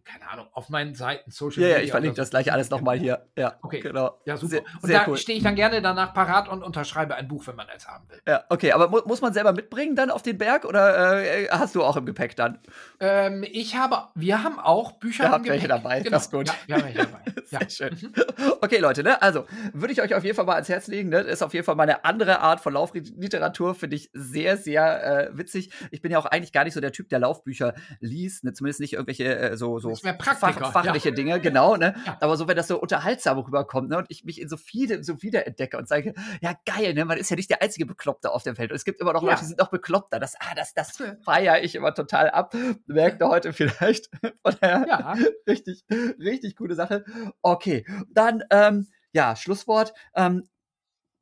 keine 0.08 0.30
Ahnung, 0.30 0.48
auf 0.54 0.70
meinen 0.70 0.96
Seiten, 0.96 1.30
Social 1.32 1.62
Ja, 1.64 1.68
ja, 1.68 1.74
Media 1.76 1.86
ich 1.86 1.92
verlinke 1.92 2.16
das 2.16 2.28
so. 2.28 2.32
gleich 2.32 2.52
alles 2.52 2.70
nochmal 2.70 2.98
hier. 2.98 3.26
Ja, 3.38 3.56
Okay. 3.62 3.80
genau. 3.82 4.20
Ja, 4.26 4.38
super. 4.38 4.52
Sehr, 4.52 4.62
und 4.82 4.92
da 4.92 5.04
cool. 5.08 5.18
stehe 5.18 5.38
ich 5.38 5.44
dann 5.44 5.56
gerne 5.56 5.82
danach 5.82 6.14
parat 6.14 6.48
und 6.48 6.64
unterschreibe 6.64 7.16
ein 7.16 7.28
Buch, 7.28 7.46
wenn 7.48 7.56
man 7.56 7.68
eins 7.68 7.88
haben 7.88 8.08
will. 8.10 8.22
Ja, 8.28 8.44
okay, 8.50 8.72
aber 8.72 8.88
mu 8.90 9.00
muss 9.06 9.22
man 9.22 9.34
selber 9.34 9.52
mitbringen 9.54 9.96
dann 9.96 10.10
auf 10.12 10.22
den 10.24 10.38
Berg 10.38 10.66
oder 10.66 11.24
äh, 11.24 11.48
hast 11.50 11.76
du 11.76 11.84
auch 11.84 11.98
im 11.98 12.06
Gepäck 12.06 12.36
dann? 12.36 12.60
Ähm, 13.00 13.44
ich 13.50 13.76
habe, 13.76 14.08
wir 14.16 14.44
haben 14.44 14.60
auch 14.60 14.94
Bücher 14.94 15.24
Ihr 15.24 15.28
im 15.28 15.34
habt 15.34 15.46
welche 15.48 15.68
Gepäck. 15.68 15.84
dabei, 15.84 16.00
Genau. 16.00 16.12
das 16.12 16.24
ist 16.26 16.32
gut. 16.32 16.48
Ja, 16.48 16.54
wir 16.68 16.76
haben 16.76 16.84
welche 16.86 16.98
dabei. 17.00 17.20
Ja. 17.50 17.60
Sehr 17.66 17.70
schön. 17.70 17.98
Mhm. 18.02 18.14
Okay, 18.60 18.78
Leute, 18.80 19.04
ne? 19.04 19.22
Also, 19.22 19.46
würde 19.72 19.94
ich 19.94 20.02
euch 20.02 20.14
auf 20.14 20.24
jeden 20.26 20.36
Fall 20.36 20.44
mal 20.44 20.56
ans 20.56 20.68
Herz 20.68 20.88
legen. 20.88 21.08
Ne? 21.08 21.24
Das 21.24 21.32
ist 21.36 21.42
auf 21.42 21.54
jeden 21.54 21.66
Fall 21.66 21.76
mal 21.76 21.84
eine 21.84 22.04
andere 22.04 22.42
Art 22.42 22.60
von 22.60 22.74
Laufliteratur, 22.74 23.74
finde 23.74 23.96
ich 23.96 24.10
sehr, 24.14 24.58
sehr 24.58 25.30
äh, 25.30 25.38
witzig. 25.38 25.70
Ich 25.92 26.02
bin 26.02 26.12
ja 26.12 26.20
auch 26.20 26.26
eigentlich 26.26 26.52
gar 26.52 26.66
nicht 26.66 26.74
so 26.74 26.82
der 26.82 26.92
Typ, 26.92 27.08
der 27.08 27.20
Laufbücher 27.20 27.74
liest, 28.02 28.44
ne? 28.44 28.52
zumindest 28.52 28.82
nicht 28.82 28.94
irgendwelche 28.94 29.34
äh, 29.38 29.56
so, 29.56 29.80
so 29.80 29.96
Das 29.98 30.04
mehr 30.04 30.14
Praktiker, 30.14 30.72
fachliche 30.72 31.12
Dinge, 31.14 31.40
genau, 31.40 31.76
ne? 31.76 31.96
Ja. 32.06 32.18
Aber 32.22 32.38
so, 32.38 32.48
wenn 32.48 32.56
das 32.56 32.68
so 32.68 32.80
unterhaltsam 32.80 33.38
rüberkommt, 33.40 33.90
ne? 33.90 33.98
Und 33.98 34.06
ich 34.10 34.24
mich 34.24 34.40
in 34.42 34.50
so 34.50 34.58
viele 34.58 35.04
so 35.04 35.22
wiederentdecke 35.22 35.78
und 35.78 35.88
sage, 35.88 36.14
ja, 36.42 36.54
geil, 36.66 36.94
ne? 36.94 37.06
Man 37.06 37.18
ist 37.18 37.30
ja 37.30 37.36
nicht 37.36 37.50
der 37.50 37.62
einzige 37.62 37.86
Bekloppte 37.86 38.32
auf 38.32 38.44
dem 38.44 38.56
Feld. 38.56 38.72
Und 38.72 38.76
es 38.76 38.86
gibt 38.86 39.00
immer 39.02 39.14
noch 39.14 39.22
Ja. 39.24 39.30
Leute, 39.30 39.42
die 39.42 39.48
sind 39.48 39.60
noch 39.60 39.70
bekloppter. 39.70 40.20
Das, 40.20 40.36
ah, 40.40 40.56
das, 40.56 40.74
das 40.74 40.98
feiere 41.24 41.64
ich 41.64 41.76
immer 41.76 41.94
total 41.94 42.30
ab. 42.30 42.54
Merkt 42.86 43.22
ihr 43.22 43.30
heute 43.30 43.54
vielleicht. 43.54 44.10
Von 44.42 44.56
daher, 44.62 44.86
Ja. 44.88 45.16
richtig, 45.48 45.84
richtig 46.20 46.56
coole 46.56 46.76
Sache. 46.76 47.04
Okay, 47.42 47.86
dann, 48.10 48.44
ähm, 48.50 48.88
ja, 49.12 49.36
Schlusswort. 49.36 49.94
Ähm, 50.16 50.50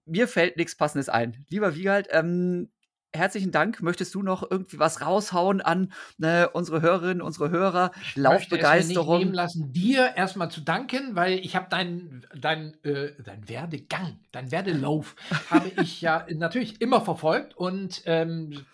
mir 0.06 0.28
fällt 0.28 0.58
nichts 0.58 0.76
Passendes 0.76 1.10
ein. 1.10 1.46
Lieber 1.50 1.76
Wiegald, 1.76 2.08
ähm, 2.12 2.72
herzlichen 3.16 3.52
Dank. 3.52 3.82
Möchtest 3.82 4.14
du 4.16 4.22
noch 4.22 4.50
irgendwie 4.50 4.80
was 4.80 5.02
raushauen 5.02 5.62
an 5.62 5.92
äh, 6.22 6.46
unsere 6.46 6.82
Hörerinnen, 6.82 7.22
unsere 7.22 7.50
Hörer? 7.50 7.92
Ich 8.02 8.16
Laufbegeisterung. 8.16 9.20
nehmen 9.20 9.34
lassen, 9.34 9.72
dir 9.74 10.14
erstmal 10.16 10.52
zu 10.52 10.62
danken, 10.62 11.16
weil 11.16 11.40
ich 11.40 11.56
habe 11.56 11.70
deinen 11.70 12.26
dein, 12.36 12.76
äh, 12.84 13.12
dein 13.24 13.48
Werdegang, 13.50 14.20
dein 14.32 14.52
Werdelauf 14.52 15.16
habe 15.50 15.72
ich 15.82 16.02
ja 16.02 16.26
natürlich 16.30 16.82
immer 16.82 17.02
verfolgt 17.02 17.56
und 17.56 18.02
ähm, 18.06 18.66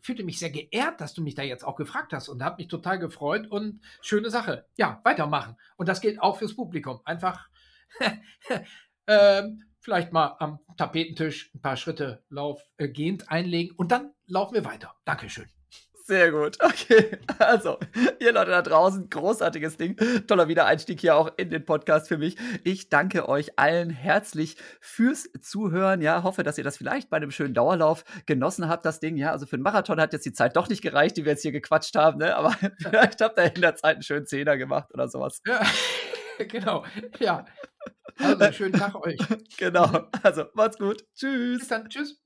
fühlte 0.00 0.24
mich 0.24 0.38
sehr 0.38 0.50
geehrt, 0.50 1.00
dass 1.00 1.14
du 1.14 1.22
mich 1.22 1.34
da 1.34 1.42
jetzt 1.42 1.64
auch 1.64 1.76
gefragt 1.76 2.12
hast 2.12 2.28
und 2.28 2.42
habe 2.42 2.56
mich 2.58 2.68
total 2.68 2.98
gefreut 2.98 3.46
und 3.46 3.80
schöne 4.00 4.30
Sache. 4.30 4.66
Ja, 4.76 5.00
weitermachen. 5.04 5.56
Und 5.76 5.88
das 5.88 6.00
gilt 6.00 6.20
auch 6.20 6.38
fürs 6.38 6.54
Publikum. 6.54 7.00
Einfach 7.04 7.48
ähm, 9.06 9.62
vielleicht 9.84 10.12
mal 10.12 10.36
am 10.38 10.58
Tapetentisch 10.76 11.50
ein 11.54 11.60
paar 11.60 11.76
Schritte 11.76 12.24
laufgehend 12.30 13.30
einlegen 13.30 13.76
und 13.76 13.92
dann 13.92 14.12
laufen 14.26 14.54
wir 14.54 14.64
weiter. 14.64 14.94
Dankeschön. 15.04 15.46
Sehr 16.06 16.32
gut. 16.32 16.58
Okay. 16.62 17.18
Also, 17.38 17.78
ihr 18.20 18.32
Leute 18.32 18.52
da 18.52 18.62
draußen, 18.62 19.10
großartiges 19.10 19.76
Ding. 19.76 19.96
Toller 20.26 20.48
Wiedereinstieg 20.48 21.00
hier 21.00 21.16
auch 21.16 21.30
in 21.36 21.50
den 21.50 21.64
Podcast 21.64 22.08
für 22.08 22.16
mich. 22.16 22.36
Ich 22.62 22.88
danke 22.88 23.28
euch 23.28 23.58
allen 23.58 23.90
herzlich 23.90 24.56
fürs 24.80 25.28
Zuhören. 25.40 26.00
Ja, 26.00 26.22
hoffe, 26.22 26.42
dass 26.42 26.56
ihr 26.56 26.64
das 26.64 26.76
vielleicht 26.76 27.10
bei 27.10 27.16
einem 27.16 27.32
schönen 27.32 27.54
Dauerlauf 27.54 28.04
genossen 28.26 28.68
habt, 28.68 28.86
das 28.86 29.00
Ding. 29.00 29.16
Ja, 29.16 29.32
also 29.32 29.46
für 29.46 29.56
einen 29.56 29.62
Marathon 29.62 30.00
hat 30.00 30.12
jetzt 30.12 30.24
die 30.24 30.32
Zeit 30.32 30.56
doch 30.56 30.68
nicht 30.68 30.80
gereicht, 30.80 31.16
die 31.16 31.24
wir 31.24 31.32
jetzt 31.32 31.42
hier 31.42 31.52
gequatscht 31.52 31.96
haben, 31.96 32.18
ne? 32.18 32.36
Aber 32.36 32.50
vielleicht 32.78 33.20
habt 33.20 33.38
ihr 33.38 33.54
in 33.54 33.60
der 33.60 33.74
Zeit 33.74 33.96
einen 33.96 34.02
schönen 34.02 34.26
Zehner 34.26 34.56
gemacht 34.56 34.88
oder 34.94 35.08
sowas. 35.08 35.42
Ja, 35.46 35.60
genau. 36.48 36.84
Ja. 37.18 37.44
Also, 38.18 38.52
schönen 38.52 38.74
Tag 38.74 38.94
euch. 38.94 39.18
Genau. 39.56 40.08
Also, 40.22 40.44
macht's 40.54 40.78
gut. 40.78 41.04
Tschüss. 41.14 41.60
Bis 41.60 41.68
dann. 41.68 41.88
Tschüss. 41.88 42.23